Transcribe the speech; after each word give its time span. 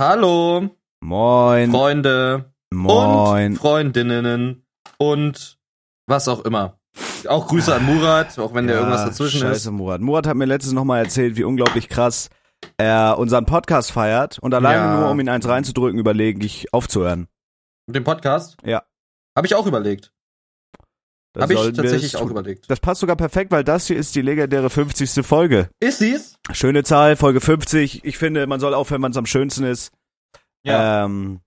Hallo, 0.00 0.70
Moin. 1.02 1.70
Freunde 1.70 2.54
Moin. 2.72 3.52
und 3.52 3.58
Freundinnen 3.58 4.64
und 4.96 5.58
was 6.06 6.26
auch 6.26 6.42
immer. 6.46 6.78
Auch 7.28 7.46
Grüße 7.48 7.74
an 7.74 7.84
Murat, 7.84 8.38
auch 8.38 8.54
wenn 8.54 8.66
der 8.66 8.76
Ja, 8.76 8.80
irgendwas 8.80 9.04
dazwischen 9.04 9.40
Scheiße, 9.42 9.68
ist. 9.68 9.70
Murat. 9.70 10.00
Murat 10.00 10.26
hat 10.26 10.36
mir 10.38 10.46
letztens 10.46 10.72
nochmal 10.72 11.04
erzählt, 11.04 11.36
wie 11.36 11.44
unglaublich 11.44 11.90
krass 11.90 12.30
er 12.78 13.18
unseren 13.18 13.44
Podcast 13.44 13.92
feiert 13.92 14.38
und 14.38 14.54
alleine 14.54 14.76
Ja. 14.84 15.00
nur, 15.00 15.10
um 15.10 15.20
ihn 15.20 15.28
eins 15.28 15.46
reinzudrücken, 15.46 16.00
überlege 16.00 16.46
ich 16.46 16.72
aufzuhören. 16.72 17.28
Den 17.86 18.02
Podcast? 18.02 18.56
Ja. 18.64 18.84
Habe 19.36 19.48
ich 19.48 19.54
auch 19.54 19.66
überlegt. 19.66 20.14
Das 21.32 21.42
Habe 21.44 21.54
ich 21.54 21.76
tatsächlich 21.76 22.16
auch 22.16 22.28
überlegt. 22.28 22.68
Das 22.68 22.80
passt 22.80 23.00
sogar 23.00 23.14
perfekt, 23.14 23.52
weil 23.52 23.62
das 23.62 23.86
hier 23.86 23.96
ist 23.96 24.16
die 24.16 24.22
legendäre 24.22 24.68
50. 24.68 25.24
Folge. 25.24 25.68
Ist 25.78 25.98
sie's? 25.98 26.34
Schöne 26.52 26.82
Zahl, 26.82 27.14
Folge 27.14 27.40
50. 27.40 28.04
Ich 28.04 28.18
finde, 28.18 28.46
man 28.48 28.58
soll 28.58 28.74
aufhören, 28.74 29.02
wenn 29.02 29.12
es 29.12 29.16
am 29.16 29.26
schönsten 29.26 29.62
ist. 29.64 29.92
Ja. 30.64 31.04
Ähm, 31.04 31.40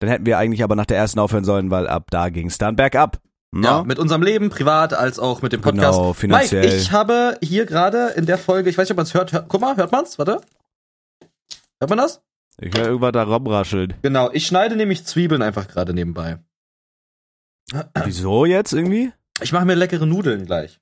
dann 0.00 0.10
hätten 0.10 0.26
wir 0.26 0.36
eigentlich 0.36 0.62
aber 0.62 0.76
nach 0.76 0.84
der 0.84 0.98
ersten 0.98 1.20
aufhören 1.20 1.44
sollen, 1.44 1.70
weil 1.70 1.86
ab 1.88 2.10
da 2.10 2.28
ging 2.28 2.48
es 2.48 2.58
dann 2.58 2.76
bergab. 2.76 3.18
ja, 3.54 3.60
Na? 3.78 3.84
mit 3.84 3.98
unserem 3.98 4.22
Leben, 4.22 4.50
privat 4.50 4.92
als 4.92 5.18
auch 5.18 5.40
mit 5.40 5.52
dem 5.52 5.62
Podcast. 5.62 5.98
Genau, 5.98 6.12
finanziell. 6.12 6.62
Mike, 6.64 6.76
ich 6.76 6.92
habe 6.92 7.38
hier 7.40 7.64
gerade 7.64 8.08
in 8.16 8.26
der 8.26 8.36
Folge, 8.36 8.68
ich 8.68 8.76
weiß 8.76 8.86
nicht, 8.88 8.92
ob 8.92 8.96
man 8.98 9.06
es 9.06 9.14
hört, 9.14 9.32
hört, 9.32 9.48
guck 9.48 9.60
mal, 9.60 9.76
hört 9.76 9.92
man's? 9.92 10.18
Warte. 10.18 10.40
Hört 11.80 11.88
man 11.88 11.98
das? 11.98 12.20
Ich 12.60 12.76
höre 12.76 12.88
irgendwas 12.88 13.12
da 13.12 13.22
rumrascheln. 13.22 13.94
Genau, 14.02 14.30
ich 14.32 14.46
schneide 14.46 14.76
nämlich 14.76 15.06
Zwiebeln 15.06 15.40
einfach 15.40 15.66
gerade 15.66 15.94
nebenbei. 15.94 16.38
Wieso 18.04 18.44
jetzt 18.44 18.72
irgendwie? 18.72 19.12
Ich 19.40 19.52
mache 19.52 19.64
mir 19.64 19.74
leckere 19.74 20.06
Nudeln 20.06 20.46
gleich. 20.46 20.78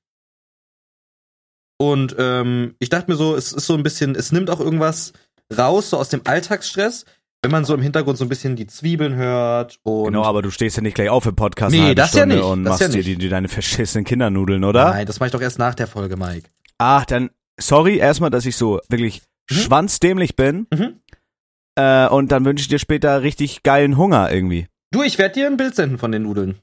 Und 1.79 2.15
ähm, 2.19 2.75
ich 2.79 2.89
dachte 2.89 3.09
mir 3.09 3.17
so, 3.17 3.35
es 3.35 3.53
ist 3.53 3.65
so 3.65 3.73
ein 3.73 3.83
bisschen, 3.83 4.15
es 4.15 4.31
nimmt 4.31 4.49
auch 4.49 4.59
irgendwas 4.59 5.13
raus, 5.55 5.89
so 5.89 5.97
aus 5.97 6.09
dem 6.09 6.21
Alltagsstress, 6.25 7.05
wenn 7.41 7.49
man 7.51 7.65
so 7.65 7.73
im 7.73 7.81
Hintergrund 7.81 8.17
so 8.19 8.25
ein 8.25 8.29
bisschen 8.29 8.55
die 8.55 8.67
Zwiebeln 8.67 9.15
hört 9.15 9.79
und 9.81 10.05
Genau, 10.05 10.23
aber 10.23 10.43
du 10.43 10.51
stehst 10.51 10.77
ja 10.77 10.83
nicht 10.83 10.93
gleich 10.93 11.09
auf 11.09 11.25
im 11.25 11.35
Podcast 11.35 11.71
Nee, 11.75 11.95
das 11.95 12.13
ja 12.13 12.19
Stunde 12.19 12.35
nicht, 12.35 12.45
und 12.45 12.63
das 12.65 12.69
machst 12.73 12.81
ja 12.81 12.87
dir 12.89 12.97
nicht. 12.97 13.07
die, 13.07 13.15
die 13.17 13.29
deine 13.29 13.47
verschissenen 13.47 14.05
Kindernudeln, 14.05 14.63
oder? 14.63 14.91
Nein, 14.91 15.07
das 15.07 15.19
mache 15.19 15.27
ich 15.27 15.31
doch 15.31 15.41
erst 15.41 15.57
nach 15.57 15.73
der 15.73 15.87
Folge, 15.87 16.17
Mike. 16.17 16.49
Ach, 16.77 17.03
dann 17.05 17.31
sorry 17.59 17.97
erstmal, 17.97 18.29
dass 18.29 18.45
ich 18.45 18.55
so 18.55 18.79
wirklich 18.89 19.23
Mhm. 19.49 19.55
schwanzdämlich 19.55 20.35
bin. 20.35 20.67
Mhm. 20.71 20.99
Äh, 21.75 22.07
und 22.09 22.31
dann 22.31 22.45
wünsche 22.45 22.61
ich 22.61 22.67
dir 22.67 22.77
später 22.79 23.23
richtig 23.23 23.63
geilen 23.63 23.97
Hunger 23.97 24.31
irgendwie. 24.31 24.67
Du, 24.91 25.01
ich 25.01 25.17
werde 25.17 25.33
dir 25.33 25.47
ein 25.47 25.57
Bild 25.57 25.73
senden 25.75 25.97
von 25.97 26.11
den 26.11 26.23
Nudeln. 26.23 26.59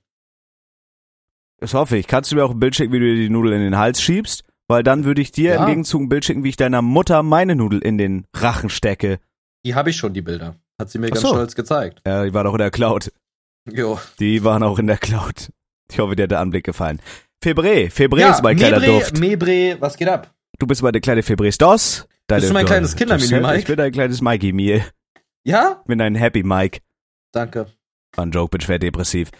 Das 1.60 1.74
hoffe 1.74 1.96
ich. 1.96 2.06
Kannst 2.06 2.30
du 2.32 2.36
mir 2.36 2.44
auch 2.44 2.50
ein 2.52 2.60
Bild 2.60 2.74
schicken, 2.76 2.92
wie 2.92 2.98
du 3.00 3.06
dir 3.06 3.16
die 3.16 3.30
Nudel 3.30 3.52
in 3.52 3.60
den 3.60 3.76
Hals 3.78 4.00
schiebst? 4.00 4.44
Weil 4.68 4.82
dann 4.82 5.04
würde 5.04 5.20
ich 5.22 5.32
dir 5.32 5.54
Ja. 5.54 5.60
im 5.60 5.66
Gegenzug 5.66 6.02
ein 6.02 6.08
Bild 6.08 6.24
schicken, 6.24 6.44
wie 6.44 6.50
ich 6.50 6.56
deiner 6.56 6.82
Mutter 6.82 7.22
meine 7.22 7.56
Nudel 7.56 7.80
in 7.80 7.96
den 7.98 8.26
Rachen 8.34 8.68
stecke. 8.70 9.18
Die 9.64 9.74
habe 9.74 9.90
ich 9.90 9.96
schon, 9.96 10.12
die 10.12 10.22
Bilder. 10.22 10.56
Hat 10.78 10.90
sie 10.90 10.98
mir 10.98 11.06
Ach 11.06 11.10
ganz 11.10 11.22
so. 11.22 11.28
stolz 11.28 11.54
gezeigt. 11.54 12.00
Ja, 12.06 12.24
die 12.24 12.34
war 12.34 12.44
doch 12.44 12.52
in 12.52 12.58
der 12.58 12.70
Cloud. 12.70 13.10
Jo. 13.70 13.98
Die 14.20 14.44
waren 14.44 14.62
auch 14.62 14.78
in 14.78 14.86
der 14.86 14.98
Cloud. 14.98 15.50
Ich 15.90 15.98
hoffe, 15.98 16.14
dir 16.16 16.24
hat 16.24 16.30
der 16.30 16.40
Anblick 16.40 16.64
gefallen. 16.64 17.00
Febre, 17.42 17.88
Febre 17.90 18.20
Ja, 18.20 18.30
ist 18.30 18.42
mein 18.42 18.56
kleiner 18.56 18.78
Mebre, 18.80 18.98
Duft. 19.00 19.18
Mebre, 19.18 19.76
was 19.80 19.96
geht 19.96 20.08
ab? 20.08 20.32
Du 20.58 20.66
bist 20.66 20.82
meine 20.82 21.00
kleine 21.00 21.22
Febre 21.22 21.50
Stos. 21.50 22.06
Deine, 22.26 22.40
Bist 22.40 22.50
du 22.50 22.54
mein 22.54 22.66
kleines 22.66 22.94
Kindermimi, 22.94 23.34
Ich 23.36 23.40
Mike? 23.42 23.66
bin 23.66 23.76
dein 23.76 23.92
kleines 23.92 24.20
Mikey 24.20 24.52
Meal. 24.52 24.84
Ja? 25.44 25.78
Ich 25.80 25.86
bin 25.86 26.00
ein 26.00 26.14
Happy 26.14 26.42
Mike. 26.42 26.80
Danke. 27.32 27.66
War 28.14 28.26
ein 28.26 28.30
Joke, 28.32 28.50
bin 28.50 28.60
schwer 28.60 28.78
depressiv. 28.78 29.30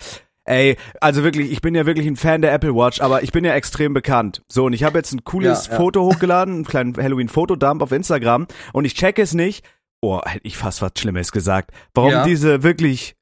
Ey, 0.48 0.76
also 1.00 1.24
wirklich, 1.24 1.52
ich 1.52 1.60
bin 1.60 1.74
ja 1.74 1.84
wirklich 1.84 2.06
ein 2.06 2.16
Fan 2.16 2.40
der 2.40 2.52
Apple 2.54 2.74
Watch, 2.74 3.00
aber 3.02 3.22
ich 3.22 3.32
bin 3.32 3.44
ja 3.44 3.54
extrem 3.54 3.92
bekannt. 3.92 4.42
So, 4.48 4.64
und 4.64 4.72
ich 4.72 4.82
habe 4.82 4.96
jetzt 4.96 5.12
ein 5.12 5.22
cooles 5.24 5.66
Ja, 5.66 5.72
ja. 5.72 5.78
Foto 5.78 6.02
hochgeladen, 6.04 6.54
einen 6.54 6.64
kleinen 6.64 6.96
Halloween-Fotodump 6.96 7.82
auf 7.82 7.92
Instagram 7.92 8.46
und 8.72 8.84
ich 8.86 8.94
checke 8.94 9.20
es 9.20 9.34
nicht. 9.34 9.64
Oh, 10.00 10.20
hätte 10.24 10.46
ich 10.46 10.56
fast 10.56 10.80
was 10.80 10.92
Schlimmes 10.98 11.32
gesagt. 11.32 11.72
Warum 11.92 12.12
Ja. 12.12 12.24
diese 12.24 12.62
wirklich 12.62 13.14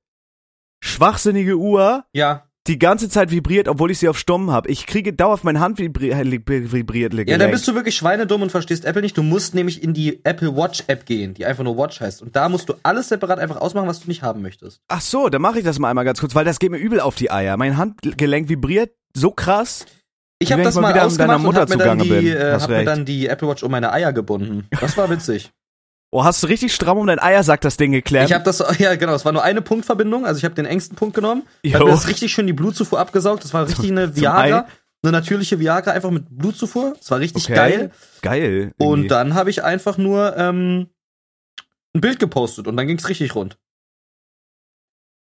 schwachsinnige 0.80 1.56
Uhr 1.56 2.04
Ja. 2.12 2.45
Die 2.66 2.78
ganze 2.78 3.08
Zeit 3.08 3.30
vibriert, 3.30 3.68
obwohl 3.68 3.90
ich 3.90 3.98
sie 3.98 4.08
auf 4.08 4.18
Stumm 4.18 4.50
habe. 4.50 4.68
Ich 4.68 4.86
kriege 4.86 5.12
dauerhaft 5.12 5.44
meine 5.44 5.60
Hand 5.60 5.78
vibri 5.78 6.12
vibriert. 6.72 7.14
Ja, 7.28 7.38
dann 7.38 7.50
bist 7.50 7.66
du 7.68 7.74
wirklich 7.74 7.96
schweinedumm 7.96 8.42
und 8.42 8.50
verstehst 8.50 8.84
Apple 8.84 9.02
nicht. 9.02 9.16
Du 9.16 9.22
musst 9.22 9.54
nämlich 9.54 9.82
in 9.82 9.94
die 9.94 10.24
Apple 10.24 10.56
Watch 10.56 10.84
App 10.86 11.06
gehen, 11.06 11.34
die 11.34 11.46
einfach 11.46 11.64
nur 11.64 11.76
Watch 11.76 12.00
heißt. 12.00 12.22
Und 12.22 12.36
da 12.36 12.48
musst 12.48 12.68
du 12.68 12.74
alles 12.82 13.08
separat 13.08 13.38
einfach 13.38 13.56
ausmachen, 13.56 13.88
was 13.88 14.00
du 14.00 14.08
nicht 14.08 14.22
haben 14.22 14.42
möchtest. 14.42 14.80
Ach 14.88 15.00
so, 15.00 15.28
dann 15.28 15.42
mache 15.42 15.58
ich 15.58 15.64
das 15.64 15.78
mal 15.78 15.90
einmal 15.90 16.04
ganz 16.04 16.20
kurz, 16.20 16.34
weil 16.34 16.44
das 16.44 16.58
geht 16.58 16.70
mir 16.70 16.78
übel 16.78 17.00
auf 17.00 17.14
die 17.14 17.30
Eier. 17.30 17.56
Mein 17.56 17.76
Handgelenk 17.76 18.48
vibriert 18.48 18.90
so 19.14 19.30
krass. 19.30 19.86
Ich 20.38 20.52
habe 20.52 20.62
das 20.62 20.74
mal 20.74 20.92
mal 20.92 21.00
ausgemacht 21.00 21.38
und 21.38 21.44
Mutter 21.44 21.60
hab 21.62 21.68
mir, 21.70 21.78
dann 21.78 21.98
die, 21.98 22.28
äh, 22.28 22.52
hab 22.52 22.68
mir 22.68 22.84
dann 22.84 23.04
die 23.04 23.26
Apple 23.26 23.48
Watch 23.48 23.62
um 23.62 23.70
meine 23.70 23.92
Eier 23.92 24.12
gebunden. 24.12 24.66
Das 24.80 24.96
war 24.96 25.08
witzig. 25.08 25.50
Oh, 26.16 26.24
hast 26.24 26.42
du 26.42 26.46
richtig 26.46 26.74
stramm 26.74 26.96
um 26.96 27.06
dein 27.06 27.18
Eiersack 27.18 27.60
das 27.60 27.76
Ding 27.76 27.92
geklemmt? 27.92 28.30
Ich 28.30 28.32
habe 28.32 28.42
das, 28.42 28.64
ja 28.78 28.94
genau, 28.94 29.12
es 29.12 29.26
war 29.26 29.32
nur 29.32 29.42
eine 29.42 29.60
Punktverbindung, 29.60 30.24
also 30.24 30.38
ich 30.38 30.46
habe 30.46 30.54
den 30.54 30.64
engsten 30.64 30.96
Punkt 30.96 31.14
genommen, 31.14 31.42
Jo. 31.62 31.74
hab 31.74 31.84
mir 31.84 31.90
das 31.90 32.08
richtig 32.08 32.32
schön 32.32 32.46
die 32.46 32.54
Blutzufuhr 32.54 32.98
abgesaugt, 32.98 33.44
das 33.44 33.52
war 33.52 33.66
richtig 33.68 33.90
eine 33.90 34.16
Viagra, 34.16 34.60
Ei? 34.60 34.64
eine 35.02 35.12
natürliche 35.12 35.60
Viagra 35.60 35.90
einfach 35.90 36.10
mit 36.10 36.24
Blutzufuhr, 36.30 36.94
das 36.96 37.10
war 37.10 37.18
richtig 37.18 37.44
okay. 37.44 37.54
geil. 37.54 37.90
Geil. 38.22 38.72
Und 38.78 38.88
irgendwie. 38.88 39.08
dann 39.08 39.34
habe 39.34 39.50
ich 39.50 39.62
einfach 39.62 39.98
nur 39.98 40.34
ähm, 40.38 40.88
ein 41.94 42.00
Bild 42.00 42.18
gepostet 42.18 42.66
und 42.66 42.78
dann 42.78 42.86
ging's 42.86 43.10
richtig 43.10 43.34
rund. 43.34 43.58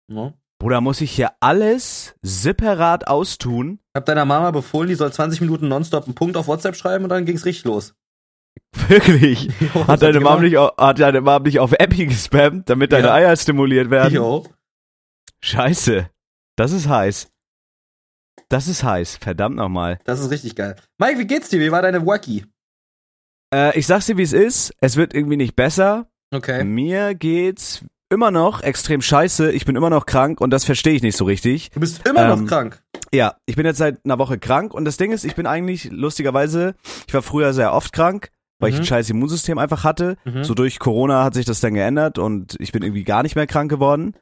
Ja. 0.10 0.36
Bruder, 0.58 0.80
muss 0.80 1.02
ich 1.02 1.12
hier 1.12 1.32
alles 1.42 2.16
separat 2.22 3.10
austun? 3.10 3.80
Hab 3.94 4.06
deiner 4.06 4.24
Mama 4.24 4.52
befohlen, 4.52 4.88
die 4.88 4.96
soll 4.96 5.12
20 5.12 5.42
Minuten 5.42 5.68
nonstop 5.68 6.06
einen 6.06 6.16
Punkt 6.16 6.38
auf 6.38 6.48
WhatsApp 6.48 6.78
schreiben 6.78 7.04
und 7.04 7.10
dann 7.10 7.26
ging's 7.26 7.44
richtig 7.44 7.66
los. 7.66 7.94
Wirklich? 8.88 9.50
Jo, 9.74 9.88
Hat 9.88 10.02
deine, 10.02 10.20
Mom 10.20 10.42
nicht, 10.42 10.58
au- 10.58 10.76
hat 10.78 11.00
deine 11.00 11.22
Mom 11.22 11.44
nicht 11.44 11.60
auf 11.60 11.74
Epi 11.74 12.06
gespammt, 12.08 12.70
damit 12.70 12.92
deine 12.92 13.08
Ja. 13.08 13.14
Eier 13.14 13.36
stimuliert 13.36 13.90
werden? 13.90 14.14
Jo. 14.14 14.46
Scheiße. 15.42 16.10
Das 16.56 16.72
ist 16.72 16.88
heiß. 16.88 17.30
Das 18.50 18.68
ist 18.68 18.84
heiß. 18.84 19.18
Verdammt 19.18 19.56
nochmal. 19.58 20.00
Das 20.06 20.20
ist 20.20 20.32
richtig 20.32 20.56
geil. 20.56 20.76
Mike, 21.00 21.20
wie 21.20 21.28
geht's 21.28 21.50
dir? 21.50 21.60
Wie 21.60 21.72
war 21.72 21.82
deine 21.82 22.06
Wacky? 22.06 22.46
Äh, 23.54 23.78
ich 23.78 23.88
sag's 23.88 24.06
dir, 24.08 24.18
wie 24.18 24.24
es 24.24 24.34
ist. 24.34 24.74
Es 24.82 24.96
wird 24.96 25.14
irgendwie 25.14 25.38
nicht 25.38 25.56
besser. 25.56 26.08
Okay. 26.34 26.64
Mir 26.64 27.14
geht's 27.16 27.86
immer 28.10 28.32
noch 28.32 28.62
extrem 28.62 29.02
scheiße. 29.02 29.52
Ich 29.52 29.66
bin 29.66 29.76
immer 29.76 29.90
noch 29.90 30.06
krank 30.06 30.40
und 30.42 30.50
das 30.52 30.64
verstehe 30.66 30.94
ich 30.94 31.02
nicht 31.04 31.18
so 31.18 31.26
richtig. 31.26 31.72
Du 31.72 31.80
bist 31.82 32.08
immer 32.08 32.24
Ähm, 32.32 32.42
noch 32.44 32.48
krank. 32.50 32.82
Ja, 33.14 33.36
ich 33.46 33.56
bin 33.56 33.66
jetzt 33.66 33.78
seit 33.78 34.00
einer 34.06 34.18
Woche 34.18 34.38
krank 34.40 34.74
und 34.74 34.86
das 34.86 34.98
Ding 34.98 35.12
ist, 35.12 35.24
ich 35.26 35.36
bin 35.36 35.46
eigentlich 35.46 35.86
lustigerweise, 35.92 36.76
ich 37.08 37.14
war 37.14 37.22
früher 37.22 37.54
sehr 37.54 37.74
oft 37.74 37.94
krank, 37.94 38.32
weil 38.60 38.70
ich 38.70 38.76
Mhm. 38.76 38.82
ein 38.82 38.86
scheiß 38.86 39.10
Immunsystem 39.10 39.58
einfach 39.58 39.84
hatte. 39.84 40.16
Mhm. 40.26 40.44
So 40.44 40.54
durch 40.54 40.80
Corona 40.80 41.24
hat 41.24 41.34
sich 41.34 41.46
das 41.46 41.60
dann 41.60 41.74
geändert 41.74 42.18
und 42.18 42.56
ich 42.60 42.72
bin 42.72 42.84
irgendwie 42.84 43.04
gar 43.04 43.24
nicht 43.24 43.36
mehr 43.36 43.48
krank 43.48 43.70
geworden. 43.70 44.14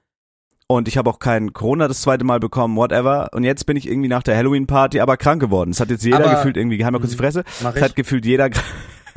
Und 0.68 0.88
ich 0.88 0.98
habe 0.98 1.12
auch 1.12 1.20
kein 1.20 1.54
Corona 1.54 1.88
das 1.88 2.02
zweite 2.02 2.26
Mal 2.26 2.40
bekommen, 2.40 2.76
whatever. 2.76 3.30
Und 3.34 3.44
jetzt 3.44 3.68
bin 3.68 3.78
ich 3.78 3.88
irgendwie 3.88 4.08
nach 4.10 4.24
der 4.24 4.36
Halloween-Party 4.36 5.00
aber 5.00 5.16
krank 5.16 5.40
geworden. 5.40 5.70
Es 5.70 5.80
hat 5.80 5.92
jetzt 5.92 6.04
jeder 6.04 6.26
Aber- 6.26 6.38
gefühlt 6.38 6.58
irgendwie, 6.58 6.84
halt 6.84 6.92
mal 6.92 6.98
kurz 7.00 7.12
die 7.12 7.18
Mhm. 7.18 7.20
Fresse, 7.20 7.44
es 7.46 7.76
ich. 7.76 7.82
hat 7.84 7.96
gefühlt 7.96 8.26
jeder, 8.26 8.50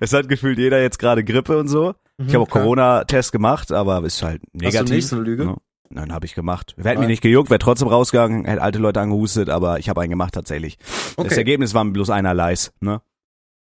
es 0.00 0.12
hat 0.12 0.28
gefühlt 0.28 0.58
jeder 0.58 0.80
jetzt 0.82 0.98
gerade 0.98 1.24
Grippe 1.24 1.58
und 1.58 1.68
so. 1.68 1.94
Mhm, 2.18 2.28
Ich 2.28 2.34
habe 2.34 2.44
auch. 2.44 2.50
Corona-Test 2.50 3.32
gemacht, 3.32 3.72
aber 3.72 4.02
ist 4.04 4.22
halt 4.22 4.42
negativ. 4.52 4.80
Hast 4.80 4.88
du 4.90 4.94
nicht 4.94 5.06
so 5.08 5.16
eine 5.16 5.24
Lüge? 5.24 5.44
Ja. 5.44 5.56
Nein, 5.90 6.12
habe 6.12 6.26
ich 6.26 6.34
gemacht. 6.34 6.74
Hätte 6.82 6.98
mich 6.98 7.08
nicht 7.08 7.22
gejuckt, 7.22 7.50
wäre 7.50 7.58
trotzdem 7.60 7.86
rausgegangen, 7.88 8.46
hätte 8.46 8.62
alte 8.62 8.78
Leute 8.80 9.00
angehustet, 9.00 9.48
aber 9.48 9.78
ich 9.78 9.88
habe 9.88 10.00
einen 10.00 10.10
gemacht 10.10 10.34
tatsächlich. 10.34 10.78
Das 10.78 11.18
Okay. 11.26 11.34
Ergebnis 11.36 11.72
war 11.74 11.84
bloß 11.84 12.10
einerleis, 12.10 12.72
ne? 12.80 13.00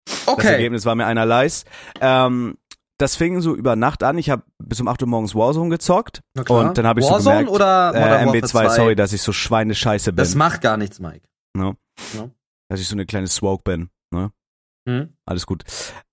Das 0.08 0.28
Okay. 0.28 0.48
Ergebnis 0.54 0.86
war 0.86 0.96
mir 0.96 1.06
einerleis. 1.06 1.66
Ähm, 2.02 2.58
das 2.98 3.16
fing 3.16 3.42
so 3.42 3.56
über 3.56 3.76
Nacht 3.76 4.02
an. 4.04 4.18
Ich 4.18 4.30
habe 4.30 4.44
bis 4.58 4.82
um 4.82 4.88
8 4.88 5.04
Uhr 5.04 5.08
morgens 5.08 5.36
Warzone 5.36 5.70
gezockt. 5.70 6.22
Und 6.36 6.78
dann 6.78 6.88
habe 6.88 7.00
ich 7.00 7.06
so 7.06 7.14
Warzone 7.14 7.46
gemerkt, 7.46 7.52
oder 7.52 7.94
äh, 7.94 8.00
Modern 8.26 8.30
MB2, 8.30 8.54
Warfare 8.54 8.68
2? 8.70 8.76
sorry, 8.76 8.96
dass 8.96 9.14
ich 9.14 9.22
so 9.22 9.32
schweinescheiße 9.32 10.12
bin. 10.12 10.18
Das 10.18 10.36
macht 10.36 10.62
gar 10.62 10.78
nichts, 10.78 11.00
Mike. 11.00 11.22
dass 12.70 12.80
ich 12.80 12.88
so 12.88 12.96
eine 12.96 13.06
kleine 13.06 13.28
Swoke 13.28 13.64
bin. 13.64 13.90
Ne? 14.12 14.32
Hm? 14.88 15.14
Alles 15.26 15.46
gut. 15.46 15.64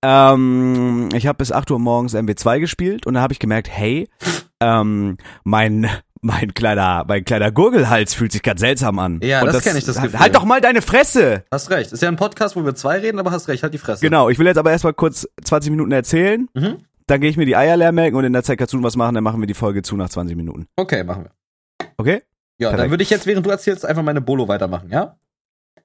Ähm, 0.02 1.08
ich 1.14 1.26
habe 1.26 1.38
bis 1.38 1.52
8 1.52 1.70
Uhr 1.70 1.78
morgens 1.78 2.14
MW2 2.14 2.60
gespielt 2.60 3.06
und 3.06 3.14
da 3.14 3.20
habe 3.22 3.32
ich 3.32 3.38
gemerkt, 3.38 3.69
hey, 3.70 4.08
ähm, 4.60 5.16
mein 5.44 5.88
mein 6.24 6.54
kleiner, 6.54 7.04
mein 7.06 7.24
kleiner 7.24 7.52
Gurgelhals 7.52 8.14
fühlt 8.14 8.32
sich 8.32 8.42
ganz 8.42 8.60
seltsam 8.60 8.98
an. 8.98 9.20
Ja, 9.22 9.40
und 9.40 9.46
das, 9.46 9.56
das 9.56 9.64
kenne 9.64 9.78
ich 9.78 9.84
das 9.84 9.96
halt 9.96 10.12
Gefühl. 10.12 10.20
Halt 10.20 10.34
doch 10.34 10.44
mal 10.44 10.60
deine 10.60 10.80
Fresse! 10.80 11.44
Hast 11.50 11.70
recht. 11.70 11.92
Ist 11.92 12.02
ja 12.02 12.08
ein 12.08 12.16
Podcast, 12.16 12.56
wo 12.56 12.64
wir 12.64 12.74
zwei 12.74 12.98
reden, 12.98 13.18
aber 13.18 13.30
hast 13.30 13.46
recht, 13.48 13.62
halt 13.62 13.74
die 13.74 13.78
Fresse. 13.78 14.00
Genau, 14.00 14.30
ich 14.30 14.38
will 14.38 14.46
jetzt 14.46 14.56
aber 14.56 14.70
erstmal 14.70 14.94
kurz 14.94 15.28
20 15.44 15.70
Minuten 15.70 15.92
erzählen. 15.92 16.48
Mhm. 16.54 16.78
Dann 17.06 17.20
gehe 17.20 17.28
ich 17.28 17.36
mir 17.36 17.44
die 17.44 17.56
Eier 17.56 17.76
leer 17.76 17.92
melken 17.92 18.16
und 18.16 18.24
in 18.24 18.32
der 18.32 18.42
Zeit 18.42 18.56
kannst 18.56 18.72
du 18.72 18.82
was 18.82 18.96
machen, 18.96 19.14
dann 19.14 19.22
machen 19.22 19.40
wir 19.40 19.46
die 19.46 19.54
Folge 19.54 19.82
zu 19.82 19.96
nach 19.96 20.08
20 20.08 20.34
Minuten. 20.34 20.66
Okay, 20.76 21.04
machen 21.04 21.24
wir. 21.24 21.88
Okay? 21.98 22.22
Ja, 22.56 22.70
Perfekt. 22.70 22.84
dann 22.84 22.90
würde 22.90 23.02
ich 23.02 23.10
jetzt, 23.10 23.26
während 23.26 23.44
du 23.44 23.50
erzählst, 23.50 23.84
einfach 23.84 24.02
meine 24.02 24.22
Bolo 24.22 24.48
weitermachen, 24.48 24.88
ja? 24.90 25.18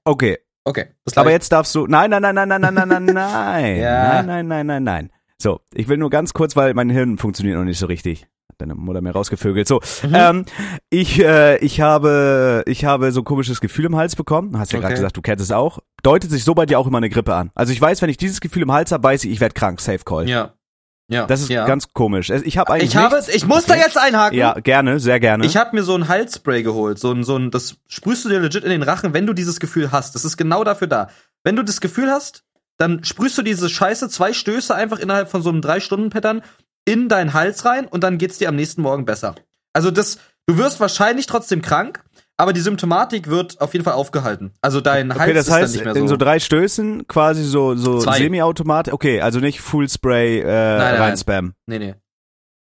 Okay. 0.06 0.38
Okay. 0.64 0.86
Aber 1.16 1.32
jetzt 1.32 1.52
darfst 1.52 1.76
du. 1.76 1.86
Nein, 1.88 2.12
nein, 2.12 2.22
nein, 2.22 2.36
nein, 2.36 2.48
nein, 2.48 2.62
nein, 2.62 2.88
nein, 2.88 3.06
nein. 3.14 3.76
ja. 3.78 4.24
Nein, 4.24 4.26
nein, 4.26 4.48
nein, 4.48 4.68
nein, 4.68 4.84
nein. 4.84 5.12
So, 5.38 5.60
ich 5.74 5.90
will 5.90 5.98
nur 5.98 6.10
ganz 6.10 6.34
kurz, 6.34 6.56
weil 6.56 6.74
mein 6.74 6.90
Hirn 6.90 7.18
funktioniert 7.18 7.58
noch 7.58 7.66
nicht 7.66 7.80
so 7.80 7.88
richtig. 7.88 8.28
Deine 8.60 8.76
Mutter 8.76 9.00
mir 9.00 9.12
rausgevögelt. 9.12 9.70
So, 9.70 9.80
Mhm. 10.04 10.14
ähm, 10.14 10.46
ich, 10.90 11.18
äh, 11.24 11.58
ich 11.60 11.80
habe, 11.80 12.64
ich 12.68 12.84
habe 12.84 13.10
so 13.14 13.22
ein 13.22 13.24
komisches 13.24 13.62
Gefühl 13.62 13.86
im 13.86 13.96
Hals 13.96 14.18
bekommen. 14.18 14.52
Du 14.52 14.60
hast 14.60 14.74
ja 14.74 14.80
gerade 14.80 14.92
Okay. 14.94 15.00
gesagt, 15.02 15.16
du 15.16 15.22
kennst 15.22 15.42
es 15.44 15.52
auch. 15.52 15.80
Deutet 16.04 16.30
sich 16.30 16.44
so 16.44 16.54
bei 16.54 16.66
dir 16.66 16.78
auch 16.78 16.86
immer 16.86 16.98
eine 16.98 17.10
Grippe 17.10 17.34
an. 17.34 17.52
Also 17.56 17.72
ich 17.72 17.80
weiß, 17.80 18.02
wenn 18.02 18.10
ich 18.10 18.18
dieses 18.18 18.42
Gefühl 18.42 18.64
im 18.64 18.72
Hals 18.74 18.92
habe, 18.92 19.02
weiß 19.02 19.24
ich, 19.24 19.32
ich 19.32 19.40
werde 19.40 19.54
krank. 19.54 19.80
Safe 19.80 20.00
Call. 20.04 20.28
Ja. 20.28 20.56
Ja. 21.10 21.26
Das 21.26 21.40
ist 21.42 21.50
ja. 21.50 21.66
ganz 21.66 21.94
komisch. 21.94 22.30
Ich 22.30 22.58
habe 22.58 22.74
eigentlich 22.74 22.90
Ich 22.90 22.96
habe, 22.98 23.16
nichts- 23.16 23.34
ich 23.34 23.48
muss 23.48 23.64
Okay. 23.64 23.80
da 23.80 23.86
jetzt 23.86 23.98
einhaken. 23.98 24.38
Ja, 24.38 24.54
gerne, 24.60 25.00
sehr 25.00 25.22
gerne. 25.22 25.46
Ich 25.46 25.56
habe 25.56 25.74
mir 25.76 25.84
so 25.84 25.96
ein 25.96 26.10
Halsspray 26.10 26.62
geholt, 26.62 27.00
so 27.00 27.12
ein, 27.14 27.24
so 27.24 27.38
ein, 27.38 27.52
das 27.52 27.78
sprühst 27.88 28.26
du 28.26 28.30
dir 28.30 28.40
legit 28.42 28.66
in 28.66 28.70
den 28.72 28.84
Rachen, 28.84 29.14
wenn 29.14 29.26
du 29.26 29.32
dieses 29.34 29.62
Gefühl 29.62 29.94
hast. 29.94 30.16
Das 30.16 30.26
ist 30.26 30.36
genau 30.36 30.66
dafür 30.66 30.88
da. 30.88 31.08
Wenn 31.46 31.56
du 31.56 31.64
das 31.64 31.80
Gefühl 31.80 32.12
hast, 32.12 32.44
dann 32.78 33.06
sprühst 33.06 33.38
du 33.38 33.42
diese 33.42 33.70
Scheiße, 33.70 34.10
zwei 34.10 34.34
Stöße 34.34 34.76
einfach 34.76 35.00
innerhalb 35.00 35.32
von 35.32 35.42
so 35.42 35.50
einem 35.50 35.62
drei 35.62 35.80
Stunden 35.80 36.10
Pattern 36.10 36.42
in 36.90 37.08
deinen 37.10 37.34
Hals 37.34 37.66
rein 37.66 37.86
und 37.86 38.04
dann 38.04 38.18
geht's 38.18 38.38
dir 38.40 38.50
am 38.50 38.56
nächsten 38.56 38.82
Morgen 38.82 39.06
besser. 39.06 39.36
Also 39.74 39.92
das, 39.92 40.18
du 40.48 40.58
wirst 40.58 40.80
wahrscheinlich 40.80 41.28
trotzdem 41.28 41.62
krank, 41.62 42.04
aber 42.38 42.54
die 42.54 42.62
Symptomatik 42.62 43.28
wird 43.30 43.62
auf 43.62 43.74
jeden 43.74 43.86
Fall 43.86 43.94
aufgehalten. 43.94 44.52
Also 44.62 44.82
dein 44.82 45.14
Hals 45.14 45.22
okay, 45.22 45.34
das 45.34 45.46
ist 45.48 45.54
dann 45.54 45.62
heißt, 45.62 45.74
nicht 45.76 45.86
mehr 45.86 45.96
in 45.96 46.08
so. 46.08 46.14
so 46.14 46.18
drei 46.18 46.40
Stößen 46.40 47.08
quasi 47.08 47.44
so, 47.44 47.76
so. 47.76 48.00
Semi-Automat. 48.00 48.92
Okay, 48.92 49.22
also 49.22 49.40
nicht 49.40 49.62
Full 49.62 49.88
Spray 49.88 50.40
äh, 50.40 50.46
nein. 50.46 50.96
rein 50.96 51.18
Spam. 51.18 51.54
nee, 51.68 51.80
nee. 51.80 51.96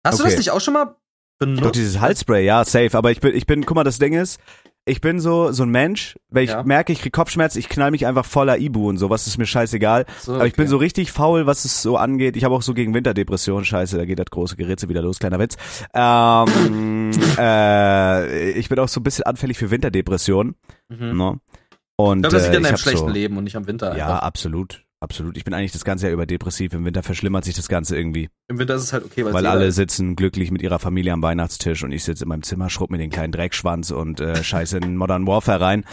Hast 0.04 0.18
du 0.18 0.24
Okay. 0.24 0.32
das 0.32 0.38
nicht 0.38 0.50
auch 0.50 0.60
schon 0.60 0.74
mal 0.74 0.96
benutzt? 1.38 1.64
Doch 1.64 1.70
dieses 1.70 2.00
Halsspray, 2.00 2.44
ja, 2.44 2.64
safe. 2.64 2.96
Aber 2.96 3.10
ich 3.10 3.20
bin, 3.20 3.34
ich 3.34 3.46
bin, 3.46 3.64
guck 3.66 3.74
mal, 3.76 3.84
das 3.84 3.98
Ding 3.98 4.12
ist, 4.14 4.40
ich 4.84 5.00
bin 5.00 5.20
so, 5.20 5.52
so 5.52 5.62
ein 5.62 5.68
Mensch, 5.70 6.18
wenn 6.28 6.44
ich 6.44 6.50
Ja. 6.50 6.62
merke, 6.64 6.92
ich 6.92 7.00
krieg 7.00 7.12
Kopfschmerzen, 7.12 7.58
ich 7.58 7.68
knall 7.68 7.90
mich 7.92 8.06
einfach 8.06 8.24
voller 8.24 8.58
Ibu 8.58 8.88
und 8.88 8.98
sowas, 8.98 9.26
ist 9.26 9.38
mir 9.38 9.46
scheißegal. 9.46 10.06
So, 10.20 10.34
Aber 10.34 10.46
ich 10.46 10.54
bin 10.54 10.64
okay. 10.64 10.70
so 10.70 10.76
richtig 10.78 11.12
faul, 11.12 11.46
was 11.46 11.64
es 11.64 11.82
so 11.82 11.96
angeht. 11.96 12.36
Ich 12.36 12.44
habe 12.44 12.54
auch 12.54 12.62
so 12.62 12.74
gegen 12.74 12.92
Winterdepression, 12.92 13.64
scheiße, 13.64 13.96
da 13.96 14.04
geht 14.04 14.18
das 14.18 14.26
große 14.30 14.56
Geritze 14.56 14.88
wieder 14.88 15.02
los, 15.02 15.18
kleiner 15.20 15.38
Witz. 15.38 15.56
Ähm, 15.94 17.10
äh, 17.38 18.50
ich 18.52 18.68
bin 18.68 18.78
auch 18.80 18.88
so 18.88 19.00
ein 19.00 19.04
bisschen 19.04 19.24
anfällig 19.24 19.56
für 19.58 19.70
Winterdepression. 19.70 20.56
Mhm. 20.88 21.16
Ne? 21.16 21.40
Und 21.96 22.18
Ich 22.24 22.30
glaube, 22.30 22.36
das 22.36 22.42
liegt 22.50 22.54
äh, 22.54 22.66
an 22.66 22.72
hab 22.72 22.80
schlechten 22.80 23.06
so, 23.06 23.12
Leben 23.12 23.36
und 23.36 23.44
nicht 23.44 23.56
am 23.56 23.66
Winter. 23.66 23.96
Ja, 23.96 24.06
einfach. 24.08 24.22
absolut. 24.22 24.84
Absolut. 25.02 25.36
Ich 25.36 25.42
bin 25.42 25.52
eigentlich 25.52 25.72
das 25.72 25.84
ganze 25.84 26.06
Jahr 26.06 26.12
über 26.12 26.26
depressiv. 26.26 26.72
Im 26.74 26.84
Winter 26.84 27.02
verschlimmert 27.02 27.44
sich 27.44 27.56
das 27.56 27.66
Ganze 27.68 27.96
irgendwie. 27.96 28.28
Im 28.46 28.60
Winter 28.60 28.76
ist 28.76 28.84
es 28.84 28.92
halt 28.92 29.04
okay, 29.04 29.24
Weil 29.24 29.34
jeder- 29.34 29.50
alle 29.50 29.72
sitzen 29.72 30.14
glücklich 30.14 30.52
mit 30.52 30.62
ihrer 30.62 30.78
Familie 30.78 31.12
am 31.12 31.22
Weihnachtstisch 31.22 31.82
und 31.82 31.90
ich 31.90 32.04
sitze 32.04 32.22
in 32.22 32.28
meinem 32.28 32.44
Zimmer, 32.44 32.70
schrubb 32.70 32.90
mir 32.92 32.98
den 32.98 33.10
kleinen 33.10 33.32
Dreckschwanz 33.32 33.90
und 33.90 34.20
äh, 34.20 34.36
scheiße 34.44 34.78
in 34.78 34.96
Modern 34.96 35.26
Warfare 35.26 35.60
rein. 35.60 35.84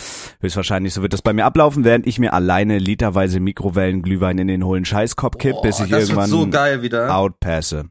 Höchstwahrscheinlich 0.42 0.94
so 0.94 1.02
wird 1.02 1.14
das 1.14 1.24
bei 1.24 1.34
mir 1.34 1.46
ablaufen, 1.46 1.84
während 1.86 2.06
ich 2.06 2.20
mir 2.20 2.34
alleine 2.34 2.78
literweise 2.78 3.40
Mikrowellenglühwein 3.40 4.38
in 4.38 4.48
den 4.48 4.64
hohlen 4.64 4.86
Scheißkopf 4.86 5.40
kipp, 5.40 5.54
Boah, 5.54 5.62
bis 5.64 5.80
ich 5.80 5.90
das 5.90 6.04
irgendwann 6.04 6.30
so 6.30 6.48
geil 6.48 6.84
wieder. 6.84 7.16
outpasse. 7.16 7.86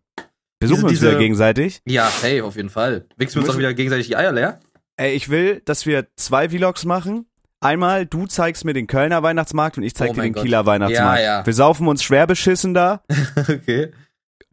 Besuchen 0.60 0.82
wir 0.82 0.88
uns 0.90 1.00
wieder 1.00 1.18
gegenseitig. 1.18 1.80
Ja, 1.84 2.06
safe, 2.08 2.44
auf 2.44 2.54
jeden 2.54 2.70
Fall. 2.70 3.06
Wichsen 3.16 3.36
wir 3.40 3.42
uns 3.42 3.54
auch 3.54 3.58
wieder 3.58 3.74
gegenseitig 3.74 4.06
die 4.06 4.16
Eier 4.16 4.30
leer? 4.32 4.60
Ey, 4.96 5.14
ich 5.14 5.28
will, 5.28 5.62
dass 5.64 5.84
wir 5.84 6.06
zwei 6.16 6.48
Vlogs 6.48 6.84
machen. 6.84 7.26
Einmal, 7.60 8.06
du 8.06 8.26
zeigst 8.26 8.64
mir 8.64 8.72
den 8.72 8.86
Kölner 8.86 9.22
Weihnachtsmarkt 9.22 9.78
und 9.78 9.82
ich 9.82 9.94
zeig 9.94 10.10
Oh 10.10 10.14
dir 10.14 10.22
den 10.22 10.32
Gott. 10.32 10.44
Kieler 10.44 10.66
Weihnachtsmarkt. 10.66 11.20
Ja, 11.20 11.38
ja. 11.40 11.46
Wir 11.46 11.52
saufen 11.52 11.88
uns 11.88 12.02
schwer 12.02 12.26
beschissen 12.26 12.72
da, 12.74 13.02
okay. 13.36 13.90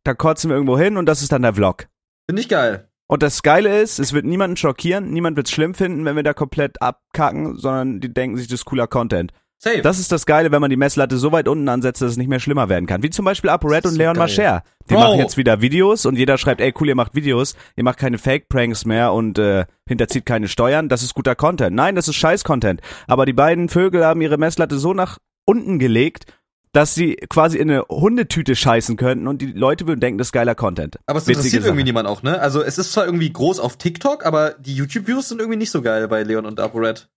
da 0.03 0.13
kotzen 0.13 0.49
wir 0.49 0.55
irgendwo 0.55 0.77
hin 0.77 0.97
und 0.97 1.05
das 1.05 1.21
ist 1.21 1.31
dann 1.31 1.43
der 1.43 1.53
Vlog. 1.53 1.87
Finde 2.27 2.41
ich 2.41 2.49
geil. 2.49 2.89
Und 3.07 3.21
das 3.21 3.43
Geile 3.43 3.79
ist, 3.81 3.99
es 3.99 4.13
wird 4.13 4.25
niemanden 4.25 4.57
schockieren, 4.57 5.11
niemand 5.11 5.37
wird 5.37 5.47
es 5.47 5.53
schlimm 5.53 5.75
finden, 5.75 6.05
wenn 6.05 6.15
wir 6.15 6.23
da 6.23 6.33
komplett 6.33 6.81
abkacken, 6.81 7.57
sondern 7.57 7.99
die 7.99 8.11
denken 8.11 8.37
sich, 8.37 8.47
das 8.47 8.61
ist 8.61 8.65
cooler 8.65 8.87
Content. 8.87 9.31
Safe. 9.65 9.81
Das 9.81 9.97
ist 9.97 10.11
das 10.11 10.27
Geile, 10.27 10.51
wenn 10.51 10.61
man 10.61 10.69
die 10.69 10.77
Messlatte 10.77 11.17
so 11.17 11.31
weit 11.31 11.47
unten 11.47 11.67
ansetzt, 11.69 12.01
dass 12.01 12.11
es 12.11 12.17
nicht 12.17 12.27
mehr 12.27 12.39
schlimmer 12.39 12.69
werden 12.69 12.85
kann. 12.85 13.01
Wie 13.01 13.09
zum 13.09 13.25
Beispiel 13.25 13.49
ApoRed 13.49 13.85
und 13.85 13.93
so 13.93 13.97
Leon 13.97 14.13
geil. 14.13 14.23
Mascher. 14.23 14.63
Die 14.89 14.93
Bro. 14.93 14.99
machen 15.01 15.19
jetzt 15.19 15.37
wieder 15.37 15.59
Videos 15.61 16.05
und 16.05 16.17
jeder 16.17 16.37
schreibt, 16.37 16.61
ey 16.61 16.71
cool, 16.79 16.89
ihr 16.89 16.95
macht 16.95 17.15
Videos, 17.15 17.55
ihr 17.75 17.83
macht 17.83 17.97
keine 17.97 18.19
Fake-Pranks 18.19 18.85
mehr 18.85 19.11
und 19.11 19.39
äh, 19.39 19.65
hinterzieht 19.87 20.27
keine 20.27 20.47
Steuern, 20.47 20.87
das 20.87 21.01
ist 21.01 21.15
guter 21.15 21.33
Content. 21.33 21.75
Nein, 21.75 21.95
das 21.95 22.07
ist 22.07 22.15
Scheiß-Content. 22.15 22.81
Aber 23.07 23.25
die 23.25 23.33
beiden 23.33 23.67
Vögel 23.67 24.05
haben 24.05 24.21
ihre 24.21 24.37
Messlatte 24.37 24.77
so 24.77 24.93
nach 24.93 25.17
unten 25.45 25.79
gelegt, 25.79 26.25
dass 26.71 26.93
sie 26.93 27.15
quasi 27.29 27.57
in 27.57 27.71
eine 27.71 27.85
Hundetüte 27.89 28.55
scheißen 28.55 28.97
könnten 28.97 29.27
und 29.27 29.41
die 29.41 29.51
Leute 29.53 29.87
würden 29.87 30.01
denken, 30.01 30.19
das 30.19 30.27
ist 30.27 30.33
geiler 30.33 30.53
Content. 30.53 30.99
aber 31.07 31.17
es 31.17 31.23
Witzige 31.25 31.39
interessiert 31.39 31.63
Sache. 31.63 31.69
irgendwie 31.69 31.85
niemand 31.85 32.07
auch, 32.07 32.21
ne? 32.21 32.39
Also 32.39 32.61
es 32.61 32.77
ist 32.77 32.91
zwar 32.91 33.05
irgendwie 33.05 33.31
groß 33.31 33.59
auf 33.59 33.77
TikTok, 33.77 34.25
aber 34.25 34.55
die 34.59 34.75
YouTube-Views 34.75 35.29
sind 35.29 35.39
irgendwie 35.39 35.57
nicht 35.57 35.71
so 35.71 35.81
geil 35.81 36.07
bei 36.07 36.21
Leon 36.21 36.45
und 36.45 36.59
ApoRed. 36.59 37.09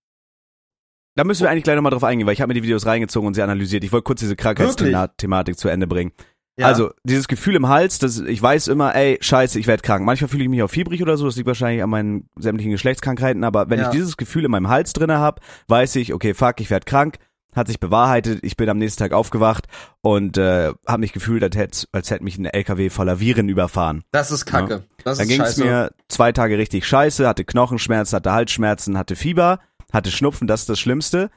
Da 1.19 1.25
müssen 1.25 1.43
wir 1.43 1.51
eigentlich 1.51 1.65
gleich 1.65 1.75
nochmal 1.75 1.91
drauf 1.91 2.05
eingehen, 2.05 2.29
weil 2.29 2.35
ich 2.35 2.41
habe 2.41 2.51
mir 2.51 2.55
die 2.55 2.63
Videos 2.63 2.87
reingezogen 2.87 3.27
und 3.27 3.35
sie 3.35 3.43
analysiert. 3.43 3.83
Ich 3.83 3.91
wollte 3.91 4.05
kurz 4.05 4.21
diese 4.21 4.37
Krankheitsthematik 4.37 5.59
zu 5.59 5.69
Ende 5.69 5.89
bringen. 5.89 6.13
Also, 6.61 6.93
dieses 7.03 7.27
Gefühl 7.27 7.57
im 7.57 7.69
Hals, 7.69 7.99
das, 7.99 8.21
ich 8.21 8.41
weiß 8.41 8.69
immer, 8.69 8.95
ey, 8.95 9.19
scheiße, 9.21 9.59
ich 9.59 9.67
werde 9.67 9.83
krank. 9.83 10.05
Manchmal 10.05 10.29
fühle 10.29 10.45
ich 10.45 10.49
mich 10.49 10.63
auch 10.63 10.69
fiebrig 10.71 11.03
oder 11.03 11.17
so, 11.17 11.27
das 11.27 11.35
liegt 11.35 11.49
wahrscheinlich 11.49 11.83
an 11.83 11.91
meinen 11.91 12.29
sämtlichen 12.39 12.71
Geschlechtskrankheiten, 12.71 13.43
aber 13.43 13.69
wenn 13.69 13.81
Ja. 13.81 13.87
ich 13.87 13.91
dieses 13.91 14.17
Gefühl 14.17 14.45
in 14.45 14.53
meinem 14.53 14.69
Hals 14.69 14.93
drinne 14.93 15.19
habe, 15.19 15.43
weiß 15.67 15.97
ich, 15.97 16.15
okay, 16.15 16.35
fuck, 16.35 16.61
ich 16.61 16.71
werde 16.71 16.85
krank, 16.85 17.19
hat 17.53 17.67
sich 17.67 17.81
bewahrheitet, 17.81 18.39
ich 18.43 18.57
bin 18.57 18.69
am 18.69 18.79
nächsten 18.79 19.01
Tag 19.01 19.13
aufgewacht 19.13 19.67
und 20.03 20.37
äh, 20.39 20.73
habe 20.87 21.01
mich 21.01 21.13
gefühlt, 21.13 21.43
als 21.43 21.57
hätte, 21.57 21.87
als 21.91 22.13
hätte 22.13 22.23
mich 22.23 22.39
ein 22.39 22.45
LKW 22.45 22.91
voller 22.91 23.19
Viren 23.19 23.49
überfahren. 23.49 24.05
das 24.13 24.31
ist 24.31 24.47
kacke. 24.47 24.85
Das 25.03 25.19
Dann 25.19 25.27
ging 25.27 25.41
es 25.41 25.57
mir 25.57 25.91
zwei 26.09 26.31
Tage 26.31 26.59
richtig 26.59 26.87
scheiße, 26.87 27.27
hatte 27.27 27.45
Knochenschmerzen, 27.45 28.15
hatte 28.15 28.33
Halsschmerzen, 28.33 28.97
hatte 28.99 29.17
Fieber, 29.17 29.59
hatte 29.93 30.11
Schnupfen, 30.11 30.47
das 30.47 30.61
ist 30.61 30.69
das 30.69 30.79
Schlimmste. 30.81 31.31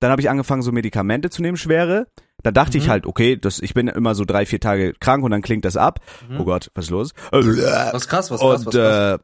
Dann 0.00 0.10
habe 0.10 0.20
ich 0.20 0.28
angefangen, 0.30 0.62
so 0.62 0.72
Medikamente 0.72 1.30
zu 1.30 1.42
nehmen, 1.42 1.56
schwere. 1.56 2.08
Dann 2.42 2.54
dachte 2.54 2.76
ich 2.76 2.86
Mhm. 2.86 2.90
halt, 2.90 3.06
okay, 3.06 3.36
das, 3.36 3.60
ich 3.60 3.72
bin 3.72 3.86
immer 3.86 4.14
so 4.16 4.24
drei, 4.24 4.46
vier 4.46 4.58
Tage 4.58 4.94
krank 4.98 5.22
und 5.22 5.30
dann 5.30 5.42
klingt 5.42 5.64
das 5.64 5.76
ab. 5.76 6.00
Mhm. 6.28 6.40
Oh 6.40 6.44
Gott, 6.44 6.70
was 6.74 6.86
ist 6.86 6.90
los? 6.90 7.12
was 7.30 8.08
krass, 8.08 8.30
was 8.30 8.40
krass, 8.40 8.60
und 8.60 8.66
was 8.66 8.74
krass. 8.74 9.18
äh, 9.20 9.22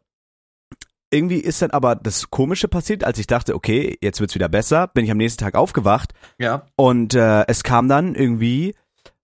irgendwie 1.10 1.38
ist 1.38 1.62
dann 1.62 1.70
aber 1.70 1.96
das 1.96 2.30
Komische 2.30 2.68
passiert, 2.68 3.02
als 3.02 3.18
ich 3.18 3.26
dachte, 3.26 3.54
okay, 3.54 3.96
jetzt 4.02 4.20
wird's 4.20 4.34
wieder 4.34 4.48
besser, 4.48 4.88
bin 4.88 5.04
ich 5.04 5.10
am 5.10 5.16
nächsten 5.16 5.42
Tag 5.42 5.54
aufgewacht 5.54 6.12
ja. 6.38 6.66
und 6.76 7.14
äh, 7.14 7.44
es 7.48 7.62
kam 7.62 7.88
dann 7.88 8.14
irgendwie 8.14 8.74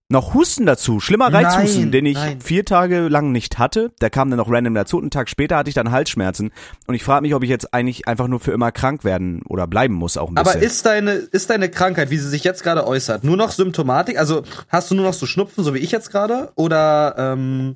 noch 0.07 0.35
Husten 0.35 0.67
dazu, 0.67 0.99
schlimmer 0.99 1.31
Nein, 1.31 1.45
Reizhusten, 1.45 1.91
den 1.91 2.05
ich 2.05 2.15
nein. 2.15 2.39
vier 2.39 2.63
Tage 2.63 3.07
lang 3.07 3.31
nicht 3.31 3.57
hatte. 3.57 3.91
Der 4.01 4.11
kam 4.11 4.29
dann 4.29 4.37
noch 4.37 4.51
random 4.51 4.75
dazu. 4.75 4.99
Einen 4.99 5.09
Tag 5.09 5.29
später 5.29 5.57
hatte 5.57 5.69
ich 5.69 5.73
dann 5.73 5.91
Halsschmerzen. 5.91 6.51
Und 6.85 6.93
ich 6.93 7.03
frage 7.03 7.23
mich, 7.23 7.33
ob 7.33 7.41
ich 7.43 7.49
jetzt 7.49 7.73
eigentlich 7.73 8.07
einfach 8.07 8.27
nur 8.27 8.39
für 8.39 8.51
immer 8.51 8.71
krank 8.71 9.03
werden 9.03 9.41
oder 9.47 9.65
bleiben 9.65 9.95
muss 9.95 10.17
auch 10.17 10.29
ein 10.29 10.35
bisschen. 10.35 10.51
Aber 10.51 10.61
ist 10.61 10.85
deine, 10.85 11.13
ist 11.13 11.49
deine 11.49 11.69
Krankheit, 11.69 12.11
wie 12.11 12.17
sie 12.17 12.29
sich 12.29 12.43
jetzt 12.43 12.63
gerade 12.63 12.85
äußert, 12.85 13.23
nur 13.23 13.35
noch 13.35 13.51
Symptomatik? 13.51 14.19
Also 14.19 14.43
hast 14.69 14.91
du 14.91 14.95
nur 14.95 15.05
noch 15.05 15.13
so 15.13 15.25
Schnupfen, 15.25 15.63
so 15.63 15.73
wie 15.73 15.79
ich 15.79 15.91
jetzt 15.91 16.11
gerade? 16.11 16.51
Oder 16.55 17.15
ähm, 17.17 17.75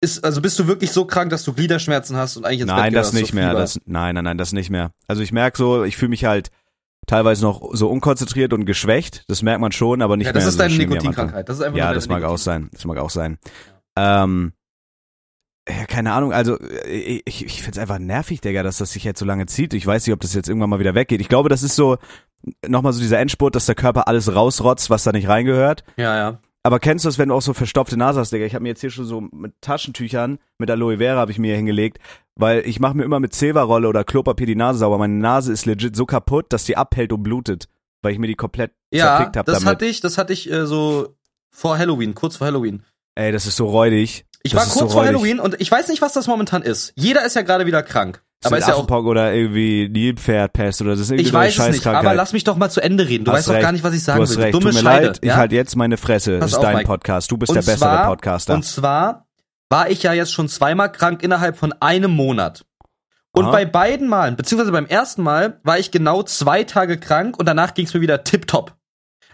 ist, 0.00 0.22
also 0.22 0.40
bist 0.40 0.58
du 0.60 0.68
wirklich 0.68 0.92
so 0.92 1.04
krank, 1.04 1.30
dass 1.30 1.42
du 1.42 1.52
Gliederschmerzen 1.52 2.16
hast 2.16 2.36
und 2.36 2.44
eigentlich 2.44 2.60
ins 2.60 2.70
Bett 2.70 2.78
nein, 2.78 2.92
das 2.92 3.12
nicht 3.12 3.34
mehr. 3.34 3.54
Das, 3.54 3.80
nein, 3.86 4.14
nein, 4.14 4.24
nein, 4.24 4.38
das 4.38 4.52
nicht 4.52 4.70
mehr. 4.70 4.92
Also 5.08 5.22
ich 5.22 5.32
merke 5.32 5.58
so, 5.58 5.82
ich 5.82 5.96
fühle 5.96 6.10
mich 6.10 6.24
halt 6.24 6.50
teilweise 7.06 7.42
noch 7.42 7.70
so 7.74 7.88
unkonzentriert 7.88 8.52
und 8.52 8.64
geschwächt. 8.64 9.24
Das 9.28 9.42
merkt 9.42 9.60
man 9.60 9.72
schon, 9.72 10.02
aber 10.02 10.16
nicht 10.16 10.26
ja, 10.26 10.32
mehr 10.32 10.40
das 10.40 10.48
ist 10.48 10.54
so 10.54 10.58
deine. 10.58 10.74
Nikotinkrankheit. 10.76 11.48
Das 11.48 11.56
ist 11.58 11.62
einfach 11.62 11.78
Ja, 11.78 11.92
das 11.92 12.08
mag 12.08 12.18
auch 12.22 12.32
Nikotin. 12.32 12.42
sein. 12.44 12.70
Das 12.72 12.84
mag 12.84 12.98
auch 12.98 13.10
sein. 13.10 13.38
Ähm, 13.96 14.52
ja, 15.68 15.86
keine 15.86 16.12
Ahnung, 16.12 16.32
also 16.32 16.58
ich, 16.86 17.22
ich, 17.24 17.46
ich 17.46 17.62
find's 17.62 17.78
einfach 17.78 17.98
nervig, 17.98 18.40
Digga, 18.42 18.62
dass 18.62 18.78
das 18.78 18.92
sich 18.92 19.04
jetzt 19.04 19.18
so 19.18 19.24
lange 19.24 19.46
zieht. 19.46 19.72
Ich 19.72 19.86
weiß 19.86 20.06
nicht, 20.06 20.12
ob 20.12 20.20
das 20.20 20.34
jetzt 20.34 20.48
irgendwann 20.48 20.68
mal 20.70 20.78
wieder 20.78 20.94
weggeht. 20.94 21.20
Ich 21.20 21.28
glaube, 21.28 21.48
das 21.48 21.62
ist 21.62 21.74
so 21.74 21.96
nochmal 22.66 22.92
so 22.92 23.00
dieser 23.00 23.18
Endspurt, 23.18 23.54
dass 23.54 23.66
der 23.66 23.74
Körper 23.74 24.06
alles 24.06 24.34
rausrotzt, 24.34 24.90
was 24.90 25.04
da 25.04 25.12
nicht 25.12 25.28
reingehört. 25.28 25.84
Ja, 25.96 26.16
ja. 26.16 26.38
Aber 26.66 26.80
kennst 26.80 27.04
du 27.04 27.08
das, 27.08 27.18
wenn 27.18 27.28
du 27.28 27.34
auch 27.34 27.42
so 27.42 27.52
verstopfte 27.52 27.98
Nase 27.98 28.18
hast, 28.20 28.32
Digga? 28.32 28.46
Ich 28.46 28.54
habe 28.54 28.62
mir 28.62 28.70
jetzt 28.70 28.80
hier 28.80 28.90
schon 28.90 29.04
so 29.04 29.20
mit 29.20 29.52
Taschentüchern, 29.60 30.38
mit 30.58 30.70
Aloe 30.70 30.96
Vera 30.96 31.20
habe 31.20 31.30
ich 31.30 31.38
mir 31.38 31.48
hier 31.48 31.56
hingelegt, 31.56 31.98
weil 32.36 32.66
ich 32.66 32.80
mache 32.80 32.96
mir 32.96 33.04
immer 33.04 33.20
mit 33.20 33.34
Silberrolle 33.34 33.86
oder 33.86 34.02
Klopapier 34.02 34.46
die 34.46 34.54
Nase 34.56 34.78
sauber. 34.78 34.96
Meine 34.96 35.12
Nase 35.14 35.52
ist 35.52 35.66
legit 35.66 35.94
so 35.94 36.06
kaputt, 36.06 36.46
dass 36.54 36.64
die 36.64 36.78
abhält 36.78 37.12
und 37.12 37.22
blutet, 37.22 37.68
weil 38.00 38.12
ich 38.12 38.18
mir 38.18 38.28
die 38.28 38.34
komplett 38.34 38.72
Ja, 38.90 39.18
zerfickt 39.18 39.36
habe 39.36 39.52
das 39.52 39.60
damit. 39.60 39.68
hatte 39.74 39.84
ich, 39.86 40.00
das 40.00 40.16
hatte 40.16 40.32
ich 40.32 40.50
äh, 40.50 40.64
so 40.66 41.14
vor 41.50 41.76
Halloween, 41.76 42.14
kurz 42.14 42.36
vor 42.36 42.46
Halloween. 42.46 42.82
Ey, 43.14 43.30
das 43.30 43.46
ist 43.46 43.56
so 43.56 43.66
räudig. 43.66 44.24
Ich 44.42 44.52
das 44.52 44.60
war 44.60 44.72
kurz 44.72 44.92
so 44.92 44.98
vor. 44.98 45.04
Halloween 45.06 45.40
und 45.40 45.60
ich 45.60 45.70
weiß 45.70 45.88
nicht, 45.88 46.00
was 46.00 46.14
das 46.14 46.26
momentan 46.28 46.62
ist. 46.62 46.94
Jeder 46.96 47.26
ist 47.26 47.36
ja 47.36 47.42
gerade 47.42 47.66
wieder 47.66 47.82
krank. 47.82 48.22
Aber 48.44 48.58
Ist 48.58 48.68
ja 48.68 48.74
auch. 48.74 48.88
Oder 48.88 49.32
irgendwie 49.34 49.88
Nilpferdpest 49.88 50.82
oder 50.82 50.90
das 50.92 51.00
ist 51.00 51.10
irgendwie 51.10 51.26
Ich 51.28 51.32
weiß 51.32 51.58
es 51.58 51.68
nicht, 51.70 51.86
aber 51.86 52.14
lass 52.14 52.32
mich 52.32 52.44
doch 52.44 52.56
mal 52.56 52.70
zu 52.70 52.80
Ende 52.82 53.08
reden. 53.08 53.24
Du 53.24 53.30
Hast 53.32 53.38
weißt 53.38 53.48
doch 53.48 53.54
recht. 53.54 53.62
gar 53.62 53.72
nicht, 53.72 53.84
was 53.84 53.94
ich 53.94 54.02
sagen 54.02 54.18
du 54.18 54.22
hast 54.24 54.36
will. 54.36 54.42
recht. 54.44 54.54
Dumme 54.54 54.64
Tut 54.70 54.74
mir 54.74 54.80
Scheide. 54.80 55.06
leid, 55.06 55.18
ich 55.22 55.28
ja? 55.28 55.36
halt 55.36 55.52
jetzt 55.52 55.76
meine 55.76 55.96
Fresse. 55.96 56.32
Pass 56.38 56.40
das 56.40 56.50
ist 56.52 56.56
auf, 56.58 56.64
dein 56.64 56.76
Mike. 56.76 56.86
Podcast. 56.86 57.30
Du 57.30 57.36
bist 57.36 57.50
Und 57.50 57.56
der 57.56 57.62
bessere 57.62 57.78
zwar- 57.78 58.06
Podcaster. 58.06 58.54
Und 58.54 58.64
zwar 58.64 59.26
war 59.70 59.90
ich 59.90 60.02
ja 60.02 60.12
jetzt 60.12 60.32
schon 60.32 60.48
zweimal 60.48 60.92
krank 60.92 61.22
innerhalb 61.22 61.56
von 61.56 61.72
einem 61.80 62.10
Monat. 62.10 62.64
Und 63.32 63.46
Aha. 63.46 63.50
bei 63.52 63.64
beiden 63.64 64.06
Malen, 64.08 64.36
beziehungsweise 64.36 64.70
beim 64.70 64.86
ersten 64.86 65.22
Mal, 65.22 65.58
war 65.64 65.78
ich 65.78 65.90
genau 65.90 66.22
zwei 66.22 66.62
Tage 66.62 66.98
krank 66.98 67.36
und 67.38 67.46
danach 67.46 67.74
ging 67.74 67.86
es 67.86 67.92
mir 67.94 68.00
wieder 68.00 68.22
tipptopp. 68.22 68.74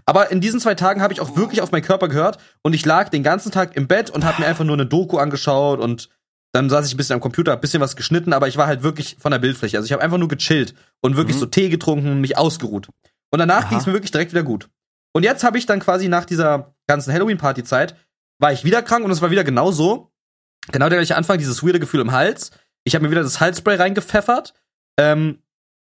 Aber 0.06 0.30
in 0.30 0.40
diesen 0.40 0.58
zwei 0.60 0.74
Tagen 0.74 1.02
habe 1.02 1.12
ich 1.12 1.20
auch 1.20 1.36
wirklich 1.36 1.60
auf 1.60 1.70
meinen 1.72 1.82
Körper 1.82 2.08
gehört 2.08 2.38
und 2.62 2.74
ich 2.74 2.86
lag 2.86 3.10
den 3.10 3.22
ganzen 3.22 3.52
Tag 3.52 3.76
im 3.76 3.86
Bett 3.86 4.08
und 4.08 4.24
habe 4.24 4.40
mir 4.40 4.48
einfach 4.48 4.64
nur 4.64 4.74
eine 4.74 4.86
Doku 4.86 5.18
angeschaut 5.18 5.78
und 5.80 6.08
dann 6.52 6.68
saß 6.68 6.86
ich 6.86 6.94
ein 6.94 6.96
bisschen 6.96 7.14
am 7.14 7.20
Computer, 7.20 7.52
ein 7.52 7.60
bisschen 7.60 7.80
was 7.80 7.94
geschnitten, 7.96 8.32
aber 8.32 8.48
ich 8.48 8.56
war 8.56 8.66
halt 8.66 8.82
wirklich 8.82 9.16
von 9.20 9.30
der 9.30 9.38
Bildfläche. 9.38 9.76
Also 9.76 9.86
ich 9.86 9.92
habe 9.92 10.02
einfach 10.02 10.18
nur 10.18 10.28
gechillt 10.28 10.74
und 11.00 11.16
wirklich 11.16 11.36
Mhm. 11.36 11.40
so 11.40 11.46
Tee 11.46 11.68
getrunken, 11.68 12.20
mich 12.20 12.36
ausgeruht. 12.36 12.88
Und 13.32 13.38
danach 13.38 13.68
ging 13.68 13.78
es 13.78 13.86
mir 13.86 13.92
wirklich 13.92 14.10
direkt 14.10 14.32
wieder 14.32 14.42
gut. 14.42 14.68
Und 15.12 15.22
jetzt 15.22 15.44
habe 15.44 15.58
ich 15.58 15.66
dann 15.66 15.80
quasi 15.80 16.08
nach 16.08 16.24
dieser 16.24 16.74
ganzen 16.88 17.12
Halloween-Party-Zeit, 17.12 17.94
war 18.40 18.52
ich 18.52 18.64
wieder 18.64 18.82
krank 18.82 19.04
und 19.04 19.10
es 19.10 19.22
war 19.22 19.30
wieder 19.30 19.44
genau 19.44 19.70
so. 19.70 20.10
Genau 20.72 20.88
der 20.88 20.98
gleiche 20.98 21.16
Anfang, 21.16 21.38
dieses 21.38 21.62
weirde 21.64 21.80
Gefühl 21.80 22.00
im 22.00 22.12
Hals. 22.12 22.50
Ich 22.84 22.94
habe 22.94 23.04
mir 23.04 23.10
wieder 23.10 23.22
das 23.22 23.40
Halsspray 23.40 23.76
reingepfeffert. 23.76 24.54
Ähm, 24.98 25.42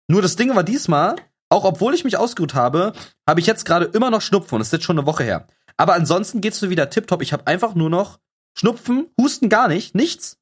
nur 0.09 0.23
das 0.23 0.37
Ding 0.37 0.55
war 0.55 0.63
diesmal, 0.65 1.17
auch 1.51 1.65
obwohl 1.65 1.95
ich 1.95 2.05
mich 2.05 2.17
ausgeruht 2.17 2.55
habe, 2.55 2.93
habe 3.29 3.41
ich 3.41 3.47
jetzt 3.47 3.65
gerade 3.65 3.87
immer 3.87 4.11
noch 4.11 4.21
Schnupfen 4.23 4.57
und 4.57 4.61
das 4.61 4.69
ist 4.69 4.73
jetzt 4.73 4.85
schon 4.85 4.99
eine 4.99 5.07
Woche 5.07 5.25
her. 5.25 5.47
Aber 5.77 5.95
ansonsten 5.95 6.41
geht's 6.41 6.61
mir 6.63 6.71
wieder 6.71 6.91
tipptopp. 6.91 7.23
Ich 7.23 7.33
habe 7.33 7.47
einfach 7.47 7.75
nur 7.75 7.91
noch 7.91 8.19
Schnupfen, 8.57 9.07
Husten 9.21 9.49
gar 9.49 9.69
nicht, 9.69 9.95
nichts. 9.95 10.39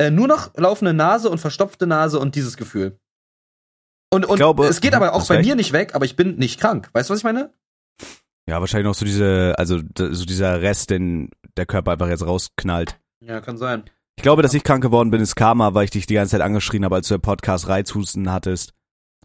Äh, 0.00 0.10
nur 0.10 0.26
noch 0.28 0.56
laufende 0.56 0.94
Nase 0.94 1.28
und 1.28 1.38
verstopfte 1.38 1.86
Nase 1.86 2.18
und 2.18 2.34
dieses 2.34 2.56
Gefühl. 2.56 2.98
Und, 4.12 4.24
und 4.24 4.36
glaube, 4.36 4.66
es 4.66 4.80
geht 4.80 4.94
aber 4.94 5.12
auch 5.12 5.20
hast 5.20 5.28
bei 5.28 5.36
recht. 5.36 5.48
mir 5.48 5.56
nicht 5.56 5.72
weg, 5.72 5.94
aber 5.94 6.04
ich 6.06 6.16
bin 6.16 6.36
nicht 6.36 6.58
krank. 6.58 6.88
Weißt 6.94 7.10
du, 7.10 7.12
was 7.12 7.20
ich 7.20 7.24
meine? 7.24 7.52
Ja, 8.48 8.60
wahrscheinlich 8.60 8.86
noch 8.86 8.94
so 8.94 9.04
diese, 9.04 9.54
also 9.58 9.78
so 9.94 10.24
dieser 10.24 10.62
Rest, 10.62 10.90
den 10.90 11.30
der 11.56 11.66
Körper 11.66 11.92
einfach 11.92 12.08
jetzt 12.08 12.26
rausknallt. 12.26 12.98
Ja, 13.22 13.40
kann 13.40 13.58
sein. 13.58 13.84
Ich 14.16 14.22
glaube, 14.22 14.42
dass 14.42 14.54
ich 14.54 14.64
krank 14.64 14.82
geworden 14.82 15.10
bin, 15.10 15.20
ist 15.20 15.36
Karma, 15.36 15.74
weil 15.74 15.84
ich 15.84 15.90
dich 15.90 16.06
die 16.06 16.14
ganze 16.14 16.32
Zeit 16.32 16.40
angeschrien 16.40 16.84
habe, 16.84 16.94
als 16.96 17.08
du 17.08 17.14
im 17.14 17.20
Podcast 17.20 17.68
Reizhusten 17.68 18.32
hattest. 18.32 18.72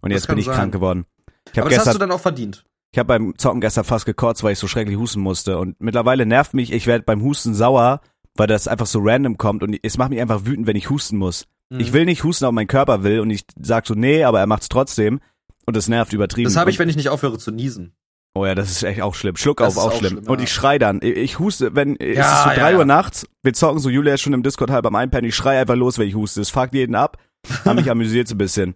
Und 0.02 0.12
Das 0.12 0.18
jetzt 0.24 0.28
bin 0.28 0.38
ich 0.38 0.46
sein. 0.46 0.56
krank 0.56 0.74
geworden. 0.74 1.06
Ich 1.54 1.60
Aber 1.60 1.70
das 1.70 1.80
hast 1.80 1.86
du 1.88 1.92
gestern, 1.92 2.10
dann 2.10 2.18
auch 2.18 2.22
verdient. 2.22 2.66
ich 2.92 3.00
habe 3.00 3.08
beim 3.08 3.38
Zocken 3.38 3.62
gestern 3.62 3.86
fast 3.86 4.06
gekotzt, 4.06 4.44
weil 4.44 4.54
ich 4.54 4.60
so 4.60 4.68
schrecklich 4.68 4.98
husten 4.98 5.22
musste. 5.22 5.58
Und 5.58 5.80
mittlerweile 5.80 6.26
nervt 6.26 6.54
mich, 6.54 6.72
ich 6.72 6.86
werde 6.86 7.04
beim 7.06 7.22
Husten 7.24 7.54
sauer, 7.56 8.02
weil 8.36 8.48
das 8.48 8.68
einfach 8.68 8.86
so 8.86 9.00
random 9.02 9.38
kommt 9.38 9.64
und 9.64 9.78
es 9.82 9.98
macht 9.98 10.10
mich 10.10 10.22
einfach 10.22 10.46
wütend, 10.46 10.68
wenn 10.68 10.76
ich 10.76 10.90
husten 10.90 11.18
muss. 11.18 11.46
Mhm. 11.70 11.80
Ich 11.80 11.94
will 11.94 12.06
nicht 12.06 12.24
husten, 12.24 12.46
aber 12.46 12.52
mein 12.52 12.68
Körper 12.68 13.04
will 13.04 13.20
und 13.20 13.30
ich 13.30 13.44
sag 13.60 13.88
so, 13.88 13.94
nee, 13.96 14.24
aber 14.24 14.40
er 14.40 14.48
macht's 14.48 14.70
trotzdem. 14.70 15.20
Und 15.66 15.76
das 15.76 15.88
nervt 15.88 16.14
übertrieben. 16.14 16.46
Das 16.46 16.58
habe 16.58 16.70
ich, 16.70 16.78
wenn 16.78 16.90
ich 16.90 16.96
nicht 16.96 17.10
aufhöre 17.10 17.40
zu 17.40 17.52
niesen. 17.52 17.96
Oh 18.36 18.46
ja, 18.46 18.54
das 18.54 18.70
ist 18.70 18.84
echt 18.84 19.02
auch 19.02 19.16
schlimm. 19.16 19.36
Schluck 19.38 19.62
auf, 19.62 19.78
auch 19.78 19.86
auch 19.88 19.98
schlimm. 19.98 20.12
schlimm, 20.20 20.28
Und 20.28 20.42
ich 20.42 20.52
schrei 20.52 20.78
dann. 20.78 21.00
Ich, 21.02 21.16
ich 21.16 21.40
huste, 21.40 21.74
wenn 21.74 21.96
es 22.00 22.18
Ja, 22.18 22.34
ist 22.36 22.44
so 22.44 22.60
drei 22.62 22.74
ja. 22.74 22.78
Uhr 22.78 22.86
nachts, 22.86 23.26
wir 23.42 23.54
zocken 23.54 23.80
so, 23.80 23.90
Julia 23.90 24.14
ist 24.14 24.22
schon 24.22 24.34
im 24.34 24.44
Discord 24.44 24.70
halb 24.70 24.86
am 24.86 24.96
Einpennen, 24.96 25.30
ich 25.30 25.36
schrei 25.36 25.60
einfach 25.60 25.76
los, 25.76 25.98
wenn 25.98 26.08
ich 26.08 26.16
huste. 26.16 26.42
Das 26.42 26.50
fuckt 26.50 26.74
jeden 26.74 26.96
ab. 26.96 27.18
Hab 27.64 27.76
mich 27.76 27.90
amüsiert 27.90 28.28
so 28.28 28.36
ein 28.36 28.38
bisschen. 28.38 28.76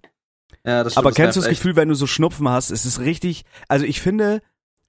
Ja, 0.65 0.83
das 0.83 0.93
stimmt, 0.93 0.97
Aber 1.05 1.09
das 1.11 1.17
kennst 1.17 1.35
du 1.37 1.41
das 1.41 1.49
echt. 1.49 1.59
Gefühl, 1.61 1.75
wenn 1.75 1.89
du 1.89 1.95
so 1.95 2.07
Schnupfen 2.07 2.47
hast, 2.49 2.71
es 2.71 2.85
ist 2.85 2.99
richtig, 3.01 3.43
also 3.67 3.85
ich 3.85 4.01
finde, 4.01 4.41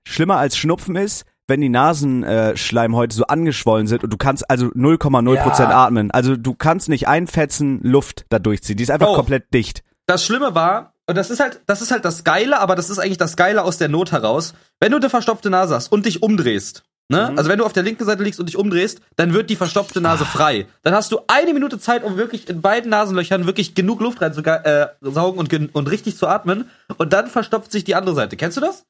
schlimmer 0.06 0.36
als 0.38 0.56
Schnupfen 0.56 0.96
ist, 0.96 1.24
wenn 1.50 1.60
die 1.60 1.68
Nasenschleimhäute 1.68 3.14
so 3.14 3.24
angeschwollen 3.26 3.86
sind 3.86 4.02
und 4.04 4.10
du 4.12 4.16
kannst 4.16 4.48
also 4.50 4.66
0,0% 4.68 5.34
Ja. 5.70 5.84
atmen. 5.84 6.10
Also 6.10 6.36
du 6.36 6.54
kannst 6.54 6.88
nicht 6.88 7.08
ein 7.08 7.26
Fetzen 7.26 7.80
Luft 7.82 8.24
da 8.30 8.38
durchziehen. 8.38 8.76
Die 8.76 8.82
ist 8.82 8.90
einfach 8.90 9.08
Oh. 9.08 9.14
komplett 9.16 9.52
dicht. 9.52 9.82
Das 10.06 10.24
Schlimme 10.24 10.54
war, 10.54 10.94
und 11.06 11.16
das 11.16 11.30
ist 11.30 11.40
halt, 11.40 11.60
das 11.66 11.82
ist 11.82 11.90
halt 11.90 12.04
das 12.04 12.24
Geile, 12.24 12.60
aber 12.60 12.74
das 12.76 12.88
ist 12.90 12.98
eigentlich 12.98 13.18
das 13.18 13.36
Geile 13.36 13.62
aus 13.64 13.78
der 13.78 13.88
Not 13.88 14.12
heraus. 14.12 14.54
Wenn 14.80 14.92
du 14.92 14.98
eine 14.98 15.10
verstopfte 15.10 15.50
Nase 15.50 15.74
hast 15.74 15.92
und 15.92 16.06
dich 16.06 16.22
umdrehst, 16.22 16.84
ne? 17.08 17.28
Mhm. 17.30 17.38
Also 17.38 17.50
wenn 17.50 17.58
du 17.58 17.64
auf 17.64 17.72
der 17.72 17.82
linken 17.82 18.04
Seite 18.04 18.22
liegst 18.22 18.40
und 18.40 18.46
dich 18.46 18.56
umdrehst, 18.56 19.00
dann 19.16 19.32
wird 19.34 19.50
die 19.50 19.56
verstopfte 19.56 20.00
Nase 20.00 20.24
frei. 20.24 20.66
Dann 20.82 20.94
hast 20.94 21.12
du 21.12 21.20
eine 21.28 21.52
Minute 21.52 21.78
Zeit, 21.78 22.02
um 22.04 22.16
wirklich 22.16 22.48
in 22.48 22.60
beiden 22.60 22.90
Nasenlöchern 22.90 23.46
wirklich 23.46 23.74
genug 23.74 24.00
Luft 24.00 24.20
reinzusaugen 24.20 25.46
äh, 25.50 25.54
und, 25.56 25.74
und 25.74 25.90
richtig 25.90 26.16
zu 26.16 26.26
atmen. 26.26 26.70
Und 26.96 27.12
dann 27.12 27.26
verstopft 27.28 27.70
sich 27.72 27.84
die 27.84 27.94
andere 27.94 28.14
Seite. 28.14 28.36
Kennst 28.36 28.56
du 28.56 28.60
das? 28.60 28.84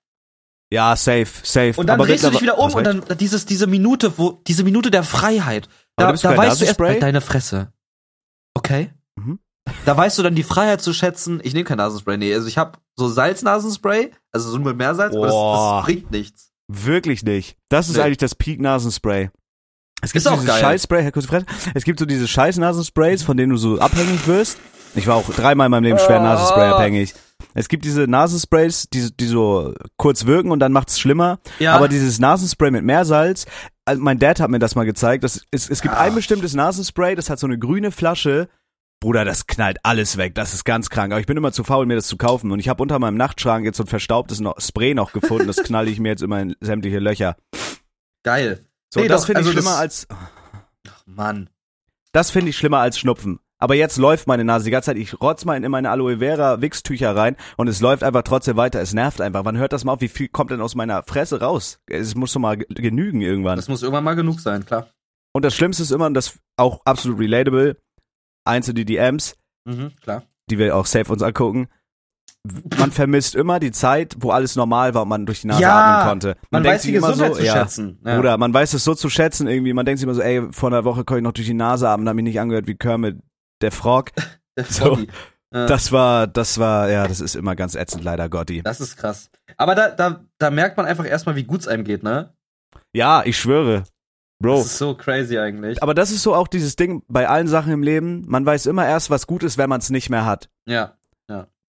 Ja, 0.73 0.95
safe, 0.95 1.27
safe. 1.43 1.75
Und 1.77 1.89
dann 1.89 1.99
Aber 1.99 2.07
drehst 2.07 2.25
du 2.25 2.31
dich 2.31 2.43
wieder 2.43 2.59
um 2.59 2.73
und 2.73 2.85
dann 2.85 3.03
dieses, 3.19 3.45
diese 3.45 3.67
Minute, 3.67 4.17
wo, 4.19 4.41
diese 4.47 4.63
Minute 4.63 4.91
der 4.91 5.03
Freiheit. 5.03 5.69
Da, 5.97 6.07
da 6.07 6.13
weißt 6.13 6.25
du 6.25 6.29
erst 6.29 6.39
Nasenspray? 6.39 7.01
deine 7.01 7.21
Fresse. 7.21 7.73
Okay. 8.55 8.91
Mhm. 9.17 9.41
Da 9.85 9.97
weißt 9.97 10.19
du 10.19 10.23
dann 10.23 10.35
die 10.35 10.43
Freiheit 10.43 10.81
zu 10.81 10.93
schätzen. 10.93 11.41
Ich 11.43 11.55
nehme 11.55 11.65
kein 11.65 11.79
Nasenspray, 11.79 12.17
nee. 12.19 12.33
Also 12.35 12.47
ich 12.47 12.57
habe 12.59 12.79
so 12.97 13.09
Salznasenspray, 13.09 14.13
also 14.33 14.51
so 14.51 14.59
mit 14.59 14.77
Meersalz, 14.77 15.15
aber 15.15 15.27
das, 15.27 15.35
das 15.35 15.85
bringt 15.85 16.11
nichts. 16.11 16.53
Wirklich 16.69 17.25
nicht. 17.25 17.57
Das 17.69 17.89
ist 17.89 17.97
Nee. 17.97 18.03
eigentlich 18.03 18.19
das 18.19 18.35
Peak-Nasenspray. 18.37 19.31
Es 20.03 20.13
gibt 20.13 20.25
Ist 20.25 20.29
auch 20.29 20.35
dieses 20.35 20.47
geil. 20.47 20.61
Scheißspray, 20.61 21.03
Herr 21.03 21.13
Kurz 21.13 21.27
es 21.75 21.85
gibt 21.85 21.99
so 21.99 22.07
diese 22.07 22.27
Scheiß-Nasensprays, 22.27 23.23
von 23.23 23.37
denen 23.37 23.51
du 23.51 23.57
so 23.59 23.79
abhängig 23.81 24.27
wirst. 24.27 24.59
Ich 24.95 25.07
war 25.07 25.17
auch 25.17 25.29
dreimal 25.31 25.67
in 25.67 25.71
meinem 25.73 25.85
Leben 25.85 25.99
schwer 25.99 26.21
Oh. 26.21 26.23
Nasenspray 26.23 26.69
abhängig. 26.71 27.15
Es 27.55 27.69
gibt 27.69 27.85
diese 27.85 28.03
Nasensprays, 28.07 28.89
die, 28.91 29.11
die 29.17 29.27
so 29.27 29.75
kurz 29.97 30.27
wirken 30.27 30.51
und 30.51 30.61
dann 30.61 30.73
macht's 30.73 31.01
schlimmer. 31.01 31.41
Ja. 31.59 31.75
Aber 31.75 31.89
dieses 31.89 32.19
Nasenspray 32.21 32.71
mit 32.71 32.85
Meersalz, 32.85 33.47
also 33.85 34.01
mein 34.03 34.19
Dad 34.19 34.41
hat 34.41 34.51
mir 34.51 34.59
das 34.61 34.75
mal 34.77 34.85
gezeigt. 34.85 35.25
Das 35.25 35.43
ist, 35.51 35.71
es 35.71 35.83
gibt 35.83 35.95
Ah. 35.95 36.01
ein 36.03 36.15
bestimmtes 36.15 36.55
Nasenspray, 36.55 37.15
das 37.17 37.29
hat 37.31 37.39
so 37.39 37.47
eine 37.47 37.59
grüne 37.59 37.91
Flasche. 37.91 38.49
Bruder, 39.03 39.25
das 39.25 39.47
knallt 39.47 39.79
alles 39.83 40.17
weg. 40.19 40.35
Das 40.35 40.53
ist 40.53 40.65
ganz 40.65 40.91
krank. 40.91 41.13
Aber 41.13 41.21
ich 41.21 41.27
bin 41.27 41.37
immer 41.37 41.53
zu 41.53 41.65
faul, 41.65 41.87
mir 41.87 41.95
das 41.97 42.07
zu 42.07 42.19
kaufen. 42.19 42.53
Und 42.53 42.61
ich 42.61 42.69
habe 42.69 42.83
unter 42.83 42.99
meinem 42.99 43.17
Nachtschrank 43.17 43.65
jetzt 43.65 43.79
so 43.79 43.85
ein 43.85 43.87
verstaubtes 43.87 44.43
Spray 44.59 44.93
noch 44.95 45.13
gefunden. 45.13 45.47
Das 45.47 45.57
knalle 45.57 45.91
ich 45.91 45.99
mir 45.99 46.11
jetzt 46.11 46.23
immer 46.23 46.39
in 46.41 46.55
sämtliche 46.61 46.99
Löcher. 46.99 47.37
Geil. 48.23 48.67
So, 48.93 49.01
Nee, 49.01 49.09
das 49.09 49.25
finde 49.25 49.41
ich 49.41 49.47
also 49.47 49.59
schlimmer 49.59 49.77
als 49.79 50.07
Ach, 50.11 51.03
Mann. 51.07 51.49
das 52.13 52.31
finde 52.31 52.51
ich 52.51 52.59
schlimmer 52.59 52.79
als 52.81 52.99
Schnupfen. 52.99 53.41
Aber 53.61 53.75
jetzt 53.75 53.99
läuft 53.99 54.27
meine 54.27 54.43
Nase 54.45 54.65
die 54.65 54.71
ganze 54.71 54.87
Zeit. 54.87 54.97
Ich 54.97 55.21
rotz 55.21 55.45
mal 55.45 55.63
in 55.63 55.71
meine 55.71 55.91
Aloe 55.91 56.19
Vera 56.19 56.61
Wichstücher 56.63 57.15
rein 57.15 57.37
und 57.59 57.69
es 57.69 57.81
läuft 57.81 58.03
einfach 58.03 58.23
trotzdem 58.23 58.57
weiter. 58.57 58.81
Es 58.81 58.95
nervt 58.95 59.21
einfach. 59.21 59.45
Wann 59.45 59.59
hört 59.59 59.73
das 59.75 59.85
mal 59.85 59.93
auf? 59.93 60.01
Wie 60.01 60.09
viel 60.09 60.29
kommt 60.29 60.51
denn 60.51 60.61
aus 60.63 60.75
meiner 60.75 61.03
Fresse 61.03 61.41
raus? 61.41 61.79
Es 61.87 62.15
muss 62.15 62.33
doch 62.33 62.41
mal 62.41 62.57
ge- 62.57 62.67
genügen 62.71 63.21
irgendwann. 63.21 63.57
Das 63.57 63.69
muss 63.69 63.83
irgendwann 63.83 64.05
mal 64.05 64.17
genug 64.17 64.41
sein, 64.41 64.65
klar. 64.65 64.89
Und 65.33 65.45
das 65.45 65.55
Schlimmste 65.55 65.83
ist 65.83 65.91
immer, 65.93 66.07
und 66.07 66.15
das 66.15 66.39
auch 66.57 66.81
absolut 66.87 67.21
relatable, 67.21 67.77
einzelne 68.45 68.85
DMs, 68.85 69.37
Mhm, 69.67 69.93
klar. 70.03 70.23
die 70.51 70.59
wir 70.59 70.75
auch 70.75 70.87
safe 70.87 71.13
uns 71.13 71.23
angucken. 71.23 71.69
Man 72.79 72.91
vermisst 72.91 73.35
immer 73.35 73.61
die 73.61 73.71
Zeit, 73.71 74.17
wo 74.19 74.31
alles 74.31 74.57
normal 74.57 74.95
war 74.95 75.03
und 75.03 75.09
man 75.11 75.27
durch 75.27 75.43
die 75.43 75.47
Nase 75.49 75.61
Ja, 75.61 75.99
atmen 75.99 76.09
konnte. 76.09 76.37
Man, 76.51 76.63
denkt 76.63 76.77
weiß 76.77 76.83
die 76.83 76.89
sich 76.89 76.97
immer 76.97 77.09
Gesundheit 77.09 77.33
so, 77.35 77.41
zu 77.41 77.45
ja, 77.47 77.53
schätzen. 77.53 78.01
Ja. 78.05 78.19
Oder 78.19 78.39
man 78.39 78.55
weiß 78.55 78.73
es 78.73 78.83
so 78.83 78.95
zu 78.95 79.11
schätzen 79.11 79.47
irgendwie. 79.47 79.75
Man 79.75 79.85
denkt 79.85 79.99
sich 79.99 80.05
immer 80.05 80.15
so, 80.15 80.23
ey, 80.23 80.51
vor 80.51 80.71
einer 80.71 80.85
Woche 80.85 81.05
konnte 81.05 81.19
ich 81.19 81.25
noch 81.25 81.33
durch 81.33 81.47
die 81.47 81.53
Nase 81.55 81.87
atmen, 81.91 82.09
hab 82.09 82.17
mich 82.17 82.25
nicht 82.25 82.41
angehört 82.41 82.67
wie 82.67 82.77
Kermit 82.77 83.19
der 83.61 83.73
Frog. 83.73 84.11
Der 84.57 84.65
so. 84.65 84.97
Froggy. 84.97 85.09
Ja. 85.53 85.67
Das 85.67 85.91
war, 85.91 86.27
das 86.27 86.59
war, 86.59 86.91
ja, 86.91 87.09
das 87.09 87.21
ist 87.21 87.35
immer 87.35 87.57
ganz 87.57 87.75
ätzend, 87.75 88.05
leider 88.05 88.29
Gotti. 88.29 88.63
Das 88.63 88.81
ist 88.81 88.97
krass. 88.97 89.31
Aber 89.57 89.75
da, 89.75 89.89
da, 89.89 90.25
da 90.39 90.51
merkt 90.51 90.77
man 90.77 90.87
einfach 90.87 91.07
erstmal, 91.07 91.35
wie 91.35 91.45
gut 91.45 91.61
es 91.61 91.69
einem 91.69 91.83
geht, 91.83 92.03
ne? 92.03 92.35
Ja, 92.93 93.23
ich 93.25 93.37
schwöre. 93.39 93.85
Bro. 94.41 94.59
Das 94.59 94.67
ist 94.67 94.79
so 94.79 94.95
crazy 94.95 95.39
eigentlich. 95.39 95.83
Aber 95.83 95.95
das 95.95 96.11
ist 96.13 96.23
so 96.23 96.35
auch 96.35 96.47
dieses 96.47 96.77
Ding 96.77 97.03
bei 97.09 97.29
allen 97.29 97.49
Sachen 97.49 97.73
im 97.73 97.83
Leben. 97.83 98.25
Man 98.27 98.47
weiß 98.47 98.67
immer 98.67 98.87
erst, 98.87 99.11
was 99.11 99.27
gut 99.27 99.43
ist, 99.43 99.59
wenn 99.59 99.69
man 99.69 99.81
es 99.81 99.91
nicht 99.91 100.09
mehr 100.09 100.25
hat. 100.25 100.49
Ja. 100.67 100.97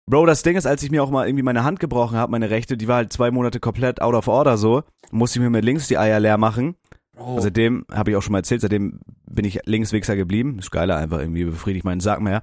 Bro, 0.06 0.26
das 0.26 0.44
Ding 0.44 0.58
ist, 0.58 0.66
als 0.66 0.84
ich 0.84 0.92
mir 0.92 1.02
auch 1.02 1.10
mal 1.10 1.28
irgendwie 1.28 1.44
meine 1.44 1.64
Hand 1.64 1.80
gebrochen 1.80 2.18
habe, 2.18 2.32
meine 2.32 2.50
rechte, 2.50 2.76
die 2.76 2.88
war 2.90 2.98
halt 2.98 3.14
zwei 3.14 3.32
Monate 3.32 3.62
komplett 3.62 4.02
out 4.02 4.16
of 4.16 4.28
order 4.28 4.58
so, 4.58 4.84
musste 5.12 5.40
ich 5.40 5.44
mir 5.44 5.50
mit 5.50 5.64
links 5.64 5.88
die 5.88 5.98
Eier 5.98 6.20
leer 6.20 6.38
machen. 6.38 6.76
Bro. 7.16 7.42
Seitdem, 7.42 7.86
habe 7.92 8.12
ich 8.12 8.18
auch 8.18 8.22
schon 8.22 8.32
mal 8.32 8.40
erzählt, 8.40 8.62
seitdem 8.62 9.00
bin 9.30 9.46
ich 9.46 9.60
Linkswichser 9.66 10.16
geblieben. 10.16 10.60
Ist 10.60 10.72
geiler 10.72 10.98
einfach 10.98 11.20
irgendwie, 11.20 11.46
befriedigt 11.46 11.86
meinen 11.86 12.02
Sack 12.02 12.22
mehr. 12.22 12.42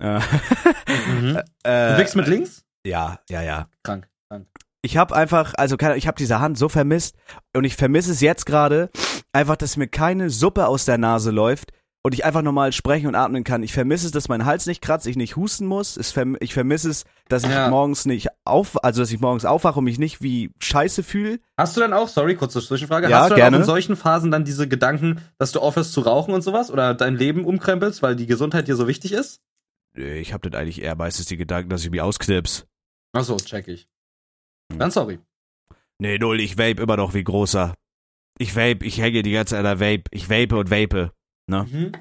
Äh, 0.00 0.20
mhm. 1.20 1.36
äh, 1.62 1.92
Du 1.92 1.98
wickst 1.98 2.16
mit 2.16 2.26
links? 2.26 2.64
Ja, 2.84 3.20
ja, 3.28 3.42
ja. 3.42 3.68
Krank. 3.82 4.08
Krank. 4.28 4.46
Ich 4.82 4.96
habe 4.96 5.14
einfach, 5.14 5.54
also 5.56 5.76
keine, 5.76 5.96
ich 5.96 6.06
habe 6.06 6.16
diese 6.16 6.40
Hand 6.40 6.56
so 6.56 6.68
vermisst 6.68 7.16
und 7.54 7.64
ich 7.64 7.76
vermisse 7.76 8.12
es 8.12 8.20
jetzt 8.20 8.46
gerade, 8.46 8.90
einfach, 9.32 9.56
dass 9.56 9.76
mir 9.76 9.88
keine 9.88 10.30
Suppe 10.30 10.66
aus 10.66 10.84
der 10.84 10.98
Nase 10.98 11.30
läuft 11.30 11.72
und 12.06 12.14
ich 12.14 12.24
einfach 12.24 12.42
normal 12.42 12.70
sprechen 12.70 13.08
und 13.08 13.16
atmen 13.16 13.42
kann. 13.42 13.64
Ich 13.64 13.72
vermisse 13.72 14.06
es, 14.06 14.12
dass 14.12 14.28
mein 14.28 14.44
Hals 14.44 14.66
nicht 14.66 14.80
kratzt, 14.80 15.08
ich 15.08 15.16
nicht 15.16 15.34
husten 15.34 15.66
muss. 15.66 15.96
Ich 15.96 16.54
vermisse 16.54 16.88
es, 16.88 17.04
dass 17.28 17.42
ich 17.42 17.50
Ja. 17.50 17.68
morgens 17.68 18.06
nicht 18.06 18.28
auf, 18.44 18.84
also 18.84 19.02
dass 19.02 19.10
ich 19.10 19.18
morgens 19.18 19.44
aufwache 19.44 19.80
und 19.80 19.86
mich 19.86 19.98
nicht 19.98 20.22
wie 20.22 20.52
Scheiße 20.60 21.02
fühle. 21.02 21.40
Hast 21.58 21.76
du 21.76 21.80
dann 21.80 21.92
auch, 21.92 22.06
sorry, 22.06 22.36
kurze 22.36 22.60
Zwischenfrage, 22.64 23.10
Ja, 23.10 23.18
hast 23.22 23.24
du 23.26 23.30
dann 23.30 23.38
gerne. 23.38 23.56
auch 23.56 23.60
in 23.62 23.66
solchen 23.66 23.96
Phasen 23.96 24.30
dann 24.30 24.44
diese 24.44 24.68
Gedanken, 24.68 25.20
dass 25.38 25.50
du 25.50 25.58
aufhörst 25.58 25.92
zu 25.94 26.02
rauchen 26.02 26.32
und 26.32 26.42
sowas 26.42 26.70
oder 26.70 26.94
dein 26.94 27.16
Leben 27.16 27.44
umkrempelst, 27.44 28.02
weil 28.02 28.14
die 28.14 28.26
Gesundheit 28.26 28.68
dir 28.68 28.76
so 28.76 28.86
wichtig 28.86 29.10
ist? 29.10 29.40
Äh, 29.96 30.20
Ich 30.20 30.32
habe 30.32 30.48
das 30.48 30.60
eigentlich 30.60 30.80
eher 30.80 30.94
meistens 30.94 31.26
die 31.26 31.36
Gedanken, 31.36 31.70
dass 31.70 31.82
ich 31.84 31.90
mich 31.90 32.00
ausknips. 32.02 32.66
Ach 33.14 33.24
so, 33.24 33.36
check 33.38 33.66
ich. 33.66 33.88
Hm. 34.70 34.78
Dann 34.78 34.92
sorry. 34.92 35.18
Nee, 35.98 36.18
null, 36.18 36.38
ich 36.38 36.56
vape 36.56 36.80
immer 36.80 36.96
noch 36.96 37.14
wie 37.14 37.24
großer. 37.24 37.74
Ich 38.38 38.54
vape, 38.54 38.84
ich 38.84 39.00
hänge 39.00 39.24
die 39.24 39.32
ganze 39.32 39.56
Zeit 39.56 39.64
an 39.66 39.78
der 39.78 39.80
Vape. 39.80 40.04
Ich 40.12 40.30
vape 40.30 40.56
und 40.56 40.70
vape. 40.70 41.10
Mhm. 41.48 41.92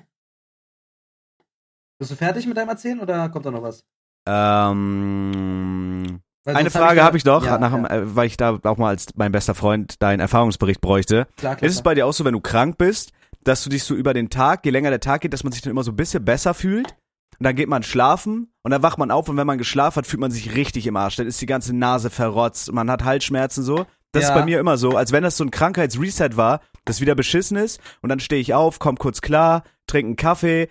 Bist 2.00 2.12
du 2.12 2.16
fertig 2.16 2.46
mit 2.48 2.58
deinem 2.58 2.70
Erzählen 2.70 3.00
oder 3.00 3.30
kommt 3.30 3.46
da 3.46 3.52
noch 3.52 3.62
was? 3.64 3.86
Ähm, 4.28 6.20
eine 6.46 6.66
hab 6.66 6.72
Frage 6.72 7.04
habe 7.04 7.18
ich 7.18 7.24
doch, 7.24 7.44
Ja, 7.46 7.58
nach, 7.58 7.72
ja. 7.72 7.86
äh, 7.88 8.16
weil 8.16 8.28
ich 8.28 8.38
da 8.38 8.60
auch 8.64 8.78
mal 8.78 8.90
als 8.90 9.08
mein 9.16 9.32
bester 9.32 9.56
Freund 9.56 10.02
deinen 10.02 10.20
Erfahrungsbericht 10.20 10.82
bräuchte. 10.82 11.28
Klar, 11.38 11.56
klar, 11.56 11.68
Ist 11.70 11.75
es 11.75 11.84
bei 11.84 11.94
dir 11.96 12.06
auch 12.06 12.14
so, 12.14 12.25
wenn 12.25 12.34
du 12.34 12.42
krank 12.42 12.78
bist, 12.78 13.12
dass 13.44 13.64
du 13.64 13.70
dich 13.70 13.84
so 13.84 13.94
über 13.96 14.14
den 14.14 14.30
Tag, 14.30 14.66
je 14.66 14.72
länger 14.72 14.90
der 14.90 15.00
Tag 15.00 15.22
geht, 15.22 15.34
dass 15.34 15.44
man 15.44 15.54
sich 15.54 15.62
dann 15.62 15.72
immer 15.72 15.84
so 15.84 15.92
ein 15.92 15.96
bisschen 15.96 16.25
besser 16.25 16.54
fühlt? 16.54 16.96
Und 17.38 17.44
dann 17.44 17.56
geht 17.56 17.68
man 17.68 17.84
schlafen 17.84 18.54
und 18.64 18.72
dann 18.72 18.82
wacht 18.82 18.98
man 18.98 19.12
auf 19.12 19.28
und 19.28 19.36
wenn 19.38 19.46
man 19.48 19.58
geschlafen 19.58 19.98
hat, 19.98 20.08
fühlt 20.08 20.22
man 20.22 20.32
sich 20.32 20.56
richtig 20.56 20.88
im 20.88 20.96
Arsch. 20.96 21.18
Dann 21.18 21.28
ist 21.28 21.42
die 21.42 21.46
ganze 21.46 21.75
Nase 21.75 22.10
verrotzt, 22.10 22.72
man 22.72 22.90
hat 22.90 23.04
Halsschmerzen 23.04 23.62
so. 23.64 23.86
Das 24.14 24.24
Ja. 24.24 24.30
ist 24.30 24.36
bei 24.36 24.46
mir 24.46 24.60
immer 24.60 24.78
so, 24.78 24.92
als 24.96 25.12
wenn 25.12 25.24
das 25.24 25.36
so 25.36 25.44
ein 25.44 25.52
Krankheitsreset 25.52 26.38
war, 26.38 26.62
das 26.86 27.01
wieder 27.01 27.15
beschissen 27.15 27.58
ist 27.58 27.80
und 28.01 28.10
dann 28.10 28.20
stehe 28.20 28.42
ich 28.42 28.54
auf, 28.54 28.80
komm 28.80 28.98
kurz 28.98 29.22
klar, 29.22 29.63
trinke 29.88 30.08
einen 30.08 30.15
Kaffee, 30.15 30.70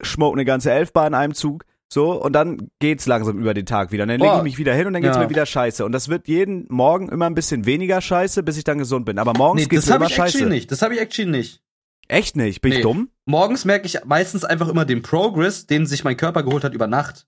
schmuck 0.00 0.34
eine 0.34 0.44
ganze 0.44 0.70
Elfbar 0.72 1.06
in 1.06 1.14
einem 1.14 1.34
Zug, 1.34 1.64
so 1.88 2.12
und 2.22 2.32
dann 2.32 2.70
geht's 2.78 3.06
langsam 3.06 3.38
über 3.38 3.54
den 3.54 3.66
Tag 3.66 3.92
wieder. 3.92 4.04
Und 4.04 4.08
dann 4.08 4.20
lege 4.20 4.36
ich 4.38 4.42
mich 4.42 4.58
wieder 4.58 4.74
hin 4.74 4.86
und 4.86 4.92
dann 4.94 5.02
geht's 5.02 5.16
Ja. 5.16 5.22
mir 5.22 5.30
wieder 5.30 5.46
scheiße. 5.46 5.84
Und 5.84 5.92
das 5.92 6.08
wird 6.08 6.26
jeden 6.26 6.66
Morgen 6.70 7.08
immer 7.08 7.26
ein 7.26 7.34
bisschen 7.34 7.66
weniger 7.66 8.00
scheiße, 8.00 8.42
bis 8.42 8.56
ich 8.56 8.64
dann 8.64 8.78
gesund 8.78 9.04
bin. 9.06 9.18
Aber 9.18 9.32
morgens 9.34 9.62
Nee, 9.62 9.68
geht's 9.68 9.82
das 9.84 9.90
mir 9.90 9.94
habe 9.94 10.04
immer 10.04 10.10
ich 10.10 10.16
scheiße. 10.16 10.38
actually 10.38 10.50
nicht. 10.54 10.72
Das 10.72 10.82
habe 10.82 10.94
ich 10.94 11.00
actually 11.00 11.30
nicht. 11.30 11.62
Echt 12.08 12.34
nicht? 12.36 12.60
Bin 12.62 12.72
ich 12.72 12.78
Nee. 12.78 12.82
dumm? 12.82 13.10
Morgens 13.26 13.64
merke 13.64 13.86
ich 13.86 14.04
meistens 14.04 14.44
einfach 14.44 14.68
immer 14.68 14.84
den 14.84 15.02
Progress, 15.02 15.66
den 15.66 15.86
sich 15.86 16.02
mein 16.02 16.16
Körper 16.16 16.42
geholt 16.42 16.64
hat 16.64 16.74
über 16.74 16.86
Nacht. 16.86 17.26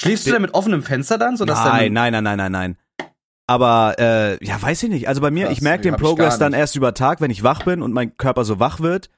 Schläfst 0.00 0.26
du 0.26 0.30
denn 0.32 0.42
mit 0.42 0.54
offenem 0.54 0.82
Fenster 0.84 1.18
dann, 1.18 1.36
sodass 1.36 1.58
Nein, 1.64 1.92
dann 1.92 2.12
nein, 2.12 2.12
nein, 2.12 2.24
nein, 2.24 2.36
nein, 2.38 2.52
nein. 2.52 2.76
Aber 3.48 3.96
äh, 3.98 4.44
ja, 4.44 4.60
weiß 4.62 4.82
ich 4.84 4.90
nicht. 4.90 5.08
Also 5.08 5.20
bei 5.20 5.30
mir, 5.30 5.46
Krass, 5.46 5.54
ich 5.54 5.62
merke 5.62 5.82
den 5.82 5.96
Progress 5.96 6.38
dann 6.38 6.52
erst 6.52 6.76
über 6.76 6.94
Tag, 6.94 7.20
wenn 7.20 7.30
ich 7.30 7.42
wach 7.42 7.64
bin 7.64 7.82
und 7.82 7.92
mein 7.92 8.16
Körper 8.16 8.44
so 8.44 8.60
wach 8.60 8.78
wird. 8.80 9.08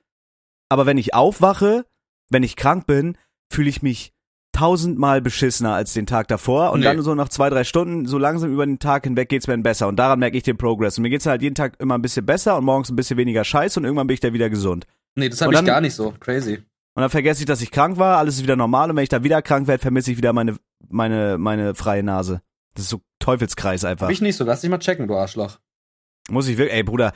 aber 0.68 0.86
wenn 0.86 0.96
ich 0.98 1.14
aufwache, 1.14 1.84
wenn 2.30 2.44
ich 2.44 2.54
krank 2.56 2.86
bin, 2.86 3.18
fühle 3.52 3.68
ich 3.68 3.82
mich 3.82 4.12
tausendmal 4.52 5.20
beschissener 5.20 5.74
als 5.74 5.92
den 5.94 6.06
Tag 6.06 6.28
davor 6.28 6.70
und 6.72 6.80
Nee. 6.80 6.86
dann 6.86 7.02
so 7.02 7.14
nach 7.14 7.28
zwei, 7.28 7.50
drei 7.50 7.64
Stunden, 7.64 8.06
so 8.06 8.18
langsam 8.18 8.52
über 8.52 8.66
den 8.66 8.78
Tag 8.78 9.04
hinweg 9.04 9.28
geht's 9.28 9.46
mir 9.48 9.54
dann 9.54 9.62
besser 9.64 9.88
und 9.88 9.96
daran 9.96 10.18
merke 10.20 10.36
ich 10.36 10.42
den 10.44 10.56
Progress 10.56 10.96
und 10.98 11.02
mir 11.02 11.10
geht's 11.10 11.26
halt 11.26 11.42
jeden 11.42 11.54
Tag 11.54 11.74
immer 11.80 11.96
ein 11.96 12.02
bisschen 12.02 12.24
besser 12.26 12.56
und 12.56 12.64
morgens 12.64 12.88
ein 12.90 12.96
bisschen 12.96 13.16
weniger 13.16 13.42
scheiß 13.44 13.76
und 13.78 13.84
irgendwann 13.84 14.06
bin 14.06 14.14
ich 14.14 14.20
dann 14.20 14.32
wieder 14.32 14.50
gesund. 14.50 14.86
Nee, 15.16 15.28
das 15.28 15.40
habe 15.40 15.54
ich 15.54 15.64
gar 15.64 15.80
nicht 15.80 15.94
so. 15.94 16.12
Crazy. 16.20 16.56
Und 16.94 17.00
dann 17.02 17.10
vergesse 17.10 17.40
ich, 17.42 17.46
dass 17.46 17.62
ich 17.62 17.70
krank 17.70 17.96
war, 17.98 18.18
alles 18.18 18.36
ist 18.36 18.42
wieder 18.42 18.56
normal 18.56 18.90
und 18.90 18.96
wenn 18.96 19.02
ich 19.04 19.08
dann 19.08 19.24
wieder 19.24 19.40
krank 19.42 19.66
werde, 19.68 19.80
vermisse 19.82 20.10
ich 20.12 20.18
wieder 20.18 20.32
meine, 20.32 20.56
meine, 20.88 21.38
meine 21.38 21.74
freie 21.74 22.02
Nase. 22.02 22.42
Das 22.74 22.84
ist 22.84 22.90
so 22.90 23.00
Teufelskreis 23.20 23.84
einfach. 23.84 24.06
Hab 24.06 24.12
ich 24.12 24.20
nicht 24.20 24.36
so. 24.36 24.44
Lass 24.44 24.60
dich 24.62 24.70
mal 24.70 24.78
checken, 24.78 25.06
du 25.06 25.16
Arschloch. 25.16 25.58
Muss 26.28 26.48
ich 26.48 26.58
wirklich, 26.58 26.74
ey 26.76 26.82
Bruder, 26.82 27.12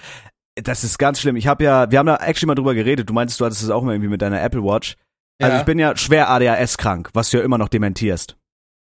das 0.55 0.85
ist 0.85 0.99
ganz 0.99 1.21
schlimm. 1.21 1.35
Ich 1.37 1.47
habe 1.49 1.65
ja, 1.65 1.91
wir 1.91 1.99
haben 1.99 2.07
da 2.07 2.17
actually 2.17 2.47
mal 2.47 2.55
drüber 2.55 2.75
geredet. 2.75 3.09
Du 3.09 3.13
meintest, 3.13 3.41
du 3.41 3.45
hattest 3.45 3.63
es 3.63 3.71
auch 3.71 3.83
mal 3.83 3.93
irgendwie 3.93 4.11
mit 4.11 4.23
deiner 4.23 4.41
Apple 4.43 4.63
Watch. 4.63 4.97
Also 5.43 5.55
Ja. 5.55 5.61
ich 5.61 5.67
bin 5.67 5.79
ja 5.81 5.97
schwer 5.97 6.31
ADHS 6.31 6.79
krank, 6.79 7.11
was 7.13 7.31
du 7.31 7.39
ja 7.39 7.43
immer 7.43 7.59
noch 7.59 7.69
dementierst. 7.69 8.37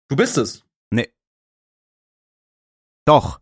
Du 0.10 0.16
bist 0.16 0.38
es. 0.40 0.64
Doch. 3.06 3.40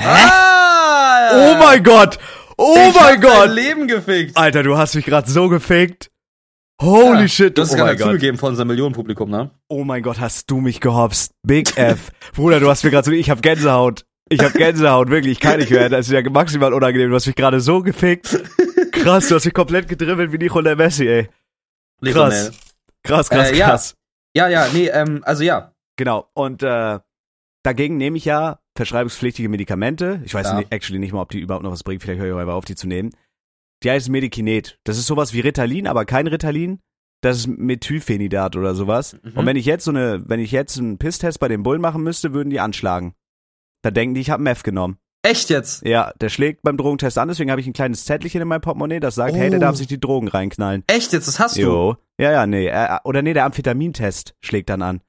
Ah! 0.00 1.30
Oh 1.34 1.56
mein 1.58 1.82
Gott! 1.84 2.18
Oh 2.56 2.92
mein 2.94 3.20
Gott! 3.20 3.50
Leben 3.50 3.86
gefickt. 3.86 4.36
Alter, 4.36 4.62
du 4.64 4.76
hast 4.76 4.94
mich 4.94 5.04
gerade 5.04 5.30
so 5.30 5.48
gefickt. 5.48 6.10
Holy 6.82 7.20
Ja, 7.22 7.28
shit. 7.28 7.58
Hast 7.58 7.68
es 7.68 7.74
oh 7.74 7.76
gerade 7.78 7.96
zugegeben 7.96 8.36
von 8.38 8.50
unserem 8.50 8.68
Millionenpublikum, 8.68 9.30
ne? 9.30 9.50
Oh 9.68 9.84
mein 9.84 10.02
Gott, 10.02 10.18
hast 10.20 10.50
du 10.50 10.60
mich 10.60 10.80
gehopst. 10.80 11.32
Big 11.46 11.72
F. 11.78 12.10
Bruder, 12.34 12.60
du 12.60 12.68
hast 12.68 12.84
mir 12.84 12.90
gerade 12.90 13.04
so, 13.06 13.12
ich 13.12 13.30
hab 13.30 13.42
Gänsehaut. 13.42 14.04
Ich 14.30 14.40
hab 14.42 14.54
Gänsehaut, 14.54 15.10
wirklich, 15.10 15.32
ich 15.32 15.40
kann 15.40 15.58
nicht 15.60 15.70
mehr. 15.70 15.88
Das 15.88 16.06
ist 16.08 16.12
ja 16.12 16.28
maximal 16.30 16.72
unangenehm. 16.72 17.10
Du 17.10 17.14
hast 17.14 17.26
mich 17.26 17.36
gerade 17.36 17.60
so 17.60 17.82
gefickt. 17.82 18.42
Krass, 18.92 19.28
du 19.28 19.34
hast 19.34 19.44
mich 19.44 19.54
komplett 19.54 19.86
gedribbelt 19.86 20.32
wie 20.32 20.38
Nico 20.38 20.60
der 20.62 20.76
Messi, 20.76 21.06
ey. 21.06 21.28
Krass. 22.02 22.52
Krass, 23.02 23.28
krass, 23.28 23.50
Äh, 23.52 23.56
ja. 23.56 23.66
krass. 23.68 23.94
Ja, 24.34 24.48
ja, 24.48 24.66
nee, 24.72 24.88
ähm, 24.88 25.20
also 25.24 25.44
ja. 25.44 25.72
Genau. 25.96 26.28
Und 26.34 26.62
äh, 26.62 26.98
dagegen 27.62 27.98
nehme 27.98 28.16
ich 28.16 28.24
ja 28.24 28.58
verschreibungspflichtige 28.76 29.48
Medikamente. 29.48 30.20
Ich 30.24 30.34
weiß 30.34 30.46
Ja. 30.48 30.54
nicht, 30.54 30.72
actually 30.72 30.98
nicht 30.98 31.12
mal, 31.12 31.20
ob 31.20 31.30
die 31.30 31.38
überhaupt 31.40 31.62
noch 31.62 31.70
was 31.70 31.84
bringen. 31.84 32.00
Vielleicht 32.00 32.20
höre 32.20 32.34
ich 32.34 32.40
einfach 32.40 32.54
auf, 32.54 32.64
die 32.64 32.74
zu 32.74 32.88
nehmen. 32.88 33.10
Die 33.84 33.90
heißt 33.90 34.08
Medikinet. 34.08 34.78
Das 34.84 34.98
ist 34.98 35.06
sowas 35.06 35.32
wie 35.34 35.40
Ritalin, 35.40 35.86
aber 35.86 36.04
kein 36.04 36.26
Ritalin. 36.26 36.80
Das 37.22 37.36
ist 37.38 37.46
Methylphenidat 37.46 38.56
oder 38.56 38.74
sowas. 38.74 39.16
Mhm. 39.22 39.32
Und 39.38 39.46
wenn 39.46 39.56
ich 39.56 39.66
jetzt 39.66 39.84
so 39.84 39.90
eine, 39.90 40.22
wenn 40.26 40.40
ich 40.40 40.52
jetzt 40.52 40.78
einen 40.78 40.98
Pisstest 40.98 41.38
bei 41.40 41.48
den 41.48 41.62
Bullen 41.62 41.80
machen 41.80 42.02
müsste, 42.02 42.32
würden 42.34 42.50
die 42.50 42.60
anschlagen. 42.60 43.14
Da 43.82 43.90
denken 43.90 44.14
die, 44.14 44.20
ich 44.20 44.30
habe 44.30 44.42
Meth 44.42 44.64
genommen. 44.64 44.98
Echt 45.22 45.48
jetzt? 45.48 45.86
Ja, 45.86 46.12
der 46.20 46.28
schlägt 46.28 46.60
beim 46.62 46.76
Drogentest 46.76 47.16
an, 47.16 47.28
deswegen 47.28 47.50
habe 47.50 47.58
ich 47.60 47.66
ein 47.66 47.72
kleines 47.72 48.04
Zettelchen 48.04 48.42
in 48.42 48.48
meinem 48.48 48.60
Portemonnaie, 48.60 49.00
das 49.00 49.14
sagt, 49.14 49.34
hey, 49.34 49.48
der 49.48 49.58
Oh. 49.58 49.62
darf 49.62 49.76
sich 49.76 49.86
die 49.86 49.98
Drogen 49.98 50.28
reinknallen. 50.28 50.84
Echt 50.86 51.14
jetzt? 51.14 51.26
Das 51.28 51.40
hast 51.40 51.56
du? 51.56 51.62
Jo. 51.62 51.96
Ja, 52.20 52.30
ja, 52.30 52.46
nee. 52.46 52.66
Äh, 52.66 52.98
oder 53.04 53.22
nee, 53.22 53.32
der 53.32 53.46
Amphetamintest 53.46 54.34
schlägt 54.42 54.68
dann 54.68 54.82
an. 54.82 55.00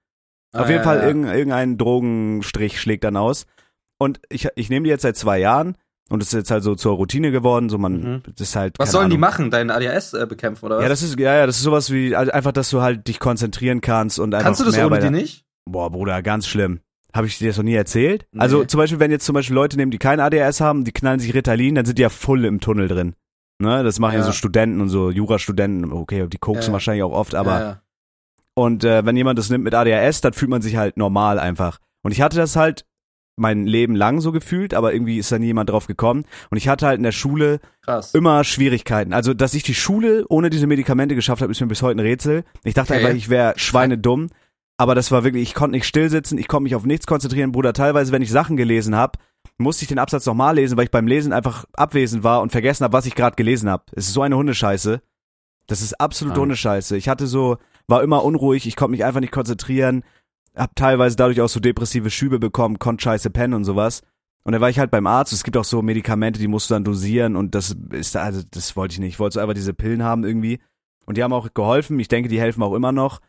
Auf 0.53 0.61
Ah, 0.65 0.69
jeden 0.69 0.77
ja, 0.77 0.83
Fall 0.83 0.99
ja. 0.99 1.07
irgendein, 1.07 1.35
irgendein 1.37 1.77
Drogenstrich 1.77 2.79
schlägt 2.79 3.03
dann 3.03 3.17
aus. 3.17 3.45
Und 3.99 4.21
ich, 4.29 4.47
ich 4.55 4.69
nehme 4.69 4.85
die 4.85 4.89
jetzt 4.89 5.01
seit 5.01 5.17
zwei 5.17 5.37
Jahren 5.37 5.77
und 6.09 6.21
es 6.21 6.29
ist 6.29 6.33
jetzt 6.33 6.51
halt 6.51 6.63
so 6.63 6.75
zur 6.75 6.95
Routine 6.95 7.31
geworden. 7.31 7.69
So 7.69 7.77
man, 7.77 7.93
Mhm. 8.01 8.21
das 8.35 8.49
ist 8.49 8.55
halt. 8.55 8.77
Was 8.79 8.91
sollen 8.91 9.09
die 9.09 9.15
Ahnung. 9.15 9.21
machen? 9.21 9.51
Dein 9.51 9.69
ADHS 9.71 10.13
äh, 10.13 10.25
bekämpfen 10.27 10.65
oder 10.65 10.77
was? 10.77 10.83
Ja, 10.83 10.89
das 10.89 11.01
ist 11.01 11.19
ja, 11.19 11.35
ja, 11.35 11.45
das 11.45 11.57
ist 11.57 11.63
sowas 11.63 11.91
wie 11.91 12.15
also 12.15 12.31
einfach, 12.31 12.51
dass 12.51 12.69
du 12.69 12.81
halt 12.81 13.07
dich 13.07 13.19
konzentrieren 13.19 13.81
kannst 13.81 14.19
und 14.19 14.33
einfach 14.33 14.45
Kannst 14.45 14.61
du 14.61 14.65
das 14.65 14.75
mehr 14.75 14.85
ohne 14.87 14.99
die 14.99 15.09
nicht? 15.09 15.45
Boah, 15.65 15.89
Bruder, 15.89 16.21
ganz 16.21 16.47
schlimm. 16.47 16.79
Habe 17.13 17.27
ich 17.27 17.37
dir 17.37 17.47
das 17.47 17.57
noch 17.57 17.63
nie 17.63 17.73
erzählt? 17.75 18.27
Nee. 18.33 18.41
Also 18.41 18.65
zum 18.65 18.77
Beispiel, 18.77 18.99
wenn 18.99 19.09
jetzt 19.09 19.25
zum 19.25 19.33
Beispiel 19.33 19.55
Leute 19.55 19.77
nehmen, 19.77 19.89
die 19.89 19.97
kein 19.97 20.19
ADHS 20.19 20.59
haben, 20.61 20.83
die 20.83 20.91
knallen 20.91 21.19
sich 21.19 21.33
Ritalin, 21.33 21.75
dann 21.75 21.85
sind 21.85 21.97
die 21.97 22.01
ja 22.01 22.09
voll 22.09 22.43
im 22.45 22.59
Tunnel 22.59 22.87
drin. 22.89 23.15
Ne, 23.57 23.83
das 23.83 23.99
machen 23.99 24.15
ja, 24.15 24.19
Ja. 24.19 24.25
so 24.25 24.33
Studenten 24.33 24.81
und 24.81 24.89
so 24.89 25.09
Jurastudenten. 25.11 25.93
Okay, 25.93 26.27
die 26.27 26.37
koksen 26.37 26.67
Ja. 26.67 26.73
wahrscheinlich 26.73 27.03
auch 27.03 27.13
oft, 27.13 27.33
aber 27.35 27.59
ja. 27.59 27.81
Und 28.53 28.83
äh, 28.83 29.05
wenn 29.05 29.15
jemand 29.17 29.39
das 29.39 29.49
nimmt 29.49 29.63
mit 29.63 29.73
ADHS, 29.73 30.21
dann 30.21 30.33
fühlt 30.33 30.49
man 30.51 30.61
sich 30.61 30.75
halt 30.77 30.97
normal 30.97 31.39
einfach. 31.39 31.79
Und 32.03 32.11
ich 32.11 32.21
hatte 32.21 32.37
das 32.37 32.55
halt 32.55 32.85
mein 33.37 33.65
Leben 33.65 33.95
lang 33.95 34.21
so 34.21 34.31
gefühlt, 34.31 34.73
aber 34.73 34.93
irgendwie 34.93 35.17
ist 35.17 35.31
da 35.31 35.39
nie 35.39 35.47
jemand 35.47 35.69
drauf 35.69 35.87
gekommen. 35.87 36.23
Und 36.49 36.57
ich 36.57 36.67
hatte 36.67 36.85
halt 36.87 36.97
in 36.97 37.03
der 37.03 37.11
Schule 37.11 37.59
krass. 37.83 38.13
immer 38.13 38.43
Schwierigkeiten. 38.43 39.13
Also, 39.13 39.33
dass 39.33 39.53
ich 39.53 39.63
die 39.63 39.75
Schule 39.75 40.25
ohne 40.29 40.49
diese 40.49 40.67
Medikamente 40.67 41.15
geschafft 41.15 41.41
habe, 41.41 41.51
ist 41.51 41.59
mir 41.61 41.67
bis 41.67 41.81
heute 41.81 41.97
ein 41.99 42.05
Rätsel. 42.05 42.43
Ich 42.63 42.73
dachte 42.73 42.93
Okay. 42.93 43.03
einfach, 43.03 43.15
ich 43.17 43.29
wäre 43.29 43.53
schweinedumm. 43.57 44.29
Aber 44.77 44.93
das 44.95 45.09
war 45.11 45.23
wirklich, 45.23 45.43
ich 45.43 45.53
konnte 45.53 45.77
nicht 45.77 45.85
still 45.87 46.09
sitzen, 46.09 46.37
ich 46.37 46.47
konnte 46.49 46.63
mich 46.63 46.75
auf 46.75 46.85
nichts 46.85 47.07
konzentrieren, 47.07 47.51
Bruder. 47.53 47.71
Teilweise, 47.71 48.11
wenn 48.11 48.21
ich 48.21 48.29
Sachen 48.31 48.57
gelesen 48.57 48.95
habe, 48.95 49.17
musste 49.57 49.83
ich 49.83 49.87
den 49.89 49.99
Absatz 49.99 50.25
nochmal 50.25 50.55
lesen, 50.55 50.75
weil 50.77 50.83
ich 50.85 50.91
beim 50.91 51.07
Lesen 51.07 51.31
einfach 51.31 51.63
abwesend 51.73 52.23
war 52.25 52.41
und 52.41 52.51
vergessen 52.51 52.83
habe, 52.83 52.91
was 52.93 53.05
ich 53.05 53.15
gerade 53.15 53.37
gelesen 53.37 53.69
habe. 53.69 53.83
Es 53.93 54.07
ist 54.07 54.13
so 54.13 54.21
eine 54.21 54.35
Hundescheiße. 54.35 55.01
Das 55.67 55.81
ist 55.81 55.93
absolute 56.01 56.37
Ah. 56.37 56.41
Hundescheiße. 56.41 56.97
Ich 56.97 57.07
hatte 57.07 57.25
so, 57.25 57.57
war 57.87 58.03
immer 58.03 58.23
unruhig, 58.25 58.67
ich 58.67 58.75
konnte 58.75 58.91
mich 58.91 59.05
einfach 59.05 59.21
nicht 59.21 59.31
konzentrieren, 59.31 60.03
hab 60.55 60.75
teilweise 60.75 61.15
dadurch 61.15 61.41
auch 61.41 61.49
so 61.49 61.59
depressive 61.59 62.09
Schübe 62.09 62.39
bekommen, 62.39 62.79
konnte 62.79 63.03
scheiße 63.03 63.29
pennen 63.29 63.53
und 63.53 63.65
sowas. 63.65 64.01
Und 64.43 64.51
dann 64.51 64.61
war 64.61 64.69
ich 64.69 64.79
halt 64.79 64.91
beim 64.91 65.07
Arzt. 65.07 65.33
Es 65.33 65.43
gibt 65.43 65.57
auch 65.57 65.63
so 65.63 65.81
Medikamente, 65.81 66.39
die 66.39 66.47
musst 66.47 66.69
du 66.69 66.75
dann 66.75 66.83
dosieren 66.83 67.35
und 67.35 67.55
das 67.55 67.75
ist, 67.91 68.15
also 68.15 68.41
das 68.51 68.75
wollte 68.75 68.93
ich 68.93 68.99
nicht. 68.99 69.13
Ich 69.13 69.19
wollte 69.19 69.35
so 69.35 69.39
einfach 69.39 69.55
diese 69.55 69.73
Pillen 69.73 70.03
haben 70.03 70.23
irgendwie. 70.23 70.59
Und 71.05 71.17
die 71.17 71.23
haben 71.23 71.33
auch 71.33 71.53
geholfen. 71.53 71.99
Ich 71.99 72.07
denke, 72.07 72.29
die 72.29 72.39
helfen 72.39 72.61
auch 72.63 72.73
immer 72.73 72.91
noch. 72.91 73.21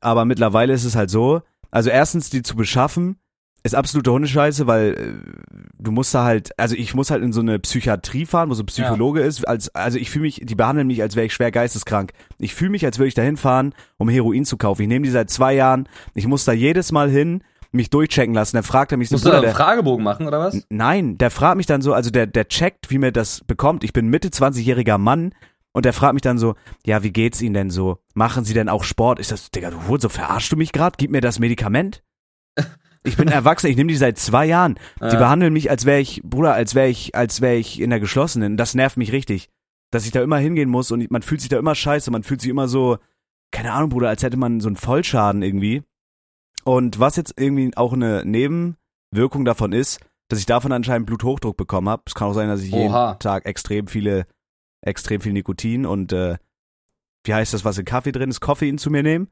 Aber 0.00 0.24
mittlerweile 0.24 0.72
ist 0.72 0.84
es 0.84 0.96
halt 0.96 1.10
so. 1.10 1.42
Also 1.70 1.90
erstens, 1.90 2.30
die 2.30 2.42
zu 2.42 2.56
beschaffen, 2.56 3.18
ist 3.64 3.74
absolute 3.74 4.12
Hundescheiße, 4.12 4.66
weil 4.66 4.92
äh, 4.92 5.62
du 5.78 5.90
musst 5.90 6.14
da 6.14 6.24
halt, 6.24 6.58
also 6.58 6.76
ich 6.76 6.94
muss 6.94 7.10
halt 7.10 7.22
in 7.22 7.32
so 7.32 7.40
eine 7.40 7.58
Psychiatrie 7.58 8.26
fahren, 8.26 8.50
wo 8.50 8.54
so 8.54 8.62
ein 8.62 8.66
Psychologe 8.66 9.22
ist. 9.22 9.48
Als, 9.48 9.74
also 9.74 9.98
ich 9.98 10.10
fühle 10.10 10.24
mich, 10.24 10.42
die 10.44 10.54
behandeln 10.54 10.86
mich, 10.86 11.00
als 11.00 11.16
wäre 11.16 11.26
ich 11.26 11.32
schwer 11.32 11.50
geisteskrank. 11.50 12.12
Ich 12.38 12.54
fühle 12.54 12.70
mich, 12.70 12.84
als 12.84 12.98
würde 12.98 13.08
ich 13.08 13.14
dahin 13.14 13.38
fahren, 13.38 13.74
um 13.96 14.08
Heroin 14.10 14.44
zu 14.44 14.58
kaufen. 14.58 14.82
Ich 14.82 14.88
nehme 14.88 15.04
die 15.04 15.10
seit 15.10 15.30
zwei 15.30 15.54
Jahren. 15.54 15.88
Ich 16.14 16.26
muss 16.26 16.44
da 16.44 16.52
jedes 16.52 16.92
Mal 16.92 17.08
hin, 17.08 17.42
mich 17.72 17.88
durchchecken 17.88 18.34
lassen. 18.34 18.56
Der 18.56 18.62
fragt 18.62 18.92
er 18.92 18.98
mich 18.98 19.08
so, 19.08 19.14
Musst 19.14 19.24
du 19.24 19.30
da 19.30 19.36
einen 19.36 19.44
der, 19.44 19.54
Fragebogen 19.54 20.04
machen 20.04 20.26
oder 20.26 20.40
was? 20.40 20.62
Nein, 20.68 21.16
der 21.16 21.30
fragt 21.30 21.56
mich 21.56 21.66
dann 21.66 21.80
so, 21.80 21.94
also 21.94 22.10
der, 22.10 22.26
der 22.26 22.48
checkt, 22.48 22.90
wie 22.90 22.98
mir 22.98 23.12
das 23.12 23.42
bekommt. 23.44 23.82
Ich 23.82 23.94
bin 23.94 24.08
Mitte 24.08 24.28
20-jähriger 24.28 24.98
Mann 24.98 25.34
und 25.72 25.86
der 25.86 25.94
fragt 25.94 26.12
mich 26.12 26.22
dann 26.22 26.38
so, 26.38 26.54
ja, 26.84 27.02
wie 27.02 27.12
geht's 27.12 27.40
Ihnen 27.40 27.54
denn 27.54 27.70
so? 27.70 27.98
Machen 28.12 28.44
Sie 28.44 28.54
denn 28.54 28.68
auch 28.68 28.84
Sport? 28.84 29.20
Ich 29.20 29.28
sag, 29.28 29.38
Digga, 29.52 29.70
du 29.70 29.96
so 29.98 30.08
verarschst 30.10 30.52
du 30.52 30.56
mich 30.56 30.72
gerade? 30.72 30.96
Gib 30.98 31.10
mir 31.10 31.22
das 31.22 31.38
Medikament? 31.38 32.02
Ich 33.06 33.16
bin 33.18 33.28
erwachsen, 33.28 33.66
ich 33.68 33.76
nehme 33.76 33.88
die 33.92 33.96
seit 33.98 34.18
zwei 34.18 34.46
Jahren. 34.46 34.76
Die 35.00 35.04
Ja. 35.04 35.16
behandeln 35.18 35.52
mich, 35.52 35.70
als 35.70 35.84
wäre 35.84 36.00
ich, 36.00 36.22
Bruder, 36.24 36.54
als 36.54 36.74
wäre 36.74 36.88
ich, 36.88 37.14
als 37.14 37.40
wäre 37.42 37.56
ich 37.56 37.80
in 37.80 37.90
der 37.90 38.00
geschlossenen. 38.00 38.56
Das 38.56 38.74
nervt 38.74 38.96
mich 38.96 39.12
richtig. 39.12 39.50
Dass 39.90 40.06
ich 40.06 40.10
da 40.12 40.22
immer 40.22 40.38
hingehen 40.38 40.70
muss 40.70 40.90
und 40.90 41.08
man 41.10 41.22
fühlt 41.22 41.40
sich 41.40 41.50
da 41.50 41.58
immer 41.58 41.74
scheiße, 41.74 42.10
man 42.10 42.22
fühlt 42.22 42.40
sich 42.40 42.50
immer 42.50 42.66
so, 42.66 42.96
keine 43.52 43.72
Ahnung, 43.72 43.90
Bruder, 43.90 44.08
als 44.08 44.22
hätte 44.22 44.38
man 44.38 44.60
so 44.60 44.68
einen 44.68 44.76
Vollschaden 44.76 45.42
irgendwie. 45.42 45.82
Und 46.64 46.98
was 46.98 47.16
jetzt 47.16 47.34
irgendwie 47.38 47.76
auch 47.76 47.92
eine 47.92 48.24
Nebenwirkung 48.24 49.44
davon 49.44 49.72
ist, 49.72 50.00
dass 50.28 50.38
ich 50.38 50.46
davon 50.46 50.72
anscheinend 50.72 51.06
Bluthochdruck 51.06 51.56
bekommen 51.58 51.90
habe. 51.90 52.02
Es 52.06 52.14
kann 52.14 52.28
auch 52.28 52.32
sein, 52.32 52.48
dass 52.48 52.62
ich 52.62 52.72
Oha. 52.72 53.08
jeden 53.10 53.18
Tag 53.20 53.44
extrem 53.44 53.86
viele, 53.86 54.26
extrem 54.80 55.20
viel 55.20 55.34
Nikotin 55.34 55.84
und 55.84 56.12
äh, 56.12 56.38
wie 57.24 57.34
heißt 57.34 57.52
das, 57.52 57.64
was 57.66 57.76
in 57.78 57.84
Kaffee 57.84 58.12
drin 58.12 58.30
ist, 58.30 58.40
Koffein 58.40 58.78
zu 58.78 58.90
mir 58.90 59.02
nehmen. 59.02 59.28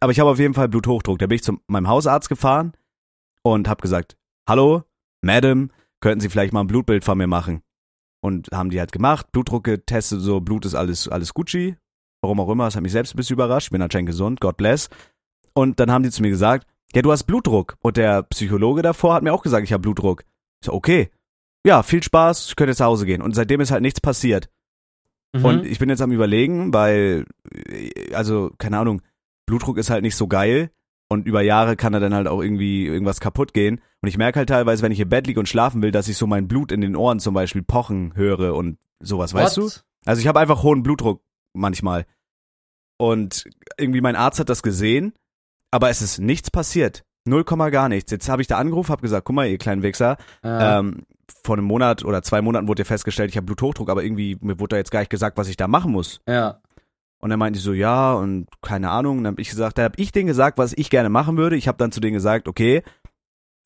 Aber 0.00 0.10
ich 0.10 0.18
habe 0.20 0.30
auf 0.30 0.38
jeden 0.40 0.54
Fall 0.54 0.68
Bluthochdruck. 0.68 1.20
Da 1.20 1.26
bin 1.28 1.36
ich 1.36 1.44
zu 1.44 1.58
meinem 1.68 1.88
Hausarzt 1.88 2.28
gefahren 2.28 2.72
und 3.44 3.68
habe 3.68 3.82
gesagt, 3.82 4.16
hallo, 4.48 4.82
Madam, 5.22 5.70
könnten 6.00 6.20
Sie 6.20 6.28
vielleicht 6.28 6.52
mal 6.52 6.60
ein 6.60 6.66
Blutbild 6.66 7.04
von 7.04 7.18
mir 7.18 7.26
machen? 7.26 7.62
Und 8.20 8.48
haben 8.52 8.70
die 8.70 8.80
halt 8.80 8.90
gemacht, 8.90 9.30
Blutdruck 9.32 9.64
getestet, 9.64 10.20
so 10.20 10.40
Blut 10.40 10.64
ist 10.64 10.74
alles, 10.74 11.08
alles 11.08 11.34
Gucci. 11.34 11.76
Warum 12.22 12.40
auch 12.40 12.48
immer, 12.48 12.64
das 12.64 12.74
hat 12.74 12.82
mich 12.82 12.92
selbst 12.92 13.14
ein 13.14 13.18
bisschen 13.18 13.34
überrascht. 13.34 13.66
Ich 13.66 13.70
bin 13.70 13.82
anscheinend 13.82 14.08
gesund, 14.08 14.40
God 14.40 14.56
bless. 14.56 14.88
Und 15.52 15.78
dann 15.78 15.92
haben 15.92 16.02
die 16.02 16.10
zu 16.10 16.22
mir 16.22 16.30
gesagt, 16.30 16.66
ja, 16.94 17.02
du 17.02 17.12
hast 17.12 17.24
Blutdruck. 17.24 17.76
Und 17.80 17.98
der 17.98 18.22
Psychologe 18.22 18.80
davor 18.80 19.14
hat 19.14 19.22
mir 19.22 19.32
auch 19.32 19.42
gesagt, 19.42 19.64
ich 19.64 19.72
habe 19.72 19.82
Blutdruck. 19.82 20.22
Ich 20.62 20.66
so, 20.66 20.72
okay. 20.72 21.10
Ja, 21.66 21.82
viel 21.82 22.02
Spaß, 22.02 22.48
ich 22.48 22.56
könnte 22.56 22.70
jetzt 22.70 22.78
nach 22.78 22.86
Hause 22.86 23.04
gehen. 23.04 23.20
Und 23.20 23.34
seitdem 23.34 23.60
ist 23.60 23.70
halt 23.70 23.82
nichts 23.82 24.00
passiert. 24.00 24.48
Mhm. 25.34 25.44
Und 25.44 25.66
ich 25.66 25.78
bin 25.78 25.90
jetzt 25.90 26.00
am 26.00 26.12
überlegen, 26.12 26.72
weil, 26.72 27.26
also, 28.14 28.52
keine 28.56 28.78
Ahnung, 28.78 29.02
Blutdruck 29.46 29.76
ist 29.76 29.90
halt 29.90 30.02
nicht 30.02 30.16
so 30.16 30.28
geil. 30.28 30.70
Und 31.08 31.26
über 31.26 31.42
Jahre 31.42 31.76
kann 31.76 31.92
da 31.92 32.00
dann 32.00 32.14
halt 32.14 32.26
auch 32.26 32.40
irgendwie 32.42 32.86
irgendwas 32.86 33.20
kaputt 33.20 33.52
gehen. 33.52 33.80
Und 34.00 34.08
ich 34.08 34.16
merke 34.18 34.38
halt 34.38 34.48
teilweise, 34.48 34.82
wenn 34.82 34.92
ich 34.92 35.00
im 35.00 35.08
Bett 35.08 35.26
liege 35.26 35.38
und 35.38 35.48
schlafen 35.48 35.82
will, 35.82 35.90
dass 35.90 36.08
ich 36.08 36.16
so 36.16 36.26
mein 36.26 36.48
Blut 36.48 36.72
in 36.72 36.80
den 36.80 36.96
Ohren 36.96 37.20
zum 37.20 37.34
Beispiel 37.34 37.62
pochen 37.62 38.14
höre 38.16 38.54
und 38.54 38.78
sowas, 39.00 39.34
weißt 39.34 39.58
du? 39.58 39.62
What? 39.64 39.84
Also 40.06 40.20
ich 40.20 40.26
habe 40.26 40.40
einfach 40.40 40.62
hohen 40.62 40.82
Blutdruck 40.82 41.22
manchmal. 41.52 42.06
Und 42.96 43.44
irgendwie 43.76 44.00
mein 44.00 44.16
Arzt 44.16 44.38
hat 44.40 44.48
das 44.48 44.62
gesehen, 44.62 45.12
aber 45.70 45.90
es 45.90 46.00
ist 46.02 46.18
nichts 46.18 46.50
passiert. 46.50 47.04
Null 47.26 47.44
Komma 47.44 47.70
gar 47.70 47.88
nichts. 47.88 48.10
Jetzt 48.10 48.28
habe 48.28 48.42
ich 48.42 48.48
da 48.48 48.58
angerufen, 48.58 48.90
habe 48.90 49.02
gesagt, 49.02 49.24
guck 49.26 49.34
mal, 49.34 49.46
ihr 49.48 49.58
kleinen 49.58 49.82
Wichser, 49.82 50.16
Ja. 50.44 50.78
ähm, 50.80 51.04
vor 51.42 51.56
einem 51.56 51.64
Monat 51.66 52.04
oder 52.04 52.22
zwei 52.22 52.42
Monaten 52.42 52.68
wurde 52.68 52.82
ja 52.82 52.84
festgestellt, 52.86 53.30
ich 53.30 53.36
habe 53.36 53.46
Bluthochdruck, 53.46 53.88
aber 53.88 54.04
irgendwie 54.04 54.36
mir 54.42 54.60
wurde 54.60 54.70
da 54.70 54.76
jetzt 54.76 54.90
gar 54.90 55.00
nicht 55.00 55.10
gesagt, 55.10 55.38
was 55.38 55.48
ich 55.48 55.56
da 55.56 55.68
machen 55.68 55.90
muss. 55.92 56.20
ja. 56.28 56.60
Und 57.24 57.30
dann 57.30 57.38
meinten 57.38 57.54
die 57.54 57.60
so, 57.60 57.72
ja, 57.72 58.12
und 58.12 58.48
keine 58.60 58.90
Ahnung. 58.90 59.18
Und 59.18 59.24
dann 59.24 59.32
habe 59.32 59.40
ich 59.40 59.48
gesagt, 59.48 59.78
da 59.78 59.84
habe 59.84 59.94
ich 59.96 60.12
denen 60.12 60.26
gesagt, 60.26 60.58
was 60.58 60.74
ich 60.76 60.90
gerne 60.90 61.08
machen 61.08 61.38
würde. 61.38 61.56
Ich 61.56 61.68
habe 61.68 61.78
dann 61.78 61.90
zu 61.90 62.00
denen 62.00 62.12
gesagt, 62.12 62.48
okay, 62.48 62.82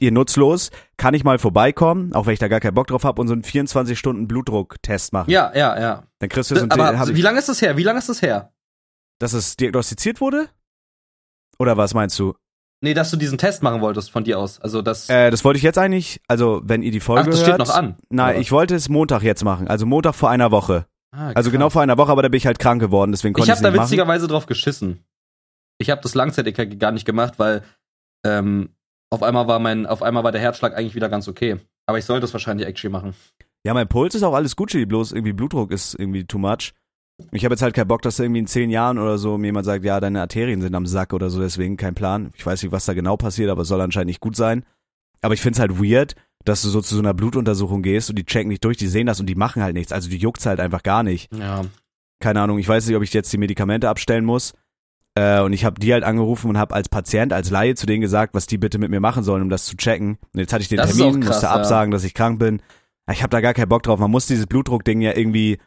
ihr 0.00 0.12
nutzlos, 0.12 0.70
kann 0.96 1.14
ich 1.14 1.24
mal 1.24 1.40
vorbeikommen, 1.40 2.12
auch 2.12 2.26
wenn 2.26 2.34
ich 2.34 2.38
da 2.38 2.46
gar 2.46 2.60
keinen 2.60 2.74
Bock 2.74 2.86
drauf 2.86 3.02
habe 3.02 3.20
und 3.20 3.26
so 3.26 3.32
einen 3.32 3.42
24 3.42 3.98
Stunden 3.98 4.28
Blutdrucktest 4.28 5.12
machen. 5.12 5.28
Ja, 5.28 5.50
ja, 5.56 5.76
ja. 5.78 6.04
Dann 6.20 6.28
kriegst 6.28 6.52
du 6.52 6.54
so 6.54 6.62
einen 6.62 6.70
Aber 6.70 6.96
hab 6.96 7.08
wie 7.08 7.20
lange 7.20 7.40
ist 7.40 7.48
das 7.48 7.60
her? 7.60 7.76
Wie 7.76 7.82
lange 7.82 7.98
ist 7.98 8.08
das 8.08 8.22
her? 8.22 8.52
dass 9.18 9.32
es 9.32 9.56
diagnostiziert 9.56 10.20
wurde? 10.20 10.48
Oder 11.58 11.76
was 11.76 11.94
meinst 11.94 12.18
du? 12.18 12.34
Nee, 12.80 12.94
dass 12.94 13.10
du 13.10 13.16
diesen 13.16 13.38
Test 13.38 13.64
machen 13.64 13.80
wolltest 13.80 14.12
von 14.12 14.22
dir 14.22 14.38
aus. 14.38 14.60
Also 14.60 14.82
das. 14.82 15.08
Äh, 15.08 15.30
das 15.30 15.44
wollte 15.44 15.56
ich 15.56 15.64
jetzt 15.64 15.78
eigentlich, 15.78 16.20
also 16.28 16.60
wenn 16.62 16.82
ihr 16.82 16.92
die 16.92 17.00
Folge 17.00 17.22
Ach, 17.22 17.26
das 17.26 17.38
hört. 17.38 17.48
steht 17.48 17.58
noch 17.58 17.74
an. 17.74 17.96
Nein, 18.08 18.40
ich 18.40 18.52
wollte 18.52 18.76
es 18.76 18.88
Montag 18.88 19.22
jetzt 19.22 19.42
machen, 19.42 19.66
also 19.66 19.84
Montag 19.84 20.14
vor 20.14 20.30
einer 20.30 20.52
Woche. 20.52 20.86
Ah, 21.10 21.32
Also 21.34 21.50
genau 21.50 21.70
vor 21.70 21.82
einer 21.82 21.96
Woche, 21.98 22.12
aber 22.12 22.22
da 22.22 22.28
bin 22.28 22.38
ich 22.38 22.46
halt 22.46 22.58
krank 22.58 22.80
geworden, 22.80 23.12
deswegen 23.12 23.34
konnte 23.34 23.44
Ich 23.44 23.48
ich 23.48 23.50
habe 23.58 23.66
es 23.66 23.72
da 23.72 23.76
machen. 23.76 23.86
witzigerweise 23.88 24.28
drauf 24.28 24.46
geschissen. 24.46 25.04
Ich 25.78 25.90
habe 25.90 26.00
das 26.02 26.14
Langzeit-EKG 26.14 26.76
gar 26.76 26.92
nicht 26.92 27.04
gemacht, 27.06 27.38
weil 27.38 27.62
ähm, 28.24 28.70
auf 29.10 29.22
einmal 29.22 29.46
war 29.48 29.58
mein, 29.58 29.86
auf 29.86 30.02
einmal 30.02 30.24
war 30.24 30.32
der 30.32 30.40
Herzschlag 30.40 30.76
eigentlich 30.76 30.94
wieder 30.94 31.08
ganz 31.08 31.28
okay. 31.28 31.58
Aber 31.86 31.98
ich 31.98 32.04
sollte 32.04 32.26
es 32.26 32.32
wahrscheinlich 32.34 32.66
actually 32.66 32.92
machen. 32.92 33.14
Ja, 33.64 33.74
mein 33.74 33.88
Puls 33.88 34.14
ist 34.14 34.22
auch 34.22 34.34
alles 34.34 34.56
Gucci, 34.56 34.84
bloß 34.86 35.12
irgendwie 35.12 35.32
Blutdruck 35.32 35.70
ist 35.70 35.94
irgendwie 35.94 36.24
too 36.24 36.38
much. 36.38 36.72
Ich 37.32 37.44
habe 37.44 37.54
jetzt 37.54 37.62
halt 37.62 37.74
keinen 37.74 37.88
Bock, 37.88 38.02
dass 38.02 38.16
da 38.16 38.22
irgendwie 38.24 38.40
in 38.40 38.46
zehn 38.46 38.70
Jahren 38.70 38.98
oder 38.98 39.18
so 39.18 39.38
mir 39.38 39.46
jemand 39.46 39.64
sagt, 39.66 39.84
ja, 39.84 39.98
deine 39.98 40.20
Arterien 40.20 40.60
sind 40.60 40.74
am 40.74 40.86
Sack 40.86 41.12
oder 41.12 41.30
so, 41.30 41.40
deswegen 41.40 41.76
kein 41.76 41.94
Plan. 41.94 42.30
Ich 42.36 42.44
weiß 42.46 42.62
nicht, 42.62 42.70
was 42.70 42.84
da 42.86 42.94
genau 42.94 43.16
passiert, 43.16 43.50
aber 43.50 43.62
es 43.62 43.68
soll 43.68 43.80
anscheinend 43.80 44.08
nicht 44.08 44.20
gut 44.20 44.36
sein. 44.36 44.64
Aber 45.20 45.34
ich 45.34 45.40
find's 45.40 45.58
halt 45.58 45.80
weird, 45.82 46.14
dass 46.48 46.62
du 46.62 46.68
so 46.68 46.80
zu 46.80 46.94
so 46.94 47.00
einer 47.00 47.14
Blutuntersuchung 47.14 47.82
gehst 47.82 48.10
und 48.10 48.16
die 48.16 48.24
checken 48.24 48.48
nicht 48.48 48.64
durch, 48.64 48.76
die 48.76 48.86
sehen 48.86 49.06
das 49.06 49.20
und 49.20 49.26
die 49.26 49.34
machen 49.34 49.62
halt 49.62 49.74
nichts. 49.74 49.92
Also 49.92 50.08
die 50.08 50.16
juckt's 50.16 50.46
halt 50.46 50.60
einfach 50.60 50.82
gar 50.82 51.02
nicht. 51.02 51.32
Ja. 51.34 51.62
Keine 52.20 52.40
Ahnung, 52.40 52.58
ich 52.58 52.68
weiß 52.68 52.86
nicht, 52.86 52.96
ob 52.96 53.02
ich 53.02 53.12
jetzt 53.12 53.32
die 53.32 53.38
Medikamente 53.38 53.88
abstellen 53.88 54.24
muss. 54.24 54.54
Äh, 55.14 55.40
und 55.40 55.52
ich 55.52 55.64
habe 55.64 55.78
die 55.78 55.92
halt 55.92 56.04
angerufen 56.04 56.48
und 56.48 56.58
habe 56.58 56.74
als 56.74 56.88
Patient, 56.88 57.32
als 57.32 57.50
Laie 57.50 57.74
zu 57.74 57.86
denen 57.86 58.00
gesagt, 58.00 58.34
was 58.34 58.46
die 58.46 58.58
bitte 58.58 58.78
mit 58.78 58.90
mir 58.90 59.00
machen 59.00 59.22
sollen, 59.22 59.42
um 59.42 59.50
das 59.50 59.66
zu 59.66 59.76
checken. 59.76 60.18
Und 60.32 60.40
jetzt 60.40 60.52
hatte 60.52 60.62
ich 60.62 60.68
den 60.68 60.78
Das 60.78 60.96
Termin, 60.96 61.20
krass, 61.20 61.28
musste 61.28 61.46
ja. 61.46 61.52
absagen, 61.52 61.90
dass 61.90 62.04
ich 62.04 62.14
krank 62.14 62.38
bin. 62.38 62.62
Ich 63.10 63.22
habe 63.22 63.30
da 63.30 63.40
gar 63.40 63.54
keinen 63.54 63.68
Bock 63.68 63.82
drauf. 63.82 63.98
Man 63.98 64.10
muss 64.10 64.26
dieses 64.26 64.46
Blutdruckding 64.46 65.00
ja 65.00 65.16
irgendwie 65.16 65.58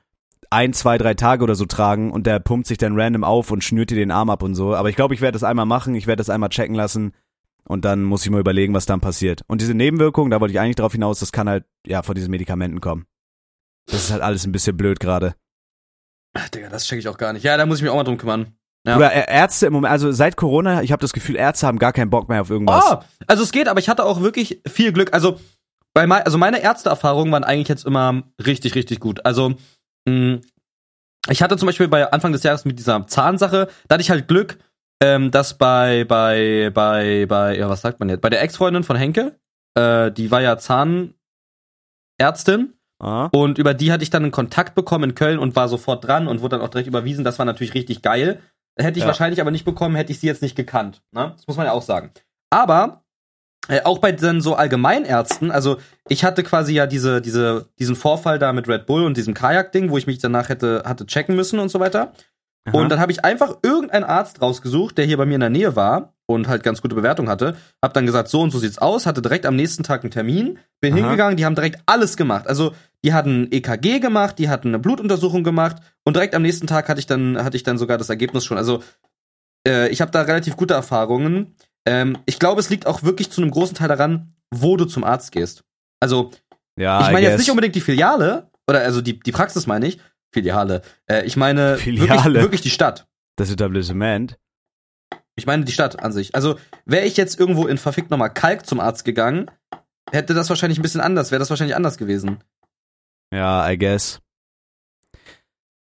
ein, 0.50 0.74
zwei, 0.74 0.98
drei 0.98 1.14
Tage 1.14 1.44
oder 1.44 1.56
so 1.56 1.66
tragen 1.66 2.12
und 2.12 2.28
der 2.28 2.40
pumpt 2.40 2.68
sich 2.68 2.78
dann 2.78 3.00
random 3.00 3.24
auf 3.24 3.52
und 3.52 3.64
schnürt 3.64 3.90
dir 3.90 3.96
den 3.96 4.12
Arm 4.12 4.30
ab 4.30 4.44
und 4.44 4.56
so. 4.56 4.76
Aber 4.76 4.90
ich 4.90 4.96
glaube, 4.96 5.14
ich 5.14 5.22
werde 5.22 5.34
das 5.34 5.44
einmal 5.44 5.66
machen, 5.66 5.96
ich 5.96 6.08
werde 6.08 6.20
das 6.20 6.30
einmal 6.30 6.50
checken 6.50 6.76
lassen 6.76 7.14
und 7.72 7.86
dann 7.86 8.04
muss 8.04 8.26
ich 8.26 8.30
mal 8.30 8.40
überlegen, 8.42 8.74
was 8.74 8.86
dann 8.86 9.00
passiert. 9.00 9.44
Und 9.48 9.62
diese 9.62 9.74
Nebenwirkungen, 9.74 10.30
da 10.30 10.42
wollte 10.42 10.52
ich 10.52 10.60
eigentlich 10.60 10.76
drauf 10.76 10.92
hinaus, 10.92 11.20
das 11.20 11.32
kann 11.32 11.48
halt 11.48 11.64
ja 11.88 12.04
von 12.04 12.16
diesen 12.16 12.30
Medikamenten 12.30 12.82
kommen. 12.82 13.06
Das 13.86 14.04
ist 14.04 14.12
halt 14.12 14.22
alles 14.22 14.46
ein 14.46 14.52
bisschen 14.52 14.76
blöd 14.76 15.00
gerade. 15.00 15.36
Ach, 16.34 16.50
Digga, 16.50 16.70
das 16.70 16.86
check 16.86 17.00
ich 17.00 17.08
auch 17.08 17.18
gar 17.18 17.32
nicht. 17.32 17.44
Ja, 17.44 17.56
da 17.56 17.66
muss 17.66 17.78
ich 17.78 17.84
mich 17.84 17.90
auch 17.90 17.96
mal 17.96 18.04
drum 18.04 18.18
kümmern. 18.18 18.58
Ja. 18.86 18.98
Oder 18.98 19.28
Ärzte 19.30 19.68
im 19.68 19.74
Moment, 19.74 19.92
also 19.92 20.12
seit 20.12 20.36
Corona, 20.36 20.82
ich 20.82 20.92
habe 20.92 21.02
das 21.02 21.14
Gefühl, 21.14 21.38
Ärzte 21.38 21.68
haben 21.68 21.80
gar 21.80 21.94
keinen 21.94 22.10
Bock 22.10 22.28
mehr 22.28 22.42
auf 22.42 22.50
irgendwas. 22.50 22.84
Oh, 22.92 22.98
also 23.28 23.44
es 23.44 23.52
geht, 23.52 23.68
aber 23.68 23.80
ich 23.80 23.90
hatte 23.90 24.04
auch 24.04 24.22
wirklich 24.22 24.62
viel 24.68 24.92
Glück. 24.92 25.14
Also, 25.14 25.40
bei 25.94 26.08
mein, 26.08 26.24
also 26.24 26.38
meine 26.38 26.62
Ärzteerfahrungen 26.62 27.32
waren 27.32 27.44
eigentlich 27.44 27.70
jetzt 27.70 27.86
immer 27.86 28.24
richtig, 28.46 28.76
richtig 28.76 29.00
gut. 29.00 29.26
Also, 29.26 29.54
mh, 30.08 30.40
ich 31.30 31.42
hatte 31.42 31.58
zum 31.58 31.68
Beispiel 31.68 31.88
bei 31.88 32.12
Anfang 32.12 32.32
des 32.32 32.44
Jahres 32.44 32.66
mit 32.66 32.80
dieser 32.80 33.06
Zahnsache, 33.08 33.70
da 33.88 33.94
hatte 33.94 34.02
ich 34.02 34.10
halt 34.10 34.28
Glück, 34.28 34.58
ähm, 35.02 35.32
dass 35.32 35.58
bei, 35.58 36.06
bei, 36.06 36.70
bei, 36.74 37.26
bei, 37.28 37.58
ja, 37.58 37.68
was 37.70 37.82
sagt 37.82 38.00
man 38.00 38.10
jetzt? 38.10 38.22
Bei 38.22 38.30
der 38.30 38.42
Ex-Freundin 38.42 38.84
von 38.84 38.96
Henke, 38.96 39.36
äh, 39.76 40.12
die 40.12 40.32
war 40.32 40.42
ja 40.42 40.58
Zahnärztin 40.58 41.14
Ah. 43.04 43.30
und 43.34 43.58
über 43.58 43.74
die 43.74 43.92
hatte 43.92 44.04
ich 44.04 44.12
dann 44.12 44.22
einen 44.22 44.32
Kontakt 44.32 44.76
bekommen 44.76 45.06
in 45.10 45.16
Köln 45.16 45.40
und 45.40 45.56
war 45.56 45.68
sofort 45.68 46.06
dran 46.06 46.28
und 46.28 46.42
wurde 46.42 46.58
dann 46.58 46.62
auch 46.66 46.70
direkt 46.70 46.88
überwiesen. 46.88 47.24
Das 47.24 47.40
war 47.40 47.48
natürlich 47.48 47.74
richtig 47.74 48.04
geil. 48.04 48.40
Hätte 48.78 49.00
ich 49.00 49.02
Ja. 49.04 49.08
wahrscheinlich 49.08 49.42
aber 49.42 49.50
nicht 49.50 49.66
bekommen, 49.66 49.96
hätte 49.96 50.12
ich 50.12 50.20
sie 50.20 50.28
jetzt 50.28 50.44
nicht 50.44 50.56
gekannt. 50.56 51.02
Ne? 51.12 51.32
Das 51.36 51.48
muss 51.48 51.58
man 51.58 51.66
ja 51.66 51.72
auch 51.72 51.82
sagen. 51.82 52.12
Aber 52.52 53.04
äh, 53.70 53.82
auch 53.82 53.98
bei 53.98 54.12
dann 54.12 54.40
so 54.42 54.54
Allgemeinärzten, 54.54 55.50
also 55.50 55.78
ich 56.10 56.24
hatte 56.24 56.44
quasi 56.44 56.74
ja 56.76 56.86
diese, 56.86 57.22
diese, 57.22 57.70
diesen 57.80 57.96
Vorfall 57.96 58.38
da 58.38 58.54
mit 58.54 58.68
Red 58.68 58.86
Bull 58.86 59.04
und 59.04 59.18
diesem 59.18 59.34
Kajak-Ding, 59.34 59.90
wo 59.90 59.98
ich 59.98 60.06
mich 60.06 60.20
danach 60.20 60.50
hätte, 60.50 60.84
hatte 60.86 61.08
checken 61.08 61.36
müssen 61.36 61.58
und 61.60 61.70
so 61.70 61.80
weiter. 61.80 62.14
Aha. 62.66 62.78
Und 62.78 62.90
dann 62.90 63.00
habe 63.00 63.12
ich 63.12 63.26
einfach 63.26 63.58
irgendeinen 63.64 64.04
Arzt 64.04 64.42
rausgesucht, 64.42 64.98
der 64.98 65.06
hier 65.06 65.18
bei 65.18 65.26
mir 65.26 65.36
in 65.36 65.42
der 65.42 65.50
Nähe 65.50 65.76
war 65.76 66.14
und 66.28 66.48
halt 66.48 66.64
ganz 66.64 66.82
gute 66.82 66.96
Bewertung 66.96 67.28
hatte. 67.28 67.56
Hab 67.82 67.94
dann 67.94 68.06
gesagt, 68.06 68.30
so 68.30 68.42
und 68.42 68.52
so 68.52 68.60
sieht's 68.60 68.78
aus, 68.78 69.06
hatte 69.06 69.22
direkt 69.22 69.46
am 69.46 69.56
nächsten 69.56 69.84
Tag 69.84 70.04
einen 70.04 70.12
Termin, 70.12 70.60
bin 70.80 70.94
Aha. 70.94 71.02
hingegangen, 71.02 71.38
die 71.38 71.46
haben 71.46 71.56
direkt 71.56 71.82
alles 71.88 72.18
gemacht. 72.18 72.48
Also 72.48 72.74
die 73.04 73.14
hatten 73.14 73.48
EKG 73.52 74.00
gemacht, 74.00 74.38
die 74.38 74.50
hatten 74.50 74.70
eine 74.70 74.80
Blutuntersuchung 74.80 75.44
gemacht 75.44 75.78
und 76.04 76.16
direkt 76.16 76.36
am 76.36 76.44
nächsten 76.44 76.68
Tag 76.68 76.88
hatte 76.88 77.00
ich 77.00 77.08
dann 77.08 77.44
hatte 77.44 77.58
ich 77.58 77.64
dann 77.64 77.80
sogar 77.80 77.98
das 77.98 78.10
Ergebnis 78.10 78.46
schon. 78.46 78.58
Also 78.58 78.84
äh, 79.68 79.90
ich 79.90 80.02
habe 80.02 80.12
da 80.12 80.22
relativ 80.22 80.56
gute 80.56 80.76
Erfahrungen. 80.76 81.56
Ähm, 81.88 82.18
ich 82.28 82.38
glaube, 82.38 82.60
es 82.60 82.70
liegt 82.70 82.86
auch 82.86 83.02
wirklich 83.02 83.32
zu 83.32 83.42
einem 83.42 83.50
großen 83.50 83.76
Teil 83.76 83.88
daran, 83.88 84.34
wo 84.52 84.78
du 84.78 84.86
zum 84.86 85.04
Arzt 85.04 85.32
gehst. 85.32 85.64
Also 86.00 86.30
ja, 86.78 87.02
ich 87.02 87.12
meine 87.12 87.28
jetzt 87.28 87.40
nicht 87.40 87.50
unbedingt 87.50 87.76
die 87.76 87.82
Filiale 87.82 88.52
oder 88.68 88.82
also 88.82 89.02
die 89.02 89.20
die 89.20 89.32
Praxis 89.32 89.66
meine 89.66 89.88
ich 89.88 90.00
Filiale. 90.32 90.82
Äh, 91.08 91.26
ich 91.26 91.38
meine 91.38 91.78
Filiale. 91.78 92.10
Wirklich, 92.10 92.44
wirklich 92.44 92.62
die 92.62 92.70
Stadt. 92.70 93.08
das 93.36 93.52
Etablissement. 93.52 94.38
Ich 95.36 95.46
meine 95.46 95.66
die 95.66 95.72
Stadt 95.72 96.02
an 96.04 96.12
sich. 96.12 96.36
Also 96.36 96.58
wäre 96.86 97.06
ich 97.06 97.18
jetzt 97.18 97.40
irgendwo 97.40 97.68
in 97.68 97.78
verfickt 97.78 98.12
nochmal 98.12 98.34
Kalk 98.34 98.66
zum 98.66 98.80
Arzt 98.80 99.06
gegangen, 99.06 99.50
hätte 100.12 100.34
das 100.34 100.50
wahrscheinlich 100.50 100.80
ein 100.80 100.82
bisschen 100.82 101.02
anders, 101.02 101.32
wäre 101.32 101.40
das 101.40 101.50
wahrscheinlich 101.50 101.76
anders 101.76 101.98
gewesen. 101.98 102.44
Ja, 103.34 103.70
I 103.70 103.78
guess. 103.78 104.20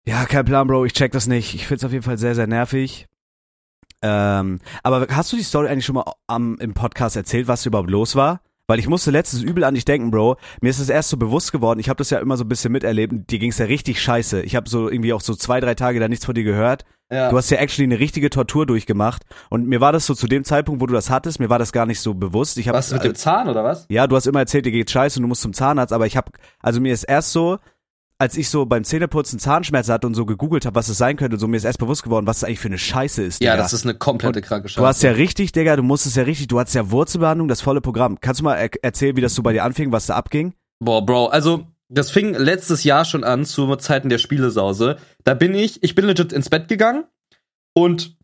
Ja, 0.06 0.24
kein 0.24 0.44
Plan, 0.44 0.66
Bro, 0.66 0.86
ich 0.86 0.92
check 0.92 1.12
das 1.12 1.26
nicht. 1.26 1.54
Ich 1.54 1.66
find's 1.66 1.84
auf 1.84 1.92
jeden 1.92 2.04
Fall 2.04 2.18
sehr, 2.18 2.34
sehr 2.34 2.46
nervig. 2.46 3.06
Ähm, 4.02 4.60
aber 4.82 5.06
hast 5.10 5.32
du 5.32 5.36
die 5.36 5.42
Story 5.42 5.68
eigentlich 5.68 5.84
schon 5.84 5.96
mal 5.96 6.10
am, 6.26 6.56
im 6.58 6.72
Podcast 6.72 7.16
erzählt, 7.16 7.48
was 7.48 7.66
überhaupt 7.66 7.90
los 7.90 8.16
war? 8.16 8.40
Weil 8.70 8.78
ich 8.78 8.86
musste 8.86 9.10
letztens 9.10 9.42
übel 9.42 9.64
an 9.64 9.74
dich 9.74 9.84
denken, 9.84 10.12
Bro. 10.12 10.36
Mir 10.60 10.68
ist 10.68 10.78
es 10.78 10.88
erst 10.88 11.08
so 11.08 11.16
bewusst 11.16 11.50
geworden. 11.50 11.80
Ich 11.80 11.88
habe 11.88 11.96
das 11.96 12.10
ja 12.10 12.20
immer 12.20 12.36
so 12.36 12.44
ein 12.44 12.48
bisschen 12.48 12.70
miterlebt. 12.70 13.28
Dir 13.28 13.40
ging's 13.40 13.58
ja 13.58 13.66
richtig 13.66 14.00
scheiße. 14.00 14.42
Ich 14.42 14.54
habe 14.54 14.68
so 14.70 14.88
irgendwie 14.88 15.12
auch 15.12 15.22
so 15.22 15.34
zwei, 15.34 15.58
drei 15.58 15.74
Tage 15.74 15.98
da 15.98 16.06
nichts 16.06 16.24
von 16.24 16.36
dir 16.36 16.44
gehört. 16.44 16.84
Ja. 17.10 17.30
Du 17.30 17.36
hast 17.36 17.50
ja 17.50 17.58
actually 17.58 17.92
eine 17.92 17.98
richtige 17.98 18.30
Tortur 18.30 18.66
durchgemacht. 18.66 19.24
Und 19.48 19.66
mir 19.66 19.80
war 19.80 19.90
das 19.90 20.06
so 20.06 20.14
zu 20.14 20.28
dem 20.28 20.44
Zeitpunkt, 20.44 20.80
wo 20.80 20.86
du 20.86 20.94
das 20.94 21.10
hattest, 21.10 21.40
mir 21.40 21.50
war 21.50 21.58
das 21.58 21.72
gar 21.72 21.84
nicht 21.84 21.98
so 21.98 22.14
bewusst. 22.14 22.58
Ich 22.58 22.68
hab, 22.68 22.76
was 22.76 22.92
mit 22.92 23.02
dem 23.02 23.16
Zahn 23.16 23.48
oder 23.48 23.64
was? 23.64 23.86
ja, 23.88 24.06
du 24.06 24.14
hast 24.14 24.28
immer 24.28 24.38
erzählt, 24.38 24.66
dir 24.66 24.70
geht 24.70 24.88
scheiße 24.88 25.18
und 25.18 25.22
du 25.22 25.28
musst 25.28 25.42
zum 25.42 25.52
Zahnarzt, 25.52 25.92
aber 25.92 26.06
ich 26.06 26.16
habe, 26.16 26.30
also 26.60 26.80
mir 26.80 26.92
ist 26.92 27.02
erst 27.02 27.32
so, 27.32 27.58
als 28.20 28.36
ich 28.36 28.50
so 28.50 28.66
beim 28.66 28.84
Zähneputzen 28.84 29.38
Zahnschmerzen 29.38 29.92
hatte 29.92 30.06
und 30.06 30.14
so 30.14 30.26
gegoogelt 30.26 30.66
habe, 30.66 30.74
was 30.74 30.90
es 30.90 30.98
sein 30.98 31.16
könnte, 31.16 31.38
so 31.38 31.48
mir 31.48 31.56
ist 31.56 31.64
erst 31.64 31.78
bewusst 31.78 32.02
geworden, 32.02 32.26
was 32.26 32.38
es 32.38 32.44
eigentlich 32.44 32.60
für 32.60 32.68
eine 32.68 32.78
Scheiße 32.78 33.22
ist. 33.22 33.42
Ja, 33.42 33.52
Digga. 33.52 33.62
das 33.62 33.72
ist 33.72 33.84
eine 33.84 33.94
komplette 33.94 34.42
kranke 34.42 34.68
Scheiße. 34.68 34.80
Du 34.80 34.86
hast 34.86 35.02
ja 35.02 35.12
richtig, 35.12 35.52
Digga, 35.52 35.74
du 35.74 35.82
musstest 35.82 36.16
ja 36.16 36.24
richtig, 36.24 36.48
du 36.48 36.60
hattest 36.60 36.76
ja 36.76 36.90
Wurzelbehandlung, 36.90 37.48
das 37.48 37.62
volle 37.62 37.80
Programm. 37.80 38.20
Kannst 38.20 38.40
du 38.40 38.44
mal 38.44 38.56
er 38.56 38.70
erzählen, 38.82 39.16
wie 39.16 39.22
das 39.22 39.34
so 39.34 39.42
bei 39.42 39.54
dir 39.54 39.64
anfing, 39.64 39.90
was 39.90 40.06
da 40.06 40.16
abging? 40.16 40.52
Boah, 40.84 41.04
Bro, 41.04 41.28
also 41.28 41.66
das 41.88 42.10
fing 42.10 42.34
letztes 42.34 42.84
Jahr 42.84 43.06
schon 43.06 43.24
an 43.24 43.46
zu 43.46 43.74
Zeiten 43.76 44.10
der 44.10 44.18
Spielesause. 44.18 44.98
Da 45.24 45.32
bin 45.32 45.54
ich, 45.54 45.82
ich 45.82 45.94
bin 45.94 46.04
legit 46.04 46.32
ins 46.34 46.50
Bett 46.50 46.68
gegangen 46.68 47.04
und 47.74 48.16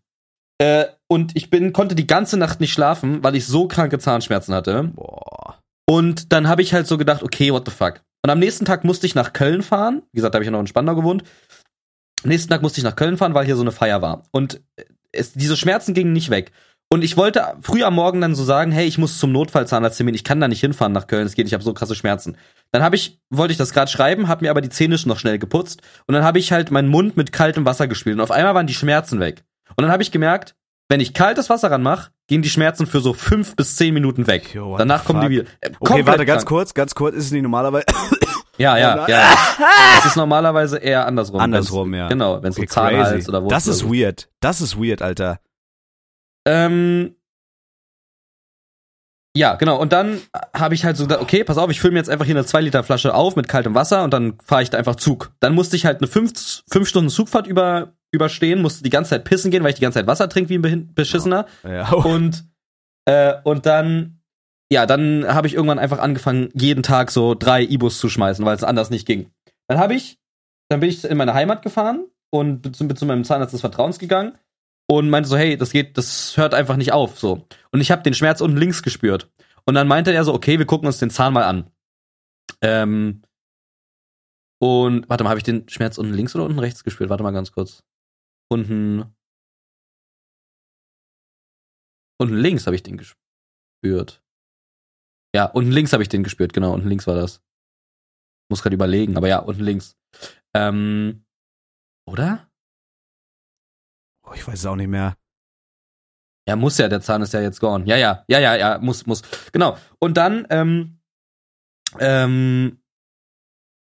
äh, 0.59 0.85
und 1.09 1.37
ich 1.37 1.49
bin 1.51 1.73
konnte 1.73 1.95
die 1.95 2.07
ganze 2.07 2.37
Nacht 2.37 2.61
nicht 2.61 2.73
schlafen, 2.73 3.23
weil 3.23 3.35
ich 3.35 3.47
so 3.47 3.67
kranke 3.67 3.99
Zahnschmerzen 3.99 4.55
hatte. 4.55 4.91
Boah. 4.95 5.59
Und 5.89 6.33
dann 6.33 6.49
habe 6.49 6.63
ich 6.63 6.75
halt 6.75 6.87
so 6.87 6.99
gedacht, 6.99 7.23
okay, 7.23 7.53
what 7.53 7.65
the 7.65 7.71
fuck. 7.71 8.03
Und 8.27 8.31
am 8.31 8.41
nächsten 8.41 8.65
Tag 8.65 8.83
musste 8.83 9.07
ich 9.07 9.15
nach 9.15 9.33
Köln 9.33 9.63
fahren. 9.63 10.03
Wie 10.11 10.17
gesagt, 10.17 10.35
da 10.35 10.39
habe 10.39 10.43
ich 10.43 10.49
ja 10.49 10.51
noch 10.51 10.59
in 10.59 10.67
Spandau 10.67 10.97
gewohnt. 10.97 11.23
Am 12.25 12.29
nächsten 12.29 12.51
Tag 12.51 12.61
musste 12.61 12.81
ich 12.81 12.85
nach 12.85 12.97
Köln 12.97 13.17
fahren, 13.17 13.35
weil 13.35 13.47
hier 13.47 13.55
so 13.55 13.63
eine 13.63 13.71
Feier 13.71 14.03
war. 14.03 14.25
Und 14.33 14.61
es, 15.13 15.35
diese 15.35 15.57
Schmerzen 15.57 15.95
gingen 15.95 16.13
nicht 16.13 16.29
weg. 16.29 16.51
Und 16.89 17.05
ich 17.05 17.17
wollte 17.17 17.55
früh 17.63 17.85
am 17.85 17.95
Morgen 17.95 18.21
dann 18.21 18.35
so 18.35 18.43
sagen, 18.43 18.73
hey, 18.73 18.85
ich 18.85 18.99
muss 18.99 19.21
zum 19.21 19.31
Notfallzahnarzttermin, 19.31 20.17
ich 20.17 20.25
kann 20.25 20.41
da 20.41 20.49
nicht 20.49 20.59
hinfahren 20.59 20.93
nach 20.93 21.07
Köln, 21.07 21.25
es 21.25 21.37
geht 21.37 21.47
ich 21.47 21.55
habe 21.55 21.63
so 21.63 21.73
krasse 21.73 21.95
Schmerzen. 21.95 22.37
Dann 22.73 22.83
habe 22.83 22.97
ich, 22.97 23.21
wollte 23.31 23.53
ich 23.53 23.59
das 23.59 23.73
gerade 23.73 23.93
schreiben, 23.93 24.27
habe 24.27 24.45
mir 24.45 24.51
aber 24.51 24.61
die 24.61 24.71
Zähne 24.71 24.99
noch 25.05 25.21
schnell 25.21 25.39
geputzt 25.39 25.83
und 26.09 26.15
dann 26.15 26.25
habe 26.25 26.41
ich 26.41 26.51
halt 26.51 26.73
meinen 26.73 26.89
Mund 26.89 27.17
mit 27.17 27.31
kaltem 27.31 27.65
Wasser 27.65 27.87
gespült 27.87 28.17
und 28.17 28.23
auf 28.23 28.33
einmal 28.33 28.57
waren 28.57 28.67
die 28.67 28.75
Schmerzen 28.75 29.21
weg. 29.21 29.45
Und 29.77 29.83
dann 29.83 29.93
habe 29.93 30.03
ich 30.03 30.11
gemerkt, 30.11 30.57
wenn 30.89 31.01
ich 31.01 31.15
kaltes 31.15 31.51
Wasser 31.51 31.71
ranmache, 31.71 32.11
gehen 32.29 32.43
die 32.43 32.49
Schmerzen 32.49 32.87
für 32.87 33.01
so 33.01 33.13
fünf 33.13 33.57
bis 33.57 33.77
zehn 33.77 33.93
Minuten 33.95 34.27
weg. 34.27 34.55
Yo, 34.55 34.77
Danach 34.77 35.05
kommen 35.05 35.21
die 35.29 35.39
fuck? 35.39 35.47
wieder. 35.47 35.51
Äh, 35.61 35.71
Okay, 35.81 36.07
warte, 36.07 36.25
ganz 36.27 36.43
krank. 36.43 36.49
kurz, 36.49 36.75
ganz 36.75 36.95
kurz, 36.95 37.17
ist 37.17 37.27
es 37.27 37.33
nicht 37.33 37.43
normalerweise 37.43 37.87
Ja, 38.59 38.79
ja, 38.79 39.07
ja. 39.07 39.35
Das 39.97 40.07
ist 40.07 40.17
normalerweise 40.17 40.79
eher 40.79 41.07
andersrum. 41.07 41.41
andersrum, 41.41 41.93
ja. 41.93 42.09
Genau, 42.09 42.43
wenn 42.43 42.51
es 42.51 42.57
Okay, 42.57 42.67
so 42.67 42.75
Zahnhals 42.75 43.29
oder 43.29 43.43
Wurzel 43.43 43.55
Das 43.55 43.67
ist 43.67 43.85
weird. 43.85 44.31
Das 44.41 44.63
ist 44.63 44.79
weird, 44.79 45.03
Alter. 45.03 45.41
Ähm, 46.47 47.17
ja, 49.37 49.57
genau. 49.57 49.79
Und 49.79 49.93
dann 49.93 50.23
habe 50.55 50.75
ich 50.75 50.87
halt 50.87 50.97
so 50.97 51.05
gedacht, 51.05 51.21
okay, 51.21 51.45
pass 51.45 51.59
auf, 51.59 51.71
ich 51.71 51.81
fülle 51.81 51.93
mir 51.93 51.99
jetzt 51.99 52.09
einfach 52.09 52.25
hier 52.25 52.35
eine 52.35 52.47
2 52.47 52.63
Liter 52.63 52.83
Flasche 52.83 53.13
auf 53.15 53.37
mit 53.37 53.47
kaltem 53.49 53.75
Wasser 53.75 54.03
und 54.05 54.15
dann 54.15 54.39
fahre 54.43 54.63
ich 54.63 54.71
da 54.71 54.79
einfach 54.79 54.95
Zug. 54.97 55.33
Dann 55.41 55.55
musste 55.55 55.77
ich 55.77 55.85
halt 55.85 55.99
eine 56.01 56.07
5 56.07 56.63
fünf 56.71 56.89
Stunden 56.89 57.11
Zugfahrt 57.11 57.47
über, 57.47 57.93
überstehen, 58.13 58.63
musste 58.63 58.83
die 58.83 58.91
ganze 58.91 59.11
Zeit 59.11 59.25
pissen 59.25 59.51
gehen, 59.51 59.63
weil 59.63 59.71
ich 59.71 59.77
die 59.77 59.83
ganze 59.83 59.99
Zeit 59.99 60.07
Wasser 60.07 60.29
trinke 60.29 60.51
wie 60.51 60.69
ein 60.69 60.95
Beschissener. 60.95 61.47
Ja. 61.65 61.91
Und, 61.93 62.45
äh, 63.07 63.35
und 63.45 63.67
dann, 63.67 64.21
ja, 64.71 64.85
dann 64.87 65.27
habe 65.27 65.47
ich 65.47 65.55
irgendwann 65.55 65.79
einfach 65.79 66.01
angefangen, 66.01 66.49
jeden 66.55 66.83
Tag 66.83 67.11
so 67.11 67.35
drei 67.35 67.63
Ibus 67.63 67.99
zu 67.99 68.09
schmeißen, 68.09 68.45
weil 68.45 68.57
es 68.57 68.65
anders 68.65 68.91
nicht 68.91 69.07
ging. 69.07 69.31
Dann 69.69 69.79
habe 69.79 69.95
ich, 69.95 70.19
dann 70.69 70.81
bin 70.81 70.89
ich 70.89 71.05
in 71.05 71.17
meine 71.17 71.35
Heimat 71.35 71.63
gefahren 71.63 72.07
und 72.31 72.63
bin 72.63 72.75
zu, 72.75 72.87
bin 72.89 72.97
zu 72.97 73.07
meinem 73.07 73.23
Zahnarzt 73.23 73.55
des 73.55 73.61
Vertrauens 73.61 74.01
gegangen 74.01 74.37
und 74.89 75.11
meinte 75.11 75.29
so, 75.29 75.37
hey, 75.37 75.57
das 75.57 75.71
geht, 75.71 75.97
das 75.97 76.37
hört 76.37 76.55
einfach 76.55 76.77
nicht 76.77 76.93
auf, 76.93 77.19
so. 77.19 77.47
Und 77.71 77.81
ich 77.81 77.91
habe 77.91 78.03
den 78.03 78.15
Schmerz 78.15 78.41
unten 78.41 78.57
links 78.57 78.83
gespürt. 78.83 79.31
Und 79.65 79.75
dann 79.75 79.89
meinte 79.89 80.13
er 80.13 80.25
so, 80.25 80.33
okay, 80.35 80.59
wir 80.59 80.67
gucken 80.67 80.87
uns 80.87 80.99
den 80.99 81.11
Zahn 81.11 81.33
mal 81.33 81.45
an. 81.45 81.71
Ähm, 82.61 83.23
und 84.59 85.09
warte 85.09 85.25
mal, 85.25 85.31
habe 85.31 85.39
ich 85.39 85.45
den 85.45 85.69
Schmerz 85.69 85.99
unten 85.99 86.15
links 86.15 86.35
oder 86.35 86.45
unten 86.45 86.59
rechts 86.59 86.85
gespürt? 86.85 87.11
Warte 87.11 87.23
mal 87.23 87.33
ganz 87.33 87.53
kurz. 87.53 87.83
Unten. 88.49 89.15
Unten 92.19 92.37
links 92.37 92.67
habe 92.67 92.77
ich 92.77 92.83
den 92.83 92.97
gespürt. 92.97 94.23
Ja, 95.35 95.45
unten 95.47 95.71
links 95.71 95.93
habe 95.93 96.03
ich 96.03 96.09
den 96.09 96.23
gespürt, 96.23 96.53
genau, 96.53 96.73
unten 96.73 96.89
links 96.89 97.07
war 97.07 97.15
das. 97.15 97.43
Muss 98.51 98.63
gerade 98.63 98.75
überlegen, 98.75 99.17
aber 99.17 99.29
ja, 99.29 99.41
unten 99.41 99.63
links. 99.63 99.99
Ähm, 100.55 101.27
oder? 102.09 102.51
Oh, 104.25 104.33
ich 104.35 104.47
weiß 104.47 104.61
es 104.61 104.67
auch 104.67 104.77
nicht 104.77 104.89
mehr. 104.89 105.19
Ja, 106.49 106.55
muss 106.57 106.79
ja, 106.79 106.89
der 106.89 107.01
Zahn 107.01 107.23
ist 107.23 107.35
ja 107.35 107.41
jetzt 107.41 107.61
gone. 107.61 107.85
Ja, 107.87 107.97
ja, 107.97 108.25
ja, 108.29 108.39
ja, 108.39 108.57
ja, 108.57 108.79
muss, 108.79 109.05
muss. 109.07 109.23
Genau. 109.53 109.77
Und 109.99 110.17
dann, 110.17 110.47
ähm, 110.51 111.01
ähm, 111.99 112.83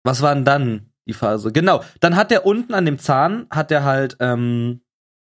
was 0.05 0.21
war 0.21 0.35
denn 0.35 0.45
dann 0.45 0.92
die 1.07 1.13
Phase? 1.13 1.51
Genau, 1.51 1.83
dann 1.99 2.15
hat 2.15 2.31
der 2.31 2.45
unten 2.45 2.73
an 2.73 2.85
dem 2.85 2.99
Zahn, 2.99 3.47
hat 3.49 3.71
der 3.71 3.83
halt, 3.83 4.17
ähm, 4.19 4.82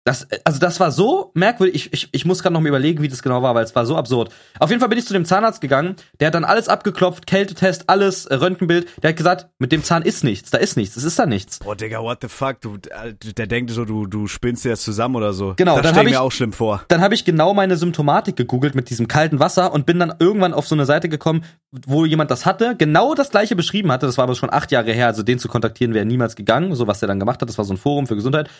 das, 0.04 0.28
also 0.44 0.58
das 0.60 0.80
war 0.80 0.92
so 0.92 1.30
merkwürdig. 1.32 1.74
Ich, 1.74 1.92
ich, 1.92 2.08
ich 2.12 2.24
muss 2.26 2.42
gerade 2.42 2.52
noch 2.52 2.60
mal 2.60 2.68
überlegen, 2.68 3.02
wie 3.02 3.08
das 3.08 3.22
genau 3.22 3.42
war, 3.42 3.54
weil 3.54 3.64
es 3.64 3.74
war 3.74 3.86
so 3.86 3.96
absurd. 3.96 4.30
Auf 4.58 4.68
jeden 4.68 4.80
Fall 4.80 4.90
bin 4.90 4.98
ich 4.98 5.06
zu 5.06 5.14
dem 5.14 5.24
Zahnarzt 5.24 5.62
gegangen. 5.62 5.96
Der 6.20 6.26
hat 6.26 6.34
dann 6.34 6.44
alles 6.44 6.68
abgeklopft, 6.68 7.26
Kältetest, 7.26 7.88
alles, 7.88 8.26
äh, 8.26 8.34
Röntgenbild. 8.34 8.86
Der 9.02 9.10
hat 9.10 9.16
gesagt, 9.16 9.48
mit 9.58 9.72
dem 9.72 9.82
Zahn 9.82 10.02
ist 10.02 10.22
nichts. 10.22 10.50
Da 10.50 10.58
ist 10.58 10.76
nichts. 10.76 10.96
Es 10.96 11.04
ist 11.04 11.18
da 11.18 11.24
nichts. 11.24 11.60
Boah, 11.60 11.74
Digga, 11.74 12.02
what 12.02 12.18
the 12.20 12.28
fuck? 12.28 12.60
Du, 12.60 12.74
äh, 12.74 13.14
der 13.14 13.46
denkt 13.46 13.70
so, 13.70 13.86
du, 13.86 14.04
du 14.06 14.26
spinnst 14.26 14.66
dir 14.66 14.70
das 14.70 14.82
zusammen 14.82 15.16
oder 15.16 15.32
so. 15.32 15.54
Genau, 15.56 15.76
das 15.76 15.84
dann 15.84 15.94
stell 15.94 16.02
hab 16.02 16.06
ich 16.06 16.12
mir 16.12 16.20
auch 16.20 16.32
schlimm 16.32 16.52
vor. 16.52 16.82
Dann 16.88 17.00
habe 17.00 17.14
ich 17.14 17.24
genau 17.24 17.54
meine 17.54 17.78
Symptomatik 17.78 18.36
gegoogelt 18.36 18.74
mit 18.74 18.90
diesem 18.90 19.08
kalten 19.08 19.38
Wasser 19.38 19.72
und 19.72 19.86
bin 19.86 19.98
dann 19.98 20.12
irgendwann 20.18 20.52
auf 20.52 20.68
so 20.68 20.74
eine 20.74 20.84
Seite 20.84 21.08
gekommen, 21.08 21.44
wo 21.70 22.04
jemand 22.04 22.30
das 22.30 22.44
hatte, 22.44 22.76
genau 22.76 23.14
das 23.14 23.30
gleiche 23.30 23.56
beschrieben 23.56 23.90
hatte. 23.90 24.04
Das 24.04 24.18
war 24.18 24.24
aber 24.24 24.34
schon 24.34 24.52
acht 24.52 24.70
Jahre 24.70 24.92
her. 24.92 25.06
Also 25.06 25.22
den 25.22 25.38
zu 25.38 25.48
kontaktieren 25.48 25.94
wäre 25.94 26.04
niemals 26.04 26.36
gegangen. 26.36 26.74
So 26.74 26.86
was 26.86 27.00
der 27.00 27.06
dann 27.06 27.20
gemacht 27.20 27.40
hat. 27.40 27.48
Das 27.48 27.56
war 27.56 27.64
so 27.64 27.72
ein 27.72 27.78
Forum 27.78 28.06
für 28.06 28.16
Gesundheit. 28.16 28.50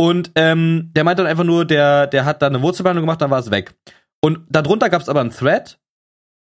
Und 0.00 0.32
ähm, 0.34 0.92
der 0.96 1.04
meinte 1.04 1.22
dann 1.22 1.30
einfach 1.30 1.44
nur, 1.44 1.66
der, 1.66 2.06
der 2.06 2.24
hat 2.24 2.40
da 2.40 2.46
eine 2.46 2.62
Wurzelbehandlung 2.62 3.02
gemacht, 3.02 3.20
dann 3.20 3.30
war 3.30 3.38
es 3.38 3.50
weg. 3.50 3.74
Und 4.22 4.38
darunter 4.48 4.88
gab 4.88 5.02
es 5.02 5.10
aber 5.10 5.20
einen 5.20 5.30
Thread, 5.30 5.78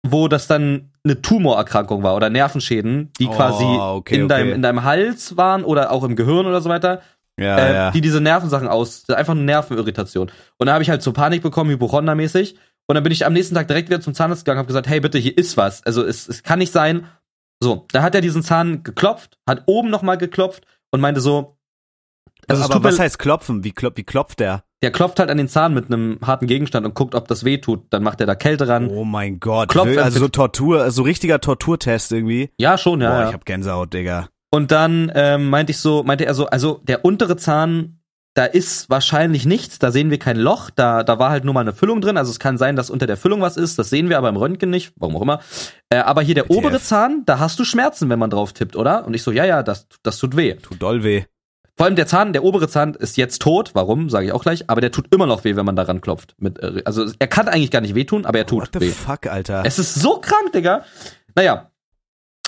wo 0.06 0.28
das 0.28 0.46
dann 0.46 0.92
eine 1.04 1.24
Tumorerkrankung 1.24 2.04
war 2.04 2.16
oder 2.16 2.30
Nervenschäden, 2.30 3.12
die 3.20 3.26
Oh, 3.26 3.32
quasi 3.32 3.64
okay, 3.64 4.14
in, 4.14 4.28
deinem, 4.28 4.48
okay. 4.50 4.56
in 4.58 4.62
deinem 4.62 4.84
Hals 4.84 5.38
waren 5.38 5.64
oder 5.64 5.92
auch 5.92 6.04
im 6.04 6.16
Gehirn 6.16 6.46
oder 6.46 6.62
so 6.62 6.70
weiter, 6.70 7.02
Ja, 7.40 7.58
äh, 7.58 7.74
ja. 7.74 7.92
die 7.92 8.02
diese 8.02 8.22
Nervensachen 8.22 8.68
aus, 8.68 9.10
einfach 9.10 9.34
eine 9.34 9.42
Nervenirritation. 9.42 10.32
Und 10.58 10.68
da 10.68 10.74
habe 10.74 10.84
ich 10.84 10.92
halt 10.92 11.02
so 11.02 11.12
Panik 11.12 11.42
bekommen, 11.42 11.72
Hypochonda-mäßig. 11.72 12.58
Und 12.86 12.94
dann 12.94 13.02
bin 13.02 13.12
ich 13.12 13.26
am 13.26 13.34
nächsten 13.34 13.56
Tag 13.56 13.68
direkt 13.68 13.90
wieder 13.90 14.02
zum 14.02 14.14
Zahnarzt 14.14 14.46
gegangen, 14.46 14.60
habe 14.60 14.68
gesagt, 14.68 14.88
hey 14.88 15.00
bitte, 15.00 15.18
hier 15.18 15.36
ist 15.36 15.58
was. 15.58 15.84
Also 15.84 16.04
es, 16.06 16.28
es 16.30 16.44
kann 16.44 16.60
nicht 16.60 16.72
sein. 16.72 17.08
So, 17.60 17.88
da 17.92 18.04
hat 18.04 18.14
er 18.14 18.22
diesen 18.22 18.44
Zahn 18.44 18.84
geklopft, 18.84 19.40
hat 19.48 19.64
oben 19.66 19.90
nochmal 19.90 20.20
geklopft 20.20 20.64
und 20.92 21.02
meinte 21.02 21.22
so, 21.22 21.57
also 22.48 22.64
aber 22.74 22.84
was 22.84 23.00
heißt 23.00 23.20
klopfen? 23.20 23.64
Wie, 23.64 23.72
klop, 23.72 23.98
wie 23.98 24.04
klopft 24.04 24.40
der? 24.40 24.64
der 24.84 24.92
klopft 24.92 25.18
halt 25.20 25.32
an 25.32 25.38
den 25.38 25.48
Zahn 25.48 25.74
mit 25.74 25.86
einem 25.92 26.20
harten 26.24 26.46
Gegenstand 26.46 26.86
und 26.86 26.94
guckt, 26.94 27.16
ob 27.16 27.28
das 27.28 27.44
weh 27.44 27.58
tut. 27.58 27.86
Dann 27.90 28.04
macht 28.04 28.22
er 28.22 28.28
da 28.28 28.36
Kälte 28.36 28.68
ran. 28.68 28.88
Oh 28.90 29.04
mein 29.06 29.40
Gott. 29.40 29.70
Klopf- 29.70 29.88
Will- 29.88 30.00
also 30.00 30.20
so 30.20 30.28
Tortur, 30.28 30.92
so 30.92 31.02
richtiger 31.02 31.42
Torturtest 31.42 32.12
irgendwie. 32.12 32.52
Ja, 32.60 32.78
schon, 32.78 33.02
ja. 33.02 33.10
Boah, 33.10 33.22
ja. 33.22 33.28
ich 33.30 33.34
hab 33.34 33.46
Gänsehaut, 33.46 33.92
Digga. 33.94 34.30
Und 34.52 34.72
dann 34.72 35.12
ähm, 35.16 35.50
meinte 35.50 35.72
ich 35.72 35.80
so, 35.80 36.04
meinte 36.04 36.26
er 36.26 36.36
so, 36.36 36.46
also 36.46 36.80
der 36.84 37.04
untere 37.06 37.38
Zahn, 37.38 38.02
da 38.36 38.46
ist 38.46 38.88
wahrscheinlich 38.92 39.48
nichts, 39.48 39.80
da 39.80 39.92
sehen 39.92 40.12
wir 40.12 40.20
kein 40.20 40.38
Loch, 40.38 40.70
da, 40.70 41.04
da 41.04 41.18
war 41.18 41.32
halt 41.32 41.44
nur 41.44 41.56
mal 41.56 41.62
eine 41.62 41.74
Füllung 41.74 42.00
drin. 42.02 42.16
Also 42.18 42.30
es 42.30 42.38
kann 42.40 42.60
sein, 42.60 42.76
dass 42.76 42.92
unter 42.92 43.08
der 43.08 43.18
Füllung 43.18 43.42
was 43.42 43.58
ist, 43.58 43.80
das 43.80 43.90
sehen 43.90 44.10
wir 44.10 44.20
aber 44.20 44.30
im 44.30 44.38
Röntgen 44.38 44.70
nicht, 44.70 44.94
warum 44.98 45.16
auch 45.18 45.24
immer. 45.24 45.40
Äh, 45.90 45.98
aber 45.98 46.22
hier 46.22 46.36
der 46.36 46.46
WTF. 46.46 46.56
obere 46.58 46.80
Zahn, 46.80 47.24
da 47.26 47.40
hast 47.40 47.58
du 47.58 47.64
Schmerzen, 47.64 48.10
wenn 48.10 48.20
man 48.20 48.30
drauf 48.30 48.54
tippt, 48.54 48.76
oder? 48.76 49.08
Und 49.08 49.16
ich 49.16 49.24
so, 49.24 49.32
ja, 49.32 49.44
ja, 49.44 49.64
das, 49.64 49.88
das 50.04 50.20
tut 50.20 50.38
weh. 50.38 50.54
Tut 50.54 50.80
doll 50.84 51.04
weh. 51.04 51.24
Vor 51.78 51.86
allem 51.86 51.96
der 51.96 52.08
Zahn, 52.08 52.34
der 52.34 52.44
obere 52.44 52.68
Zahn 52.68 52.96
ist 52.96 53.18
jetzt 53.18 53.40
tot, 53.40 53.72
warum, 53.76 54.10
sage 54.10 54.26
ich 54.26 54.32
auch 54.32 54.42
gleich, 54.42 54.68
aber 54.68 54.82
der 54.82 54.92
tut 54.92 55.14
immer 55.14 55.28
noch 55.28 55.44
weh, 55.44 55.56
wenn 55.56 55.66
man 55.66 55.76
daran 55.76 56.02
klopft. 56.02 56.34
Mit, 56.40 56.58
äh, 56.60 56.82
also 56.86 57.06
er 57.20 57.28
kann 57.28 57.48
eigentlich 57.48 57.70
gar 57.72 57.82
nicht 57.82 57.94
wehtun, 57.94 58.26
aber 58.26 58.40
er 58.40 58.48
tut 58.48 58.62
What 58.64 58.70
the 58.74 58.80
weh. 58.82 58.90
fuck, 58.92 59.28
Alter? 59.28 59.64
Es 59.64 59.78
ist 59.78 59.94
so 59.94 60.20
krank, 60.20 60.52
Digga. 60.54 60.84
Naja. 61.36 61.72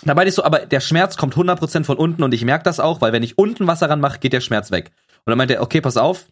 Da 0.03 0.15
meinte 0.15 0.29
ich 0.29 0.35
so, 0.35 0.43
aber 0.43 0.59
der 0.65 0.79
Schmerz 0.79 1.15
kommt 1.15 1.35
100% 1.35 1.83
von 1.83 1.97
unten 1.97 2.23
und 2.23 2.33
ich 2.33 2.43
merke 2.43 2.63
das 2.63 2.79
auch, 2.79 3.01
weil 3.01 3.11
wenn 3.13 3.21
ich 3.21 3.37
unten 3.37 3.67
Wasser 3.67 3.89
ranmache, 3.89 4.17
geht 4.19 4.33
der 4.33 4.41
Schmerz 4.41 4.71
weg. 4.71 4.91
Und 5.25 5.31
dann 5.31 5.37
meinte 5.37 5.55
er, 5.55 5.61
okay, 5.61 5.81
pass 5.81 5.97
auf. 5.97 6.27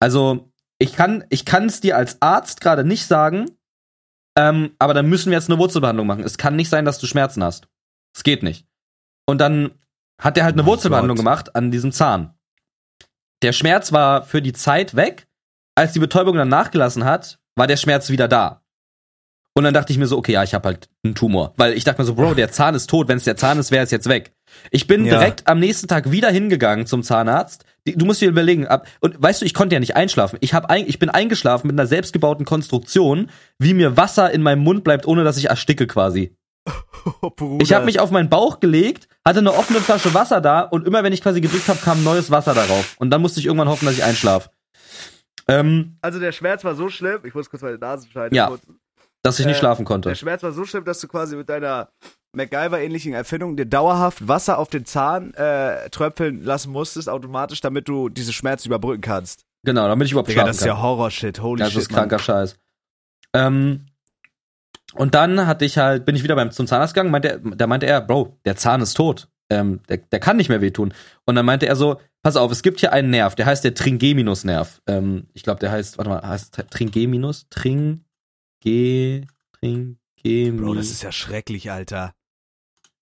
Also, 0.00 0.50
ich 0.78 0.94
kann 0.96 1.24
ich 1.28 1.44
kann 1.44 1.66
es 1.66 1.80
dir 1.80 1.96
als 1.98 2.20
Arzt 2.22 2.62
gerade 2.62 2.82
nicht 2.82 3.06
sagen, 3.06 3.44
ähm, 4.36 4.70
aber 4.78 4.94
dann 4.94 5.06
müssen 5.06 5.30
wir 5.30 5.36
jetzt 5.38 5.50
eine 5.50 5.58
Wurzelbehandlung 5.58 6.06
machen. 6.06 6.24
Es 6.24 6.38
kann 6.38 6.56
nicht 6.56 6.70
sein, 6.70 6.86
dass 6.86 6.98
du 6.98 7.06
Schmerzen 7.06 7.44
hast. 7.44 7.68
Es 8.16 8.22
geht 8.22 8.42
nicht. 8.42 8.66
Und 9.26 9.38
dann 9.38 9.72
hat 10.18 10.38
er 10.38 10.44
halt 10.44 10.54
eine 10.54 10.62
Oh 10.62 10.66
Wurzelbehandlung 10.66 11.16
Gott. 11.16 11.24
gemacht 11.24 11.54
an 11.56 11.70
diesem 11.70 11.92
Zahn. 11.92 12.34
Der 13.42 13.52
Schmerz 13.52 13.92
war 13.92 14.22
für 14.22 14.42
die 14.42 14.52
Zeit 14.52 14.96
weg. 14.96 15.26
Als 15.74 15.92
die 15.92 15.98
Betäubung 15.98 16.36
dann 16.36 16.48
nachgelassen 16.48 17.04
hat, 17.04 17.38
war 17.56 17.66
der 17.66 17.76
Schmerz 17.76 18.10
wieder 18.10 18.28
da. 18.28 18.62
Und 19.54 19.64
dann 19.64 19.74
dachte 19.74 19.92
ich 19.92 19.98
mir 19.98 20.06
so, 20.06 20.16
okay, 20.16 20.32
ja, 20.32 20.44
ich 20.44 20.54
habe 20.54 20.68
halt 20.68 20.88
einen 21.04 21.14
Tumor. 21.14 21.54
Weil 21.56 21.72
ich 21.72 21.84
dachte 21.84 22.00
mir 22.00 22.06
so, 22.06 22.14
Bro, 22.14 22.34
der 22.34 22.52
Zahn 22.52 22.74
ist 22.74 22.88
tot. 22.88 23.08
Wenn 23.08 23.16
es 23.16 23.24
der 23.24 23.36
Zahn 23.36 23.58
ist, 23.58 23.70
wäre 23.70 23.82
es 23.82 23.90
jetzt 23.90 24.08
weg. 24.08 24.32
Ich 24.70 24.86
bin 24.86 25.04
Ja. 25.04 25.18
direkt 25.18 25.48
am 25.48 25.58
nächsten 25.58 25.88
Tag 25.88 26.10
wieder 26.10 26.30
hingegangen 26.30 26.86
zum 26.86 27.02
Zahnarzt. 27.02 27.64
Du 27.84 28.04
musst 28.06 28.20
dir 28.20 28.28
überlegen, 28.28 28.66
ab, 28.68 28.86
und 29.00 29.20
weißt 29.20 29.40
du, 29.40 29.46
ich 29.46 29.54
konnte 29.54 29.74
ja 29.74 29.80
nicht 29.80 29.96
einschlafen. 29.96 30.38
Ich, 30.40 30.54
hab 30.54 30.70
ein, 30.70 30.86
ich 30.86 30.98
bin 30.98 31.10
eingeschlafen 31.10 31.66
mit 31.66 31.74
einer 31.78 31.86
selbstgebauten 31.88 32.44
Konstruktion, 32.46 33.30
wie 33.58 33.74
mir 33.74 33.96
Wasser 33.96 34.30
in 34.30 34.42
meinem 34.42 34.62
Mund 34.62 34.84
bleibt, 34.84 35.06
ohne 35.06 35.24
dass 35.24 35.36
ich 35.36 35.46
ersticke 35.50 35.86
quasi. 35.86 36.36
Ich 37.60 37.72
habe 37.72 37.86
mich 37.86 37.98
auf 38.00 38.10
meinen 38.10 38.28
Bauch 38.28 38.60
gelegt, 38.60 39.08
hatte 39.26 39.38
eine 39.38 39.52
offene 39.54 39.80
Flasche 39.80 40.12
Wasser 40.14 40.40
da 40.40 40.60
und 40.60 40.86
immer 40.86 41.02
wenn 41.02 41.12
ich 41.12 41.22
quasi 41.22 41.40
gedrückt 41.40 41.68
habe, 41.68 41.78
kam 41.80 42.04
neues 42.04 42.30
Wasser 42.30 42.52
darauf. 42.54 42.96
Und 42.98 43.10
dann 43.10 43.22
musste 43.22 43.40
ich 43.40 43.46
irgendwann 43.46 43.68
hoffen, 43.68 43.86
dass 43.86 43.94
ich 43.94 44.04
einschlafe. 44.04 44.50
Ähm, 45.48 45.96
Also 46.02 46.18
der 46.20 46.32
Schmerz 46.32 46.62
war 46.64 46.74
so 46.74 46.88
schlimm, 46.88 47.20
ich 47.24 47.34
muss 47.34 47.48
kurz 47.50 47.62
meine 47.62 47.78
Nasenscheide 47.78 48.34
Ja. 48.36 48.48
putzen. 48.48 48.78
dass 49.22 49.38
ich 49.38 49.44
nicht 49.46 49.56
Äh, 49.56 49.58
schlafen 49.60 49.84
konnte. 49.84 50.08
Der 50.08 50.16
Schmerz 50.16 50.42
war 50.42 50.52
so 50.52 50.64
schlimm, 50.64 50.84
dass 50.84 50.98
du 51.00 51.06
quasi 51.08 51.36
mit 51.36 51.48
deiner 51.50 51.90
MacGyver-ähnlichen 52.34 53.12
Erfindung 53.12 53.54
dir 53.56 53.66
dauerhaft 53.66 54.26
Wasser 54.28 54.56
auf 54.58 54.68
den 54.70 54.86
Zahn 54.86 55.34
äh, 55.34 55.90
tröpfeln 55.90 56.42
lassen 56.42 56.70
musstest, 56.72 57.08
automatisch, 57.08 57.60
damit 57.60 57.86
du 57.88 58.08
diese 58.08 58.32
Schmerzen 58.32 58.68
überbrücken 58.68 59.02
kannst. 59.02 59.44
Genau, 59.62 59.88
damit 59.88 60.06
ich 60.06 60.12
überhaupt 60.12 60.28
Digga, 60.30 60.40
schlafen 60.42 60.48
das 60.48 60.56
ist 60.58 60.62
kann. 60.62 60.76
ja 60.76 60.82
Horror-Shit, 60.82 61.40
holy 61.42 61.60
Ja, 61.60 61.66
das 61.66 61.72
shit. 61.74 61.82
ist 61.82 61.88
kranker 61.90 62.16
Mann. 62.16 62.24
Scheiß. 62.24 62.56
Ähm, 63.34 63.86
und 64.94 65.14
dann 65.14 65.46
hatte 65.46 65.64
ich 65.64 65.78
halt, 65.78 66.04
bin 66.04 66.16
ich 66.16 66.22
wieder 66.22 66.34
beim 66.36 66.50
zum 66.50 66.66
Zahnarzt 66.66 66.94
gegangen, 66.94 67.10
meinte, 67.10 67.28
er- 67.30 67.38
da 67.38 67.66
meinte 67.66 67.86
er, 67.86 68.00
Bro, 68.00 68.38
der 68.44 68.56
Zahn 68.56 68.80
ist 68.80 68.94
tot. 68.94 69.28
Ähm, 69.52 69.80
der, 69.88 69.96
der 69.98 70.20
kann 70.20 70.36
nicht 70.36 70.48
mehr 70.48 70.60
wehtun. 70.60 70.94
Und 71.24 71.34
dann 71.34 71.44
meinte 71.44 71.66
er 71.66 71.74
so, 71.74 72.00
pass 72.22 72.36
auf, 72.36 72.52
es 72.52 72.62
gibt 72.62 72.78
hier 72.80 72.92
einen 72.92 73.10
Nerv, 73.10 73.34
der 73.34 73.46
heißt 73.46 73.64
der 73.64 73.74
Trigeminusnerv. 73.74 74.80
Ähm, 74.86 75.24
ich 75.34 75.42
glaube, 75.42 75.58
der 75.60 75.72
heißt, 75.72 75.98
warte 75.98 76.08
mal, 76.10 76.22
heißt 76.22 76.64
Trigeminus? 76.70 77.46
Tring, 77.50 78.04
G, 78.62 79.26
Tringemi, 79.60 79.96
Bro, 80.52 80.74
das 80.74 80.90
ist 80.90 81.02
ja 81.02 81.10
schrecklich, 81.10 81.70
Alter. 81.70 82.14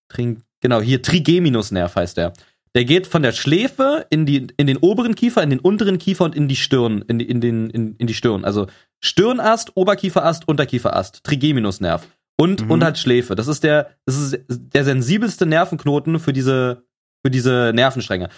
Tring, 0.09 0.43
genau, 0.61 0.81
hier 0.81 1.03
Trigeminusnerv 1.03 1.95
heißt 1.97 2.17
der. 2.17 2.33
Der 2.79 2.85
geht 2.85 3.09
von 3.09 3.23
der 3.25 3.33
Schläfe 3.33 4.07
in, 4.09 4.25
die, 4.25 4.47
in 4.57 4.69
den 4.69 4.77
oberen 4.77 5.17
Kiefer, 5.17 5.43
in 5.43 5.51
den 5.51 5.59
unteren 5.59 5.99
Kiefer 5.99 6.25
und 6.25 6.37
in 6.37 6.47
die 6.47 6.55
Stirn, 6.55 7.03
in, 7.09 7.19
die- 7.19 7.29
in, 7.29 7.41
den, 7.41 7.69
in, 7.71 7.97
in 7.97 8.07
die 8.07 8.15
Stirn. 8.15 8.45
Also 8.45 8.69
Stirnast, 9.03 9.77
Oberkieferast, 9.77 10.47
Unterkieferast, 10.47 11.25
Trigeminusnerv. 11.25 12.07
Und, 12.41 12.63
Mhm. 12.67 12.71
und 12.71 12.85
halt 12.85 12.97
Schläfe. 12.97 13.35
Das 13.35 13.49
ist 13.49 13.65
der, 13.65 13.91
das 14.07 14.17
ist 14.17 14.39
der 14.49 14.85
sensibelste 14.85 15.45
Nervenknoten 15.45 16.21
für 16.21 16.33
diese, 16.33 16.85
für 17.27 17.33
diese 17.33 17.73
Nervenstränge. 17.75 18.29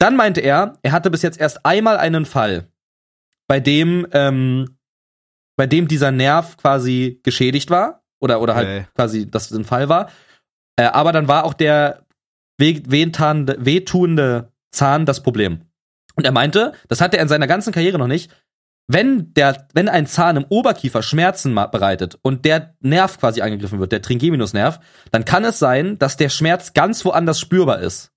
Dann 0.00 0.16
meinte 0.16 0.40
er, 0.40 0.76
er 0.82 0.90
hatte 0.90 1.08
bis 1.08 1.22
jetzt 1.22 1.38
erst 1.40 1.64
einmal 1.64 1.96
einen 1.96 2.26
Fall, 2.26 2.66
bei 3.46 3.60
dem, 3.60 4.08
ähm, 4.10 4.76
bei 5.56 5.68
dem 5.68 5.86
dieser 5.86 6.10
Nerv 6.10 6.56
quasi 6.56 7.20
geschädigt 7.22 7.70
war. 7.70 8.02
Oder, 8.20 8.40
oder 8.40 8.56
halt 8.56 8.66
Okay. 8.66 8.86
quasi, 8.96 9.30
dass 9.30 9.52
es 9.52 9.56
ein 9.56 9.64
Fall 9.64 9.88
war. 9.88 10.10
Äh, 10.76 10.86
aber 10.86 11.12
dann 11.12 11.28
war 11.28 11.44
auch 11.44 11.54
der 11.54 12.03
wehtuende 12.58 14.52
Zahn 14.72 15.06
das 15.06 15.22
Problem. 15.22 15.62
Und 16.16 16.24
er 16.24 16.32
meinte, 16.32 16.72
das 16.88 17.00
hat 17.00 17.14
er 17.14 17.22
in 17.22 17.28
seiner 17.28 17.46
ganzen 17.46 17.72
Karriere 17.72 17.98
noch 17.98 18.06
nicht, 18.06 18.30
wenn 18.86 19.32
der, 19.32 19.66
wenn 19.72 19.88
ein 19.88 20.06
Zahn 20.06 20.36
im 20.36 20.44
Oberkiefer 20.48 21.02
Schmerzen 21.02 21.54
bereitet 21.54 22.18
und 22.22 22.44
der 22.44 22.74
Nerv 22.80 23.18
quasi 23.18 23.40
angegriffen 23.40 23.78
wird, 23.80 23.92
der 23.92 24.02
Trigeminusnerv, 24.02 24.78
dann 25.10 25.24
kann 25.24 25.44
es 25.44 25.58
sein, 25.58 25.98
dass 25.98 26.16
der 26.16 26.28
Schmerz 26.28 26.74
ganz 26.74 27.04
woanders 27.04 27.40
spürbar 27.40 27.80
ist. 27.80 28.10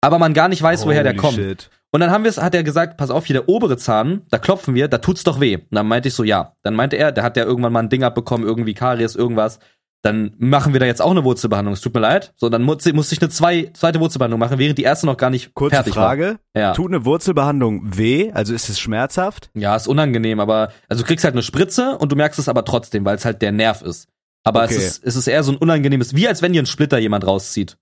Aber 0.00 0.18
man 0.18 0.34
gar 0.34 0.48
nicht 0.48 0.62
weiß, 0.62 0.86
woher 0.86 1.02
der 1.02 1.12
Holy 1.12 1.20
kommt. 1.20 1.34
Shit. 1.34 1.70
Und 1.90 2.00
dann 2.00 2.10
haben 2.10 2.24
wir 2.24 2.28
es, 2.28 2.38
hat 2.38 2.54
er 2.54 2.62
gesagt, 2.62 2.96
pass 2.98 3.10
auf, 3.10 3.26
hier 3.26 3.34
der 3.34 3.48
obere 3.48 3.76
Zahn, 3.78 4.22
da 4.30 4.38
klopfen 4.38 4.74
wir, 4.74 4.86
da 4.86 4.98
tut's 4.98 5.24
doch 5.24 5.40
weh. 5.40 5.56
Und 5.56 5.72
dann 5.72 5.88
meinte 5.88 6.08
ich 6.08 6.14
so, 6.14 6.24
ja. 6.24 6.54
Dann 6.62 6.74
meinte 6.74 6.96
er, 6.96 7.10
der 7.10 7.24
hat 7.24 7.36
ja 7.36 7.44
irgendwann 7.44 7.72
mal 7.72 7.82
ein 7.82 7.88
Ding 7.88 8.04
abbekommen, 8.04 8.46
irgendwie 8.46 8.74
Karies, 8.74 9.16
irgendwas. 9.16 9.58
Dann 10.06 10.32
machen 10.38 10.72
wir 10.72 10.80
da 10.80 10.86
jetzt 10.86 11.02
auch 11.02 11.10
eine 11.10 11.24
Wurzelbehandlung. 11.24 11.74
Es 11.74 11.80
tut 11.80 11.92
mir 11.94 12.00
leid. 12.00 12.32
So, 12.36 12.48
dann 12.48 12.62
muss, 12.62 12.84
musste 12.92 13.14
ich 13.14 13.20
eine 13.20 13.28
zwei, 13.30 13.70
zweite 13.74 14.00
Wurzelbehandlung 14.00 14.38
machen, 14.40 14.58
während 14.58 14.78
die 14.78 14.82
erste 14.84 15.06
noch 15.06 15.16
gar 15.16 15.30
nicht 15.30 15.52
Kurze 15.54 15.74
fertig 15.76 15.94
Frage. 15.94 16.38
war. 16.54 16.60
Ja. 16.62 16.72
Tut 16.72 16.88
eine 16.92 17.04
Wurzelbehandlung 17.04 17.82
weh? 17.96 18.30
Also 18.32 18.54
ist 18.54 18.68
es 18.68 18.78
schmerzhaft? 18.80 19.50
ja, 19.54 19.74
ist 19.76 19.88
unangenehm, 19.88 20.40
aber 20.40 20.70
also 20.88 21.02
du 21.02 21.06
kriegst 21.06 21.24
halt 21.24 21.34
eine 21.34 21.42
Spritze 21.42 21.98
und 21.98 22.12
du 22.12 22.16
merkst 22.16 22.38
es 22.38 22.48
aber 22.48 22.64
trotzdem, 22.64 23.04
weil 23.04 23.16
es 23.16 23.24
halt 23.24 23.42
der 23.42 23.52
Nerv 23.52 23.82
ist. 23.82 24.08
Aber 24.44 24.62
Okay. 24.64 24.74
es, 24.76 24.84
ist, 24.98 25.04
es 25.04 25.16
ist 25.16 25.26
eher 25.26 25.42
so 25.42 25.52
ein 25.52 25.58
unangenehmes, 25.58 26.14
wie 26.14 26.28
als 26.28 26.40
wenn 26.40 26.52
dir 26.52 26.62
ein 26.62 26.66
Splitter 26.66 26.98
jemand 26.98 27.26
rauszieht. 27.26 27.76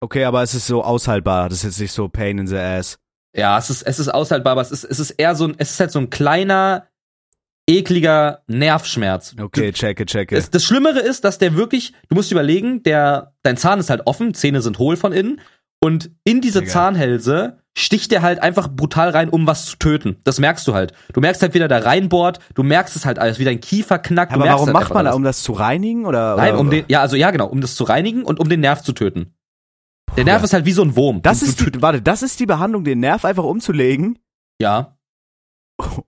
Okay, 0.00 0.24
aber 0.24 0.42
es 0.42 0.52
ist 0.54 0.66
so 0.66 0.82
aushaltbar. 0.82 1.48
Das 1.48 1.58
ist 1.58 1.64
jetzt 1.64 1.80
nicht 1.80 1.92
so 1.92 2.08
pain 2.08 2.38
in 2.38 2.46
the 2.48 2.56
ass. 2.56 2.98
Ja, 3.36 3.56
es 3.56 3.70
ist, 3.70 3.82
es 3.82 3.98
ist 4.00 4.08
aushaltbar, 4.08 4.52
aber 4.52 4.60
es 4.62 4.72
ist, 4.72 4.84
es 4.84 4.98
ist 4.98 5.12
eher 5.12 5.34
so 5.36 5.44
ein, 5.44 5.54
es 5.58 5.70
ist 5.70 5.80
halt 5.80 5.92
so 5.92 6.00
ein 6.00 6.10
kleiner, 6.10 6.88
ekliger 7.68 8.42
Nervschmerz. 8.48 9.34
Okay, 9.40 9.72
checke, 9.72 10.04
checke. 10.06 10.34
Das, 10.34 10.50
das 10.50 10.64
Schlimmere 10.64 11.00
ist, 11.00 11.24
dass 11.24 11.38
der 11.38 11.56
wirklich, 11.56 11.92
du 12.08 12.14
musst 12.16 12.32
überlegen, 12.32 12.82
der, 12.82 13.34
dein 13.42 13.56
Zahn 13.56 13.78
ist 13.80 13.90
halt 13.90 14.06
offen, 14.06 14.34
Zähne 14.34 14.62
sind 14.62 14.78
hohl 14.78 14.96
von 14.96 15.12
innen 15.12 15.40
und 15.82 16.10
in 16.24 16.40
diese 16.40 16.60
Digga. 16.60 16.72
Zahnhälse 16.72 17.58
sticht 17.76 18.10
der 18.10 18.20
halt 18.22 18.42
einfach 18.42 18.68
brutal 18.68 19.10
rein, 19.10 19.30
um 19.30 19.46
was 19.46 19.64
zu 19.66 19.76
töten. 19.78 20.16
Das 20.24 20.38
merkst 20.38 20.66
du 20.68 20.74
halt. 20.74 20.92
Du 21.14 21.20
merkst 21.20 21.40
halt, 21.40 21.54
wie 21.54 21.58
der 21.58 21.68
da 21.68 21.78
reinbohrt, 21.78 22.38
du 22.54 22.62
merkst 22.62 22.96
es 22.96 23.06
halt 23.06 23.18
alles, 23.18 23.38
wie 23.38 23.44
dein 23.44 23.60
Kiefer 23.60 23.98
knackt. 23.98 24.32
aber 24.32 24.44
warum 24.44 24.66
halt 24.66 24.74
macht 24.74 24.92
man 24.92 25.06
da, 25.06 25.12
um 25.14 25.22
das 25.22 25.42
zu 25.42 25.52
reinigen 25.52 26.04
oder? 26.04 26.36
Nein, 26.36 26.52
oder? 26.52 26.60
um 26.60 26.70
den, 26.70 26.84
ja, 26.88 27.00
also 27.00 27.16
ja, 27.16 27.30
genau, 27.30 27.46
um 27.46 27.60
das 27.62 27.74
zu 27.74 27.84
reinigen 27.84 28.24
und 28.24 28.40
um 28.40 28.48
den 28.48 28.60
Nerv 28.60 28.82
zu 28.82 28.92
töten. 28.92 29.34
Der 30.16 30.24
Nerv 30.24 30.40
Ja. 30.42 30.44
ist 30.44 30.52
halt 30.52 30.66
wie 30.66 30.72
so 30.72 30.82
ein 30.82 30.94
Wurm. 30.96 31.22
Das 31.22 31.40
ist 31.40 31.60
die, 31.60 31.80
warte, 31.80 32.02
das 32.02 32.22
ist 32.22 32.38
die 32.40 32.44
Behandlung, 32.46 32.84
den 32.84 33.00
Nerv 33.00 33.24
einfach 33.24 33.44
umzulegen. 33.44 34.18
ja, 34.60 34.98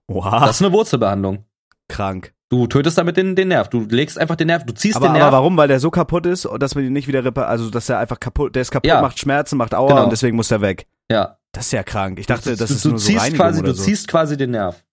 Wow, 0.08 0.40
das 0.42 0.56
ist 0.56 0.62
eine 0.62 0.72
Wurzelbehandlung. 0.72 1.44
krank. 1.88 2.32
Du 2.50 2.66
tötest 2.66 2.98
damit 2.98 3.16
den, 3.16 3.34
den 3.34 3.48
Nerv. 3.48 3.68
Du 3.68 3.80
legst 3.80 4.16
einfach 4.18 4.37
den 4.37 4.46
Nerv, 4.46 4.64
du 4.64 4.72
ziehst 4.74 4.96
Aber, 4.96 5.06
den 5.06 5.10
aber 5.12 5.18
Nerv. 5.20 5.32
warum? 5.32 5.56
Weil 5.56 5.66
der 5.68 5.80
so 5.80 5.90
kaputt 5.90 6.26
ist, 6.26 6.46
dass 6.60 6.74
man 6.74 6.84
ihn 6.84 6.92
nicht 6.92 7.08
wieder 7.08 7.24
repariert, 7.24 7.50
also 7.50 7.68
dass 7.70 7.88
er 7.88 7.98
einfach 7.98 8.20
kaputt, 8.20 8.54
der 8.54 8.62
ist 8.62 8.70
kaputt, 8.70 8.87
Ja. 8.88 9.00
macht 9.00 9.18
Schmerzen, 9.18 9.56
macht 9.56 9.74
Aua 9.74 9.88
Genau. 9.88 10.04
und 10.04 10.10
deswegen 10.12 10.37
muss 10.37 10.50
er 10.50 10.60
weg. 10.60 10.87
Ja. 11.10 11.38
Das 11.52 11.66
ist 11.66 11.72
ja 11.72 11.82
krank. 11.82 12.18
Ich 12.18 12.26
dachte, 12.26 12.54
das 12.56 12.68
du, 12.68 12.74
ist 12.74 12.84
du 12.84 12.88
nur 12.90 12.98
so 12.98 13.06
ziehst 13.06 13.20
Reinigung 13.22 13.38
quasi, 13.46 13.62
du 13.62 13.72
so. 13.72 13.82
ziehst 13.82 14.08
quasi 14.08 14.37
den 14.37 14.50
Nerv. 14.52 14.84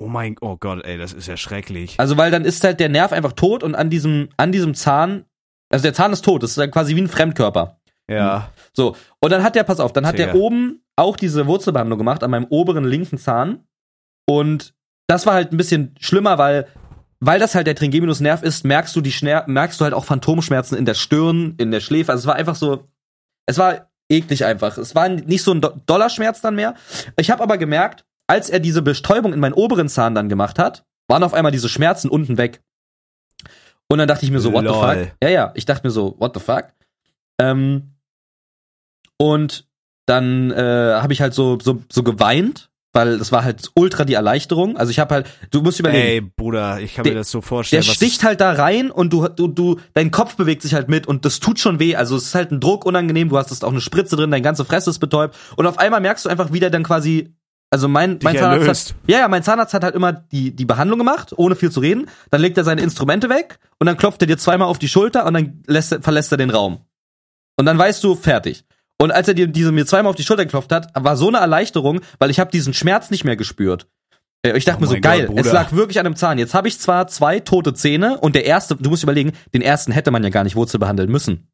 oh 0.00 0.06
mein, 0.08 0.36
oh 0.40 0.56
Gott, 0.56 0.84
ey, 0.84 0.96
das 0.96 1.12
ist 1.12 1.26
ja 1.26 1.36
schrecklich. 1.36 1.96
Also 1.98 2.16
weil 2.16 2.30
dann 2.30 2.44
ist 2.44 2.62
halt 2.64 2.80
der 2.80 2.88
Nerv 2.88 3.12
einfach 3.12 3.32
tot 3.32 3.62
und 3.62 3.74
an 3.74 3.90
diesem, 3.90 4.28
an 4.36 4.52
diesem 4.52 4.74
Zahn, 4.74 5.24
also 5.70 5.82
der 5.82 5.92
Zahn 5.94 6.12
ist 6.12 6.24
tot, 6.24 6.42
das 6.42 6.50
ist 6.50 6.58
dann 6.58 6.70
quasi 6.70 6.94
wie 6.96 7.00
ein 7.02 7.08
Fremdkörper. 7.08 7.78
Ja. 8.08 8.50
So. 8.72 8.96
Und 9.20 9.30
dann 9.30 9.42
hat 9.42 9.54
der, 9.54 9.64
pass 9.64 9.80
auf, 9.80 9.92
dann 9.92 10.06
hat 10.06 10.18
der 10.18 10.28
Digga. 10.28 10.38
oben 10.38 10.82
auch 10.98 11.16
diese 11.16 11.46
Wurzelbehandlung 11.46 11.98
gemacht 11.98 12.22
an 12.22 12.30
meinem 12.30 12.46
oberen 12.46 12.84
linken 12.84 13.18
Zahn. 13.18 13.64
Und 14.26 14.74
das 15.06 15.26
war 15.26 15.34
halt 15.34 15.52
ein 15.52 15.56
bisschen 15.56 15.94
schlimmer, 16.00 16.38
weil, 16.38 16.66
weil 17.20 17.38
das 17.38 17.54
halt 17.54 17.66
der 17.66 17.74
Trigeminusnerv 17.74 18.42
ist, 18.42 18.64
merkst 18.64 18.94
du 18.94 19.00
die 19.00 19.12
Schner 19.12 19.44
merkst 19.46 19.80
du 19.80 19.84
halt 19.84 19.94
auch 19.94 20.04
Phantomschmerzen 20.04 20.76
in 20.76 20.84
der 20.84 20.94
Stirn, 20.94 21.54
in 21.58 21.70
der 21.70 21.80
Schläfe. 21.80 22.12
Also 22.12 22.22
es 22.22 22.26
war 22.26 22.34
einfach 22.34 22.56
so, 22.56 22.88
es 23.46 23.58
war 23.58 23.90
eklig 24.10 24.44
einfach. 24.44 24.76
Es 24.76 24.94
war 24.94 25.08
nicht 25.08 25.42
so 25.42 25.52
ein 25.52 25.60
Do 25.60 25.72
Dollarschmerz 25.86 26.40
dann 26.40 26.56
mehr. 26.56 26.74
Ich 27.16 27.30
habe 27.30 27.42
aber 27.42 27.58
gemerkt, 27.58 28.04
als 28.26 28.50
er 28.50 28.60
diese 28.60 28.82
Bestäubung 28.82 29.32
in 29.32 29.40
meinen 29.40 29.54
oberen 29.54 29.88
Zahn 29.88 30.14
dann 30.14 30.28
gemacht 30.28 30.58
hat, 30.58 30.84
waren 31.08 31.22
auf 31.22 31.32
einmal 31.32 31.52
diese 31.52 31.68
Schmerzen 31.68 32.10
unten 32.10 32.36
weg. 32.36 32.62
Und 33.88 33.98
dann 33.98 34.08
dachte 34.08 34.24
ich 34.24 34.30
mir 34.30 34.40
so, 34.40 34.52
what 34.52 34.62
the 34.62 34.66
Lol. 34.66 35.04
fuck? 35.04 35.16
Ja, 35.22 35.28
ja, 35.30 35.52
ich 35.54 35.64
dachte 35.64 35.86
mir 35.86 35.90
so, 35.90 36.14
what 36.18 36.34
the 36.34 36.40
fuck? 36.40 36.68
Ähm, 37.40 37.94
und 39.16 39.67
dann 40.08 40.50
äh, 40.50 40.54
habe 41.00 41.12
ich 41.12 41.20
halt 41.20 41.34
so, 41.34 41.58
so, 41.60 41.82
so 41.90 42.02
geweint, 42.02 42.70
weil 42.94 43.08
es 43.20 43.30
war 43.32 43.44
halt 43.44 43.70
ultra 43.74 44.04
die 44.04 44.14
Erleichterung. 44.14 44.76
Also 44.78 44.90
ich 44.90 44.98
habe 44.98 45.14
halt, 45.14 45.26
du 45.50 45.60
musst 45.60 45.78
überlegen, 45.78 46.02
Ey, 46.06 46.20
Bruder, 46.22 46.80
ich 46.80 46.94
kann 46.94 47.04
Der- 47.04 47.12
mir 47.12 47.18
das 47.18 47.30
so 47.30 47.40
der 47.40 47.46
vorstellen. 47.46 47.84
was- 47.86 47.94
sticht 47.94 48.24
halt 48.24 48.40
da 48.40 48.52
rein 48.52 48.90
und 48.90 49.12
du, 49.12 49.28
du, 49.28 49.46
du, 49.48 49.78
dein 49.94 50.10
Kopf 50.10 50.36
bewegt 50.36 50.62
sich 50.62 50.72
halt 50.74 50.88
mit 50.88 51.06
und 51.06 51.24
das 51.24 51.40
tut 51.40 51.58
schon 51.60 51.78
weh. 51.78 51.94
Also 51.96 52.16
es 52.16 52.24
ist 52.24 52.34
halt 52.34 52.50
ein 52.50 52.60
Druck 52.60 52.86
unangenehm. 52.86 53.28
Du 53.28 53.36
hast 53.36 53.50
jetzt 53.50 53.64
auch 53.64 53.70
eine 53.70 53.80
Spritze 53.82 54.16
drin, 54.16 54.30
deine 54.30 54.42
ganze 54.42 54.64
Fresse 54.64 54.88
ist 54.90 54.98
betäubt 54.98 55.36
und 55.56 55.66
auf 55.66 55.78
einmal 55.78 56.00
merkst 56.00 56.24
du 56.24 56.28
einfach, 56.30 56.52
wie 56.52 56.60
der 56.60 56.70
dann 56.70 56.82
quasi, 56.82 57.34
also 57.70 57.86
mein, 57.86 58.18
mein 58.22 58.34
Zahnarzt 58.38 58.62
erlöst. 58.62 58.88
hat, 58.90 58.96
ja, 59.10 59.18
ja, 59.18 59.28
mein 59.28 59.42
Zahnarzt 59.42 59.74
hat 59.74 59.84
halt 59.84 59.94
immer 59.94 60.12
die, 60.14 60.56
die 60.56 60.64
Behandlung 60.64 60.98
gemacht, 60.98 61.34
ohne 61.36 61.54
viel 61.54 61.70
zu 61.70 61.80
reden. 61.80 62.06
Dann 62.30 62.40
legt 62.40 62.56
er 62.56 62.64
seine 62.64 62.80
Instrumente 62.80 63.28
weg 63.28 63.58
und 63.78 63.86
dann 63.86 63.98
klopft 63.98 64.22
er 64.22 64.26
dir 64.26 64.38
zweimal 64.38 64.66
auf 64.68 64.78
die 64.78 64.88
Schulter 64.88 65.26
und 65.26 65.34
dann 65.34 65.62
lässt, 65.66 65.92
er- 65.92 66.00
verlässt 66.00 66.32
er 66.32 66.38
den 66.38 66.48
Raum. 66.48 66.78
Und 67.58 67.66
dann 67.66 67.76
weißt 67.76 68.02
du, 68.02 68.14
fertig. 68.14 68.64
Und 69.00 69.12
als 69.12 69.28
er 69.28 69.34
dir 69.34 69.46
diese 69.46 69.70
mir 69.72 69.86
zweimal 69.86 70.10
auf 70.10 70.16
die 70.16 70.24
Schulter 70.24 70.44
geklopft 70.44 70.72
hat, 70.72 70.88
war 70.94 71.16
so 71.16 71.28
eine 71.28 71.38
Erleichterung, 71.38 72.00
weil 72.18 72.30
ich 72.30 72.40
habe 72.40 72.50
diesen 72.50 72.74
Schmerz 72.74 73.10
nicht 73.10 73.24
mehr 73.24 73.36
gespürt. 73.36 73.86
Äh, 74.42 74.56
Ich 74.56 74.64
dachte 74.64 74.78
Oh 74.78 74.82
mir 74.82 74.88
so, 74.88 75.00
geil, 75.00 75.26
Gott, 75.28 75.38
es 75.38 75.52
lag 75.52 75.72
wirklich 75.72 75.98
an 75.98 76.04
dem 76.04 76.16
Zahn. 76.16 76.38
Jetzt 76.38 76.54
habe 76.54 76.66
ich 76.68 76.78
zwar 76.80 77.06
zwei 77.06 77.38
tote 77.40 77.74
Zähne 77.74 78.18
und 78.18 78.34
der 78.34 78.44
erste, 78.44 78.74
du 78.76 78.90
musst 78.90 79.02
überlegen, 79.04 79.32
den 79.54 79.62
ersten 79.62 79.92
hätte 79.92 80.10
man 80.10 80.22
ja 80.24 80.30
gar 80.30 80.44
nicht 80.44 80.56
Wurzel 80.56 80.78
behandeln 80.78 81.10
müssen. 81.10 81.48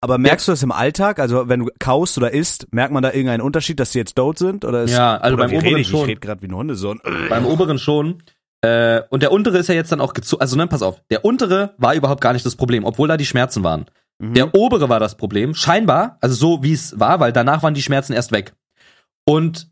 Aber 0.00 0.16
merkst 0.18 0.46
du 0.46 0.52
das 0.52 0.62
im 0.62 0.70
Alltag? 0.70 1.18
Also 1.18 1.48
wenn 1.48 1.60
du 1.60 1.70
kaust 1.80 2.16
oder 2.18 2.32
isst, 2.32 2.72
merkt 2.72 2.92
man 2.92 3.02
da 3.02 3.10
irgendeinen 3.12 3.40
Unterschied, 3.42 3.80
dass 3.80 3.90
die 3.90 3.98
jetzt 3.98 4.14
tot 4.14 4.38
sind? 4.38 4.64
Oder 4.64 4.84
ist, 4.84 4.92
Ja, 4.92 5.16
also 5.16 5.36
beim 5.36 5.50
oberen 5.50 5.64
rede 5.66 5.80
ich? 5.80 5.88
schon. 5.88 6.02
Ich 6.02 6.08
rede 6.08 6.20
gerade 6.20 6.40
wie 6.42 6.46
ein 6.46 6.54
Hundesohn. 6.54 7.00
Beim 7.28 7.46
oberen 7.46 7.78
schon. 7.78 8.22
Äh, 8.60 9.02
und 9.10 9.22
der 9.22 9.32
untere 9.32 9.58
ist 9.58 9.68
ja 9.68 9.74
jetzt 9.74 9.90
dann 9.90 10.00
auch 10.00 10.14
gezogen. 10.14 10.40
Also, 10.40 10.56
ne, 10.56 10.66
pass 10.66 10.82
auf. 10.82 11.02
Der 11.10 11.24
untere 11.24 11.74
war 11.78 11.94
überhaupt 11.94 12.20
gar 12.20 12.32
nicht 12.32 12.44
das 12.46 12.54
Problem, 12.56 12.84
obwohl 12.84 13.08
da 13.08 13.16
die 13.16 13.26
Schmerzen 13.26 13.64
waren. 13.64 13.86
Mhm. 14.18 14.34
Der 14.34 14.54
obere 14.54 14.88
war 14.88 15.00
das 15.00 15.16
Problem. 15.16 15.54
Scheinbar, 15.54 16.18
also 16.20 16.34
so 16.34 16.62
wie 16.62 16.72
es 16.72 16.98
war, 16.98 17.20
weil 17.20 17.32
danach 17.32 17.62
waren 17.62 17.74
die 17.74 17.82
Schmerzen 17.82 18.12
erst 18.12 18.32
weg. 18.32 18.54
Und 19.24 19.70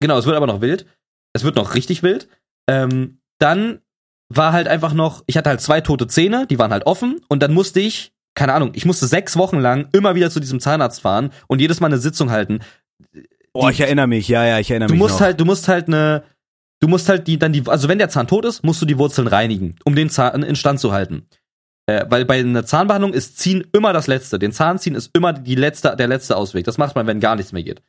genau, 0.00 0.18
es 0.18 0.26
wird 0.26 0.36
aber 0.36 0.46
noch 0.46 0.60
wild. 0.60 0.86
Es 1.32 1.44
wird 1.44 1.56
noch 1.56 1.74
richtig 1.74 2.02
wild. 2.02 2.28
Ähm, 2.68 3.20
dann 3.38 3.80
war 4.28 4.52
halt 4.52 4.68
einfach 4.68 4.92
noch, 4.92 5.22
ich 5.26 5.36
hatte 5.36 5.50
halt 5.50 5.60
zwei 5.60 5.80
tote 5.80 6.06
Zähne, 6.06 6.46
die 6.46 6.58
waren 6.58 6.72
halt 6.72 6.86
offen 6.86 7.20
und 7.28 7.42
dann 7.42 7.52
musste 7.52 7.80
ich, 7.80 8.12
keine 8.34 8.52
Ahnung, 8.54 8.70
ich 8.74 8.84
musste 8.84 9.06
sechs 9.06 9.36
Wochen 9.36 9.58
lang 9.58 9.88
immer 9.92 10.14
wieder 10.14 10.30
zu 10.30 10.38
diesem 10.40 10.60
Zahnarzt 10.60 11.00
fahren 11.00 11.30
und 11.48 11.60
jedes 11.60 11.80
Mal 11.80 11.88
eine 11.88 11.98
Sitzung 11.98 12.30
halten. 12.30 12.60
Oh, 13.52 13.68
ich 13.68 13.80
erinnere 13.80 14.06
mich. 14.06 14.28
Ja, 14.28 14.44
ja, 14.44 14.58
ich 14.60 14.70
erinnere 14.70 14.88
Du 14.88 14.94
mich 14.94 15.00
musst 15.00 15.14
noch. 15.14 15.20
halt, 15.22 15.40
du 15.40 15.44
musst 15.44 15.66
halt 15.66 15.88
eine, 15.88 16.22
du 16.80 16.86
musst 16.86 17.08
halt 17.08 17.26
die, 17.26 17.38
dann 17.38 17.52
die, 17.52 17.66
also 17.66 17.88
wenn 17.88 17.98
der 17.98 18.08
Zahn 18.08 18.28
tot 18.28 18.44
ist, 18.44 18.62
musst 18.62 18.80
du 18.80 18.86
die 18.86 18.98
Wurzeln 18.98 19.26
reinigen, 19.26 19.74
um 19.84 19.96
den 19.96 20.10
Zahn 20.10 20.42
instand 20.44 20.78
zu 20.78 20.92
halten. 20.92 21.26
Äh, 21.90 22.06
weil 22.08 22.24
bei 22.24 22.38
einer 22.38 22.64
Zahnbehandlung 22.64 23.12
ist 23.12 23.38
Ziehen 23.38 23.66
immer 23.72 23.92
das 23.92 24.06
Letzte. 24.06 24.38
Den 24.38 24.52
Zahn 24.52 24.78
ziehen 24.78 24.94
ist 24.94 25.10
immer 25.12 25.32
die 25.32 25.56
letzte, 25.56 25.96
der 25.96 26.06
letzte 26.06 26.36
Ausweg. 26.36 26.64
Das 26.64 26.78
macht 26.78 26.94
man, 26.94 27.06
wenn 27.08 27.18
gar 27.18 27.34
nichts 27.34 27.52
mehr 27.52 27.64
geht. 27.64 27.82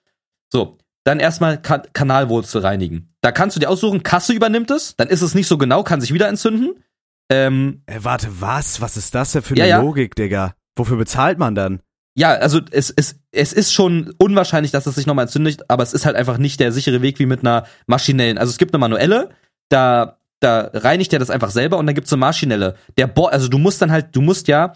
So. 0.51 0.77
Dann 1.03 1.19
erstmal 1.19 1.59
ka 1.59 1.79
Kanalwurzel 1.93 2.61
reinigen. 2.61 3.09
Da 3.21 3.31
kannst 3.31 3.55
du 3.55 3.59
dir 3.59 3.69
aussuchen, 3.69 4.03
Kasse 4.03 4.33
übernimmt 4.33 4.69
es, 4.69 4.95
dann 4.95 5.07
ist 5.07 5.23
es 5.23 5.33
nicht 5.33 5.47
so 5.47 5.57
genau, 5.57 5.81
kann 5.81 5.99
sich 5.99 6.13
wieder 6.13 6.27
entzünden. 6.27 6.83
Ähm, 7.31 7.81
Ey, 7.87 8.03
warte, 8.03 8.27
was? 8.39 8.81
Was 8.81 8.97
ist 8.97 9.15
das 9.15 9.31
denn 9.31 9.41
für 9.41 9.55
eine 9.55 9.67
ja. 9.67 9.81
Logik, 9.81 10.13
Digga? 10.15 10.53
Wofür 10.75 10.97
bezahlt 10.97 11.39
man 11.39 11.55
dann? 11.55 11.81
ja, 12.13 12.33
also 12.33 12.59
es, 12.71 12.91
es, 12.91 13.15
es 13.31 13.53
ist 13.53 13.71
schon 13.73 14.13
unwahrscheinlich, 14.17 14.71
dass 14.71 14.85
es 14.85 14.95
sich 14.95 15.05
nochmal 15.05 15.23
entzündet, 15.23 15.63
aber 15.69 15.83
es 15.83 15.93
ist 15.93 16.05
halt 16.05 16.15
einfach 16.15 16.37
nicht 16.37 16.59
der 16.59 16.71
sichere 16.71 17.01
Weg 17.01 17.19
wie 17.19 17.25
mit 17.25 17.39
einer 17.39 17.65
maschinellen. 17.87 18.37
Also 18.37 18.51
es 18.51 18.57
gibt 18.57 18.73
eine 18.73 18.79
manuelle, 18.79 19.29
da, 19.69 20.19
da 20.41 20.71
reinigt 20.73 21.13
er 21.13 21.19
das 21.19 21.29
einfach 21.29 21.51
selber 21.51 21.77
und 21.77 21.85
dann 21.85 21.95
gibt's 21.95 22.11
eine 22.11 22.19
maschinelle. 22.19 22.75
Der 22.97 23.07
Bo 23.07 23.27
also 23.27 23.47
du 23.47 23.57
musst 23.57 23.81
dann 23.81 23.91
halt, 23.91 24.15
du 24.15 24.21
musst 24.21 24.47
ja, 24.47 24.73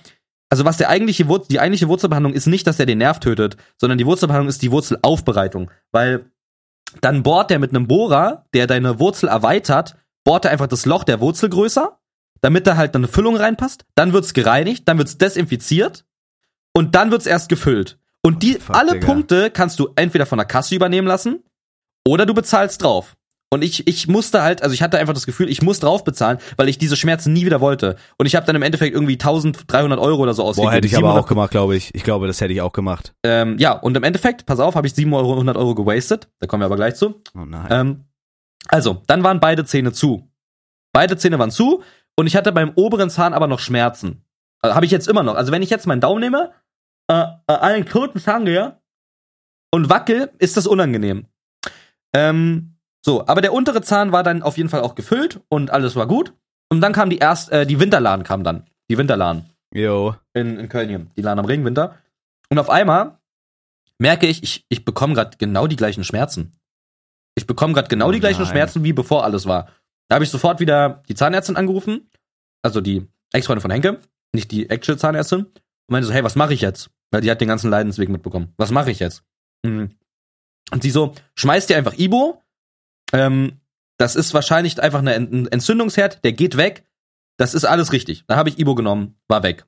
also 0.49 0.63
was 0.63 0.78
der 0.78 0.89
eigentliche 0.89 1.28
Wurzel, 1.28 1.47
die 1.49 1.60
eigentliche 1.60 1.89
Wurzelbehandlung 1.89 2.34
ist 2.34 2.45
nicht, 2.45 2.67
dass 2.67 2.80
er 2.80 2.86
den 2.86 2.99
Nerv 2.99 3.19
tötet, 3.19 3.58
sondern 3.78 3.97
die 3.97 4.06
Wurzelbehandlung 4.06 4.47
ist 4.47 4.62
die 4.62 4.71
Wurzelaufbereitung, 4.71 5.71
weil 5.91 6.32
dann 7.01 7.23
bohrt 7.23 7.49
der 7.49 7.60
mit 7.60 7.71
einem 7.71 7.88
Bohrer, 7.88 8.45
der 8.54 8.67
deine 8.67 8.99
Wurzel 8.99 9.28
erweitert, 9.28 9.97
bohrt 10.23 10.45
er 10.45 10.51
einfach 10.51 10.67
das 10.67 10.86
Loch 10.86 11.04
der 11.04 11.19
Wurzel 11.19 11.49
größer, 11.49 11.99
damit 12.41 12.67
da 12.67 12.78
halt 12.78 12.95
eine 12.95 13.08
Füllung 13.08 13.36
reinpasst, 13.36 13.86
dann 13.95 14.13
wird's 14.13 14.34
gereinigt, 14.34 14.88
dann 14.88 14.99
wird's 14.99 15.17
desinfiziert 15.17 16.06
und 16.73 16.93
dann 16.93 17.12
wird's 17.12 17.25
erst 17.25 17.49
gefüllt. 17.49 17.97
Und 18.21 18.43
die 18.43 18.54
Fuck, 18.54 18.75
alle 18.75 18.93
Digga. 18.93 19.06
Punkte 19.08 19.49
kannst 19.49 19.80
du 19.80 19.89
entweder 19.95 20.25
von 20.25 20.38
der 20.38 20.47
Kasse 20.47 20.75
übernehmen 20.75 21.08
lassen 21.08 21.43
oder 22.08 22.25
du 22.25 22.34
bezahlst 22.34 22.84
drauf. 22.84 23.15
Und 23.56 23.63
ich, 23.63 23.88
ich 23.88 24.10
musste 24.10 24.44
halt, 24.44 24.62
also 24.62 24.74
ich 24.74 24.82
hatte 24.82 25.00
einfach 25.00 25.13
das 25.13 25.26
Gefühl, 25.26 25.50
ich 25.50 25.62
muss 25.62 25.80
drauf 25.80 26.04
bezahlen, 26.04 26.39
weil 26.58 26.68
ich 26.68 26.78
diese 26.78 26.98
Schmerzen 26.98 27.32
nie 27.32 27.46
wieder 27.46 27.62
wollte. 27.62 27.96
Und 28.18 28.26
ich 28.26 28.36
habe 28.36 28.46
dann 28.46 28.58
im 28.58 28.62
Endeffekt 28.63 28.94
irgendwie 28.94 29.13
1300 29.13 29.98
Euro 29.98 30.24
oder 30.24 30.34
so 30.34 30.44
ausgegeben. 30.44 30.72
Boah, 30.72 30.76
hätte 30.76 30.88
ich 30.88 30.98
aber 30.98 31.08
700 31.08 31.24
auch 31.24 31.28
gemacht, 31.30 31.52
glaube 31.52 31.78
ich. 31.78 31.96
Ich 31.96 32.04
glaube, 32.04 32.28
das 32.28 32.41
hätte 32.41 32.52
ich 32.52 32.60
auch 32.60 32.74
gemacht. 32.74 33.13
Ähm, 33.24 33.58
ja, 33.58 33.72
und 33.72 33.96
im 33.96 34.04
Endeffekt, 34.04 34.46
pass 34.46 34.60
auf, 34.60 34.76
habe 34.76 34.88
ich 34.88 34.94
700 34.94 35.56
Euro 35.56 35.74
gewastet. 35.74 36.28
Da 36.39 36.48
kommen 36.48 36.60
wir 36.60 36.65
aber 36.65 36.76
gleich 36.76 36.96
zu. 36.96 37.21
Oh 37.34 37.46
nein. 37.46 37.67
Ähm, 37.69 38.04
also, 38.67 39.02
dann 39.08 39.23
waren 39.23 39.40
beide 39.40 39.63
Zähne 39.63 39.94
zu. 39.94 40.29
Beide 40.92 41.15
Zähne 41.15 41.40
waren 41.40 41.52
zu 41.52 41.82
und 42.17 42.27
ich 42.27 42.36
hatte 42.36 42.52
beim 42.52 42.73
oberen 42.75 43.10
Zahn 43.10 43.34
aber 43.34 43.48
noch 43.48 43.60
Schmerzen. 43.60 44.25
Also, 44.62 44.75
habe 44.75 44.86
ich 44.86 44.92
jetzt 44.92 45.08
immer 45.08 45.23
noch. 45.23 45.36
Also 45.36 45.54
wenn 45.54 45.62
ich 45.62 45.69
jetzt 45.69 45.88
meinen 45.88 46.02
Daumen 46.02 46.19
nehme, 46.19 46.52
äh, 47.08 47.23
äh, 47.48 47.54
einen 47.54 47.86
toten 47.86 48.19
Zahn 48.19 48.44
gehe 48.44 48.82
und 49.71 49.90
wackel, 49.90 50.32
ist 50.40 50.58
das 50.58 50.67
unangenehm. 50.67 51.27
Ähm, 52.13 52.75
so, 53.06 53.27
aber 53.27 53.41
der 53.41 53.53
untere 53.53 53.83
Zahn 53.83 54.12
war 54.12 54.23
dann 54.23 54.41
auf 54.41 54.58
jeden 54.58 54.69
Fall 54.69 54.81
auch 54.81 54.95
gefüllt 54.95 55.39
und 55.47 55.69
alles 55.69 55.95
war 55.95 56.08
gut. 56.08 56.33
Und 56.69 56.81
dann 56.81 56.91
kam 56.91 57.12
die 57.12 57.19
erst, 57.19 57.51
äh, 57.51 57.67
die 57.67 57.79
Winterladen 57.79 58.25
kam 58.25 58.43
dann. 58.43 58.65
Die 58.89 58.97
Winterladen 58.97 59.47
Yo. 59.71 60.15
in, 60.33 60.58
in 60.58 60.69
Köln 60.69 60.89
hier, 60.89 61.06
die 61.15 61.21
Lahn 61.21 61.37
am 61.37 61.45
Ring, 61.45 61.63
Winter. 61.63 61.99
Und 62.49 62.58
auf 62.58 62.71
einmal 62.71 63.19
merke 63.99 64.25
ich, 64.25 64.41
ich, 64.41 64.65
ich 64.69 64.85
bekomme 64.85 65.13
gerade 65.13 65.37
genau 65.37 65.67
die 65.67 65.75
gleichen 65.75 66.03
Schmerzen. 66.03 66.53
Ich 67.35 67.45
bekomme 67.45 67.73
gerade 67.75 67.89
genau 67.89 68.08
Oh 68.08 68.12
die 68.12 68.19
gleichen 68.19 68.41
nein. 68.41 68.49
Schmerzen, 68.49 68.83
wie 68.83 68.93
bevor 68.93 69.23
alles 69.23 69.45
war. 69.45 69.69
Da 70.08 70.15
habe 70.15 70.23
ich 70.23 70.31
sofort 70.31 70.60
wieder 70.60 71.03
die 71.08 71.13
Zahnärztin 71.13 71.58
angerufen, 71.58 72.10
also 72.63 72.81
die 72.81 73.08
Ex-Freundin 73.33 73.62
von 73.62 73.71
Henke, 73.71 73.99
nicht 74.33 74.49
die 74.49 74.67
actual 74.71 74.97
Zahnärztin, 74.97 75.41
und 75.41 75.53
meinte 75.89 76.08
so, 76.08 76.13
hey, 76.13 76.23
was 76.23 76.35
mache 76.35 76.56
ich 76.56 76.62
jetzt? 76.62 76.89
Weil 77.12 77.21
die 77.21 77.29
hat 77.29 77.39
den 77.39 77.47
ganzen 77.47 77.69
Leidensweg 77.69 78.10
mitbekommen. 78.10 78.51
Was 78.58 78.71
mache 78.71 78.89
ich 78.89 78.97
jetzt? 78.97 79.23
Mhm. 79.63 79.91
Und 80.71 80.81
sie 80.81 80.89
so, 80.89 81.13
schmeiß 81.35 81.67
dir 81.67 81.77
einfach 81.77 81.99
Ibo, 81.99 82.41
ähm, 83.13 83.60
das 83.97 84.15
ist 84.15 84.33
wahrscheinlich 84.33 84.81
einfach 84.81 84.99
eine 84.99 85.13
ein 85.13 85.47
Entzündungsherd, 85.47 86.23
der 86.23 86.33
geht 86.33 86.58
weg, 86.58 86.85
das 87.37 87.53
ist 87.53 87.65
alles 87.65 87.91
richtig. 87.91 88.25
Da 88.27 88.35
habe 88.35 88.49
ich 88.49 88.60
Ibo 88.60 88.75
genommen, 88.75 89.17
war 89.27 89.43
weg. 89.43 89.65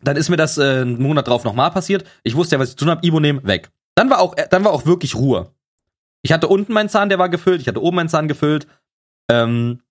Dann 0.00 0.16
ist 0.16 0.28
mir 0.28 0.36
das 0.36 0.58
äh, 0.58 0.80
einen 0.80 1.00
Monat 1.00 1.28
drauf 1.28 1.44
nochmal 1.44 1.70
passiert. 1.70 2.04
Ich 2.22 2.36
wusste 2.36 2.56
ja, 2.56 2.60
was 2.60 2.70
ich 2.70 2.76
zu 2.76 2.84
tun 2.84 2.90
habe, 2.90 3.06
Ibo 3.06 3.20
nehmen, 3.20 3.46
weg. 3.46 3.70
Dann 3.94 4.10
war 4.10 4.20
auch, 4.20 4.34
dann 4.34 4.64
war 4.64 4.72
auch 4.72 4.86
wirklich 4.86 5.14
Ruhe. 5.14 5.54
Ich 6.22 6.32
hatte 6.32 6.48
unten 6.48 6.72
meinen 6.72 6.88
Zahn, 6.88 7.08
der 7.08 7.18
war 7.18 7.28
gefüllt, 7.28 7.60
ich 7.60 7.68
hatte 7.68 7.82
oben 7.82 7.96
meinen 7.96 8.08
Zahn 8.08 8.28
gefüllt. 8.28 8.66
Ähm, 9.30 9.82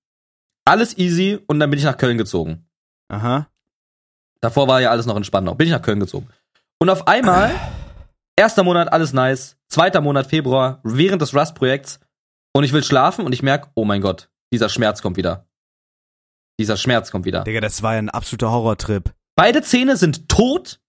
alles 0.65 0.97
easy 0.97 1.39
und 1.47 1.59
dann 1.59 1.69
bin 1.69 1.79
ich 1.79 1.85
nach 1.85 1.97
Köln 1.97 2.17
gezogen. 2.17 2.65
Aha. 3.09 3.47
Davor 4.39 4.67
war 4.67 4.81
ja 4.81 4.89
alles 4.89 5.05
noch 5.05 5.21
Spandau. 5.23 5.55
Bin 5.55 5.67
ich 5.67 5.73
nach 5.73 5.81
Köln 5.81 5.99
gezogen. 5.99 6.27
Und 6.79 6.89
auf 6.89 7.07
einmal, 7.07 7.51
erster 8.35 8.63
Monat 8.63 8.91
alles 8.91 9.13
nice, 9.13 9.57
zweiter 9.67 10.01
Monat 10.01 10.27
Februar, 10.27 10.79
während 10.83 11.21
des 11.21 11.35
Rust-Projekts 11.35 11.99
und 12.53 12.63
ich 12.63 12.73
will 12.73 12.83
schlafen 12.83 13.25
und 13.25 13.33
ich 13.33 13.43
merke, 13.43 13.69
oh 13.75 13.85
mein 13.85 14.01
Gott, 14.01 14.29
dieser 14.51 14.69
Schmerz 14.69 15.01
kommt 15.01 15.17
wieder. 15.17 15.47
Dieser 16.59 16.77
Schmerz 16.77 17.11
kommt 17.11 17.25
wieder. 17.25 17.43
Digga, 17.43 17.61
das 17.61 17.81
war 17.81 17.93
ja 17.93 17.99
ein 17.99 18.09
absoluter 18.09 18.51
Horrortrip. 18.51 19.13
Beide 19.35 19.61
Zähne 19.61 19.97
sind 19.97 20.29
tot 20.29 20.79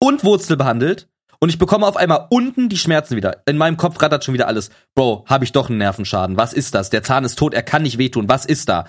und 0.00 0.24
wurzelbehandelt 0.24 1.08
und 1.40 1.48
ich 1.48 1.58
bekomme 1.58 1.86
auf 1.86 1.96
einmal 1.96 2.26
unten 2.30 2.68
die 2.68 2.76
Schmerzen 2.76 3.16
wieder. 3.16 3.42
In 3.46 3.56
meinem 3.56 3.76
Kopf 3.76 4.00
rattert 4.00 4.24
schon 4.24 4.34
wieder 4.34 4.46
alles. 4.46 4.70
Bro, 4.94 5.24
habe 5.26 5.44
ich 5.44 5.52
doch 5.52 5.68
einen 5.68 5.78
Nervenschaden. 5.78 6.36
Was 6.36 6.52
ist 6.52 6.74
das? 6.74 6.90
Der 6.90 7.02
Zahn 7.02 7.24
ist 7.24 7.38
tot, 7.38 7.54
er 7.54 7.62
kann 7.62 7.82
nicht 7.82 7.98
wehtun. 7.98 8.28
Was 8.28 8.44
ist 8.44 8.68
da? 8.68 8.86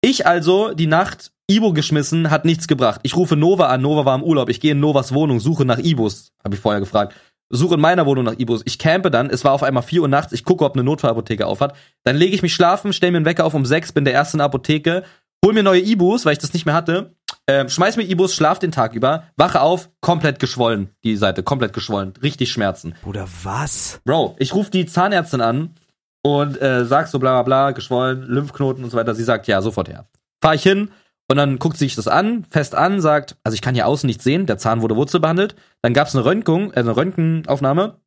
Ich 0.00 0.26
also 0.26 0.74
die 0.74 0.86
Nacht 0.86 1.32
Ibo 1.50 1.72
geschmissen, 1.72 2.30
hat 2.30 2.44
nichts 2.44 2.66
gebracht. 2.66 3.00
Ich 3.02 3.16
rufe 3.16 3.36
Nova 3.36 3.68
an, 3.68 3.82
Nova 3.82 4.04
war 4.04 4.14
im 4.14 4.22
Urlaub. 4.22 4.48
Ich 4.48 4.60
gehe 4.60 4.72
in 4.72 4.80
Novas 4.80 5.12
Wohnung, 5.12 5.38
suche 5.38 5.64
nach 5.64 5.78
Ibos, 5.78 6.32
habe 6.42 6.54
ich 6.54 6.60
vorher 6.60 6.80
gefragt. 6.80 7.14
Suche 7.54 7.74
in 7.74 7.80
meiner 7.80 8.06
Wohnung 8.06 8.24
nach 8.24 8.38
Ibos. 8.38 8.62
Ich 8.64 8.78
campe 8.78 9.10
dann, 9.10 9.28
es 9.28 9.44
war 9.44 9.52
auf 9.52 9.62
einmal 9.62 9.82
4 9.82 10.02
Uhr 10.02 10.08
nachts, 10.08 10.32
ich 10.32 10.44
gucke, 10.44 10.64
ob 10.64 10.74
eine 10.74 10.82
Notfallapotheke 10.82 11.46
auf 11.46 11.60
hat. 11.60 11.76
Dann 12.02 12.16
lege 12.16 12.34
ich 12.34 12.42
mich 12.42 12.54
schlafen, 12.54 12.92
stelle 12.92 13.12
mir 13.12 13.18
einen 13.18 13.26
Wecker 13.26 13.44
auf 13.44 13.54
um 13.54 13.66
6, 13.66 13.92
bin 13.92 14.04
der 14.04 14.14
erste 14.14 14.36
in 14.36 14.38
der 14.38 14.46
Apotheke, 14.46 15.04
hol 15.44 15.52
mir 15.52 15.62
neue 15.62 15.82
Ibos, 15.82 16.24
weil 16.24 16.32
ich 16.32 16.38
das 16.38 16.54
nicht 16.54 16.64
mehr 16.64 16.74
hatte. 16.74 17.14
Ähm, 17.46 17.68
schmeiß 17.68 17.96
mir 17.96 18.04
Ibos, 18.04 18.34
schlaf 18.34 18.58
den 18.58 18.72
Tag 18.72 18.94
über, 18.94 19.24
wache 19.36 19.60
auf, 19.60 19.90
komplett 20.00 20.38
geschwollen, 20.38 20.90
die 21.04 21.16
Seite, 21.16 21.42
komplett 21.42 21.74
geschwollen, 21.74 22.14
richtig 22.22 22.50
Schmerzen. 22.50 22.94
Bruder, 23.02 23.28
was? 23.42 24.00
Bro, 24.04 24.36
ich 24.38 24.54
rufe 24.54 24.70
die 24.70 24.86
Zahnärztin 24.86 25.42
an 25.42 25.74
und 26.22 26.60
äh, 26.62 26.86
sag 26.86 27.08
so 27.08 27.18
bla 27.18 27.32
bla 27.32 27.42
bla, 27.42 27.70
geschwollen, 27.72 28.22
Lymphknoten 28.22 28.82
und 28.82 28.90
so 28.90 28.96
weiter. 28.96 29.14
Sie 29.14 29.24
sagt, 29.24 29.46
ja, 29.46 29.60
sofort 29.60 29.88
her. 29.88 30.06
Fahr 30.40 30.54
ich 30.54 30.62
hin 30.62 30.88
und 31.32 31.38
dann 31.38 31.58
guckt 31.58 31.78
sie 31.78 31.86
sich 31.86 31.94
das 31.94 32.08
an, 32.08 32.44
fest 32.44 32.74
an, 32.74 33.00
sagt, 33.00 33.38
also 33.42 33.54
ich 33.54 33.62
kann 33.62 33.74
hier 33.74 33.86
außen 33.86 34.06
nichts 34.06 34.22
sehen, 34.22 34.44
der 34.44 34.58
Zahn 34.58 34.82
wurde 34.82 34.96
wurzelbehandelt. 34.96 35.56
Dann 35.80 35.94
gab's 35.94 36.14
eine 36.14 36.26
Röntgung, 36.26 36.72
äh, 36.74 36.80
eine 36.80 36.94
Röntgenaufnahme 36.94 38.00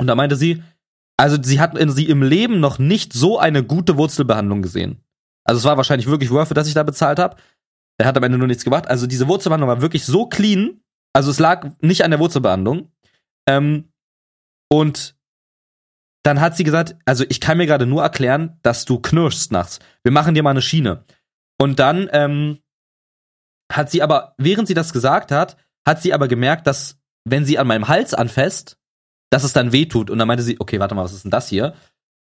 und 0.00 0.06
da 0.06 0.14
meinte 0.14 0.36
sie, 0.36 0.62
also 1.16 1.36
sie 1.42 1.60
hat 1.60 1.76
in 1.76 1.90
sie 1.90 2.08
im 2.08 2.22
Leben 2.22 2.60
noch 2.60 2.78
nicht 2.78 3.12
so 3.12 3.36
eine 3.36 3.64
gute 3.64 3.96
Wurzelbehandlung 3.96 4.62
gesehen. 4.62 5.02
Also 5.44 5.58
es 5.58 5.64
war 5.64 5.76
wahrscheinlich 5.76 6.06
wirklich 6.06 6.30
worth 6.30 6.52
it, 6.52 6.56
dass 6.56 6.68
ich 6.68 6.74
da 6.74 6.84
bezahlt 6.84 7.18
habe. 7.18 7.36
Er 7.98 8.06
hat 8.06 8.16
am 8.16 8.22
Ende 8.22 8.38
nur 8.38 8.46
nichts 8.46 8.62
gemacht. 8.62 8.86
Also 8.86 9.08
diese 9.08 9.26
Wurzelbehandlung 9.26 9.68
war 9.68 9.82
wirklich 9.82 10.04
so 10.04 10.26
clean. 10.26 10.80
Also 11.12 11.32
es 11.32 11.40
lag 11.40 11.72
nicht 11.80 12.04
an 12.04 12.12
der 12.12 12.20
Wurzelbehandlung. 12.20 12.92
Ähm, 13.48 13.88
und 14.70 15.16
dann 16.22 16.40
hat 16.40 16.56
sie 16.56 16.62
gesagt, 16.62 16.94
also 17.06 17.24
ich 17.28 17.40
kann 17.40 17.58
mir 17.58 17.66
gerade 17.66 17.86
nur 17.86 18.02
erklären, 18.02 18.60
dass 18.62 18.84
du 18.84 19.00
knirschst 19.00 19.50
nachts. 19.50 19.80
Wir 20.04 20.12
machen 20.12 20.34
dir 20.34 20.44
mal 20.44 20.50
eine 20.50 20.62
Schiene. 20.62 21.04
Und 21.58 21.80
dann 21.80 22.08
ähm, 22.12 22.58
hat 23.72 23.90
sie 23.90 24.02
aber, 24.02 24.34
während 24.38 24.68
sie 24.68 24.74
das 24.74 24.92
gesagt 24.92 25.30
hat, 25.30 25.56
hat 25.86 26.02
sie 26.02 26.12
aber 26.12 26.28
gemerkt, 26.28 26.66
dass 26.66 26.98
wenn 27.24 27.44
sie 27.44 27.58
an 27.58 27.66
meinem 27.66 27.88
Hals 27.88 28.14
anfasst, 28.14 28.78
dass 29.30 29.44
es 29.44 29.52
dann 29.52 29.72
wehtut. 29.72 30.10
Und 30.10 30.18
dann 30.18 30.28
meinte 30.28 30.42
sie, 30.42 30.56
okay, 30.58 30.80
warte 30.80 30.94
mal, 30.94 31.04
was 31.04 31.12
ist 31.12 31.24
denn 31.24 31.30
das 31.30 31.48
hier? 31.48 31.74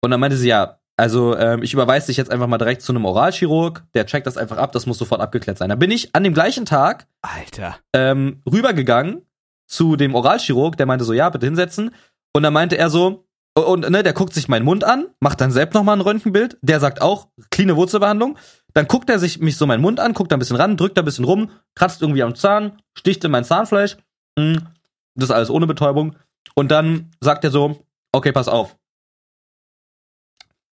Und 0.01 0.11
dann 0.11 0.21
meinte 0.21 0.37
sie, 0.37 0.49
ja, 0.49 0.79
also 0.97 1.37
ähm, 1.37 1.63
ich 1.63 1.73
überweise 1.73 2.09
dich 2.09 2.17
jetzt 2.17 2.31
einfach 2.31 2.47
mal 2.47 2.59
direkt 2.59 2.83
zu 2.83 2.93
einem 2.93 3.05
Oralchirurg, 3.05 3.85
der 3.95 4.07
checkt 4.07 4.27
das 4.27 4.37
einfach 4.37 4.57
ab, 4.57 4.73
das 4.73 4.87
muss 4.87 4.99
sofort 4.99 5.21
abgeklärt 5.21 5.59
sein. 5.59 5.69
Da 5.69 5.77
bin 5.77 5.91
ich 5.91 6.15
an 6.15 6.25
dem 6.25 6.35
gleichen 6.35 6.67
Tag 6.67 7.07
Alter. 7.23 7.79
ähm, 7.93 8.43
rübergegangen 8.51 9.23
zu 9.67 9.97
dem 9.97 10.15
Oralchirurg, 10.15 10.77
der 10.77 10.87
meinte 10.87 11.05
so, 11.05 11.13
ja, 11.13 11.29
bitte 11.31 11.47
hinsetzen. 11.47 11.95
Und 12.33 12.43
dann 12.43 12.53
meinte 12.53 12.77
er 12.77 12.91
so, 12.91 13.29
und 13.55 13.89
ne, 13.89 14.03
der 14.03 14.13
guckt 14.13 14.35
sich 14.35 14.49
meinen 14.49 14.65
Mund 14.65 14.85
an, 14.85 15.07
macht 15.21 15.41
dann 15.41 15.51
selbst 15.51 15.75
nochmal 15.75 15.97
ein 15.97 16.01
Röntgenbild, 16.01 16.59
der 16.63 16.81
sagt 16.81 17.01
auch, 17.01 17.29
cleane 17.51 17.77
Wurzelbehandlung. 17.77 18.39
Dann 18.79 18.87
guckt 18.87 19.11
er 19.11 19.19
sich 19.19 19.41
mich 19.41 19.57
so 19.57 19.67
meinen 19.67 19.81
Mund 19.81 19.99
an, 19.99 20.15
guckt 20.15 20.31
da 20.31 20.37
ein 20.37 20.39
bisschen 20.39 20.55
ran, 20.55 20.77
drückt 20.77 20.97
da 20.97 21.03
ein 21.03 21.05
bisschen 21.05 21.25
rum, 21.25 21.51
kratzt 21.75 22.01
irgendwie 22.01 22.23
am 22.23 22.37
Zahn, 22.37 22.81
sticht 22.97 23.25
in 23.25 23.33
mein 23.33 23.43
Zahnfleisch. 23.43 23.97
Hm, 24.39 24.69
Das 25.17 25.31
ist 25.31 25.35
alles 25.35 25.51
ohne 25.51 25.67
Betäubung. 25.67 26.15
Und 26.55 26.69
dann 26.71 27.11
sagt 27.21 27.43
er 27.43 27.51
so, 27.51 27.85
okay, 28.13 28.31
pass 28.31 28.47
auf. 28.47 28.77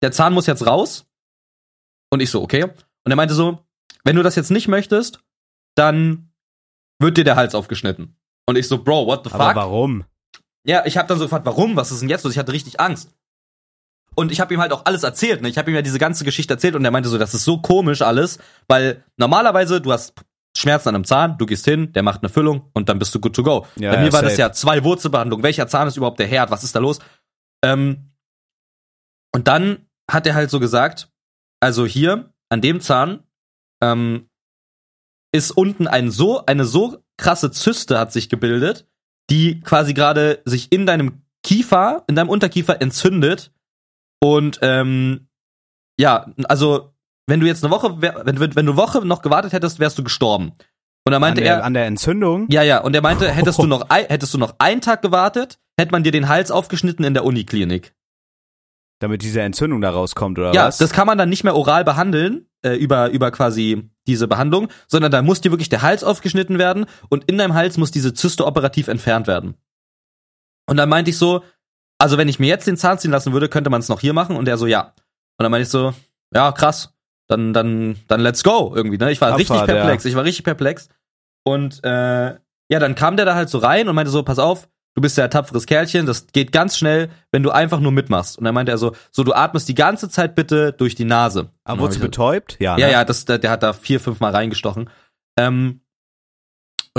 Der 0.02 0.10
Zahn 0.10 0.34
muss 0.34 0.48
jetzt 0.48 0.66
raus. 0.66 1.06
Und 2.10 2.18
ich 2.18 2.30
so, 2.32 2.42
okay. 2.42 2.64
Und 2.64 3.12
er 3.12 3.14
meinte 3.14 3.34
so, 3.34 3.64
wenn 4.02 4.16
du 4.16 4.24
das 4.24 4.34
jetzt 4.34 4.50
nicht 4.50 4.66
möchtest, 4.66 5.20
dann 5.76 6.32
wird 6.98 7.18
dir 7.18 7.24
der 7.24 7.36
Hals 7.36 7.54
aufgeschnitten. 7.54 8.16
Und 8.48 8.58
ich 8.58 8.66
so, 8.66 8.82
Bro, 8.82 9.06
what 9.06 9.22
the 9.22 9.30
fuck? 9.30 9.40
Aber 9.40 9.54
warum? 9.54 10.04
Ja, 10.66 10.84
ich 10.86 10.96
habe 10.96 11.06
dann 11.06 11.18
so 11.18 11.26
gefragt, 11.26 11.46
warum? 11.46 11.76
Was 11.76 11.92
ist 11.92 12.02
denn 12.02 12.08
jetzt 12.08 12.24
los? 12.24 12.32
Ich 12.32 12.38
hatte 12.40 12.50
richtig 12.50 12.80
Angst. 12.80 13.14
Und 14.14 14.30
ich 14.30 14.40
habe 14.40 14.52
ihm 14.52 14.60
halt 14.60 14.72
auch 14.72 14.84
alles 14.84 15.02
erzählt. 15.02 15.42
Ne? 15.42 15.48
Ich 15.48 15.58
habe 15.58 15.70
ihm 15.70 15.74
ja 15.74 15.82
diese 15.82 15.98
ganze 15.98 16.24
Geschichte 16.24 16.54
erzählt 16.54 16.74
und 16.74 16.84
er 16.84 16.90
meinte 16.90 17.08
so, 17.08 17.18
das 17.18 17.34
ist 17.34 17.44
so 17.44 17.58
komisch 17.58 18.02
alles, 18.02 18.38
weil 18.68 19.02
normalerweise 19.16 19.80
du 19.80 19.92
hast 19.92 20.14
Schmerzen 20.56 20.90
an 20.90 20.96
einem 20.96 21.04
Zahn, 21.04 21.38
du 21.38 21.46
gehst 21.46 21.64
hin, 21.64 21.92
der 21.92 22.02
macht 22.02 22.22
eine 22.22 22.28
Füllung 22.28 22.70
und 22.74 22.88
dann 22.88 22.98
bist 22.98 23.14
du 23.14 23.20
good 23.20 23.34
to 23.34 23.42
go. 23.42 23.66
Ja, 23.76 23.92
Bei 23.92 23.98
mir 23.98 24.06
ja, 24.06 24.12
war 24.12 24.22
das 24.22 24.36
ja 24.36 24.52
zwei 24.52 24.84
Wurzelbehandlungen. 24.84 25.42
Welcher 25.42 25.66
Zahn 25.66 25.88
ist 25.88 25.96
überhaupt 25.96 26.18
der 26.18 26.26
Herd? 26.26 26.50
Was 26.50 26.62
ist 26.62 26.76
da 26.76 26.80
los? 26.80 26.98
Ähm, 27.64 28.12
und 29.34 29.48
dann 29.48 29.86
hat 30.10 30.26
er 30.26 30.34
halt 30.34 30.50
so 30.50 30.60
gesagt, 30.60 31.10
also 31.60 31.86
hier 31.86 32.30
an 32.50 32.60
dem 32.60 32.80
Zahn 32.80 33.20
ähm, 33.82 34.28
ist 35.34 35.52
unten 35.52 35.86
ein 35.86 36.10
so 36.10 36.44
eine 36.44 36.66
so 36.66 37.02
krasse 37.16 37.50
Zyste 37.50 37.98
hat 37.98 38.12
sich 38.12 38.28
gebildet, 38.28 38.86
die 39.30 39.60
quasi 39.60 39.94
gerade 39.94 40.42
sich 40.44 40.70
in 40.70 40.84
deinem 40.84 41.22
Kiefer, 41.42 42.04
in 42.08 42.14
deinem 42.14 42.28
Unterkiefer 42.28 42.82
entzündet 42.82 43.52
und 44.22 44.60
ähm, 44.62 45.26
ja, 45.98 46.26
also 46.44 46.94
wenn 47.26 47.40
du 47.40 47.46
jetzt 47.46 47.64
eine 47.64 47.72
Woche, 47.72 48.00
wenn, 48.00 48.38
wenn, 48.38 48.54
wenn 48.54 48.66
du 48.66 48.72
eine 48.72 48.76
Woche 48.76 49.04
noch 49.04 49.20
gewartet 49.20 49.52
hättest, 49.52 49.80
wärst 49.80 49.98
du 49.98 50.04
gestorben. 50.04 50.52
Und 51.04 51.10
da 51.10 51.18
meinte 51.18 51.40
an, 51.40 51.44
der, 51.44 51.56
er, 51.56 51.64
an 51.64 51.74
der 51.74 51.86
Entzündung? 51.86 52.46
ja, 52.48 52.62
ja, 52.62 52.80
und 52.82 52.94
er 52.94 53.02
meinte, 53.02 53.28
hättest 53.28 53.58
du 53.58 53.66
noch, 53.66 53.90
ein, 53.90 54.06
hättest 54.06 54.32
du 54.32 54.38
noch 54.38 54.54
einen 54.58 54.80
Tag 54.80 55.02
gewartet, 55.02 55.58
hätte 55.76 55.90
man 55.90 56.04
dir 56.04 56.12
den 56.12 56.28
Hals 56.28 56.52
aufgeschnitten 56.52 57.04
in 57.04 57.14
der 57.14 57.24
Uniklinik. 57.24 57.94
Damit 59.00 59.22
diese 59.22 59.40
Entzündung 59.40 59.80
da 59.80 59.90
rauskommt, 59.90 60.38
oder 60.38 60.54
Ja, 60.54 60.66
was? 60.66 60.78
das 60.78 60.92
kann 60.92 61.08
man 61.08 61.18
dann 61.18 61.28
nicht 61.28 61.42
mehr 61.42 61.56
oral 61.56 61.82
behandeln, 61.82 62.46
äh, 62.64 62.76
über, 62.76 63.10
über 63.10 63.32
quasi 63.32 63.90
diese 64.06 64.28
Behandlung, 64.28 64.68
sondern 64.86 65.10
da 65.10 65.20
muss 65.22 65.40
dir 65.40 65.50
wirklich 65.50 65.68
der 65.68 65.82
Hals 65.82 66.04
aufgeschnitten 66.04 66.58
werden 66.60 66.86
und 67.08 67.24
in 67.24 67.38
deinem 67.38 67.54
Hals 67.54 67.76
muss 67.76 67.90
diese 67.90 68.14
Zyste 68.14 68.46
operativ 68.46 68.86
entfernt 68.86 69.26
werden. 69.26 69.56
Und 70.66 70.76
dann 70.76 70.88
meinte 70.88 71.10
ich 71.10 71.18
so, 71.18 71.42
also 72.02 72.18
wenn 72.18 72.28
ich 72.28 72.40
mir 72.40 72.48
jetzt 72.48 72.66
den 72.66 72.76
Zahn 72.76 72.98
ziehen 72.98 73.12
lassen 73.12 73.32
würde, 73.32 73.48
könnte 73.48 73.70
man 73.70 73.80
es 73.80 73.88
noch 73.88 74.00
hier 74.00 74.12
machen 74.12 74.34
und 74.34 74.48
er 74.48 74.58
so, 74.58 74.66
ja. 74.66 74.92
Und 75.38 75.44
dann 75.44 75.52
meinte 75.52 75.62
ich 75.62 75.68
so, 75.68 75.94
ja, 76.34 76.50
krass, 76.50 76.92
dann, 77.28 77.52
dann, 77.52 77.96
dann 78.08 78.20
let's 78.20 78.42
go 78.42 78.72
irgendwie, 78.74 78.98
ne? 78.98 79.12
Ich 79.12 79.20
war 79.20 79.36
richtig 79.36 79.56
Abfahrt, 79.56 79.68
perplex, 79.68 80.04
ich 80.04 80.16
war 80.16 80.24
richtig 80.24 80.44
perplex. 80.44 80.88
Und 81.44 81.82
äh, 81.84 82.34
ja, 82.68 82.78
dann 82.80 82.96
kam 82.96 83.16
der 83.16 83.24
da 83.24 83.36
halt 83.36 83.50
so 83.50 83.58
rein 83.58 83.88
und 83.88 83.94
meinte 83.94 84.10
so, 84.10 84.24
pass 84.24 84.40
auf, 84.40 84.68
du 84.94 85.00
bist 85.00 85.16
ja 85.16 85.24
ein 85.24 85.30
tapferes 85.30 85.66
Kerlchen, 85.66 86.06
das 86.06 86.26
geht 86.26 86.50
ganz 86.50 86.76
schnell, 86.76 87.08
wenn 87.30 87.44
du 87.44 87.50
einfach 87.50 87.78
nur 87.78 87.92
mitmachst. 87.92 88.36
Und 88.36 88.44
dann 88.44 88.54
meinte 88.54 88.72
er 88.72 88.78
so, 88.78 88.96
so 89.12 89.22
du 89.22 89.32
atmest 89.32 89.68
die 89.68 89.74
ganze 89.74 90.08
Zeit 90.08 90.34
bitte 90.34 90.72
durch 90.72 90.96
die 90.96 91.04
Nase. 91.04 91.50
Aber 91.62 91.82
wurdest 91.82 92.00
du 92.00 92.04
betäubt? 92.04 92.56
Ja, 92.58 92.76
ja, 92.78 92.86
ne? 92.86 92.92
ja, 92.92 93.04
das, 93.04 93.26
der, 93.26 93.38
der 93.38 93.50
hat 93.52 93.62
da 93.62 93.72
vier, 93.74 94.00
fünf 94.00 94.18
Mal 94.18 94.32
reingestochen. 94.32 94.90
Ähm, 95.38 95.80
äh, 95.80 95.91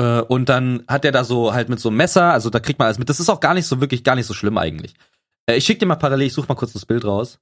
und 0.02 0.50
dann 0.50 0.84
hat 0.88 1.06
er 1.06 1.12
da 1.12 1.24
so 1.24 1.54
halt 1.54 1.70
mit 1.70 1.80
so 1.80 1.90
einem 1.90 1.98
Messer, 1.98 2.34
also 2.34 2.50
da 2.50 2.60
kriegt 2.60 2.80
man 2.80 2.88
alles 2.88 2.98
mit. 2.98 3.10
Das 3.10 3.20
ist 3.20 3.30
auch 3.30 3.40
gar 3.40 3.54
nicht 3.54 3.68
so 3.68 3.80
wirklich, 3.80 4.04
gar 4.04 4.16
nicht 4.16 4.26
so 4.26 4.34
schlimm 4.34 4.58
eigentlich. 4.58 4.96
Äh, 5.46 5.58
ich 5.58 5.66
schick 5.66 5.80
dir 5.80 5.86
mal 5.86 5.96
parallel, 5.96 6.28
ich 6.28 6.34
such 6.34 6.48
mal 6.48 6.56
kurz 6.56 6.74
das 6.74 6.86
Bild 6.86 7.06
raus. 7.06 7.40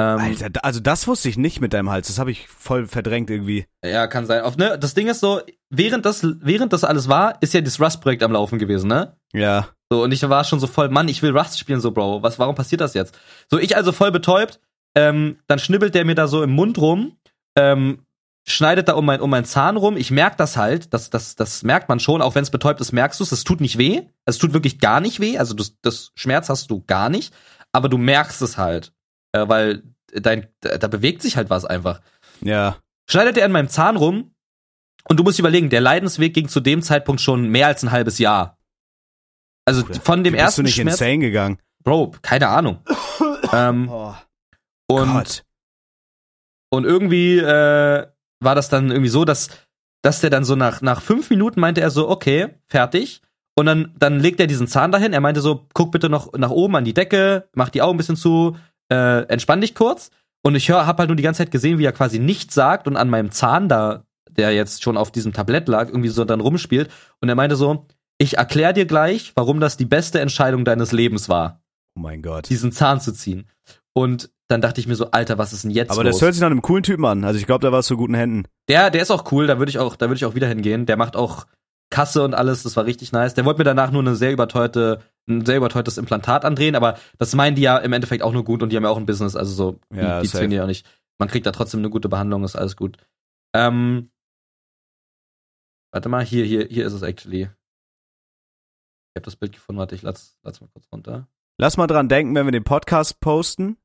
Ähm, 0.00 0.18
Alter, 0.18 0.64
also 0.64 0.80
das 0.80 1.06
wusste 1.06 1.28
ich 1.28 1.36
nicht 1.36 1.60
mit 1.60 1.72
deinem 1.74 1.90
Hals. 1.90 2.08
Das 2.08 2.18
habe 2.18 2.30
ich 2.30 2.48
voll 2.48 2.86
verdrängt 2.86 3.28
irgendwie. 3.30 3.66
Ja, 3.84 4.06
kann 4.06 4.26
sein. 4.26 4.42
Auf, 4.42 4.56
ne, 4.56 4.78
das 4.78 4.94
Ding 4.94 5.06
ist 5.06 5.20
so, 5.20 5.40
während 5.70 6.06
das, 6.06 6.26
während 6.40 6.72
das 6.72 6.84
alles 6.84 7.08
war, 7.08 7.40
ist 7.42 7.52
ja 7.52 7.60
das 7.60 7.78
Rust-Projekt 7.78 8.22
am 8.22 8.32
Laufen 8.32 8.58
gewesen, 8.58 8.88
ne? 8.88 9.16
Ja. 9.32 9.68
So, 9.90 10.02
und 10.02 10.12
ich 10.12 10.26
war 10.26 10.44
schon 10.44 10.60
so 10.60 10.66
voll, 10.66 10.88
Mann, 10.88 11.08
ich 11.08 11.22
will 11.22 11.36
Rust 11.36 11.58
spielen, 11.58 11.80
so, 11.80 11.90
Bro. 11.90 12.22
Was, 12.22 12.38
warum 12.38 12.54
passiert 12.54 12.80
das 12.80 12.94
jetzt? 12.94 13.18
So, 13.50 13.58
ich 13.58 13.76
also 13.76 13.92
voll 13.92 14.10
betäubt, 14.10 14.60
ähm, 14.94 15.38
dann 15.46 15.58
schnibbelt 15.58 15.94
der 15.94 16.06
mir 16.06 16.14
da 16.14 16.26
so 16.26 16.42
im 16.42 16.52
Mund 16.52 16.78
rum, 16.78 17.18
ähm, 17.56 18.06
schneidet 18.46 18.88
da 18.88 18.94
um 18.94 19.06
mein, 19.06 19.20
um 19.20 19.30
mein 19.30 19.44
Zahn 19.44 19.76
rum. 19.76 19.96
Ich 19.96 20.10
merk 20.10 20.36
das 20.36 20.56
halt, 20.56 20.92
das, 20.92 21.10
das, 21.10 21.36
das 21.36 21.62
merkt 21.62 21.88
man 21.88 22.00
schon, 22.00 22.22
auch 22.22 22.34
wenn 22.34 22.42
es 22.42 22.50
betäubt 22.50 22.80
ist, 22.80 22.92
merkst 22.92 23.20
du 23.20 23.24
es. 23.24 23.32
Es 23.32 23.44
tut 23.44 23.60
nicht 23.60 23.78
weh. 23.78 24.02
Es 24.24 24.38
tut 24.38 24.52
wirklich 24.52 24.78
gar 24.80 25.00
nicht 25.00 25.20
weh. 25.20 25.38
Also, 25.38 25.54
das, 25.54 25.76
das 25.82 26.10
Schmerz 26.14 26.48
hast 26.48 26.70
du 26.70 26.82
gar 26.86 27.08
nicht. 27.08 27.32
Aber 27.72 27.88
du 27.88 27.98
merkst 27.98 28.42
es 28.42 28.58
halt. 28.58 28.92
Äh, 29.32 29.48
weil 29.48 29.82
dein, 30.12 30.48
da, 30.60 30.76
da 30.78 30.88
bewegt 30.88 31.22
sich 31.22 31.36
halt 31.36 31.48
was 31.50 31.64
einfach 31.64 32.00
Ja. 32.42 32.76
schneidet 33.08 33.38
er 33.38 33.46
in 33.46 33.52
meinem 33.52 33.68
Zahn 33.70 33.96
rum 33.96 34.34
und 35.08 35.16
du 35.18 35.22
musst 35.22 35.38
überlegen, 35.38 35.70
der 35.70 35.80
Leidensweg 35.80 36.34
ging 36.34 36.48
zu 36.48 36.60
dem 36.60 36.82
Zeitpunkt 36.82 37.20
schon 37.22 37.48
mehr 37.48 37.66
als 37.68 37.82
ein 37.82 37.92
halbes 37.92 38.18
Jahr. 38.18 38.58
Also 39.64 39.84
Bruder, 39.84 40.00
von 40.00 40.22
dem 40.22 40.34
Wie 40.34 40.36
bist 40.36 40.40
du 40.40 40.44
ersten 40.44 40.62
nicht 40.64 40.74
Schmerz, 40.74 41.00
insane 41.00 41.18
gegangen? 41.20 41.58
Bro, 41.82 42.14
keine 42.20 42.48
Ahnung. 42.48 42.80
ähm, 43.54 43.88
Oh 43.90 44.14
und 44.90 45.12
Gott. 45.14 45.44
und 46.70 46.84
irgendwie 46.84 47.38
äh, 47.38 48.06
war 48.42 48.54
das 48.54 48.68
dann 48.68 48.90
irgendwie 48.90 49.08
so, 49.10 49.24
dass, 49.24 49.48
dass 50.02 50.20
der 50.20 50.30
dann 50.30 50.44
so 50.44 50.56
nach, 50.56 50.82
nach 50.82 51.00
fünf 51.00 51.30
Minuten 51.30 51.60
meinte 51.60 51.80
er 51.80 51.90
so, 51.90 52.08
okay, 52.08 52.48
fertig. 52.66 53.22
Und 53.54 53.66
dann, 53.66 53.94
dann 53.98 54.18
legt 54.18 54.40
er 54.40 54.46
diesen 54.46 54.66
Zahn 54.66 54.92
dahin. 54.92 55.12
Er 55.12 55.20
meinte 55.20 55.40
so, 55.40 55.66
guck 55.74 55.92
bitte 55.92 56.08
noch 56.08 56.32
nach 56.32 56.50
oben 56.50 56.76
an 56.76 56.84
die 56.84 56.94
Decke, 56.94 57.48
mach 57.54 57.68
die 57.68 57.82
Augen 57.82 57.94
ein 57.94 57.98
bisschen 57.98 58.16
zu, 58.16 58.56
äh, 58.90 59.22
entspann 59.28 59.60
dich 59.60 59.74
kurz. 59.74 60.10
Und 60.42 60.54
ich 60.54 60.68
hör, 60.68 60.86
hab 60.86 60.98
halt 60.98 61.08
nur 61.08 61.16
die 61.16 61.22
ganze 61.22 61.38
Zeit 61.38 61.50
gesehen, 61.50 61.78
wie 61.78 61.84
er 61.84 61.92
quasi 61.92 62.18
nichts 62.18 62.54
sagt 62.54 62.86
und 62.88 62.96
an 62.96 63.10
meinem 63.10 63.30
Zahn 63.30 63.68
da, 63.68 64.04
der 64.30 64.52
jetzt 64.52 64.82
schon 64.82 64.96
auf 64.96 65.12
diesem 65.12 65.32
Tablett 65.32 65.68
lag, 65.68 65.88
irgendwie 65.88 66.08
so 66.08 66.24
dann 66.24 66.40
rumspielt. 66.40 66.90
Und 67.20 67.28
er 67.28 67.34
meinte 67.34 67.56
so, 67.56 67.86
ich 68.18 68.38
erklär 68.38 68.72
dir 68.72 68.86
gleich, 68.86 69.32
warum 69.34 69.60
das 69.60 69.76
die 69.76 69.84
beste 69.84 70.20
Entscheidung 70.20 70.64
deines 70.64 70.92
Lebens 70.92 71.28
war, 71.28 71.60
Oh 71.96 72.00
mein 72.00 72.22
Gott. 72.22 72.48
diesen 72.48 72.72
Zahn 72.72 73.00
zu 73.00 73.12
ziehen. 73.12 73.46
Und 73.92 74.30
dann 74.52 74.60
dachte 74.60 74.80
ich 74.80 74.86
mir 74.86 74.94
so, 74.94 75.10
Alter, 75.10 75.38
was 75.38 75.52
ist 75.52 75.64
denn 75.64 75.70
jetzt 75.70 75.90
Aber 75.90 76.04
los? 76.04 76.14
das 76.16 76.22
hört 76.22 76.34
sich 76.34 76.40
nach 76.40 76.50
einem 76.50 76.62
coolen 76.62 76.82
Typen 76.82 77.04
an. 77.04 77.24
Also 77.24 77.38
ich 77.38 77.46
glaube, 77.46 77.62
da 77.66 77.72
warst 77.72 77.90
du 77.90 77.96
guten 77.96 78.14
Händen. 78.14 78.44
Der, 78.68 78.90
der 78.90 79.02
ist 79.02 79.10
auch 79.10 79.32
cool, 79.32 79.46
da 79.46 79.58
würde 79.58 79.70
ich 79.70 79.78
auch, 79.78 79.96
da 79.96 80.06
würde 80.06 80.16
ich 80.16 80.24
auch 80.24 80.34
wieder 80.34 80.46
hingehen. 80.46 80.86
Der 80.86 80.96
macht 80.96 81.16
auch 81.16 81.46
Kasse 81.90 82.22
und 82.22 82.34
alles, 82.34 82.62
das 82.62 82.76
war 82.76 82.84
richtig 82.84 83.12
nice. 83.12 83.34
Der 83.34 83.44
wollte 83.44 83.58
mir 83.58 83.64
danach 83.64 83.90
nur 83.90 84.02
eine 84.02 84.14
sehr 84.14 84.32
überteuerte, 84.32 85.00
ein 85.28 85.44
sehr 85.44 85.56
überteuertes 85.56 85.98
Implantat 85.98 86.44
andrehen, 86.44 86.74
aber 86.74 86.96
das 87.18 87.34
meinen 87.34 87.54
die 87.54 87.62
ja 87.62 87.76
im 87.78 87.92
Endeffekt 87.92 88.22
auch 88.22 88.32
nur 88.32 88.44
gut 88.44 88.62
und 88.62 88.70
die 88.70 88.76
haben 88.76 88.84
ja 88.84 88.90
auch 88.90 88.96
ein 88.96 89.06
Business, 89.06 89.36
also 89.36 89.52
so, 89.52 89.80
Ja, 89.94 90.20
die, 90.20 90.26
die 90.26 90.32
zwingen 90.32 90.50
die 90.50 90.56
ja 90.56 90.62
auch 90.64 90.68
nicht. 90.68 90.86
Man 91.18 91.28
kriegt 91.28 91.46
da 91.46 91.52
trotzdem 91.52 91.80
eine 91.80 91.90
gute 91.90 92.08
Behandlung, 92.08 92.44
ist 92.44 92.56
alles 92.56 92.76
gut. 92.76 92.96
Ähm, 93.54 94.10
warte 95.92 96.08
mal, 96.08 96.24
hier, 96.24 96.44
hier, 96.44 96.66
hier 96.68 96.86
ist 96.86 96.94
es 96.94 97.02
actually. 97.02 97.42
Ich 97.42 99.16
habe 99.16 99.24
das 99.24 99.36
Bild 99.36 99.52
gefunden, 99.52 99.78
warte, 99.78 99.94
ich 99.94 100.02
lass, 100.02 100.38
lass 100.42 100.60
mal 100.60 100.68
kurz 100.72 100.86
runter. 100.90 101.28
Lass 101.58 101.76
mal 101.76 101.86
dran 101.86 102.08
denken, 102.08 102.34
wenn 102.34 102.46
wir 102.46 102.52
den 102.52 102.64
Podcast 102.64 103.20
posten, 103.20 103.76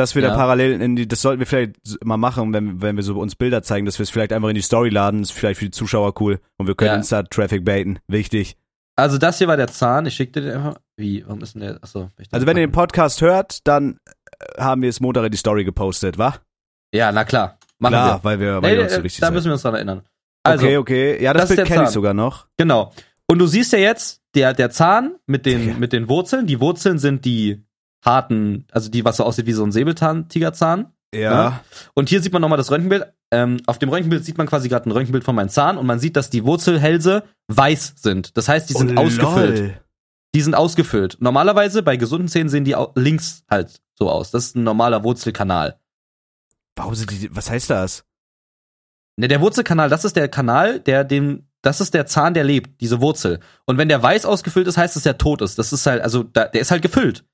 dass 0.00 0.14
wir 0.14 0.22
Ja. 0.22 0.30
da 0.30 0.36
parallel 0.36 0.80
in 0.80 0.96
die, 0.96 1.06
das 1.06 1.22
sollten 1.22 1.38
wir 1.40 1.46
vielleicht 1.46 2.04
mal 2.04 2.16
machen, 2.16 2.52
wenn, 2.52 2.82
wenn 2.82 2.96
wir 2.96 3.02
so 3.02 3.18
uns 3.18 3.36
Bilder 3.36 3.62
zeigen, 3.62 3.86
dass 3.86 3.98
wir 3.98 4.04
es 4.04 4.10
vielleicht 4.10 4.32
einfach 4.32 4.48
in 4.48 4.54
die 4.54 4.60
Story 4.62 4.88
laden, 4.88 5.22
ist 5.22 5.32
vielleicht 5.32 5.58
für 5.60 5.66
die 5.66 5.70
Zuschauer 5.70 6.14
cool 6.20 6.40
und 6.58 6.66
wir 6.66 6.74
können 6.74 6.88
Ja. 6.90 6.96
Insta-Traffic 6.96 7.64
baiten. 7.64 7.98
Wichtig. 8.08 8.56
Also 8.96 9.16
das 9.18 9.38
hier 9.38 9.48
war 9.48 9.56
der 9.56 9.68
Zahn, 9.68 10.06
ich 10.06 10.14
schickte 10.14 10.40
den 10.42 10.52
einfach. 10.56 10.76
Wie, 10.96 11.24
warum 11.26 11.40
ist 11.42 11.54
denn 11.54 11.62
der, 11.62 11.78
achso. 11.82 12.10
Also 12.32 12.46
wenn 12.46 12.56
ihr 12.56 12.66
den 12.66 12.72
Podcast 12.72 13.20
hört, 13.22 13.66
dann 13.66 13.98
äh, 14.56 14.60
haben 14.60 14.82
wir 14.82 14.88
es 14.90 15.00
Montag 15.00 15.24
in 15.24 15.30
die 15.30 15.38
Story 15.38 15.64
gepostet, 15.64 16.18
wa? 16.18 16.34
Ja, 16.92 17.12
na 17.12 17.24
klar. 17.24 17.58
Machen 17.78 17.92
Klar, 17.92 18.18
wir. 18.18 18.24
weil 18.24 18.40
wir, 18.40 18.62
weil 18.62 18.70
Nee, 18.72 18.76
wir 18.78 18.82
uns 18.84 18.92
so 18.92 18.98
äh, 18.98 19.02
richtig 19.02 19.20
da 19.20 19.30
müssen 19.30 19.46
wir 19.46 19.52
uns 19.52 19.62
dran 19.62 19.74
erinnern. 19.74 20.02
Also, 20.42 20.66
okay, 20.66 20.76
okay. 20.76 21.22
Ja, 21.22 21.32
das, 21.32 21.48
das 21.48 21.56
Bild 21.56 21.68
kenne 21.68 21.84
ich 21.84 21.90
sogar 21.90 22.12
noch. 22.14 22.46
Genau. 22.58 22.92
Und 23.26 23.38
du 23.38 23.46
siehst 23.46 23.72
ja 23.72 23.78
jetzt, 23.78 24.20
der, 24.34 24.52
der 24.52 24.70
Zahn 24.70 25.14
mit 25.26 25.46
den, 25.46 25.78
mit 25.78 25.92
den 25.94 26.08
Wurzeln, 26.08 26.46
die 26.46 26.60
Wurzeln 26.60 26.98
sind 26.98 27.24
die 27.24 27.62
harten, 28.04 28.66
also 28.72 28.90
die, 28.90 29.04
was 29.04 29.16
so 29.18 29.24
aussieht 29.24 29.46
wie 29.46 29.52
so 29.52 29.64
ein 29.64 29.72
Säbelzahn-Tigerzahn. 29.72 30.92
Ja. 31.14 31.60
Und 31.94 32.08
hier 32.08 32.22
sieht 32.22 32.32
man 32.32 32.40
nochmal 32.42 32.56
das 32.58 32.70
Röntgenbild. 32.70 33.12
Ähm, 33.32 33.58
auf 33.66 33.78
dem 33.78 33.88
Röntgenbild 33.88 34.24
sieht 34.24 34.38
man 34.38 34.46
quasi 34.46 34.68
gerade 34.68 34.88
ein 34.88 34.92
Röntgenbild 34.92 35.24
von 35.24 35.34
meinem 35.34 35.48
Zahn 35.48 35.76
und 35.78 35.86
man 35.86 35.98
sieht, 35.98 36.16
dass 36.16 36.30
die 36.30 36.44
Wurzelhälse 36.44 37.24
weiß 37.48 37.94
sind. 37.96 38.36
Das 38.36 38.48
heißt, 38.48 38.68
die 38.70 38.74
sind 38.74 38.96
Oh, 38.96 39.02
ausgefüllt. 39.02 39.58
lol. 39.58 39.74
Die 40.34 40.40
sind 40.42 40.54
ausgefüllt. 40.54 41.16
Normalerweise 41.20 41.82
bei 41.82 41.96
gesunden 41.96 42.28
Zähnen 42.28 42.48
sehen 42.48 42.64
die 42.64 42.76
links 42.94 43.42
halt 43.50 43.80
so 43.98 44.08
aus. 44.08 44.30
Das 44.30 44.44
ist 44.44 44.56
ein 44.56 44.62
normaler 44.62 45.02
Wurzelkanal. 45.02 45.80
Warum 46.76 46.94
sind 46.94 47.10
die, 47.10 47.34
was 47.34 47.50
heißt 47.50 47.70
das? 47.70 48.04
Ne, 49.16 49.26
der 49.28 49.40
Wurzelkanal, 49.40 49.88
das 49.90 50.04
ist 50.04 50.14
der 50.16 50.28
Kanal, 50.28 50.78
der 50.80 51.02
dem, 51.04 51.48
das 51.62 51.80
ist 51.80 51.92
der 51.94 52.06
Zahn, 52.06 52.32
der 52.34 52.44
lebt, 52.44 52.80
diese 52.80 53.00
Wurzel. 53.00 53.40
Und 53.66 53.76
wenn 53.78 53.88
der 53.88 54.02
weiß 54.02 54.24
ausgefüllt 54.24 54.68
ist, 54.68 54.76
heißt 54.78 54.96
es, 54.96 55.02
der 55.02 55.18
tot 55.18 55.42
ist. 55.42 55.58
Das 55.58 55.72
ist 55.72 55.84
halt, 55.86 56.02
also 56.02 56.22
da, 56.22 56.46
der 56.46 56.60
ist 56.60 56.70
halt 56.70 56.82
gefüllt. 56.82 57.24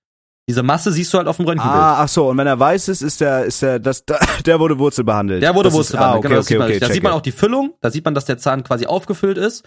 Diese 0.49 0.63
Masse 0.63 0.93
siehst 0.93 1.13
du 1.13 1.19
halt 1.19 1.27
auf 1.27 1.39
dem 1.39 1.47
Röntgenbild. 1.47 1.83
Ah, 1.83 2.03
ach 2.05 2.09
so, 2.09 2.29
und 2.29 2.39
wenn 2.39 2.47
er 2.47 2.59
weiß 2.59 2.89
ist, 2.89 3.03
ist 3.03 3.21
der, 3.21 3.45
ist 3.45 3.63
der, 3.63 3.81
das, 3.81 4.05
der 4.47 4.61
wurde 4.61 4.79
Wurzel 4.79 5.05
behandelt. 5.05 5.43
der 5.43 5.55
wurde 5.55 5.69
das 5.69 5.75
Wurzel 5.75 5.95
ist, 5.95 6.01
ah, 6.01 6.19
behandelt, 6.19 6.45
okay, 6.45 6.55
genau, 6.55 6.65
okay, 6.65 6.73
sieht 6.75 6.81
okay. 6.83 6.87
Da 6.89 6.95
sieht 6.95 7.03
man 7.03 7.13
auch 7.13 7.21
die 7.21 7.33
Füllung, 7.33 7.75
da 7.81 7.91
sieht 7.91 8.05
man, 8.05 8.15
dass 8.15 8.27
der 8.27 8.39
Zahn 8.39 8.63
quasi 8.63 8.87
aufgefüllt 8.87 9.39
ist. 9.39 9.65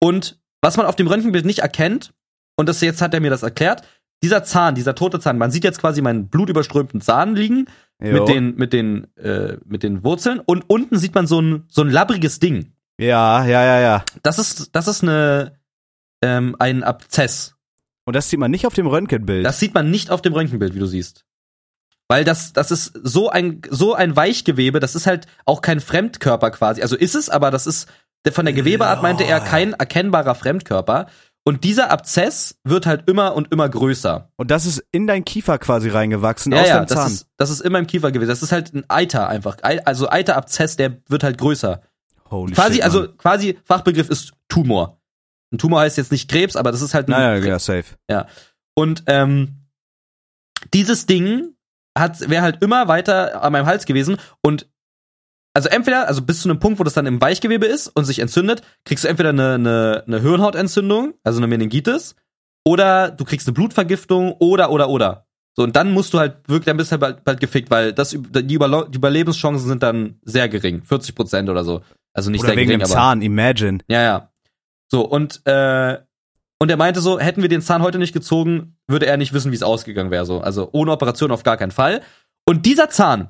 Und 0.00 0.38
was 0.60 0.76
man 0.76 0.86
auf 0.86 0.96
dem 0.96 1.06
Röntgenbild 1.06 1.46
nicht 1.46 1.60
erkennt, 1.60 2.12
und 2.56 2.68
das 2.68 2.80
jetzt 2.80 3.00
hat 3.00 3.14
er 3.14 3.20
mir 3.20 3.30
das 3.30 3.42
erklärt, 3.42 3.82
dieser 4.22 4.44
Zahn, 4.44 4.74
dieser 4.74 4.94
tote 4.94 5.20
Zahn, 5.20 5.38
man 5.38 5.50
sieht 5.50 5.64
jetzt 5.64 5.80
quasi 5.80 6.02
meinen 6.02 6.28
blutüberströmten 6.28 7.00
Zahn 7.00 7.36
liegen 7.36 7.66
Jo. 8.02 8.12
mit 8.12 8.28
den, 8.28 8.54
mit 8.56 8.72
den, 8.72 9.16
äh, 9.16 9.56
mit 9.64 9.82
den 9.82 10.02
Wurzeln 10.02 10.40
und 10.40 10.64
unten 10.68 10.98
sieht 10.98 11.14
man 11.14 11.26
so 11.26 11.40
ein, 11.40 11.64
so 11.68 11.82
ein 11.82 11.90
labbriges 11.90 12.38
Ding. 12.40 12.72
Ja, 13.00 13.44
ja, 13.44 13.64
ja, 13.64 13.80
ja. 13.80 14.04
Das 14.22 14.38
ist, 14.38 14.74
das 14.74 14.88
ist 14.88 15.02
eine, 15.02 15.52
ähm, 16.22 16.56
ein 16.58 16.82
Abzess. 16.82 17.54
Und 18.08 18.14
das 18.16 18.30
sieht 18.30 18.40
man 18.40 18.50
nicht 18.50 18.66
auf 18.66 18.72
dem 18.74 18.86
Röntgenbild. 18.86 19.44
Das 19.44 19.60
sieht 19.60 19.74
man 19.74 19.90
nicht 19.90 20.10
auf 20.10 20.22
dem 20.22 20.32
Röntgenbild, 20.32 20.74
wie 20.74 20.78
du 20.78 20.86
siehst. 20.86 21.24
Weil 22.08 22.24
das, 22.24 22.54
das 22.54 22.70
ist 22.70 22.98
so 23.02 23.28
ein, 23.28 23.60
so 23.68 23.94
ein 23.94 24.16
Weichgewebe, 24.16 24.80
das 24.80 24.94
ist 24.94 25.06
halt 25.06 25.26
auch 25.44 25.60
kein 25.60 25.80
Fremdkörper 25.80 26.50
quasi. 26.50 26.80
Also 26.80 26.96
ist 26.96 27.14
es, 27.14 27.28
aber 27.28 27.50
das 27.50 27.66
ist, 27.66 27.86
von 28.32 28.46
der 28.46 28.54
Gewebeart 28.54 29.02
meinte 29.02 29.24
er 29.24 29.40
kein 29.40 29.74
erkennbarer 29.74 30.34
Fremdkörper. 30.34 31.06
Und 31.44 31.64
dieser 31.64 31.90
Abzess 31.90 32.56
wird 32.64 32.84
halt 32.86 33.08
immer 33.08 33.34
und 33.34 33.52
immer 33.52 33.68
größer. 33.68 34.30
und 34.36 34.50
das 34.50 34.66
ist 34.66 34.84
in 34.92 35.06
dein 35.06 35.24
Kiefer 35.24 35.58
quasi 35.58 35.88
reingewachsen 35.88 36.52
Ja, 36.52 36.60
aus 36.62 36.68
ja, 36.68 36.74
deinem 36.76 36.86
das 36.86 36.98
Zahn. 36.98 37.12
ist, 37.12 37.26
das 37.38 37.50
ist 37.50 37.60
immer 37.60 37.78
im 37.78 37.86
Kiefer 37.86 38.10
gewesen. 38.12 38.28
Das 38.28 38.42
ist 38.42 38.52
halt 38.52 38.74
ein 38.74 38.84
Eiter 38.88 39.28
einfach. 39.28 39.56
Ei- 39.62 39.84
Also 39.84 40.10
Eiterabzess, 40.10 40.76
der 40.76 40.98
wird 41.08 41.22
halt 41.24 41.38
größer. 41.38 41.82
Holy 42.30 42.52
quasi, 42.54 42.74
shit, 42.76 42.82
also 42.84 43.08
quasi 43.16 43.58
Fachbegriff 43.64 44.10
ist 44.10 44.32
Tumor. 44.48 44.97
Ein 45.52 45.58
Tumor 45.58 45.80
heißt 45.80 45.96
jetzt 45.96 46.12
nicht 46.12 46.30
Krebs, 46.30 46.56
aber 46.56 46.72
das 46.72 46.82
ist 46.82 46.94
halt 46.94 47.08
ein 47.08 47.12
Naja, 47.12 47.44
ja, 47.44 47.58
safe. 47.58 47.96
Und 48.74 49.04
ähm, 49.06 49.66
dieses 50.74 51.06
Ding 51.06 51.54
hat 51.96 52.28
wäre 52.28 52.42
halt 52.42 52.62
immer 52.62 52.88
weiter 52.88 53.42
an 53.42 53.52
meinem 53.52 53.66
Hals 53.66 53.86
gewesen 53.86 54.18
und 54.42 54.68
also 55.54 55.68
entweder, 55.70 56.06
also 56.06 56.22
bis 56.22 56.42
zu 56.42 56.48
einem 56.48 56.60
Punkt, 56.60 56.78
wo 56.78 56.84
das 56.84 56.94
dann 56.94 57.06
im 57.06 57.20
Weichgewebe 57.20 57.66
ist 57.66 57.88
und 57.88 58.04
sich 58.04 58.20
entzündet, 58.20 58.62
kriegst 58.84 59.02
du 59.02 59.08
entweder 59.08 59.30
eine, 59.30 59.54
eine, 59.54 60.04
eine 60.06 60.20
Hirnhautentzündung, 60.20 61.14
also 61.24 61.40
eine 61.40 61.48
Meningitis, 61.48 62.14
oder 62.64 63.10
du 63.10 63.24
kriegst 63.24 63.48
eine 63.48 63.54
Blutvergiftung 63.54 64.34
oder 64.38 64.70
oder 64.70 64.88
oder. 64.88 65.26
So, 65.56 65.64
und 65.64 65.74
dann 65.74 65.90
musst 65.90 66.14
du 66.14 66.20
halt 66.20 66.48
wirklich, 66.48 66.66
dann 66.66 66.76
bist 66.76 66.90
du 66.90 66.92
halt 66.92 67.00
bald, 67.00 67.24
bald 67.24 67.40
gefickt, 67.40 67.70
weil 67.70 67.92
das, 67.92 68.10
die, 68.10 68.54
Überlo 68.54 68.84
die 68.84 68.98
Überlebenschancen 68.98 69.66
sind 69.66 69.82
dann 69.82 70.20
sehr 70.22 70.48
gering. 70.48 70.84
40 70.84 71.16
Prozent 71.16 71.48
oder 71.48 71.64
so. 71.64 71.82
Also 72.12 72.30
nicht 72.30 72.40
Oder 72.42 72.50
sehr 72.50 72.56
wegen 72.58 72.68
gering, 72.68 72.80
dem 72.80 72.84
aber. 72.84 72.94
Zahn, 72.94 73.22
imagine. 73.22 73.78
Ja, 73.88 74.02
ja. 74.02 74.27
So, 74.90 75.02
und, 75.06 75.42
äh, 75.46 75.98
und 76.58 76.70
er 76.70 76.76
meinte 76.76 77.00
so, 77.00 77.20
hätten 77.20 77.42
wir 77.42 77.48
den 77.48 77.62
Zahn 77.62 77.82
heute 77.82 77.98
nicht 77.98 78.12
gezogen, 78.12 78.76
würde 78.86 79.06
er 79.06 79.16
nicht 79.16 79.32
wissen, 79.32 79.52
wie 79.52 79.56
es 79.56 79.62
ausgegangen 79.62 80.10
wäre. 80.10 80.24
So. 80.24 80.40
Also 80.40 80.70
ohne 80.72 80.90
Operation 80.92 81.30
auf 81.30 81.42
gar 81.44 81.56
keinen 81.56 81.70
Fall. 81.70 82.00
Und 82.46 82.66
dieser 82.66 82.88
Zahn 82.88 83.28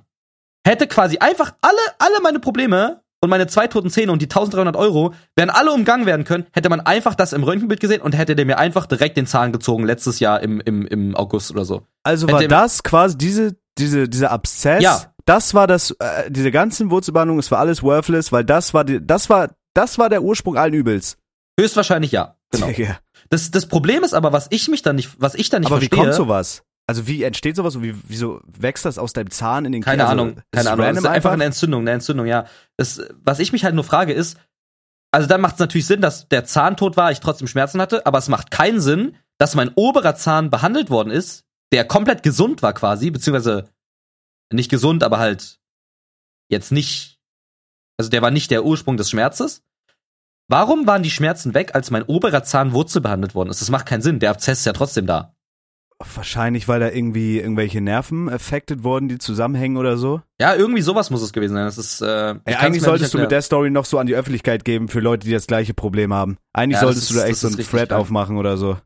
hätte 0.66 0.86
quasi 0.86 1.18
einfach 1.18 1.52
alle, 1.60 1.76
alle 1.98 2.20
meine 2.22 2.40
Probleme 2.40 3.02
und 3.20 3.30
meine 3.30 3.48
zwei 3.48 3.66
toten 3.66 3.90
Zähne 3.90 4.12
und 4.12 4.22
die 4.22 4.26
1300 4.26 4.76
Euro 4.76 5.12
wären 5.34 5.50
alle 5.50 5.72
umgangen 5.72 6.06
werden 6.06 6.24
können, 6.24 6.46
hätte 6.52 6.68
man 6.68 6.80
einfach 6.80 7.16
das 7.16 7.32
im 7.32 7.42
Röntgenbild 7.42 7.80
gesehen 7.80 8.00
und 8.00 8.16
hätte 8.16 8.36
der 8.36 8.46
mir 8.46 8.58
einfach 8.58 8.86
direkt 8.86 9.16
den 9.16 9.26
Zahn 9.26 9.52
gezogen, 9.52 9.84
letztes 9.84 10.20
Jahr 10.20 10.40
im, 10.40 10.60
im, 10.60 10.86
im 10.86 11.16
August 11.16 11.50
oder 11.50 11.64
so. 11.64 11.82
Also 12.04 12.30
war 12.30 12.46
das 12.46 12.82
quasi 12.84 13.18
diese, 13.18 13.56
diese, 13.76 14.08
dieser 14.08 14.30
Abszess, 14.30 14.82
Ja. 14.82 15.02
das 15.24 15.52
war 15.52 15.66
das, 15.66 15.90
äh, 15.98 16.30
diese 16.30 16.52
ganzen 16.52 16.90
Wurzelbehandlungen, 16.92 17.40
es 17.40 17.50
war 17.50 17.58
alles 17.58 17.82
worthless, 17.82 18.30
weil 18.30 18.44
das 18.44 18.72
war 18.72 18.84
die, 18.84 19.04
das 19.04 19.28
war, 19.28 19.50
das 19.74 19.98
war 19.98 20.08
der 20.08 20.22
Ursprung 20.22 20.56
allen 20.56 20.74
Übels. 20.74 21.16
Höchstwahrscheinlich 21.58 22.12
ja. 22.12 22.36
Genau. 22.50 22.66
Digga. 22.68 22.98
Das, 23.30 23.50
das 23.50 23.66
Problem 23.66 24.04
ist 24.04 24.14
aber, 24.14 24.32
was 24.32 24.46
ich 24.50 24.68
mich 24.68 24.82
dann 24.82 24.96
nicht, 24.96 25.20
was 25.20 25.34
ich 25.34 25.50
dann 25.50 25.60
nicht 25.60 25.70
Aber 25.70 25.80
wie 25.80 25.86
verstehe. 25.86 26.04
kommt 26.04 26.14
sowas? 26.14 26.62
Also 26.86 27.06
wie 27.06 27.22
entsteht 27.22 27.56
sowas 27.56 27.76
und 27.76 27.82
wie, 27.82 27.94
wieso 28.06 28.40
wächst 28.46 28.86
das 28.86 28.96
aus 28.96 29.12
deinem 29.12 29.30
Zahn 29.30 29.66
in 29.66 29.72
den 29.72 29.82
Keine 29.82 30.02
Kiefer? 30.04 30.10
Ahnung, 30.12 30.28
Also, 30.28 30.42
keine 30.52 30.70
Ahnung. 30.70 30.86
Das 30.86 30.98
ist 30.98 31.06
einfach 31.06 31.32
eine 31.32 31.44
Entzündung, 31.44 31.82
eine 31.82 31.90
Entzündung, 31.90 32.26
ja. 32.26 32.46
Das, 32.78 33.02
was 33.22 33.40
ich 33.40 33.52
mich 33.52 33.64
halt 33.64 33.74
nur 33.74 33.84
frage 33.84 34.14
ist, 34.14 34.38
also 35.10 35.28
dann 35.28 35.40
macht 35.42 35.54
es 35.54 35.58
natürlich 35.60 35.86
Sinn, 35.86 36.00
dass 36.00 36.28
der 36.28 36.44
Zahn 36.46 36.76
tot 36.78 36.96
war, 36.96 37.10
ich 37.12 37.20
trotzdem 37.20 37.46
Schmerzen 37.48 37.80
hatte, 37.80 38.06
aber 38.06 38.18
es 38.18 38.28
macht 38.28 38.50
keinen 38.50 38.80
Sinn, 38.80 39.16
dass 39.38 39.54
mein 39.54 39.70
oberer 39.74 40.14
Zahn 40.16 40.48
behandelt 40.50 40.88
worden 40.88 41.10
ist, 41.10 41.44
der 41.72 41.84
komplett 41.84 42.22
gesund 42.22 42.62
war 42.62 42.72
quasi, 42.72 43.10
beziehungsweise 43.10 43.68
nicht 44.50 44.70
gesund, 44.70 45.02
aber 45.02 45.18
halt 45.18 45.58
jetzt 46.50 46.72
nicht, 46.72 47.18
also 47.98 48.10
der 48.10 48.22
war 48.22 48.30
nicht 48.30 48.50
der 48.50 48.64
Ursprung 48.64 48.96
des 48.96 49.10
Schmerzes. 49.10 49.62
Warum 50.48 50.86
waren 50.86 51.02
die 51.02 51.10
Schmerzen 51.10 51.52
weg, 51.54 51.74
als 51.74 51.90
mein 51.90 52.02
oberer 52.04 52.42
Zahn 52.42 52.72
wurzelbehandelt 52.72 53.34
worden 53.34 53.50
ist? 53.50 53.60
Das 53.60 53.70
macht 53.70 53.86
keinen 53.86 54.02
Sinn. 54.02 54.18
Der 54.18 54.30
Abzess 54.30 54.60
ist 54.60 54.64
ja 54.64 54.72
trotzdem 54.72 55.06
da. 55.06 55.34
Wahrscheinlich, 56.14 56.68
weil 56.68 56.78
da 56.78 56.88
irgendwie 56.90 57.38
irgendwelche 57.40 57.80
Nerven 57.80 58.28
affected 58.28 58.84
wurden, 58.84 59.08
die 59.08 59.18
zusammenhängen 59.18 59.76
oder 59.76 59.96
so. 59.96 60.22
Ja, 60.40 60.54
irgendwie 60.54 60.80
sowas 60.80 61.10
muss 61.10 61.22
es 61.22 61.32
gewesen 61.32 61.54
sein. 61.54 61.64
Das 61.64 61.76
ist, 61.76 62.00
äh, 62.00 62.36
Ey, 62.44 62.54
eigentlich 62.54 62.84
solltest 62.84 63.14
du 63.14 63.18
mit 63.18 63.32
der 63.32 63.42
Story 63.42 63.68
noch 63.70 63.84
so 63.84 63.98
an 63.98 64.06
die 64.06 64.14
Öffentlichkeit 64.14 64.64
geben 64.64 64.88
für 64.88 65.00
Leute, 65.00 65.26
die 65.26 65.32
das 65.32 65.48
gleiche 65.48 65.74
Problem 65.74 66.14
haben. 66.14 66.38
Eigentlich 66.52 66.76
Ja, 66.76 66.82
solltest 66.82 67.10
du 67.10 67.14
ist- 67.14 67.20
da 67.20 67.26
echt 67.26 67.38
so 67.40 67.48
einen 67.48 67.56
Thread 67.56 67.88
krank. 67.88 68.00
aufmachen 68.00 68.36
oder 68.36 68.56
so. 68.56 68.78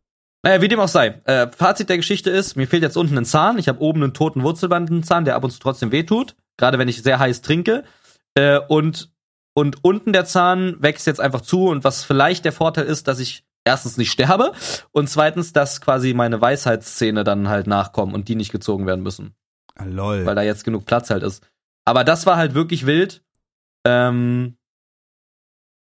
Naja, 0.43 0.63
wie 0.63 0.69
dem 0.69 0.81
auch 0.81 0.89
sei. 0.89 1.21
Äh, 1.27 1.49
Fazit 1.49 1.91
der 1.91 1.99
Geschichte 1.99 2.31
ist, 2.31 2.57
mir 2.57 2.67
fehlt 2.67 2.83
jetzt 2.83 2.97
unten 2.97 3.17
ein 3.19 3.27
Zahn. 3.27 3.59
Ich 3.59 3.69
habe 3.69 3.81
oben 3.81 4.03
einen 4.03 4.15
toten 4.15 4.43
Wurzelbandenzahn, 4.43 5.27
der 5.27 5.37
ab 5.37 5.45
und 5.45 5.51
zu 5.51 5.61
trotzdem 5.61 5.93
wehtut. 5.93 6.35
Gerade 6.57 6.79
wenn 6.79 6.89
ich 6.89 7.03
sehr 7.03 7.19
heiß 7.19 7.43
trinke. 7.43 7.85
Äh, 8.35 8.59
und, 8.69 9.12
und 9.55 9.85
unten 9.85 10.13
der 10.13 10.25
Zahn 10.25 10.77
wächst 10.81 11.07
jetzt 11.07 11.21
einfach 11.21 11.41
zu. 11.41 11.69
Und 11.69 11.85
was 11.85 12.05
vielleicht 12.05 12.45
der 12.45 12.53
Vorteil 12.53 12.85
ist, 12.85 13.09
dass 13.09 13.19
ich 13.19 13.45
erstens 13.65 13.97
nicht 13.97 14.11
sterbe 14.11 14.53
und 14.91 15.09
zweitens, 15.09 15.53
dass 15.53 15.81
quasi 15.81 16.15
meine 16.15 16.41
Weisheitszähne 16.41 17.25
dann 17.25 17.49
halt 17.49 17.67
nachkommen 17.67 18.15
und 18.15 18.29
die 18.29 18.35
nicht 18.35 18.53
gezogen 18.53 18.87
werden 18.87 19.03
müssen. 19.03 19.35
Ah, 19.75 19.85
lol. 19.85 20.27
Weil 20.27 20.35
da 20.35 20.43
jetzt 20.43 20.65
genug 20.65 20.85
Platz 20.85 21.11
halt 21.11 21.23
ist. 21.23 21.47
Aber 21.85 22.05
das 22.05 22.27
war 22.27 22.37
halt 22.37 22.55
wirklich 22.55 22.87
wild. 22.87 23.25
Ähm, 23.85 24.57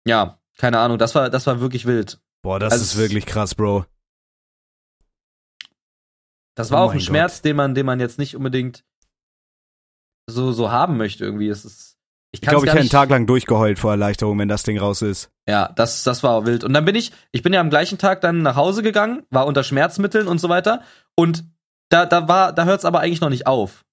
ja, 0.07 0.41
keine 0.57 0.79
Ahnung, 0.79 0.99
das 0.99 1.15
war, 1.15 1.31
das 1.31 1.47
war 1.47 1.61
wirklich 1.61 1.87
wild. 1.87 2.21
Boah, 2.43 2.59
das 2.59 2.73
Also 2.73 2.85
ist 2.85 2.97
wirklich 2.97 3.27
krass, 3.27 3.55
Bro. 3.55 3.87
Das 6.55 6.71
war 6.71 6.83
Oh 6.83 6.87
auch 6.89 6.93
ein 6.93 7.01
Schmerz, 7.01 7.43
den 7.43 7.57
man, 7.57 7.75
den 7.75 7.87
man 7.87 8.01
jetzt 8.01 8.19
nicht 8.19 8.35
unbedingt 8.35 8.85
so, 10.29 10.53
so 10.53 10.71
haben 10.71 10.97
möchte 10.97 11.25
irgendwie. 11.25 11.49
Es 11.49 11.65
ist, 11.65 11.98
ich 12.41 12.43
Ich 12.45 12.49
glaube, 12.49 12.67
ich 12.67 12.73
hätte 12.73 12.81
einen 12.81 12.89
Tag 12.91 13.11
lang 13.11 13.27
durchgeheult 13.27 13.79
vor 13.79 13.91
Erleichterung, 13.93 14.39
wenn 14.39 14.49
das 14.49 14.63
Ding 14.63 14.79
raus 14.79 15.03
ist. 15.03 15.31
Ja, 15.49 15.71
das, 15.75 16.03
das 16.05 16.23
war 16.23 16.47
wild. 16.47 16.65
Und 16.65 16.73
dann 16.73 16.85
bin 16.85 16.95
ich, 16.95 17.13
ich 17.33 17.43
bin 17.43 17.53
ja 17.53 17.61
am 17.61 17.71
gleichen 17.71 17.99
Tag 17.99 18.21
dann 18.21 18.43
nach 18.43 18.57
Hause 18.57 18.83
gegangen, 18.83 19.23
war 19.31 19.47
unter 19.47 19.63
Schmerzmitteln 19.65 20.27
und 20.29 20.39
so 20.39 20.49
weiter. 20.49 20.83
Und 21.17 21.45
da, 21.91 22.07
da 22.07 22.29
war, 22.29 22.53
da 22.53 22.65
hört 22.65 22.79
es 22.81 22.85
aber 22.85 23.01
eigentlich 23.01 23.21
noch 23.21 23.31
nicht 23.31 23.47
auf. 23.47 23.85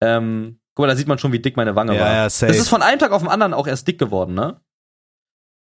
Ähm, 0.00 0.58
guck 0.74 0.84
mal, 0.84 0.88
da 0.88 0.96
sieht 0.96 1.08
man 1.08 1.18
schon, 1.18 1.32
wie 1.32 1.38
dick 1.40 1.56
meine 1.56 1.74
Wange 1.76 1.94
Ja, 1.96 2.00
war. 2.00 2.12
ja, 2.12 2.24
das 2.24 2.38
safe. 2.38 2.52
ist 2.54 2.68
von 2.68 2.82
einem 2.82 2.98
Tag 2.98 3.12
auf 3.12 3.22
den 3.22 3.28
anderen 3.30 3.54
auch 3.54 3.66
erst 3.66 3.86
dick 3.88 3.98
geworden, 3.98 4.34
ne? 4.34 4.60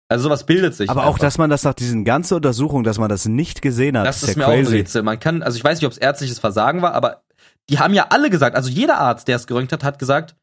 Also 0.08 0.24
sowas 0.24 0.46
bildet 0.46 0.74
sich. 0.74 0.88
Aber 0.88 1.02
auch, 1.02 1.06
einfach. 1.08 1.18
dass 1.20 1.36
man 1.38 1.50
das 1.50 1.64
nach 1.64 1.74
diesen 1.74 2.04
ganzen 2.04 2.34
Untersuchungen, 2.34 2.84
dass 2.84 2.98
man 2.98 3.08
das 3.08 3.26
nicht 3.26 3.60
gesehen 3.60 3.98
hat, 3.98 4.06
Das 4.06 4.22
ist 4.22 4.30
ja 4.30 4.36
mir 4.38 4.46
auch 4.46 4.52
ein 4.52 4.62
crazy. 4.62 4.76
Rätsel. 4.76 5.02
Man 5.02 5.18
kann, 5.18 5.42
also 5.42 5.56
ich 5.56 5.64
weiß 5.64 5.78
nicht, 5.80 5.86
ob 5.86 5.92
es 5.92 5.98
ärztliches 5.98 6.38
Versagen 6.38 6.80
war, 6.80 6.94
aber 6.94 7.22
die 7.68 7.80
haben 7.80 7.92
ja 7.92 8.06
alle 8.10 8.30
gesagt, 8.30 8.54
also 8.54 8.70
jeder 8.70 8.98
Arzt, 8.98 9.26
der 9.26 9.34
es 9.36 9.46
geröntgt 9.48 9.72
hat, 9.72 9.82
hat 9.82 9.98
gesagt, 9.98 10.36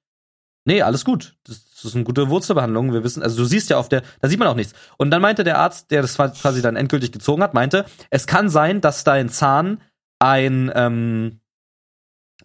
nee, 0.66 0.82
alles 0.82 1.06
gut. 1.06 1.38
Das, 1.46 1.64
das 1.84 1.92
ist 1.92 1.96
eine 1.96 2.04
gute 2.06 2.30
Wurzelbehandlung. 2.30 2.94
Wir 2.94 3.04
wissen, 3.04 3.22
also 3.22 3.38
du 3.38 3.46
siehst 3.46 3.70
ja 3.70 3.78
auf 3.78 3.90
der, 3.90 4.02
da 4.22 4.28
sieht 4.28 4.40
man 4.40 4.48
auch 4.48 4.56
nichts. 4.56 4.74
Und 4.98 5.12
dann 5.12 5.22
meinte 5.22 5.44
der 5.44 5.60
Arzt, 5.60 5.92
der 5.92 6.02
das 6.02 6.16
quasi 6.16 6.62
dann 6.62 6.76
endgültig 6.76 7.12
gezogen 7.12 7.44
hat, 7.44 7.54
meinte, 7.54 7.86
es 8.10 8.28
kann 8.28 8.50
sein, 8.50 8.82
dass 8.82 9.04
dein 9.04 9.30
Zahn 9.30 9.82
ein, 10.20 10.72
ähm, 10.74 11.40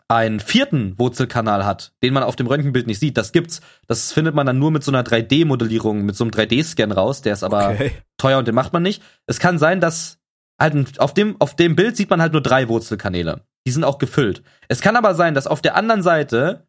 einen 0.08 0.40
vierten 0.40 0.98
Wurzelkanal 0.98 1.66
hat, 1.66 1.92
den 2.02 2.14
man 2.14 2.22
auf 2.22 2.34
dem 2.36 2.46
Röntgenbild 2.46 2.86
nicht 2.86 2.98
sieht. 2.98 3.16
Das 3.16 3.32
gibt's. 3.32 3.60
Das 3.86 4.12
findet 4.12 4.34
man 4.34 4.46
dann 4.46 4.58
nur 4.58 4.70
mit 4.70 4.82
so 4.82 4.90
einer 4.90 5.02
3D-Modellierung, 5.02 6.02
mit 6.02 6.16
so 6.16 6.24
einem 6.24 6.30
3D-Scan 6.30 6.92
raus. 6.92 7.20
Der 7.22 7.34
ist 7.34 7.42
aber 7.42 7.70
Okay. 7.70 7.92
teuer 8.16 8.38
und 8.38 8.48
den 8.48 8.54
macht 8.54 8.72
man 8.72 8.82
nicht. 8.82 9.02
Es 9.26 9.38
kann 9.38 9.58
sein, 9.58 9.80
dass 9.80 10.18
halt 10.58 10.98
auf 10.98 11.12
dem, 11.14 11.36
auf 11.40 11.56
dem 11.56 11.76
Bild 11.76 11.96
sieht 11.96 12.10
man 12.10 12.22
halt 12.22 12.32
nur 12.32 12.42
drei 12.42 12.68
Wurzelkanäle. 12.68 13.42
Die 13.66 13.70
sind 13.70 13.84
auch 13.84 13.98
gefüllt. 13.98 14.42
Es 14.68 14.80
kann 14.80 14.96
aber 14.96 15.14
sein, 15.14 15.34
dass 15.34 15.46
auf 15.46 15.60
der 15.60 15.76
anderen 15.76 16.02
Seite 16.02 16.67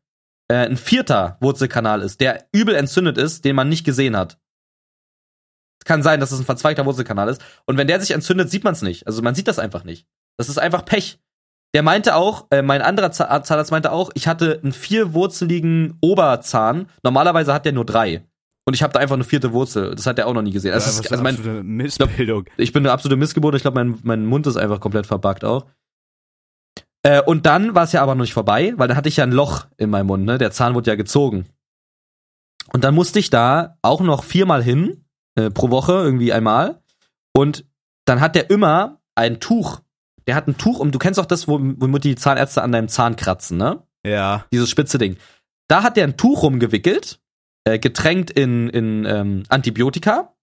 äh, 0.50 0.56
ein 0.68 0.78
vierter 0.78 1.38
Wurzelkanal 1.39 2.02
ist, 2.02 2.20
der 2.22 2.45
übel 2.52 2.76
entzündet 2.76 3.18
ist, 3.18 3.45
den 3.45 3.56
man 3.56 3.70
nicht 3.70 3.86
gesehen 3.86 4.18
hat. 4.18 4.38
Es 5.82 5.86
kann 5.86 6.04
sein, 6.04 6.20
dass 6.20 6.32
es 6.32 6.39
ein 6.39 6.45
verzweigter 6.45 6.86
Wurzelkanal 6.86 7.30
ist. 7.30 7.41
Und 7.66 7.78
wenn 7.78 7.88
der 7.88 8.02
sich 8.02 8.12
entzündet, 8.12 8.50
sieht 8.52 8.64
man 8.66 8.74
es 8.74 8.82
nicht. 8.82 9.08
Also 9.08 9.22
man 9.22 9.34
sieht 9.36 9.47
das 9.47 9.60
einfach 9.60 9.84
nicht. 9.86 10.06
Das 10.38 10.50
ist 10.50 10.58
einfach 10.60 10.84
Pech. 10.86 11.20
Der 11.76 11.84
meinte 11.84 12.16
auch, 12.16 12.47
äh, 12.52 12.62
mein 12.62 12.82
anderer 12.82 13.12
Za- 13.12 13.43
Zahnarzt 13.43 13.72
meinte 13.72 13.91
auch, 13.91 14.10
ich 14.16 14.28
hatte 14.28 14.60
einen 14.62 14.74
vierwurzeligen 14.74 15.97
Oberzahn. 16.02 16.89
Normalerweise 17.04 17.54
hat 17.54 17.66
der 17.66 17.74
nur 17.74 17.86
drei. 17.86 18.26
Und 18.66 18.74
ich 18.74 18.84
habe 18.84 18.91
da 18.93 19.00
einfach 19.00 19.16
eine 19.16 19.24
vierte 19.24 19.54
Wurzel. 19.54 19.95
Das 19.95 20.06
hat 20.06 20.20
er 20.20 20.28
auch 20.28 20.34
noch 20.34 20.41
nie 20.41 20.52
gesehen. 20.52 20.74
Das 20.74 20.86
Ja, 20.86 21.02
ist, 21.02 21.12
also 21.12 21.24
mein, 21.24 21.36
absolute 21.36 21.64
Missbildung. 21.64 22.45
ich 22.58 22.74
bin 22.74 22.84
eine 22.86 22.91
absolute 22.91 23.18
Missgeburt. 23.18 23.56
Ich 23.56 23.62
glaube, 23.62 23.76
mein, 23.84 24.00
mein 24.04 24.26
Mund 24.26 24.45
ist 24.47 24.58
einfach 24.58 24.80
komplett 24.80 25.08
verbuggt 25.08 25.43
auch. 25.45 25.66
Äh, 27.04 27.22
und 27.22 27.45
dann 27.45 27.76
war 27.76 27.84
es 27.84 27.91
ja 27.93 28.02
aber 28.02 28.16
noch 28.16 28.24
nicht 28.24 28.34
vorbei, 28.34 28.74
weil 28.78 28.88
dann 28.88 28.97
hatte 28.97 29.10
ich 29.10 29.18
ja 29.18 29.24
ein 29.24 29.32
Loch 29.32 29.68
in 29.78 29.89
meinem 29.89 30.08
Mund, 30.08 30.26
ne? 30.26 30.38
Der 30.38 30.52
Zahn 30.52 30.76
wurde 30.76 30.91
ja 30.91 30.95
gezogen. 30.95 31.47
Und 32.74 32.84
dann 32.84 32.93
musste 32.93 33.20
ich 33.20 33.30
da 33.30 33.78
auch 33.82 34.02
noch 34.02 34.24
viermal 34.24 34.62
hin, 34.64 35.06
äh, 35.36 35.50
pro 35.50 35.70
Woche, 35.70 35.93
irgendwie 35.93 36.34
einmal. 36.34 36.82
Und 37.34 37.66
dann 38.06 38.20
hat 38.22 38.36
der 38.36 38.50
immer 38.50 39.00
ein 39.16 39.39
Tuch. 39.39 39.82
Der 40.28 40.36
hat 40.36 40.47
ein 40.47 40.58
Tuch, 40.58 40.80
und 40.80 40.93
du 40.93 41.00
kennst 41.00 41.20
auch 41.20 41.26
das, 41.26 41.47
wo- 41.47 41.60
womit 41.60 42.04
die 42.04 42.16
Zahnärzte 42.16 42.62
an 42.62 42.72
deinem 42.72 42.88
Zahn 42.89 43.16
kratzen, 43.16 43.58
ne? 43.58 43.82
Ja. 44.06 44.45
dieses 44.54 44.70
spitze 44.70 44.97
Ding. 44.97 45.18
Da 45.68 45.84
hat 45.84 45.97
der 45.97 46.06
ein 46.06 46.16
Tuch 46.18 46.43
rumgewickelt, 46.43 47.20
äh, 47.66 47.80
getränkt 47.80 48.32
in, 48.32 48.70
in 48.70 49.06
ähm, 49.06 49.43
Antibiotika. 49.50 50.34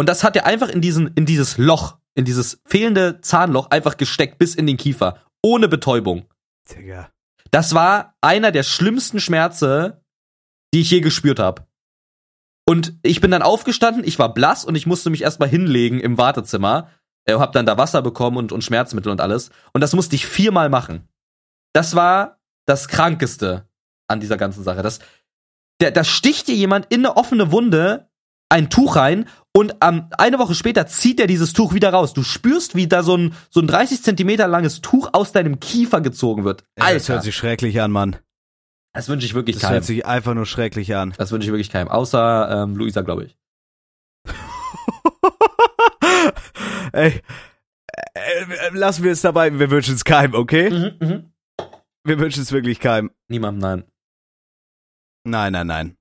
Und 0.00 0.08
das 0.08 0.24
hat 0.24 0.34
er 0.34 0.46
einfach 0.46 0.70
in, 0.70 0.80
diesen, 0.80 1.08
in 1.08 1.26
dieses 1.26 1.58
Loch, 1.58 1.98
in 2.14 2.24
dieses 2.24 2.62
fehlende 2.64 3.20
Zahnloch 3.20 3.66
einfach 3.68 3.98
gesteckt 3.98 4.38
bis 4.38 4.54
in 4.54 4.66
den 4.66 4.78
Kiefer. 4.78 5.18
Ohne 5.42 5.68
Betäubung. 5.68 6.26
Digga. 6.70 7.10
Das 7.50 7.74
war 7.74 8.14
einer 8.22 8.50
der 8.50 8.62
schlimmsten 8.62 9.20
Schmerze, 9.20 10.02
die 10.72 10.80
ich 10.80 10.90
je 10.90 11.02
gespürt 11.02 11.38
habe. 11.38 11.66
Und 12.66 12.94
ich 13.02 13.20
bin 13.20 13.30
dann 13.30 13.42
aufgestanden, 13.42 14.02
ich 14.02 14.18
war 14.18 14.32
blass 14.32 14.64
und 14.64 14.74
ich 14.74 14.86
musste 14.86 15.10
mich 15.10 15.20
erstmal 15.20 15.50
hinlegen 15.50 16.00
im 16.00 16.16
Wartezimmer. 16.16 16.88
Äh, 17.26 17.34
hab 17.34 17.52
dann 17.52 17.66
da 17.66 17.76
Wasser 17.76 18.00
bekommen 18.00 18.38
und, 18.38 18.52
und 18.52 18.64
Schmerzmittel 18.64 19.12
und 19.12 19.20
alles. 19.20 19.50
Und 19.74 19.82
das 19.82 19.92
musste 19.92 20.16
ich 20.16 20.26
viermal 20.26 20.70
machen. 20.70 21.10
Das 21.74 21.94
war 21.94 22.40
das 22.64 22.88
Krankeste 22.88 23.68
an 24.08 24.20
dieser 24.20 24.38
ganzen 24.38 24.64
Sache. 24.64 24.80
Das, 24.80 25.00
da 25.78 26.04
sticht 26.04 26.48
dir 26.48 26.54
jemand 26.54 26.86
in 26.88 27.00
eine 27.00 27.18
offene 27.18 27.52
Wunde 27.52 28.08
ein 28.50 28.68
Tuch 28.68 28.96
rein 28.96 29.28
und 29.56 29.74
ähm, 29.82 30.06
eine 30.16 30.38
Woche 30.38 30.54
später 30.54 30.86
zieht 30.86 31.18
er 31.20 31.26
dieses 31.26 31.52
Tuch 31.52 31.74
wieder 31.74 31.90
raus. 31.92 32.12
Du 32.14 32.22
spürst, 32.22 32.74
wie 32.76 32.86
da 32.86 33.02
so 33.02 33.16
ein, 33.16 33.34
so 33.50 33.60
ein 33.60 33.66
30 33.66 34.02
Zentimeter 34.02 34.46
langes 34.48 34.80
Tuch 34.80 35.10
aus 35.12 35.32
deinem 35.32 35.58
Kiefer 35.60 36.00
gezogen 36.00 36.44
wird. 36.44 36.62
Ja, 36.78 36.84
Das 36.84 36.86
Alter, 36.86 37.12
hört 37.14 37.22
sich 37.24 37.34
schrecklich 37.36 37.80
an, 37.80 37.90
Mann. 37.90 38.16
das 38.92 39.08
wünsche 39.08 39.26
ich 39.26 39.34
wirklich 39.34 39.56
Das 39.56 39.62
keinem. 39.62 39.72
hört 39.74 39.84
sich 39.84 40.06
einfach 40.06 40.34
nur 40.34 40.46
schrecklich 40.46 40.94
an. 40.94 41.14
Das 41.18 41.32
wünsche 41.32 41.46
ich 41.46 41.52
wirklich 41.52 41.70
keinem. 41.70 41.88
Außer 41.88 42.62
ähm, 42.64 42.76
Luisa, 42.76 43.00
glaube 43.02 43.24
ich. 43.24 43.36
Ey, 46.92 47.20
äh, 48.14 48.42
äh, 48.42 48.70
lassen 48.72 49.04
wir 49.04 49.12
es 49.12 49.20
dabei, 49.22 49.56
wir 49.58 49.70
wünschen 49.70 49.94
es 49.94 50.04
keinem, 50.04 50.34
okay? 50.34 50.70
Mhm, 50.70 51.06
mhm. 51.08 51.32
Wir 52.04 52.18
wünschen 52.18 52.42
es 52.42 52.52
wirklich 52.52 52.80
keinem. 52.80 53.10
Niemandem, 53.28 53.60
nein. 53.60 53.84
Nein, 55.24 55.52
nein, 55.52 55.66
nein. 55.66 55.96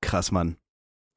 Krass, 0.00 0.30
Mann. 0.30 0.56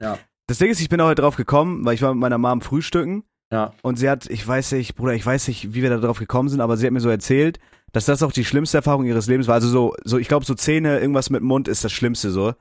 Ja. 0.00 0.18
Das 0.52 0.58
Ding 0.58 0.68
ist, 0.68 0.82
ich 0.82 0.90
bin 0.90 1.00
auch 1.00 1.06
heute 1.06 1.22
drauf 1.22 1.36
gekommen, 1.36 1.82
weil 1.82 1.94
ich 1.94 2.02
war 2.02 2.12
mit 2.12 2.20
meiner 2.20 2.36
Mom 2.36 2.60
frühstücken 2.60 3.24
Ja. 3.50 3.72
und 3.80 3.96
sie 3.96 4.10
hat, 4.10 4.28
ich 4.28 4.46
weiß 4.46 4.72
nicht, 4.72 4.96
Bruder, 4.96 5.14
ich 5.14 5.24
weiß 5.24 5.48
nicht, 5.48 5.72
wie 5.72 5.80
wir 5.80 5.88
da 5.88 5.96
drauf 5.96 6.18
gekommen 6.18 6.50
sind, 6.50 6.60
aber 6.60 6.76
sie 6.76 6.84
hat 6.84 6.92
mir 6.92 7.00
so 7.00 7.08
erzählt, 7.08 7.58
dass 7.92 8.04
das 8.04 8.22
auch 8.22 8.32
die 8.32 8.44
schlimmste 8.44 8.76
Erfahrung 8.76 9.06
ihres 9.06 9.28
Lebens 9.28 9.48
war. 9.48 9.54
Also 9.54 9.68
so, 9.68 9.94
so 10.04 10.18
ich 10.18 10.28
glaube, 10.28 10.44
so 10.44 10.52
Zähne, 10.54 11.00
irgendwas 11.00 11.30
mit 11.30 11.40
dem 11.40 11.46
Mund 11.46 11.68
ist 11.68 11.84
das 11.84 11.92
Schlimmste 11.92 12.30
so. 12.30 12.52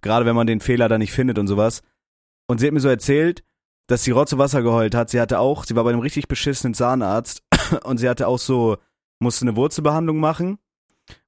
Gerade 0.00 0.26
wenn 0.26 0.36
man 0.36 0.46
den 0.46 0.60
Fehler 0.60 0.88
da 0.88 0.96
nicht 0.96 1.10
findet 1.10 1.40
und 1.40 1.48
sowas. 1.48 1.82
Und 2.46 2.60
sie 2.60 2.68
hat 2.68 2.72
mir 2.72 2.78
so 2.78 2.88
erzählt, 2.88 3.42
dass 3.88 4.04
sie 4.04 4.12
Rotze 4.12 4.38
Wasser 4.38 4.62
geheult 4.62 4.94
hat. 4.94 5.10
Sie 5.10 5.20
hatte 5.20 5.40
auch, 5.40 5.64
sie 5.64 5.74
war 5.74 5.82
bei 5.82 5.90
einem 5.90 5.98
richtig 5.98 6.28
beschissenen 6.28 6.74
Zahnarzt 6.74 7.42
und 7.82 7.98
sie 7.98 8.08
hatte 8.08 8.28
auch 8.28 8.38
so, 8.38 8.76
musste 9.18 9.44
eine 9.44 9.56
Wurzelbehandlung 9.56 10.18
machen. 10.20 10.58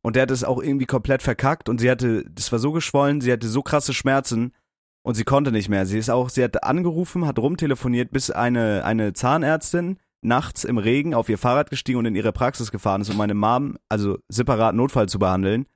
Und 0.03 0.15
der 0.15 0.23
hat 0.23 0.31
es 0.31 0.45
auch 0.45 0.63
irgendwie 0.63 0.87
komplett 0.87 1.21
verkackt 1.21 1.69
und 1.69 1.81
sie 1.81 1.91
hatte, 1.91 2.25
das 2.31 2.53
war 2.53 2.61
so 2.61 2.71
geschwollen, 2.71 3.21
sie 3.21 3.33
hatte 3.33 3.49
so 3.49 3.63
krasse 3.63 3.93
Schmerzen 3.93 4.53
und 5.03 5.15
sie 5.15 5.25
konnte 5.25 5.53
nicht 5.53 5.69
mehr. 5.69 5.87
Sie 5.87 5.99
ist 5.99 6.11
auch, 6.11 6.29
sie 6.29 6.43
hat 6.45 6.63
angerufen, 6.65 7.27
hat 7.27 7.39
rumtelefoniert, 7.39 8.11
bis 8.11 8.31
eine, 8.31 8.85
eine 8.85 9.13
Zahnärztin 9.13 9.99
nachts 10.23 10.65
im 10.65 10.79
Regen 10.79 11.15
auf 11.15 11.29
ihr 11.29 11.39
Fahrrad 11.39 11.71
gestiegen 11.71 11.99
und 11.99 12.07
in 12.07 12.15
ihre 12.15 12.33
Praxis 12.33 12.71
gefahren 12.71 13.01
ist, 13.01 13.11
um 13.11 13.17
meine 13.17 13.35
Mom, 13.35 13.77
also 13.89 14.19
separat 14.29 14.75
Notfall 14.75 15.09
zu 15.09 15.19
behandeln. 15.19 15.67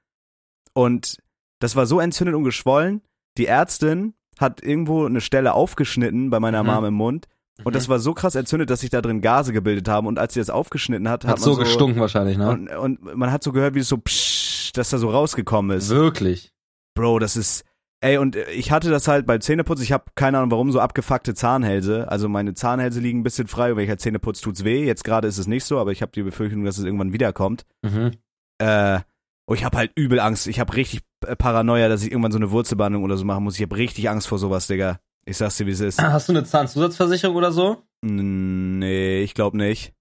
Und 0.72 1.18
das 1.59 1.74
war 1.74 1.87
so 1.87 2.01
entzündet 2.01 2.37
und 2.37 2.45
geschwollen. 2.45 3.03
Die 3.39 3.47
Ärztin 3.47 4.14
hat 4.39 4.62
irgendwo 4.62 5.05
eine 5.07 5.20
Stelle 5.20 5.55
aufgeschnitten 5.55 6.31
bei 6.31 6.39
meiner 6.39 6.62
Mhm. 6.62 6.68
Mom 6.68 6.85
im 6.85 6.95
Mund. 6.95 7.27
Und 7.64 7.74
das 7.74 7.89
war 7.89 7.99
so 7.99 8.12
krass 8.12 8.35
entzündet, 8.35 8.68
dass 8.68 8.81
sich 8.81 8.91
da 8.91 9.01
drin 9.01 9.22
Gase 9.22 9.55
gebildet 9.55 9.89
haben. 9.89 10.07
Und 10.07 10.18
als 10.18 10.35
sie 10.35 10.41
das 10.41 10.51
aufgeschnitten 10.51 11.09
hat, 11.09 11.24
Hat, 11.24 11.31
hat, 11.31 11.39
man 11.39 11.45
so 11.45 11.55
so 11.55 11.61
gestunken 11.61 11.99
wahrscheinlich, 12.01 12.37
ne? 12.37 12.51
und, 12.51 12.68
und 12.68 13.16
man 13.16 13.33
hat 13.33 13.43
so 13.43 13.51
gehört, 13.51 13.74
wie 13.74 13.79
es 13.79 13.89
so 13.89 13.97
psch, 13.97 14.72
dass 14.74 14.91
da 14.91 14.99
so 14.99 15.09
rausgekommen 15.09 15.74
ist. 15.77 15.89
Wirklich. 15.89 16.53
Bro, 16.95 17.18
das 17.18 17.37
ist. 17.37 17.64
Ey, 18.07 18.18
und 18.18 18.36
ich 18.36 18.70
hatte 18.70 18.88
das 18.88 19.09
halt 19.09 19.26
bei 19.26 19.38
Zähneputz, 19.38 19.80
ich 19.80 19.90
habe 19.90 20.04
keine 20.14 20.38
Ahnung 20.38 20.52
warum, 20.52 20.70
so 20.70 20.78
abgefuckte 20.78 21.34
Zahnhälse. 21.34 22.09
Also 22.09 22.28
meine 22.28 22.54
Zahnhälse 22.54 23.00
liegen 23.00 23.18
ein 23.18 23.22
bisschen 23.24 23.48
frei 23.48 23.72
und 23.72 23.78
wenn 23.78 23.82
ich 23.82 23.90
halt 23.90 24.00
Zähne 24.00 24.20
putz, 24.20 24.40
tut's 24.40 24.62
weh. 24.62 24.84
Jetzt 24.84 25.02
gerade 25.02 25.26
ist 25.26 25.38
es 25.38 25.48
nicht 25.48 25.64
so, 25.64 25.80
aber 25.80 25.90
ich 25.90 26.02
habe 26.02 26.12
die 26.12 26.22
Befürchtung, 26.22 26.62
dass 26.62 26.78
es 26.78 26.84
irgendwann 26.84 27.12
wiederkommt. 27.12 27.66
Mhm. 27.82 28.12
Äh, 28.59 29.00
oh, 29.48 29.54
ich 29.54 29.64
habe 29.64 29.76
halt 29.76 29.90
übel 29.96 30.20
Angst. 30.20 30.46
Ich 30.46 30.61
habe 30.61 30.76
richtig 30.76 31.00
äh, 31.26 31.34
Paranoia, 31.34 31.88
dass 31.88 32.04
ich 32.04 32.12
irgendwann 32.12 32.30
so 32.30 32.38
eine 32.38 32.52
Wurzelbehandlung 32.52 33.02
oder 33.02 33.16
so 33.16 33.24
machen 33.24 33.42
muss. 33.42 33.57
Ich 33.57 33.62
habe 33.62 33.74
richtig 33.74 34.09
Angst 34.09 34.28
vor 34.28 34.38
sowas, 34.38 34.68
Digga. 34.68 35.00
Ich 35.24 35.36
sag's 35.36 35.57
dir, 35.57 35.66
wie 35.66 35.72
es 35.72 35.80
ist. 35.80 36.00
Hast 36.00 36.28
du 36.28 36.32
eine 36.32 36.44
Zahnzusatzversicherung 36.44 37.34
oder 37.34 37.50
so? 37.50 37.82
Nee, 38.02 39.20
ich 39.22 39.34
glaube 39.34 39.57
nicht. 39.57 39.94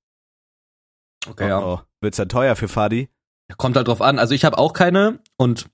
Okay, 1.27 1.47
ja. 1.47 1.59
Oh, 1.59 1.79
oh. 1.79 1.81
Wird's 2.01 2.19
ja 2.19 2.25
teuer 2.25 2.55
für 2.55 2.67
Fadi? 2.67 3.09
Kommt 3.57 3.75
halt 3.77 3.87
drauf 3.87 4.03
an. 4.03 4.19
Also 4.19 4.35
ich 4.35 4.45
habe 4.45 4.59
auch 4.59 4.73
keine 4.73 5.17
und 5.37 5.71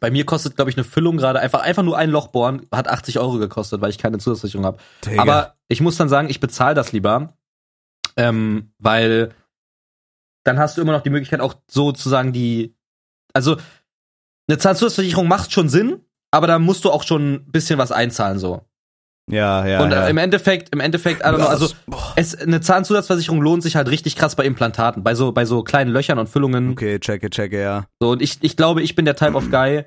bei 0.00 0.10
mir 0.10 0.24
kostet, 0.24 0.56
glaube 0.56 0.70
ich, 0.70 0.76
eine 0.76 0.84
Füllung 0.84 1.16
gerade 1.16 1.40
einfach, 1.40 1.60
einfach 1.60 1.82
nur 1.82 1.96
ein 1.96 2.10
Loch 2.10 2.28
bohren, 2.28 2.66
hat 2.72 2.88
80 2.88 3.18
Euro 3.18 3.38
gekostet, 3.38 3.80
weil 3.80 3.90
ich 3.90 3.98
keine 3.98 4.18
Zusatzversicherung 4.18 4.66
habe. 4.66 4.78
Aber 5.18 5.56
ich 5.68 5.80
muss 5.80 5.96
dann 5.96 6.08
sagen, 6.08 6.28
ich 6.28 6.40
bezahle 6.40 6.74
das 6.74 6.92
lieber, 6.92 7.36
ähm, 8.16 8.72
weil 8.78 9.34
dann 10.44 10.58
hast 10.58 10.76
du 10.76 10.82
immer 10.82 10.92
noch 10.92 11.02
die 11.02 11.10
Möglichkeit, 11.10 11.40
auch 11.40 11.54
sozusagen 11.70 12.32
die, 12.32 12.74
also 13.32 13.56
eine 14.48 14.58
Zahnzusatzversicherung 14.58 15.28
macht 15.28 15.52
schon 15.52 15.68
Sinn, 15.68 16.04
aber 16.30 16.46
da 16.46 16.58
musst 16.58 16.84
du 16.84 16.90
auch 16.90 17.02
schon 17.02 17.34
ein 17.34 17.50
bisschen 17.50 17.78
was 17.78 17.92
einzahlen 17.92 18.38
so. 18.38 18.67
Ja, 19.28 19.66
ja. 19.66 19.80
Und 19.82 19.90
ja. 19.92 20.06
äh, 20.06 20.10
im 20.10 20.18
Endeffekt, 20.18 20.72
im 20.74 20.80
Endeffekt, 20.80 21.20
I 21.20 21.24
don't 21.24 21.36
know, 21.36 21.46
also 21.46 21.68
Boah. 21.86 22.12
es, 22.16 22.34
eine 22.34 22.60
Zahnzusatzversicherung 22.60 23.40
lohnt 23.40 23.62
sich 23.62 23.76
halt 23.76 23.88
richtig 23.88 24.16
krass 24.16 24.36
bei 24.36 24.44
Implantaten, 24.44 25.02
bei 25.04 25.14
so, 25.14 25.32
bei 25.32 25.44
so 25.44 25.62
kleinen 25.62 25.90
Löchern 25.90 26.18
und 26.18 26.28
Füllungen. 26.28 26.70
Okay, 26.72 26.98
checke, 26.98 27.30
checke, 27.30 27.60
ja. 27.60 27.86
So, 28.00 28.10
und 28.10 28.22
ich, 28.22 28.38
ich 28.42 28.56
glaube, 28.56 28.82
ich 28.82 28.94
bin 28.94 29.04
der 29.04 29.16
Type 29.16 29.34
of 29.34 29.50
Guy. 29.50 29.84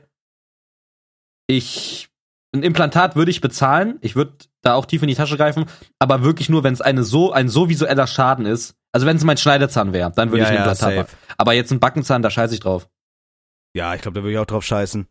ich 1.48 2.08
ein 2.54 2.64
Implantat 2.64 3.16
würde 3.16 3.32
ich 3.32 3.40
bezahlen. 3.40 3.98
Ich 4.02 4.16
würde 4.18 4.34
da 4.62 4.74
auch 4.76 4.86
tief 4.86 5.02
in 5.02 5.08
die 5.08 5.16
Tasche 5.16 5.38
greifen, 5.38 5.66
aber 6.00 6.22
wirklich 6.22 6.50
nur, 6.50 6.64
wenn 6.66 6.74
es 6.74 6.82
eine 6.82 7.04
so 7.04 7.32
ein 7.32 7.48
so 7.48 7.70
visueller 7.70 8.08
Schaden 8.08 8.46
ist. 8.46 8.76
Also 8.92 9.08
wenn 9.08 9.16
es 9.16 9.24
mein 9.24 9.38
Schneidezahn 9.38 9.94
wäre, 9.94 10.12
dann 10.14 10.32
würde 10.32 10.40
Ja, 10.40 10.44
ich 10.44 10.50
ein 10.50 10.56
ja, 10.56 10.62
Implantat 10.64 10.80
safe. 10.80 10.96
machen. 10.98 11.18
Aber 11.38 11.54
jetzt 11.54 11.72
ein 11.72 11.80
Backenzahn, 11.80 12.22
da 12.22 12.30
scheiße 12.30 12.54
ich 12.54 12.60
drauf. 12.60 12.90
Ja, 13.74 13.96
ich 13.96 14.02
glaube, 14.02 14.16
da 14.20 14.24
würde 14.24 14.34
ich 14.34 14.38
auch 14.38 14.46
drauf 14.46 14.66
scheißen. 14.66 15.08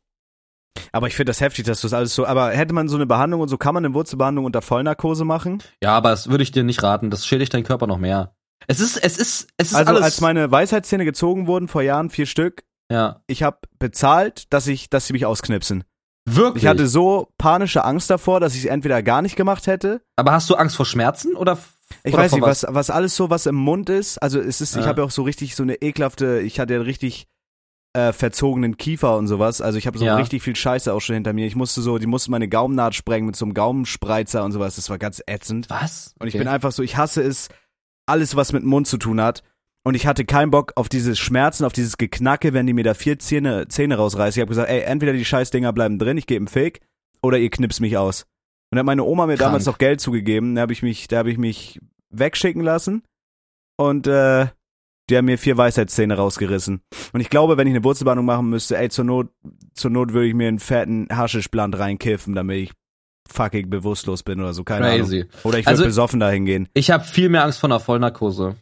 Aber 0.92 1.06
ich 1.08 1.14
finde 1.16 1.30
das 1.30 1.40
heftig, 1.40 1.64
dass 1.66 1.80
du 1.80 1.86
das 1.86 1.94
alles 1.94 2.14
so. 2.14 2.26
Aber 2.26 2.50
hätte 2.50 2.72
man 2.74 2.88
so 2.88 2.96
eine 2.96 3.06
Behandlung 3.06 3.40
und 3.40 3.48
so, 3.48 3.58
kann 3.58 3.74
man 3.74 3.84
eine 3.84 3.94
Wurzelbehandlung 3.94 4.44
unter 4.44 4.62
Vollnarkose 4.62 5.24
machen? 5.24 5.62
Ja, 5.82 5.96
aber 5.96 6.10
das 6.10 6.28
würde 6.28 6.42
ich 6.42 6.52
dir 6.52 6.62
nicht 6.64 6.82
raten. 6.82 7.10
Das 7.10 7.26
schädigt 7.26 7.52
deinen 7.54 7.64
Körper 7.64 7.86
noch 7.86 7.98
mehr. 7.98 8.34
Es 8.66 8.78
ist, 8.80 8.96
es 9.02 9.16
ist, 9.16 9.48
es 9.56 9.70
ist 9.72 9.74
Also 9.76 9.90
alles. 9.92 10.02
als 10.02 10.20
meine 10.20 10.50
Weisheitszähne 10.50 11.04
gezogen 11.04 11.46
wurden 11.46 11.66
vor 11.68 11.82
Jahren, 11.82 12.10
vier 12.10 12.26
Stück, 12.26 12.62
ja, 12.92 13.22
ich 13.26 13.42
habe 13.42 13.58
bezahlt, 13.78 14.52
dass 14.52 14.66
ich, 14.66 14.90
dass 14.90 15.06
sie 15.06 15.12
mich 15.12 15.24
ausknipsen. 15.26 15.84
wirklich. 16.28 16.64
Ich 16.64 16.68
hatte 16.68 16.86
so 16.86 17.28
panische 17.38 17.84
Angst 17.84 18.10
davor, 18.10 18.38
dass 18.40 18.54
ich 18.54 18.60
es 18.64 18.66
entweder 18.66 19.02
gar 19.02 19.22
nicht 19.22 19.36
gemacht 19.36 19.66
hätte. 19.66 20.02
aber 20.16 20.32
hast 20.32 20.50
du 20.50 20.54
Angst 20.56 20.76
vor 20.76 20.86
Schmerzen 20.86 21.34
oder? 21.36 21.58
Ich 22.04 22.12
oder 22.14 22.22
weiß 22.24 22.32
nicht, 22.32 22.42
was, 22.42 22.66
was 22.68 22.90
alles 22.90 23.16
so, 23.16 23.30
was 23.30 23.46
im 23.46 23.56
Mund 23.56 23.88
ist. 23.88 24.18
Also 24.18 24.38
es 24.40 24.60
ist, 24.60 24.76
ich 24.76 24.82
Ja. 24.82 24.88
habe 24.88 25.00
ja 25.02 25.06
auch 25.06 25.10
so 25.10 25.22
richtig 25.22 25.56
so 25.56 25.62
eine 25.64 25.76
ekelhafte, 25.82 26.40
ich 26.40 26.60
hatte 26.60 26.74
ja 26.74 26.80
richtig 26.82 27.26
äh, 27.92 28.12
verzogenen 28.12 28.76
Kiefer 28.76 29.16
und 29.16 29.26
sowas. 29.26 29.60
Also 29.60 29.76
ich 29.78 29.86
habe 29.86 29.98
so 29.98 30.04
Ja. 30.04 30.16
richtig 30.16 30.42
viel 30.42 30.54
Scheiße 30.54 30.92
auch 30.92 31.00
schon 31.00 31.14
hinter 31.14 31.32
mir. 31.32 31.46
Ich 31.46 31.56
musste 31.56 31.80
so, 31.82 31.98
die 31.98 32.06
mussten 32.06 32.30
meine 32.30 32.48
Gaumennaht 32.48 32.94
sprengen 32.94 33.26
mit 33.26 33.34
so 33.36 33.44
einem 33.44 33.54
Gaumenspreizer 33.54 34.44
und 34.44 34.52
sowas. 34.52 34.76
Das 34.76 34.88
war 34.90 34.98
ganz 34.98 35.20
ätzend. 35.26 35.68
Was? 35.70 36.14
Und 36.20 36.28
ich 36.28 36.34
Okay. 36.34 36.44
bin 36.44 36.48
einfach 36.48 36.70
so, 36.72 36.82
ich 36.82 36.96
hasse 36.96 37.22
es, 37.22 37.48
alles 38.06 38.36
was 38.36 38.52
mit 38.52 38.62
dem 38.62 38.68
Mund 38.68 38.86
zu 38.86 38.96
tun 38.96 39.20
hat. 39.20 39.42
Und 39.82 39.94
ich 39.94 40.06
hatte 40.06 40.24
keinen 40.24 40.50
Bock 40.50 40.72
auf 40.76 40.88
diese 40.88 41.16
Schmerzen, 41.16 41.64
auf 41.64 41.72
dieses 41.72 41.96
Geknacke, 41.96 42.52
wenn 42.52 42.66
die 42.66 42.74
mir 42.74 42.84
da 42.84 42.94
vier 42.94 43.18
Zähne, 43.18 43.66
Zähne 43.68 43.96
rausreißen. 43.96 44.38
Ich 44.38 44.42
habe 44.42 44.50
gesagt, 44.50 44.68
ey, 44.68 44.82
entweder 44.82 45.12
die 45.14 45.24
Scheißdinger 45.24 45.72
bleiben 45.72 45.98
drin, 45.98 46.18
ich 46.18 46.26
gebe 46.26 46.38
einen 46.42 46.48
Fake, 46.48 46.80
oder 47.22 47.38
ihr 47.38 47.50
knipst 47.50 47.80
mich 47.80 47.96
aus. 47.96 48.22
Und 48.70 48.76
da 48.76 48.80
hat 48.80 48.86
meine 48.86 49.04
Oma 49.04 49.26
mir 49.26 49.36
Krank. 49.36 49.48
damals 49.48 49.66
noch 49.66 49.78
Geld 49.78 50.00
zugegeben. 50.00 50.54
Da 50.54 50.60
habe 50.62 50.72
ich 50.74 50.82
mich, 50.82 51.08
da 51.08 51.18
habe 51.18 51.30
ich 51.30 51.38
mich 51.38 51.80
wegschicken 52.10 52.62
lassen. 52.62 53.02
Und 53.76 54.06
äh, 54.06 54.48
die 55.10 55.16
haben 55.16 55.24
mir 55.26 55.36
vier 55.38 55.56
Weisheitszähne 55.56 56.16
rausgerissen. 56.16 56.80
Und 57.12 57.20
ich 57.20 57.28
glaube, 57.30 57.56
wenn 57.56 57.66
ich 57.66 57.74
eine 57.74 57.84
Wurzelbehandlung 57.84 58.26
machen 58.26 58.48
müsste, 58.48 58.76
ey, 58.78 58.88
zur 58.88 59.04
Not, 59.04 59.28
zur 59.74 59.90
Not 59.90 60.12
würde 60.12 60.28
ich 60.28 60.34
mir 60.34 60.48
einen 60.48 60.58
fetten 60.60 61.08
Haschischbland 61.10 61.78
reinkiffen, 61.78 62.34
damit 62.34 62.58
ich 62.58 62.72
fucking 63.28 63.68
bewusstlos 63.70 64.22
bin 64.22 64.40
oder 64.40 64.54
so, 64.54 64.64
keine 64.64 64.86
Ahnung. 64.86 65.00
Crazy. 65.00 65.26
Oder 65.44 65.58
ich 65.58 65.66
würde 65.66 65.70
Also- 65.70 65.84
besoffen 65.84 66.20
dahin 66.20 66.46
gehen. 66.46 66.68
Ich 66.74 66.90
habe 66.90 67.04
viel 67.04 67.28
mehr 67.28 67.44
Angst 67.44 67.58
vor 67.60 67.68
einer 67.68 67.80
Vollnarkose. 67.80 68.56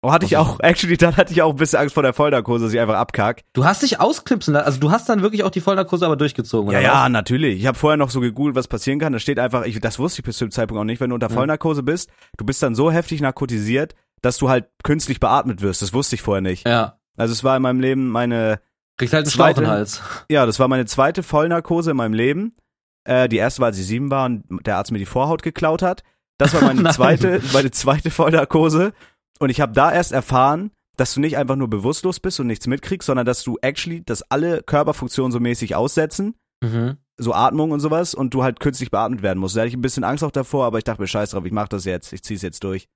Oh, 0.00 0.12
hatte 0.12 0.26
ich 0.26 0.36
auch, 0.36 0.60
actually, 0.62 0.96
dann 0.96 1.16
hatte 1.16 1.32
ich 1.32 1.42
auch 1.42 1.50
ein 1.50 1.56
bisschen 1.56 1.80
Angst 1.80 1.94
vor 1.94 2.04
der 2.04 2.12
Vollnarkose, 2.12 2.64
dass 2.66 2.72
ich 2.72 2.78
einfach 2.78 2.94
abkack. 2.96 3.42
Du 3.52 3.64
hast 3.64 3.82
dich 3.82 4.00
ausknipsen 4.00 4.54
lassen. 4.54 4.64
Also 4.66 4.78
du 4.80 4.92
hast 4.92 5.08
dann 5.08 5.22
wirklich 5.22 5.42
auch 5.42 5.50
die 5.50 5.60
Vollnarkose 5.60 6.06
aber 6.06 6.14
durchgezogen, 6.16 6.70
Ja, 6.72 6.78
oder 6.78 6.86
ja, 6.86 7.04
was? 7.04 7.10
natürlich. 7.10 7.58
Ich 7.58 7.66
habe 7.66 7.76
vorher 7.76 7.96
noch 7.96 8.10
so 8.10 8.20
gegoogelt, 8.20 8.54
was 8.54 8.68
passieren 8.68 9.00
kann. 9.00 9.12
Da 9.12 9.18
steht 9.18 9.40
einfach, 9.40 9.64
ich, 9.66 9.80
das 9.80 9.98
wusste 9.98 10.20
ich 10.20 10.24
bis 10.24 10.36
zu 10.38 10.46
dem 10.46 10.52
Zeitpunkt 10.52 10.80
auch 10.80 10.84
nicht, 10.84 11.00
wenn 11.00 11.10
du 11.10 11.14
unter. 11.14 11.30
Vollnarkose 11.30 11.82
bist, 11.82 12.10
du 12.36 12.44
bist 12.44 12.62
dann 12.62 12.76
so 12.76 12.92
heftig 12.92 13.20
narkotisiert, 13.20 13.94
dass 14.22 14.38
du 14.38 14.48
halt 14.48 14.66
künstlich 14.82 15.20
beatmet 15.20 15.62
wirst. 15.62 15.82
Das 15.82 15.92
wusste 15.92 16.14
ich 16.16 16.22
vorher 16.22 16.40
nicht. 16.42 16.66
Ja. 16.66 16.98
Also 17.16 17.32
es 17.32 17.44
war 17.44 17.56
in 17.56 17.62
meinem 17.62 17.80
Leben 17.80 18.08
meine, 18.08 18.60
Kriegst 18.96 19.14
halt 19.14 19.26
einen 19.26 19.32
Zweite- 19.32 19.66
Hals. 19.66 20.02
ja, 20.30 20.44
das 20.46 20.58
war 20.58 20.68
meine 20.68 20.86
zweite 20.86 21.22
Vollnarkose 21.22 21.90
in 21.92 21.96
meinem 21.96 22.14
Leben. 22.14 22.56
Äh, 23.04 23.28
die 23.28 23.36
erste 23.36 23.60
war, 23.60 23.66
als 23.66 23.78
ich 23.78 23.86
sieben 23.86 24.10
war 24.10 24.26
und 24.26 24.44
der 24.66 24.76
Arzt 24.76 24.90
mir 24.92 24.98
die 24.98 25.06
Vorhaut 25.06 25.42
geklaut 25.42 25.82
hat. 25.82 26.02
Das 26.38 26.52
war 26.54 26.62
meine 26.62 26.84
zweite, 26.92 27.40
meine 27.52 27.70
zweite 27.70 28.10
Vollnarkose. 28.10 28.92
Und 29.40 29.50
ich 29.50 29.60
habe 29.60 29.72
da 29.72 29.92
erst 29.92 30.12
erfahren, 30.12 30.70
dass 30.96 31.14
du 31.14 31.20
nicht 31.20 31.36
einfach 31.36 31.54
nur 31.56 31.68
bewusstlos 31.70 32.18
bist 32.18 32.40
und 32.40 32.48
nichts 32.48 32.66
mitkriegst, 32.66 33.06
sondern 33.06 33.24
dass 33.24 33.44
du 33.44 33.56
actually, 33.62 34.04
dass 34.04 34.22
alle 34.30 34.62
Körperfunktionen 34.62 35.30
so 35.32 35.38
mäßig 35.40 35.74
aussetzen, 35.76 36.34
Mhm. 36.60 36.96
so 37.16 37.32
Atmung 37.34 37.70
und 37.70 37.78
sowas, 37.78 38.14
und 38.14 38.34
du 38.34 38.42
halt 38.42 38.58
künstlich 38.58 38.90
beatmet 38.90 39.22
werden 39.22 39.38
musst. 39.38 39.54
Da 39.54 39.60
hatte 39.60 39.68
ich 39.68 39.74
ein 39.76 39.80
bisschen 39.80 40.02
Angst 40.02 40.24
auch 40.24 40.32
davor, 40.32 40.66
aber 40.66 40.78
ich 40.78 40.84
dachte 40.84 41.00
mir, 41.00 41.06
scheiß 41.06 41.30
drauf, 41.30 41.44
ich 41.44 41.52
mach 41.52 41.68
das 41.68 41.84
jetzt, 41.84 42.12
ich 42.12 42.24
zieh's 42.24 42.42
jetzt 42.42 42.64
durch. 42.64 42.88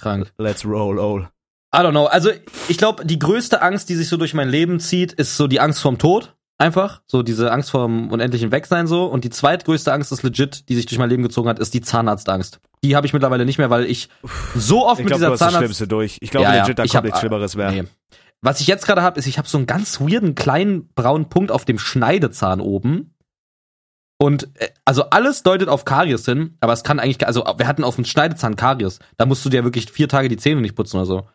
Krank. 0.00 0.32
Let's 0.38 0.64
roll, 0.64 0.98
all. 0.98 1.28
I 1.74 1.78
don't 1.86 1.92
know. 1.92 2.06
Also 2.06 2.30
ich 2.68 2.78
glaube, 2.78 3.04
die 3.06 3.18
größte 3.18 3.62
Angst, 3.62 3.88
die 3.88 3.94
sich 3.94 4.08
so 4.08 4.16
durch 4.16 4.34
mein 4.34 4.48
Leben 4.48 4.80
zieht, 4.80 5.12
ist 5.12 5.36
so 5.36 5.46
die 5.46 5.60
Angst 5.60 5.80
vorm 5.80 5.98
Tod. 5.98 6.34
Einfach. 6.58 7.00
So 7.06 7.22
diese 7.22 7.50
Angst 7.52 7.70
vorm 7.70 8.10
unendlichen 8.10 8.52
Wegsein 8.52 8.86
so. 8.86 9.06
Und 9.06 9.24
die 9.24 9.30
zweitgrößte 9.30 9.92
Angst 9.92 10.12
ist 10.12 10.22
legit, 10.22 10.68
die 10.68 10.74
sich 10.74 10.84
durch 10.86 10.98
mein 10.98 11.08
Leben 11.08 11.22
gezogen 11.22 11.48
hat, 11.48 11.58
ist 11.58 11.72
die 11.72 11.80
Zahnarztangst. 11.80 12.60
Die 12.84 12.96
habe 12.96 13.06
ich 13.06 13.12
mittlerweile 13.12 13.46
nicht 13.46 13.56
mehr, 13.58 13.70
weil 13.70 13.84
ich 13.86 14.08
so 14.56 14.84
oft 14.86 14.98
Ich 15.00 15.04
mit 15.04 15.08
glaube, 15.08 15.20
dieser 15.20 15.26
du 15.28 15.32
hast 15.32 15.40
das 15.40 15.48
Zahnarzt... 15.48 15.58
Schlimmste 15.64 15.88
durch. 15.88 16.18
Ich 16.20 16.30
glaube 16.30 16.44
Ja, 16.44 16.54
ja. 16.56 16.62
legit, 16.62 16.78
da 16.78 16.84
Ich 16.84 16.90
kommt 16.90 16.96
hab- 16.98 17.04
nichts 17.04 17.20
Schlimmeres 17.20 17.56
mehr. 17.56 17.70
Nee. 17.70 17.84
Was 18.42 18.60
ich 18.60 18.66
jetzt 18.66 18.86
gerade 18.86 19.02
habe, 19.02 19.18
ist, 19.18 19.26
ich 19.26 19.38
habe 19.38 19.48
so 19.48 19.58
einen 19.58 19.66
ganz 19.66 20.00
weirden 20.00 20.34
kleinen 20.34 20.88
braunen 20.94 21.28
Punkt 21.28 21.50
auf 21.52 21.64
dem 21.64 21.78
Schneidezahn 21.78 22.60
oben. 22.60 23.14
Und 24.22 24.50
äh, 24.60 24.68
also 24.84 25.04
alles 25.04 25.42
deutet 25.42 25.68
auf 25.68 25.86
Karies 25.86 26.26
hin, 26.26 26.56
aber 26.60 26.74
es 26.74 26.84
kann 26.84 27.00
eigentlich, 27.00 27.26
also 27.26 27.42
wir 27.56 27.66
hatten 27.66 27.84
auf 27.84 27.96
dem 27.96 28.04
Schneidezahn 28.04 28.54
Karies. 28.54 28.98
Da 29.16 29.24
musst 29.24 29.44
du 29.44 29.48
dir 29.48 29.64
wirklich 29.64 29.90
vier 29.90 30.08
Tage 30.08 30.28
die 30.28 30.36
Zähne 30.36 30.60
nicht 30.60 30.76
putzen 30.76 30.98
oder 30.98 31.06
so. 31.06 31.28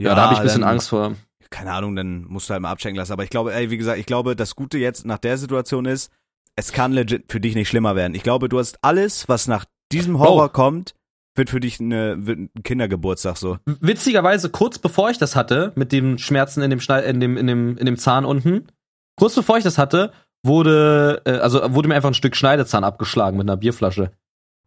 Ja, 0.00 0.14
da 0.14 0.22
habe 0.22 0.34
ich 0.34 0.40
ein 0.40 0.46
bisschen 0.46 0.64
Angst 0.64 0.88
vor. 0.88 1.14
keine 1.50 1.72
Ahnung, 1.72 1.94
dann 1.94 2.24
musst 2.24 2.48
du 2.48 2.54
halt 2.54 2.62
mal 2.62 2.70
abchecken 2.70 2.96
lassen. 2.96 3.12
Aber 3.12 3.24
ich 3.24 3.30
glaube, 3.30 3.54
ey, 3.54 3.70
wie 3.70 3.76
gesagt, 3.76 3.98
ich 3.98 4.06
glaube, 4.06 4.36
das 4.36 4.56
Gute 4.56 4.78
jetzt 4.78 5.04
nach 5.04 5.18
der 5.18 5.36
Situation 5.36 5.84
ist, 5.84 6.10
es 6.56 6.72
kann 6.72 6.92
legit 6.92 7.30
für 7.30 7.40
dich 7.40 7.54
nicht 7.54 7.68
schlimmer 7.68 7.94
werden. 7.94 8.14
Ich 8.14 8.22
glaube, 8.22 8.48
du 8.48 8.58
hast 8.58 8.78
alles, 8.82 9.28
was 9.28 9.46
nach 9.46 9.66
diesem 9.92 10.18
Horror 10.18 10.48
Bro. 10.48 10.52
kommt, 10.52 10.94
wird 11.34 11.50
für 11.50 11.60
dich 11.60 11.78
eine, 11.78 12.26
wird 12.26 12.38
ein 12.38 12.50
Kindergeburtstag 12.62 13.36
so. 13.36 13.58
Witzigerweise, 13.66 14.48
kurz 14.48 14.78
bevor 14.78 15.10
ich 15.10 15.18
das 15.18 15.36
hatte, 15.36 15.72
mit 15.76 15.92
den 15.92 16.18
Schmerzen 16.18 16.62
in 16.62 16.70
dem, 16.70 16.80
Schneid 16.80 17.04
in 17.04 17.20
dem, 17.20 17.36
in 17.36 17.46
dem, 17.46 17.76
in 17.76 17.84
dem 17.84 17.98
Zahn 17.98 18.24
unten, 18.24 18.68
kurz 19.16 19.34
bevor 19.34 19.58
ich 19.58 19.64
das 19.64 19.76
hatte, 19.76 20.12
wurde, 20.44 21.22
äh, 21.24 21.38
also 21.38 21.74
wurde 21.74 21.88
mir 21.88 21.94
einfach 21.94 22.10
ein 22.10 22.14
Stück 22.14 22.36
Schneidezahn 22.36 22.84
abgeschlagen 22.84 23.36
mit 23.36 23.46
einer 23.48 23.56
Bierflasche. 23.56 24.12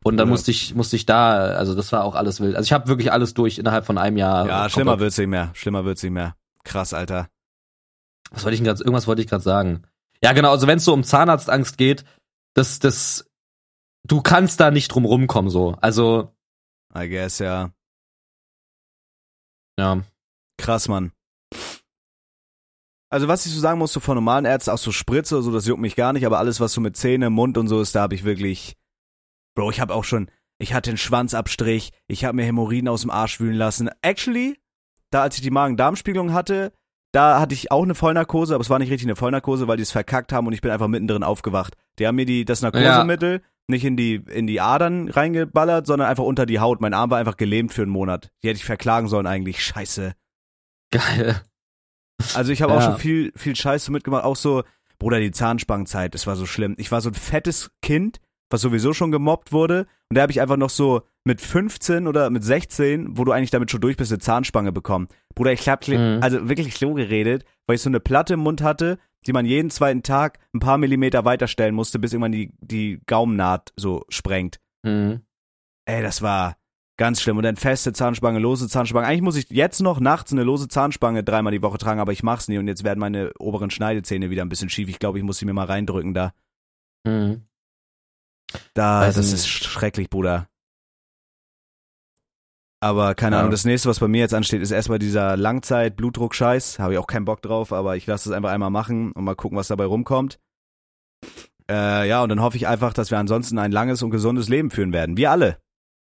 Und 0.03 0.17
dann 0.17 0.27
Ja. 0.27 0.31
musste 0.31 0.51
ich, 0.51 0.73
musste 0.75 0.95
ich 0.95 1.05
da, 1.05 1.31
also 1.33 1.75
das 1.75 1.91
war 1.91 2.03
auch 2.05 2.15
alles 2.15 2.39
wild. 2.39 2.55
Also 2.55 2.65
ich 2.67 2.73
habe 2.73 2.87
wirklich 2.87 3.11
alles 3.11 3.33
durch 3.33 3.57
innerhalb 3.59 3.85
von 3.85 3.97
einem 3.97 4.17
Jahr. 4.17 4.45
Ja, 4.45 4.51
Komplett. 4.53 4.71
schlimmer 4.71 4.99
wird's 4.99 5.17
nicht 5.17 5.27
mehr. 5.27 5.51
Schlimmer 5.53 5.83
wird's 5.85 6.03
nicht 6.03 6.13
mehr. 6.13 6.35
Krass, 6.63 6.93
Alter. 6.93 7.27
Was 8.31 8.43
wollte 8.43 8.53
ich 8.55 8.59
denn 8.61 8.67
grad, 8.67 8.79
irgendwas 8.79 9.07
wollte 9.07 9.21
ich 9.21 9.27
gerade 9.27 9.43
sagen. 9.43 9.83
Ja, 10.23 10.33
genau, 10.33 10.51
also 10.51 10.67
wenn 10.67 10.77
es 10.77 10.85
so 10.85 10.93
um 10.93 11.03
Zahnarztangst 11.03 11.77
geht, 11.77 12.05
das, 12.53 12.79
das, 12.79 13.29
du 14.05 14.21
kannst 14.21 14.59
da 14.59 14.69
nicht 14.71 14.89
drum 14.89 15.05
rumkommen, 15.05 15.49
so. 15.49 15.77
Also, 15.81 16.33
I 16.95 17.09
guess, 17.09 17.39
ja. 17.39 17.71
ja. 19.79 20.01
Krass, 20.57 20.87
Mann. 20.87 21.11
Also 23.09 23.27
was 23.27 23.45
ich 23.45 23.53
so 23.53 23.59
sagen 23.59 23.79
muss, 23.79 23.91
so 23.91 23.99
von 23.99 24.15
normalen 24.15 24.45
Ärzten, 24.45 24.71
auch 24.71 24.77
so 24.77 24.91
Spritze 24.91 25.35
oder 25.35 25.43
so, 25.43 25.51
das 25.51 25.65
juckt 25.65 25.81
mich 25.81 25.95
gar 25.95 26.13
nicht, 26.13 26.25
aber 26.25 26.37
alles, 26.37 26.59
was 26.59 26.73
so 26.73 26.81
mit 26.81 26.95
Zähne, 26.95 27.29
Mund 27.29 27.57
und 27.57 27.67
so 27.67 27.81
ist, 27.81 27.95
da 27.95 28.01
habe 28.01 28.15
ich 28.15 28.23
wirklich, 28.23 28.75
Bro, 29.55 29.71
ich 29.71 29.79
habe 29.79 29.95
auch 29.95 30.03
schon, 30.03 30.29
ich 30.59 30.73
hatte 30.73 30.91
einen 30.91 30.97
Schwanzabstrich, 30.97 31.91
ich 32.07 32.25
habe 32.25 32.35
mir 32.35 32.43
Hämorrhoiden 32.43 32.87
aus 32.87 33.01
dem 33.01 33.09
Arsch 33.09 33.39
wühlen 33.39 33.55
lassen. 33.55 33.89
Actually, 34.01 34.59
da 35.09 35.23
als 35.23 35.35
ich 35.35 35.41
die 35.41 35.49
Magen-Darm-Spiegelung 35.49 36.33
hatte, 36.33 36.71
da 37.11 37.39
hatte 37.39 37.55
ich 37.55 37.71
auch 37.71 37.83
eine 37.83 37.95
Vollnarkose, 37.95 38.53
aber 38.53 38.61
es 38.61 38.69
war 38.69 38.77
nicht 38.77 38.91
richtig 38.91 39.07
eine 39.07 39.15
Vollnarkose, 39.15 39.67
weil 39.67 39.77
die 39.77 39.83
es 39.83 39.91
verkackt 39.91 40.31
haben 40.31 40.45
und 40.45 40.53
ich 40.53 40.61
bin 40.61 40.69
einfach 40.69 40.87
mittendrin 40.87 41.23
aufgewacht. 41.23 41.75
Die 41.97 42.05
haben 42.05 42.15
mir 42.15 42.25
die, 42.25 42.45
das 42.45 42.61
Narkosemittel 42.61 43.41
nicht 43.69 43.85
in 43.85 43.95
die, 43.95 44.15
in 44.15 44.47
die 44.47 44.61
Adern 44.61 45.09
reingeballert, 45.09 45.87
sondern 45.87 46.09
einfach 46.09 46.23
unter 46.23 46.45
die 46.45 46.59
Haut. 46.59 46.81
Mein 46.81 46.93
Arm 46.93 47.11
war 47.11 47.19
einfach 47.19 47.37
gelähmt 47.37 47.71
für 47.71 47.83
einen 47.83 47.91
Monat. 47.91 48.31
Die 48.43 48.49
hätte 48.49 48.57
ich 48.57 48.65
verklagen 48.65 49.07
sollen 49.07 49.27
eigentlich. 49.27 49.63
Scheiße. 49.63 50.13
Geil. 50.91 51.41
Also 52.35 52.51
ich 52.51 52.61
habe 52.61 52.73
auch 52.73 52.79
Ja. 52.79 52.91
schon 52.91 52.97
viel, 52.97 53.31
viel 53.35 53.55
Scheiße 53.55 53.91
mitgemacht, 53.91 54.23
auch 54.23 54.35
so, 54.35 54.63
Bruder, 54.99 55.19
die 55.19 55.31
Zahnspangenzeit, 55.31 56.13
das 56.13 56.27
war 56.27 56.35
so 56.35 56.45
schlimm. 56.45 56.75
Ich 56.77 56.91
war 56.91 57.01
so 57.01 57.09
ein 57.09 57.13
fettes 57.15 57.71
Kind, 57.81 58.19
was 58.49 58.61
sowieso 58.61 58.93
schon 58.93 59.11
gemobbt 59.11 59.51
wurde. 59.51 59.87
Und 60.09 60.15
da 60.17 60.21
habe 60.23 60.31
ich 60.31 60.41
einfach 60.41 60.57
noch 60.57 60.69
so 60.71 61.03
mit 61.23 61.39
15 61.39 62.07
oder 62.07 62.29
mit 62.29 62.43
16, 62.43 63.17
wo 63.17 63.23
du 63.23 63.31
eigentlich 63.31 63.51
damit 63.51 63.69
schon 63.71 63.81
durch 63.81 63.95
bist, 63.95 64.11
eine 64.11 64.19
Zahnspange 64.19 64.71
bekommen. 64.71 65.07
Bruder, 65.35 65.53
ich 65.53 65.69
hab 65.69 65.87
Mhm. 65.87 66.19
also 66.21 66.49
wirklich 66.49 66.75
so 66.77 66.93
geredet, 66.93 67.45
weil 67.67 67.75
ich 67.75 67.81
so 67.81 67.89
eine 67.89 67.99
Platte 67.99 68.33
im 68.33 68.39
Mund 68.41 68.61
hatte, 68.61 68.97
die 69.27 69.33
man 69.33 69.45
jeden 69.45 69.69
zweiten 69.69 70.01
Tag 70.03 70.39
ein 70.53 70.59
paar 70.59 70.77
Millimeter 70.77 71.25
weiterstellen 71.25 71.75
musste, 71.75 71.99
bis 71.99 72.11
irgendwann 72.13 72.31
die, 72.31 72.51
die 72.59 72.99
Gaumennaht 73.05 73.71
so 73.75 74.03
sprengt. 74.09 74.59
Mhm. 74.83 75.21
Ey, 75.85 76.01
das 76.01 76.21
war 76.21 76.55
ganz 76.99 77.21
schlimm. 77.21 77.37
Und 77.37 77.43
dann 77.43 77.55
feste 77.55 77.93
Zahnspange, 77.93 78.37
lose 78.37 78.67
Zahnspange. 78.67 79.07
Eigentlich 79.07 79.21
muss 79.23 79.37
ich 79.37 79.49
jetzt 79.49 79.79
noch 79.81 79.99
nachts 79.99 80.31
eine 80.31 80.43
lose 80.43 80.67
Zahnspange 80.67 81.23
dreimal 81.23 81.51
die 81.51 81.63
Woche 81.63 81.79
tragen, 81.79 81.99
aber 81.99 82.11
ich 82.11 82.21
mach's 82.21 82.47
nie. 82.47 82.59
Und 82.59 82.67
jetzt 82.67 82.83
werden 82.83 82.99
meine 82.99 83.31
oberen 83.39 83.71
Schneidezähne 83.71 84.29
wieder 84.29 84.43
ein 84.43 84.49
bisschen 84.49 84.69
schief. 84.69 84.89
Ich 84.89 84.99
glaube, 84.99 85.17
ich 85.17 85.23
muss 85.23 85.37
sie 85.39 85.45
mir 85.45 85.53
mal 85.53 85.65
reindrücken 85.65 86.13
da. 86.13 86.33
Mhm. 87.05 87.45
Da, 88.73 89.01
Weiß 89.01 89.15
das 89.15 89.31
ist 89.31 89.47
schrecklich, 89.47 90.09
Bruder. 90.09 90.47
Aber 92.81 93.15
keine 93.15 93.35
Ja. 93.35 93.39
Ahnung, 93.39 93.51
das 93.51 93.65
nächste, 93.65 93.89
was 93.89 93.99
bei 93.99 94.07
mir 94.07 94.19
jetzt 94.19 94.33
ansteht, 94.33 94.61
ist 94.61 94.71
erstmal 94.71 94.99
dieser 94.99 95.35
Langzeit-Blutdruck-Scheiß. 95.37 96.79
Habe 96.79 96.93
ich 96.93 96.99
auch 96.99 97.07
keinen 97.07 97.25
Bock 97.25 97.41
drauf, 97.41 97.73
aber 97.73 97.95
ich 97.97 98.05
lasse 98.07 98.29
es 98.29 98.35
einfach 98.35 98.51
einmal 98.51 98.69
machen 98.69 99.11
und 99.13 99.23
mal 99.23 99.35
gucken, 99.35 99.57
was 99.57 99.67
dabei 99.67 99.85
rumkommt. 99.85 100.39
Äh, 101.69 102.07
ja, 102.07 102.23
und 102.23 102.29
dann 102.29 102.41
hoffe 102.41 102.57
ich 102.57 102.67
einfach, 102.67 102.93
dass 102.93 103.11
wir 103.11 103.17
ansonsten 103.19 103.57
ein 103.59 103.71
langes 103.71 104.01
und 104.01 104.09
gesundes 104.11 104.49
Leben 104.49 104.71
führen 104.71 104.93
werden. 104.93 105.17
Wir 105.17 105.31
alle. 105.31 105.57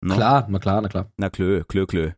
Ne? 0.00 0.14
Klar, 0.14 0.46
na 0.48 0.58
klar, 0.58 0.80
na 0.80 0.88
klar. 0.88 1.12
Na 1.16 1.30
klö, 1.30 1.64
klö, 1.64 1.86
klö. 1.86 2.12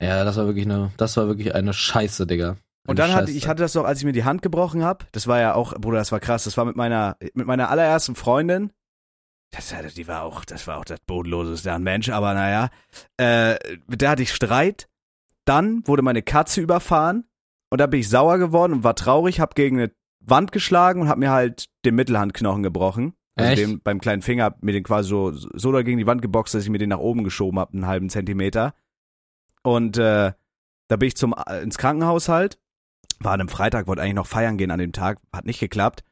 Ja, 0.00 0.24
das 0.24 0.36
war 0.36 0.46
wirklich 0.46 0.64
eine, 0.64 0.92
das 0.96 1.16
war 1.16 1.26
wirklich 1.26 1.54
eine 1.54 1.72
Scheiße, 1.72 2.26
Digga. 2.26 2.56
Und 2.86 2.98
dann 2.98 3.14
hatte 3.14 3.30
ich 3.30 3.46
hatte 3.46 3.62
das 3.62 3.74
doch, 3.74 3.84
als 3.84 4.00
ich 4.00 4.04
mir 4.04 4.12
die 4.12 4.24
Hand 4.24 4.42
gebrochen 4.42 4.82
habe. 4.82 5.06
Das 5.12 5.28
war 5.28 5.40
ja 5.40 5.54
auch, 5.54 5.74
Bruder, 5.74 5.98
das 5.98 6.10
war 6.10 6.18
krass. 6.18 6.44
Das 6.44 6.56
war 6.56 6.64
mit 6.64 6.74
meiner 6.74 7.16
mit 7.34 7.46
meiner 7.46 7.70
allerersten 7.70 8.16
Freundin. 8.16 8.72
Das, 9.52 9.72
die 9.94 10.08
war 10.08 10.22
auch, 10.22 10.44
das 10.44 10.66
war 10.66 10.78
auch 10.78 10.84
das 10.84 10.98
bodenloseste 11.00 11.72
an 11.72 11.82
Mensch, 11.82 12.08
aber 12.08 12.34
naja. 12.34 12.70
Äh, 13.18 13.54
mit 13.86 14.00
der 14.00 14.10
hatte 14.10 14.22
ich 14.22 14.32
Streit. 14.32 14.88
Dann 15.44 15.86
wurde 15.86 16.02
meine 16.02 16.22
Katze 16.22 16.60
überfahren 16.60 17.24
und 17.70 17.80
da 17.80 17.86
bin 17.86 18.00
ich 18.00 18.08
sauer 18.08 18.38
geworden 18.38 18.72
und 18.72 18.84
war 18.84 18.94
traurig, 18.94 19.40
hab 19.40 19.54
gegen 19.54 19.78
eine 19.78 19.92
Wand 20.20 20.52
geschlagen 20.52 21.02
und 21.02 21.08
hab 21.08 21.18
mir 21.18 21.30
halt 21.30 21.66
den 21.84 21.94
Mittelhandknochen 21.94 22.62
gebrochen. 22.62 23.14
Also 23.34 23.54
den 23.54 23.80
beim 23.80 24.00
kleinen 24.00 24.22
Finger 24.22 24.54
mir 24.60 24.72
den 24.72 24.82
quasi 24.82 25.08
so, 25.08 25.32
so 25.32 25.72
da 25.72 25.82
gegen 25.82 25.98
die 25.98 26.06
Wand 26.06 26.22
geboxt, 26.22 26.54
dass 26.54 26.64
ich 26.64 26.70
mir 26.70 26.78
den 26.78 26.90
nach 26.90 26.98
oben 26.98 27.24
geschoben 27.24 27.58
hab, 27.58 27.72
einen 27.72 27.86
halben 27.86 28.10
Zentimeter. 28.10 28.74
Und 29.62 29.96
äh, 29.96 30.32
da 30.88 30.96
bin 30.96 31.08
ich 31.08 31.16
zum 31.16 31.34
äh, 31.46 31.62
ins 31.62 31.78
Krankenhaus 31.78 32.28
halt. 32.28 32.58
War 33.20 33.32
an 33.32 33.40
einem 33.40 33.48
Freitag, 33.48 33.86
wollte 33.86 34.02
eigentlich 34.02 34.14
noch 34.14 34.26
feiern 34.26 34.58
gehen 34.58 34.70
an 34.70 34.78
dem 34.78 34.92
Tag, 34.92 35.18
hat 35.32 35.46
nicht 35.46 35.60
geklappt. 35.60 36.04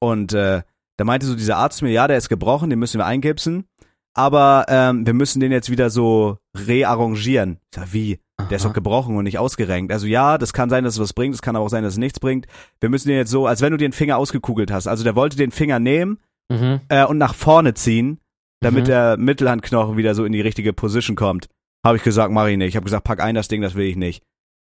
Und 0.00 0.32
äh, 0.32 0.62
da 0.96 1.04
meinte 1.04 1.26
so 1.26 1.34
dieser 1.34 1.56
Arzt 1.56 1.80
mir, 1.82 1.90
ja, 1.90 2.08
der 2.08 2.18
ist 2.18 2.28
gebrochen, 2.28 2.70
den 2.70 2.78
müssen 2.78 2.98
wir 2.98 3.06
eingipsen, 3.06 3.68
aber 4.14 4.66
ähm, 4.68 5.06
wir 5.06 5.14
müssen 5.14 5.40
den 5.40 5.52
jetzt 5.52 5.70
wieder 5.70 5.90
so 5.90 6.38
rearrangieren. 6.56 7.60
Ich 7.70 7.76
sag, 7.76 7.92
wie? 7.92 8.18
Der 8.50 8.56
ist 8.56 8.64
doch 8.64 8.72
gebrochen 8.72 9.16
und 9.16 9.24
nicht 9.24 9.38
ausgerenkt. 9.38 9.92
Also 9.92 10.06
ja, 10.06 10.38
das 10.38 10.52
kann 10.52 10.70
sein, 10.70 10.84
dass 10.84 10.94
es 10.94 11.00
was 11.00 11.12
bringt, 11.12 11.34
es 11.34 11.42
kann 11.42 11.56
aber 11.56 11.64
auch 11.64 11.70
sein, 11.70 11.84
dass 11.84 11.94
es 11.94 11.98
nichts 11.98 12.20
bringt. 12.20 12.46
Wir 12.80 12.88
müssen 12.88 13.08
den 13.08 13.16
jetzt 13.16 13.30
so, 13.30 13.46
als 13.46 13.60
wenn 13.60 13.72
du 13.72 13.76
den 13.76 13.92
Finger 13.92 14.16
ausgekugelt 14.16 14.70
hast. 14.70 14.86
Also 14.86 15.04
der 15.04 15.16
wollte 15.16 15.36
den 15.36 15.50
Finger 15.50 15.78
nehmen 15.78 16.18
Mhm. 16.50 16.80
äh, 16.88 17.04
und 17.04 17.18
nach 17.18 17.34
vorne 17.34 17.74
ziehen, 17.74 18.20
damit 18.60 18.84
Mhm. 18.84 18.88
der 18.88 19.16
Mittelhandknochen 19.18 19.96
wieder 19.96 20.14
so 20.14 20.24
in 20.24 20.32
die 20.32 20.40
richtige 20.40 20.72
Position 20.72 21.16
kommt. 21.16 21.48
Habe 21.84 21.96
ich 21.96 22.02
gesagt, 22.02 22.32
mach 22.32 22.46
ich 22.48 22.56
nicht. 22.56 22.68
Ich 22.68 22.76
habe 22.76 22.84
gesagt, 22.84 23.04
pack 23.04 23.20
ein 23.20 23.34
das 23.34 23.48
Ding, 23.48 23.62
das 23.62 23.74
will 23.74 23.86
ich 23.86 23.96
nicht. 23.96 24.22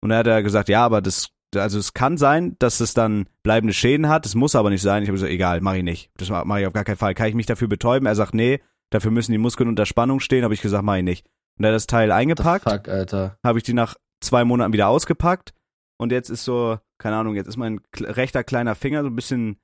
Und 0.03 0.11
dann 0.11 0.19
hat 0.19 0.27
er 0.27 0.43
gesagt, 0.43 0.69
ja, 0.69 0.85
aber 0.85 1.01
das, 1.01 1.29
also 1.55 1.79
es 1.79 1.95
kann 1.95 2.17
sein, 2.19 2.57
dass 2.59 2.81
es 2.81 2.95
dann 2.95 3.27
bleibende 3.43 3.73
Schäden 3.73 4.09
hat. 4.09 4.25
Das 4.25 4.35
muss 4.35 4.55
aber 4.55 4.71
nicht 4.71 4.83
sein. 4.83 5.03
Ich 5.03 5.09
habe 5.09 5.15
gesagt, 5.17 5.33
egal, 5.33 5.61
mach 5.61 5.75
ich 5.75 5.83
nicht. 5.83 6.11
Das 6.19 6.29
mache 6.29 6.61
ich 6.61 6.67
auf 6.67 6.73
gar 6.75 6.85
keinen 6.85 6.97
Fall. 6.97 7.15
Kann 7.15 7.29
ich 7.29 7.35
mich 7.35 7.47
dafür 7.47 7.69
betäuben? 7.69 8.07
Er 8.07 8.15
sagt, 8.15 8.35
nee, 8.35 8.61
dafür 8.91 9.11
müssen 9.11 9.33
die 9.33 9.39
Muskeln 9.39 9.69
unter 9.69 9.87
Spannung 9.87 10.21
stehen. 10.21 10.45
Habe 10.45 10.55
ich 10.55 10.61
gesagt, 10.63 10.85
mach 10.85 10.97
ich 10.97 11.03
nicht. 11.05 11.27
Und 11.59 11.65
er 11.65 11.69
hat 11.71 11.77
das 11.77 11.87
Teil 11.87 12.13
eingepackt 12.13 12.71
Fuck, 12.71 12.89
Alter. 12.89 13.39
habe 13.45 13.59
ich 13.59 13.65
die 13.65 13.73
nach 13.73 13.97
zwei 14.21 14.45
Monaten 14.45 14.73
wieder 14.73 14.89
ausgepackt 14.89 15.53
und 15.97 16.13
jetzt 16.13 16.29
ist 16.29 16.45
so, 16.45 16.79
keine 16.99 17.17
Ahnung, 17.17 17.35
jetzt 17.35 17.49
ist 17.49 17.57
mein 17.57 17.81
rechter 17.97 18.45
kleiner 18.45 18.75
Finger 18.77 19.03
so 19.03 19.09
ein 19.09 19.17
bisschen 19.17 19.59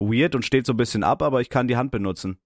weird 0.00 0.34
und 0.34 0.44
steht 0.44 0.66
so 0.66 0.72
ein 0.72 0.76
bisschen 0.76 1.02
ab, 1.02 1.22
aber 1.22 1.40
ich 1.40 1.50
kann 1.50 1.68
die 1.68 1.76
Hand 1.76 1.90
benutzen. 1.90 2.38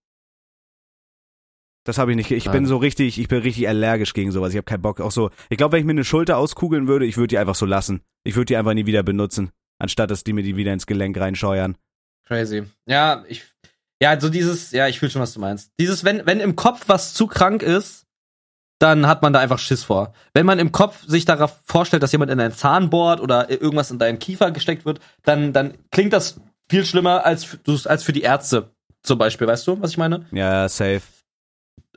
Das 1.85 1.97
habe 1.97 2.11
ich 2.11 2.17
nicht. 2.17 2.31
Ich 2.31 2.45
bin 2.45 2.65
Nein. 2.65 2.67
so 2.67 2.77
richtig, 2.77 3.19
ich 3.19 3.29
bin 3.29 3.41
richtig 3.41 3.67
allergisch 3.67 4.13
gegen 4.13 4.31
sowas. 4.31 4.51
Ich 4.51 4.57
habe 4.57 4.65
keinen 4.65 4.83
Bock. 4.83 5.01
Auch 5.01 5.11
so, 5.11 5.31
ich 5.49 5.57
glaube, 5.57 5.73
wenn 5.73 5.81
ich 5.81 5.87
mir 5.87 5.93
eine 5.93 6.05
Schulter 6.05 6.37
auskugeln 6.37 6.87
würde, 6.87 7.07
ich 7.07 7.17
würde 7.17 7.29
die 7.29 7.39
einfach 7.39 7.55
so 7.55 7.65
lassen. 7.65 8.03
Ich 8.25 8.37
würde 8.37 8.47
die 8.47 8.57
einfach 8.57 8.75
nie 8.75 8.85
wieder 8.85 9.03
benutzen, 9.03 9.53
anstatt 9.79 10.11
dass 10.11 10.23
die 10.23 10.35
mir 10.35 10.43
die 10.43 10.57
wieder 10.57 10.73
ins 10.73 10.87
Gelenk 10.87 11.19
reinscheuern. 11.19 11.79
Crazy. 12.27 12.65
Ja, 12.87 13.25
ich. 13.27 13.45
Ja, 14.03 14.21
so 14.21 14.29
dieses, 14.29 14.71
ja, 14.71 14.87
ich 14.87 14.99
fühle 14.99 15.11
schon, 15.11 15.23
was 15.23 15.33
du 15.33 15.41
meinst. 15.41 15.73
Dieses, 15.81 16.05
wenn, 16.05 16.25
wenn 16.27 16.41
im 16.41 16.55
Kopf 16.57 16.85
was 16.89 17.15
zu 17.15 17.27
krank 17.27 17.63
ist, 17.63 18.07
dann 18.79 19.07
hat 19.07 19.23
man 19.23 19.33
da 19.33 19.41
einfach 19.41 19.59
Schiss 19.59 19.83
vor. 19.83 20.13
Wenn 20.35 20.47
man 20.47 20.59
im 20.59 20.71
Kopf 20.71 21.05
sich 21.07 21.25
darauf 21.25 21.59
vorstellt, 21.65 22.03
dass 22.03 22.13
jemand 22.13 22.31
in 22.31 22.39
deinen 22.39 22.53
Zahn 22.53 22.91
bohrt 22.91 23.21
oder 23.21 23.51
irgendwas 23.51 23.91
in 23.91 23.99
deinen 23.99 24.19
Kiefer 24.19 24.53
gesteckt 24.53 24.85
wird, 24.85 25.01
dann, 25.25 25.53
dann 25.53 25.79
klingt 25.91 26.13
das 26.13 26.41
viel 26.71 26.85
schlimmer 26.85 27.25
als, 27.25 27.45
für- 27.45 27.59
als 27.89 28.03
für 28.05 28.13
die 28.13 28.23
Ärzte 28.23 28.71
zum 29.03 29.19
Beispiel. 29.19 29.47
Weißt 29.47 29.67
du, 29.67 29.81
was 29.81 29.91
ich 29.91 29.99
meine? 29.99 30.27
Ja, 30.33 30.69
safe. 30.69 31.03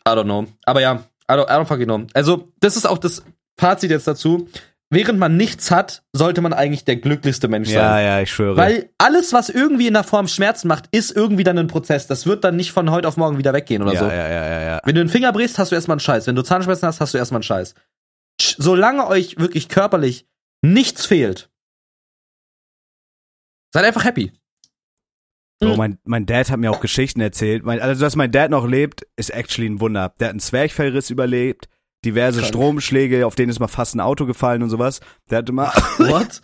I 0.08 0.12
don't 0.12 0.24
know. 0.24 0.46
Aber 0.66 0.82
ja, 0.82 1.04
I 1.30 1.34
don't, 1.34 1.46
I 1.48 1.52
don't 1.54 1.66
fucking 1.66 1.86
know. 1.86 2.08
Also, 2.14 2.52
das 2.60 2.76
ist 2.78 2.86
auch 2.88 2.98
das 2.98 3.24
Fazit 3.60 3.92
jetzt 3.92 4.08
dazu. 4.08 4.50
Während 4.94 5.20
man 5.20 5.38
nichts 5.38 5.72
hat, 5.72 6.04
sollte 6.12 6.42
man 6.42 6.52
eigentlich 6.52 6.84
der 6.84 6.98
glücklichste 6.98 7.48
Mensch 7.48 7.70
sein. 7.70 7.78
Ja, 7.78 8.02
ja, 8.02 8.20
ich 8.22 8.30
schwöre. 8.30 8.58
Weil 8.58 8.90
alles, 8.98 9.32
was 9.32 9.48
irgendwie 9.48 9.88
in 9.88 9.94
der 9.94 10.04
Form 10.04 10.28
Schmerzen 10.28 10.68
macht, 10.68 10.90
ist 10.92 11.12
irgendwie 11.16 11.46
dann 11.46 11.58
ein 11.58 11.68
Prozess. 11.68 12.08
Das 12.08 12.26
wird 12.26 12.44
dann 12.44 12.58
nicht 12.58 12.74
von 12.74 12.92
heute 12.92 13.08
auf 13.08 13.16
morgen 13.16 13.38
wieder 13.38 13.54
weggehen 13.54 13.82
oder 13.84 13.94
ja, 13.94 14.00
so. 14.02 14.06
ja, 14.08 14.14
ja, 14.28 14.46
ja, 14.50 14.62
ja. 14.64 14.82
Wenn 14.84 14.96
du 14.96 15.00
einen 15.02 15.10
Finger 15.10 15.32
brichst, 15.32 15.58
hast 15.60 15.72
du 15.72 15.76
erstmal 15.76 15.96
einen 15.96 16.02
Scheiß. 16.02 16.28
Wenn 16.28 16.36
du 16.36 16.42
Zahnschmerzen 16.42 16.88
hast, 16.88 17.00
hast 17.00 17.14
du 17.14 17.18
erstmal 17.18 17.38
einen 17.38 17.44
Scheiß. 17.44 17.74
Sch- 18.42 18.56
Solange 18.58 19.08
euch 19.08 19.38
wirklich 19.40 19.70
körperlich 19.70 20.26
nichts 20.62 21.06
fehlt, 21.06 21.50
seid 23.74 23.86
einfach 23.86 24.04
happy. 24.04 24.34
Bro, 25.62 25.76
mein, 25.78 26.00
mein 26.06 26.26
Dad 26.26 26.50
hat 26.50 26.60
mir 26.60 26.72
auch 26.72 26.82
Geschichten 26.82 27.22
erzählt. 27.22 27.64
Mein, 27.64 27.80
also, 27.80 28.02
dass 28.02 28.16
mein 28.16 28.32
Dad 28.32 28.50
noch 28.50 28.68
lebt, 28.68 29.06
ist 29.16 29.30
actually 29.30 29.70
ein 29.70 29.80
Wunder. 29.80 30.14
Der 30.20 30.28
hat 30.28 30.32
einen 30.32 30.40
Zwerchfellriss 30.40 31.12
überlebt, 31.12 31.70
diverse 32.04 32.40
Krank. 32.40 32.50
Stromschläge, 32.50 33.28
auf 33.28 33.36
denen 33.36 33.52
ist 33.52 33.60
mal 33.60 33.68
fast 33.68 33.96
ein 33.96 34.00
Auto 34.00 34.26
gefallen 34.26 34.64
und 34.64 34.70
sowas. 34.70 35.02
Der 35.30 35.38
hatte 35.38 35.52
mal, 35.52 35.68
What? 36.00 36.42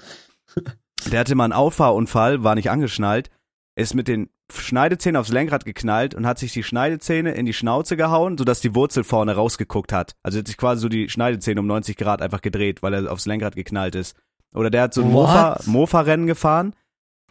der 1.11 1.19
hatte 1.19 1.33
mal 1.33 1.45
einen 1.45 1.53
Auffahrunfall, 1.53 2.43
war 2.43 2.53
nicht 2.53 2.69
angeschnallt, 2.69 3.31
ist 3.75 3.95
mit 3.95 4.07
den 4.07 4.29
Schneidezähnen 4.53 5.19
aufs 5.19 5.31
Lenkrad 5.31 5.65
geknallt 5.65 6.13
und 6.13 6.27
hat 6.27 6.37
sich 6.37 6.53
die 6.53 6.63
Schneidezähne 6.63 7.31
in 7.31 7.47
die 7.47 7.53
Schnauze 7.53 7.97
gehauen, 7.97 8.37
sodass 8.37 8.61
die 8.61 8.75
Wurzel 8.75 9.03
vorne 9.03 9.35
rausgeguckt 9.35 9.91
hat. 9.91 10.15
Also 10.21 10.39
hat 10.39 10.47
sich 10.47 10.57
quasi 10.57 10.81
so 10.81 10.89
die 10.89 11.09
Schneidezähne 11.09 11.59
um 11.59 11.67
90 11.67 11.97
Grad 11.97 12.21
einfach 12.21 12.41
gedreht, 12.41 12.83
weil 12.83 12.93
er 12.93 13.11
aufs 13.11 13.25
Lenkrad 13.25 13.55
geknallt 13.55 13.95
ist. 13.95 14.15
Oder 14.53 14.69
der 14.69 14.83
hat 14.83 14.93
so 14.93 15.01
ein 15.01 15.11
Mofa? 15.11 15.59
Mofa-Rennen 15.65 16.27
gefahren, 16.27 16.73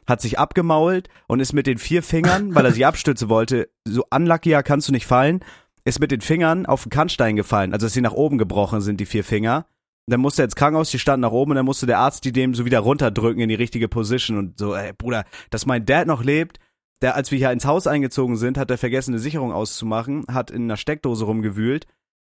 hat 0.06 0.20
sich 0.20 0.38
abgemault 0.38 1.08
und 1.26 1.40
ist 1.40 1.52
mit 1.52 1.66
den 1.66 1.78
vier 1.78 2.02
Fingern, 2.02 2.54
weil 2.54 2.64
er 2.64 2.72
sich 2.72 2.86
abstützen 2.86 3.28
wollte, 3.28 3.68
so 3.84 4.04
unluckier 4.10 4.62
kannst 4.62 4.88
du 4.88 4.92
nicht 4.92 5.06
fallen, 5.06 5.40
ist 5.84 6.00
mit 6.00 6.10
den 6.10 6.20
Fingern 6.20 6.66
auf 6.66 6.84
den 6.84 6.90
Kannstein 6.90 7.36
gefallen, 7.36 7.72
also 7.72 7.86
dass 7.86 7.92
sie 7.92 8.00
nach 8.00 8.12
oben 8.12 8.38
gebrochen 8.38 8.80
sind, 8.80 9.00
die 9.00 9.06
vier 9.06 9.24
Finger. 9.24 9.66
Dann 10.08 10.20
musste 10.20 10.42
er 10.42 10.44
ins 10.44 10.54
Krankenhaus, 10.54 10.90
die 10.90 11.00
standen 11.00 11.22
nach 11.22 11.32
oben 11.32 11.50
und 11.52 11.56
dann 11.56 11.64
musste 11.64 11.86
der 11.86 11.98
Arzt 11.98 12.24
die 12.24 12.30
dem 12.32 12.54
so 12.54 12.64
wieder 12.64 12.78
runterdrücken 12.78 13.40
in 13.42 13.48
die 13.48 13.56
richtige 13.56 13.88
Position 13.88 14.38
und 14.38 14.58
so, 14.58 14.74
ey, 14.74 14.92
Bruder, 14.92 15.24
dass 15.50 15.66
mein 15.66 15.84
Dad 15.84 16.06
noch 16.06 16.22
lebt, 16.22 16.60
der, 17.02 17.16
als 17.16 17.30
wir 17.30 17.38
hier 17.38 17.50
ins 17.50 17.66
Haus 17.66 17.86
eingezogen 17.88 18.36
sind, 18.36 18.56
hat 18.56 18.70
er 18.70 18.78
vergessen, 18.78 19.10
eine 19.12 19.18
Sicherung 19.18 19.52
auszumachen, 19.52 20.24
hat 20.30 20.50
in 20.50 20.62
einer 20.64 20.76
Steckdose 20.76 21.24
rumgewühlt, 21.24 21.86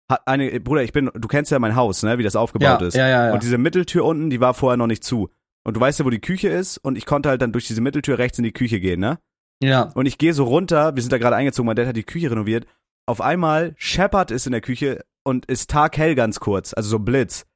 hat 0.08 0.26
eine, 0.26 0.60
Bruder, 0.60 0.82
ich 0.84 0.92
bin, 0.92 1.10
du 1.12 1.28
kennst 1.28 1.50
ja 1.50 1.58
mein 1.58 1.74
Haus, 1.76 2.02
ne, 2.02 2.16
wie 2.18 2.22
das 2.22 2.36
aufgebaut 2.36 2.80
Ja, 2.80 2.86
ist. 2.86 2.94
ja, 2.94 3.08
ja, 3.08 3.26
ja. 3.28 3.32
Und 3.34 3.42
diese 3.42 3.58
Mitteltür 3.58 4.04
unten, 4.04 4.30
die 4.30 4.40
war 4.40 4.54
vorher 4.54 4.76
noch 4.76 4.86
nicht 4.86 5.02
zu. 5.04 5.30
Und 5.66 5.74
du 5.76 5.80
weißt 5.80 5.98
ja, 5.98 6.04
wo 6.04 6.10
die 6.10 6.20
Küche 6.20 6.48
ist 6.48 6.78
und 6.78 6.96
ich 6.98 7.06
konnte 7.06 7.28
halt 7.30 7.40
dann 7.42 7.52
durch 7.52 7.66
diese 7.66 7.80
Mitteltür 7.80 8.18
rechts 8.18 8.38
in 8.38 8.44
die 8.44 8.52
Küche 8.52 8.80
gehen, 8.80 9.00
ne? 9.00 9.18
Ja. 9.62 9.90
Und 9.94 10.06
ich 10.06 10.18
gehe 10.18 10.34
so 10.34 10.44
runter, 10.44 10.94
wir 10.94 11.02
sind 11.02 11.12
da 11.12 11.18
gerade 11.18 11.36
eingezogen, 11.36 11.66
mein 11.66 11.76
Dad 11.76 11.86
hat 11.86 11.96
die 11.96 12.02
Küche 12.04 12.30
renoviert. 12.30 12.66
Auf 13.06 13.20
einmal 13.20 13.74
Shepard 13.78 14.30
ist 14.30 14.46
in 14.46 14.52
der 14.52 14.60
Küche 14.60 15.04
und 15.24 15.46
ist 15.46 15.70
taghell 15.70 16.14
ganz 16.14 16.38
kurz, 16.40 16.74
also 16.74 16.88
so 16.90 16.98
Blitz. 16.98 17.46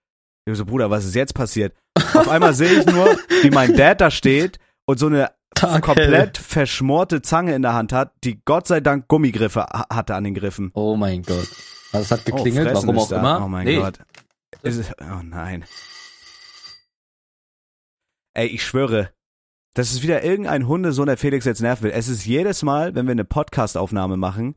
Ich 0.47 0.57
so, 0.57 0.65
Bruder, 0.65 0.91
was 0.91 1.05
ist 1.05 1.15
jetzt 1.15 1.35
passiert? 1.35 1.75
Auf 2.15 2.29
einmal 2.29 2.55
sehe 2.55 2.81
ich 2.81 2.87
nur, 2.87 3.07
wie 3.43 3.51
mein 3.51 3.75
Dad 3.77 4.01
da 4.01 4.11
steht 4.11 4.59
und 4.87 4.99
so 4.99 5.07
eine 5.09 5.31
Taghell. 5.55 5.81
komplett 5.83 6.39
verschmorte 6.39 7.21
Zange 7.21 7.55
in 7.55 7.61
der 7.63 7.75
Hand 7.75 7.93
hat, 7.93 8.13
die 8.25 8.41
Gott 8.45 8.67
sei 8.67 8.81
Dank 8.81 9.09
Gummigriffe 9.09 9.61
ha- 9.65 9.87
hatte 9.93 10.15
an 10.15 10.25
den 10.25 10.33
Griffen. 10.35 10.71
Oh 10.73 10.97
mein 10.97 11.23
Gott. 11.23 11.49
Also 11.93 12.05
es 12.05 12.11
hat 12.11 12.25
geklingelt, 12.25 12.69
Oh, 12.71 12.75
warum 12.75 12.99
auch 12.99 13.09
da. 13.09 13.19
immer. 13.19 13.45
Oh 13.45 13.49
mein 13.49 13.67
Nee. 13.67 13.77
Gott. 13.77 13.99
Ist 14.63 14.93
oh 15.01 15.23
nein. 15.23 15.65
Ey, 18.35 18.47
ich 18.49 18.64
schwöre, 18.64 19.12
das 19.74 19.93
ist 19.93 20.03
wieder 20.03 20.24
irgendein 20.24 20.66
Hundesohn, 20.66 21.07
der 21.07 21.16
Felix 21.16 21.45
jetzt 21.45 21.61
nerven 21.61 21.85
will. 21.85 21.93
Es 21.93 22.09
ist 22.09 22.24
jedes 22.24 22.62
Mal, 22.62 22.95
wenn 22.95 23.07
wir 23.07 23.12
eine 23.12 23.24
Podcast-Aufnahme 23.24 24.16
machen, 24.16 24.55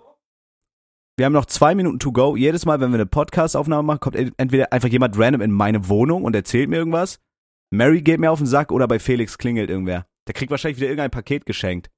wir 1.18 1.26
haben 1.26 1.34
noch 1.34 1.46
zwei 1.46 1.76
Minuten 1.76 2.00
to 2.00 2.12
go. 2.12 2.36
Jedes 2.36 2.66
Mal, 2.66 2.80
wenn 2.80 2.90
wir 2.90 2.96
eine 2.96 3.06
Podcast-Aufnahme 3.06 3.84
machen, 3.84 4.00
kommt 4.00 4.16
entweder 4.16 4.74
einfach 4.74 4.90
jemand 4.90 5.20
random 5.20 5.42
in 5.42 5.52
meine 5.52 5.88
Wohnung 5.88 6.24
und 6.24 6.36
erzählt 6.36 6.70
mir 6.70 6.78
irgendwas. 6.78 7.20
Mary 7.70 8.02
geht 8.02 8.20
mir 8.20 8.32
auf 8.32 8.40
den 8.40 8.48
Sack 8.48 8.72
oder 8.72 8.88
bei 8.88 8.98
Felix 8.98 9.38
klingelt 9.38 9.70
irgendwer. 9.70 10.08
Der 10.28 10.34
kriegt 10.34 10.50
wahrscheinlich 10.50 10.78
wieder 10.78 10.88
irgendein 10.88 11.12
Paket 11.12 11.46
geschenkt. 11.46 11.92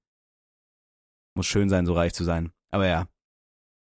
Muss 1.36 1.48
schön 1.48 1.70
sein, 1.70 1.86
so 1.86 1.94
reich 1.94 2.14
zu 2.14 2.24
sein. 2.24 2.52
Aber 2.72 2.88
ja. 2.88 3.08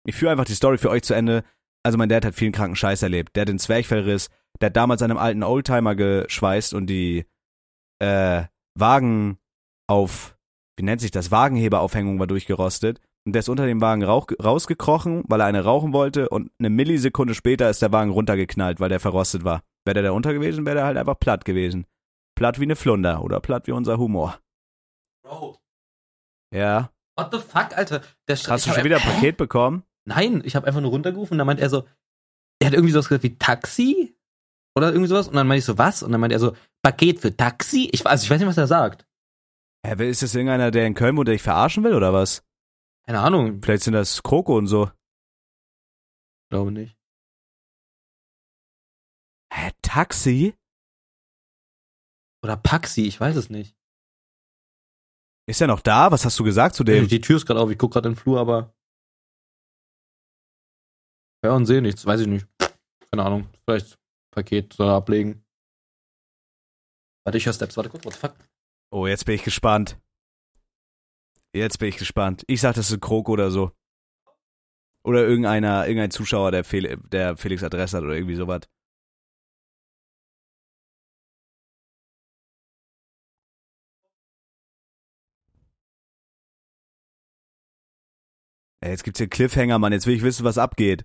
Ich 0.05 0.15
führe 0.15 0.31
einfach 0.31 0.45
die 0.45 0.55
Story 0.55 0.79
für 0.79 0.91
euch 0.91 1.03
zu 1.03 1.15
Ende. 1.15 1.45
Also 1.83 1.99
mein 1.99 2.09
Dad 2.09 2.25
hat 2.25 2.35
vielen 2.35 2.53
kranken 2.53 2.77
Scheiß 2.77 3.03
erlebt. 3.03 3.35
Der 3.35 3.43
hat 3.43 3.49
den 3.49 3.59
Zwerchfellriss, 3.59 4.29
der 4.61 4.67
hat 4.67 4.77
damals 4.77 5.03
einem 5.03 5.19
alten 5.19 5.43
Oldtimer 5.43 5.97
geschweißt 5.97 6.73
und 6.73 6.87
die 6.87 7.27
äh, 8.03 8.45
Wagen 8.79 9.39
auf, 9.89 10.37
wie 10.77 10.83
nennt 10.85 11.01
sich 11.01 11.11
das, 11.11 11.31
Wagenheberaufhängung 11.31 12.19
war 12.19 12.27
durchgerostet. 12.27 13.01
Und 13.25 13.35
der 13.35 13.41
ist 13.41 13.49
unter 13.49 13.67
dem 13.67 13.81
Wagen 13.81 14.03
rauch, 14.03 14.27
rausgekrochen, 14.43 15.23
weil 15.29 15.41
er 15.41 15.47
eine 15.47 15.63
rauchen 15.63 15.93
wollte 15.93 16.29
und 16.29 16.51
eine 16.59 16.71
Millisekunde 16.71 17.35
später 17.35 17.71
ist 17.71 17.81
der 17.81 17.93
Wagen 17.93 18.11
runtergeknallt, 18.11 18.81
weil 18.81 18.89
der 18.89 18.99
verrostet 18.99 19.45
war. 19.45 19.63
Wäre 19.85 19.95
der 19.95 20.03
da 20.05 20.11
unter 20.13 20.33
gewesen, 20.33 20.67
wäre 20.67 20.77
der 20.77 20.85
halt 20.87 20.97
einfach 20.97 21.19
platt 21.21 21.45
gewesen. 21.45 21.87
Platt 22.37 22.59
wie 22.59 22.65
eine 22.65 22.75
Flunder 22.77 23.23
oder 23.23 23.39
platt 23.41 23.67
wie 23.69 23.73
unser 23.73 23.99
Humor. 23.99 24.41
Bro, 25.25 25.59
Ja. 26.53 26.91
what 27.17 27.33
the 27.33 27.39
fuck, 27.39 27.77
Alter? 27.77 28.01
Der 28.29 28.37
Sch- 28.37 28.49
Hast 28.51 28.67
du 28.67 28.73
schon 28.73 28.85
wieder 28.85 28.97
ein? 28.97 29.03
Paket 29.03 29.37
bekommen? 29.37 29.85
Nein, 30.05 30.43
ich 30.45 30.57
habe 30.57 30.67
einfach 30.67 30.81
nur 30.81 30.91
runtergerufen 30.91 31.35
und 31.35 31.39
dann 31.39 31.47
meint 31.47 31.61
er 31.61 31.71
so, 31.71 31.85
er 32.61 32.67
hat 32.69 32.75
irgendwie 32.75 32.93
sowas 32.93 33.09
gesagt 33.09 33.23
wie 33.23 33.39
Taxi 33.39 34.17
oder 34.77 34.89
irgendwie 34.91 35.09
sowas 35.09 35.29
und 35.29 35.35
dann 35.35 35.47
meinte 35.47 35.61
ich 35.61 35.65
so, 35.65 35.79
was? 35.79 36.03
Und 36.03 36.13
dann 36.13 36.21
meint 36.21 36.33
er 36.33 36.39
so, 36.39 36.57
Paket 36.83 37.21
für 37.21 37.37
Taxi? 37.37 37.89
Ich, 37.93 38.07
also 38.07 38.25
ich 38.25 38.31
weiß 38.31 38.41
nicht, 38.41 38.49
was 38.49 38.57
er 38.59 38.67
sagt. 38.67 39.07
Hä, 39.87 39.95
wer 39.97 40.09
ist 40.09 40.23
das 40.23 40.35
irgendeiner, 40.35 40.71
der 40.71 40.87
in 40.87 40.95
Köln 40.95 41.17
wohnt, 41.17 41.29
der 41.29 41.35
dich 41.35 41.43
verarschen 41.43 41.83
will 41.85 41.95
oder 41.95 42.13
was? 42.13 42.45
Keine 43.07 43.21
Ahnung, 43.21 43.61
Vielleicht 43.63 43.83
sind 43.83 43.95
das 43.95 44.23
Kroko 44.23 44.57
und 44.57 44.67
so. 44.69 44.91
glaube 46.51 46.71
nicht. 46.73 46.97
Hä, 49.53 49.71
Taxi? 49.83 50.55
Oder 52.45 52.57
Paxi, 52.57 53.07
ich 53.07 53.21
weiß 53.21 53.37
es 53.37 53.51
nicht. 53.51 53.77
Ist 55.49 55.61
er 55.61 55.67
noch 55.67 55.81
da? 55.81 56.11
Was 56.13 56.25
hast 56.25 56.39
du 56.39 56.45
gesagt 56.45 56.75
zu 56.77 56.85
dem? 56.85 57.09
Die 57.09 57.21
Tür 57.21 57.37
ist 57.37 57.47
gerade 57.47 57.61
auf, 57.61 57.71
ich 57.71 57.79
guck 57.79 57.93
gerade 57.93 58.09
in 58.09 58.15
den 58.15 58.21
Flur, 58.21 58.41
aber. 58.41 58.73
Ja, 61.45 61.53
und 61.53 61.67
sehe 61.67 61.83
nichts, 61.83 62.07
weiß 62.07 62.21
ich 62.21 62.29
nicht. 62.29 62.47
Keine 63.11 63.25
Ahnung. 63.25 63.49
Vielleicht 63.65 63.99
Paket 64.33 64.81
er 64.81 64.95
ablegen. 64.95 65.45
Warte, 67.25 67.39
ich 67.39 67.47
höre 67.47 67.53
Steps, 67.53 67.77
warte 67.77 67.91
kurz, 67.91 68.05
what 68.05 68.15
the 68.15 68.19
fuck? 68.19 68.35
Oh, 68.91 69.07
jetzt 69.07 69.25
bin 69.25 69.37
ich 69.37 69.45
gespannt. 69.45 70.01
Jetzt 71.55 71.79
bin 71.79 71.89
ich 71.89 71.99
gespannt. 71.99 72.45
Ich 72.49 72.61
sag, 72.61 72.75
das 72.75 72.89
ist 72.89 72.95
ein 72.95 73.01
Krog 73.01 73.29
oder 73.29 73.51
so. 73.51 73.73
Oder 75.05 75.27
irgendeiner, 75.27 75.87
irgendein 75.87 76.11
Zuschauer, 76.11 76.51
der, 76.51 76.65
Fel 76.65 76.97
der 77.11 77.37
Felix 77.37 77.63
Adresse 77.63 77.97
hat 77.97 78.05
oder 78.05 78.15
irgendwie 78.15 78.37
sowas. 78.37 78.63
Jetzt 88.85 89.05
gibt's 89.05 89.19
hier 89.19 89.29
Cliffhanger, 89.29 89.79
Mann. 89.79 89.93
Jetzt 89.93 90.07
will 90.07 90.17
ich 90.17 90.23
wissen, 90.23 90.45
was 90.45 90.59
abgeht. 90.59 91.05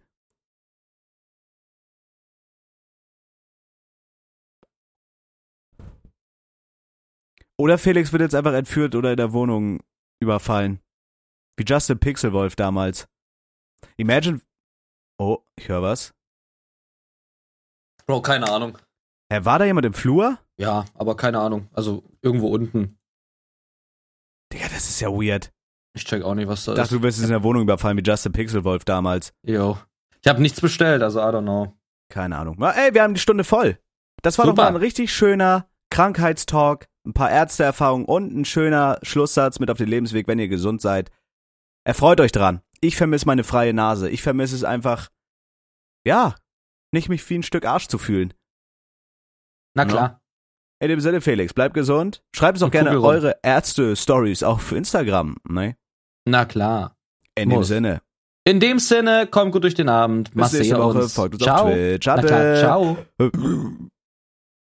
Oder 7.59 7.77
Felix 7.77 8.11
wird 8.11 8.21
jetzt 8.21 8.35
einfach 8.35 8.53
entführt 8.53 8.95
oder 8.95 9.11
in 9.11 9.17
der 9.17 9.33
Wohnung 9.33 9.81
überfallen. 10.21 10.79
Wie 11.57 11.63
Justin 11.65 11.99
Pixelwolf 11.99 12.55
damals. 12.55 13.07
Imagine. 13.97 14.41
Oh, 15.17 15.39
ich 15.55 15.67
höre 15.69 15.81
was. 15.81 16.13
Bro, 18.05 18.21
keine 18.21 18.49
Ahnung. 18.51 18.77
Hä, 19.31 19.39
war 19.43 19.59
da 19.59 19.65
jemand 19.65 19.85
im 19.85 19.93
Flur? 19.93 20.37
Ja, 20.57 20.85
aber 20.93 21.15
keine 21.17 21.39
Ahnung. 21.39 21.67
Also 21.73 22.03
irgendwo 22.21 22.47
unten. 22.49 22.97
Digga, 24.53 24.65
das 24.69 24.89
ist 24.89 24.99
ja 25.01 25.09
weird. 25.09 25.51
Ich 25.95 26.05
check 26.05 26.23
auch 26.23 26.35
nicht, 26.35 26.47
was 26.47 26.63
da 26.63 26.73
Ich 26.73 26.77
dachte, 26.77 26.95
ist. 26.95 26.99
du 26.99 27.03
wirst 27.03 27.17
jetzt 27.17 27.25
in 27.25 27.31
der 27.31 27.43
Wohnung 27.43 27.63
überfallen 27.63 27.97
wie 27.97 28.03
Justin 28.03 28.31
Pixelwolf 28.31 28.85
damals. 28.85 29.33
Yo. 29.43 29.77
Ich 30.21 30.27
habe 30.27 30.41
nichts 30.41 30.61
bestellt, 30.61 31.01
also 31.01 31.19
I 31.19 31.23
don't 31.23 31.41
know. 31.41 31.73
Keine 32.09 32.37
Ahnung. 32.37 32.61
Ey, 32.61 32.93
wir 32.93 33.01
haben 33.03 33.13
die 33.15 33.19
Stunde 33.19 33.43
voll. 33.43 33.79
Das 34.21 34.37
war 34.37 34.45
doch 34.45 34.51
Super. 34.51 34.63
mal 34.63 34.69
ein 34.69 34.75
richtig 34.77 35.13
schöner 35.13 35.67
Krankheitstalk, 35.89 36.87
ein 37.07 37.13
paar 37.13 37.31
Ärzteerfahrungen 37.31 38.05
und 38.05 38.35
ein 38.35 38.45
schöner 38.45 38.99
Schlusssatz 39.01 39.59
mit 39.59 39.71
auf 39.71 39.77
den 39.77 39.87
Lebensweg, 39.87 40.27
wenn 40.27 40.39
ihr 40.39 40.47
gesund 40.49 40.81
seid. 40.81 41.09
Erfreut 41.85 42.19
euch 42.19 42.31
dran. 42.31 42.61
Ich 42.81 42.95
vermisse 42.97 43.25
meine 43.25 43.43
freie 43.43 43.73
Nase. 43.73 44.09
Ich 44.09 44.21
vermisse 44.21 44.55
es 44.55 44.63
einfach, 44.63 45.09
ja, 46.05 46.35
nicht 46.93 47.09
mich 47.09 47.27
wie 47.29 47.35
ein 47.39 47.43
Stück 47.43 47.65
Arsch 47.65 47.87
zu 47.87 47.97
fühlen. 47.97 48.33
Na 49.75 49.83
Ja. 49.83 49.89
klar. 49.89 50.21
In 50.79 50.89
dem 50.89 50.99
Sinne, 50.99 51.21
Felix, 51.21 51.53
bleibt 51.55 51.73
gesund. 51.73 52.23
Schreibt 52.35 52.57
uns 52.57 52.63
auch 52.63 52.69
gerne 52.71 52.89
Kugelrund. 52.91 53.15
eure 53.15 53.35
Ärzte-Stories 53.41 54.43
auch 54.43 54.59
für 54.59 54.77
Instagram. 54.77 55.37
Ne? 55.49 55.75
Na 56.25 56.45
klar. 56.45 56.95
In 57.35 57.49
dem 57.49 57.59
Muss. 57.59 57.67
Sinne. 57.69 58.01
In 58.45 58.59
dem 58.59 58.77
Sinne, 58.79 59.25
kommt 59.27 59.53
gut 59.53 59.63
durch 59.63 59.73
den 59.73 59.89
Abend. 59.89 60.33
Bis 60.35 60.53
nächste 60.53 60.77
Woche. 60.77 60.99
uns. 60.99 61.13
Folgt 61.13 61.35
uns 61.35 61.43
Ciao. 61.43 61.65
auf 61.67 61.73
Twitch. 61.73 62.05
Na 62.05 62.21
klar, 62.21 62.55
ciao. 62.57 62.97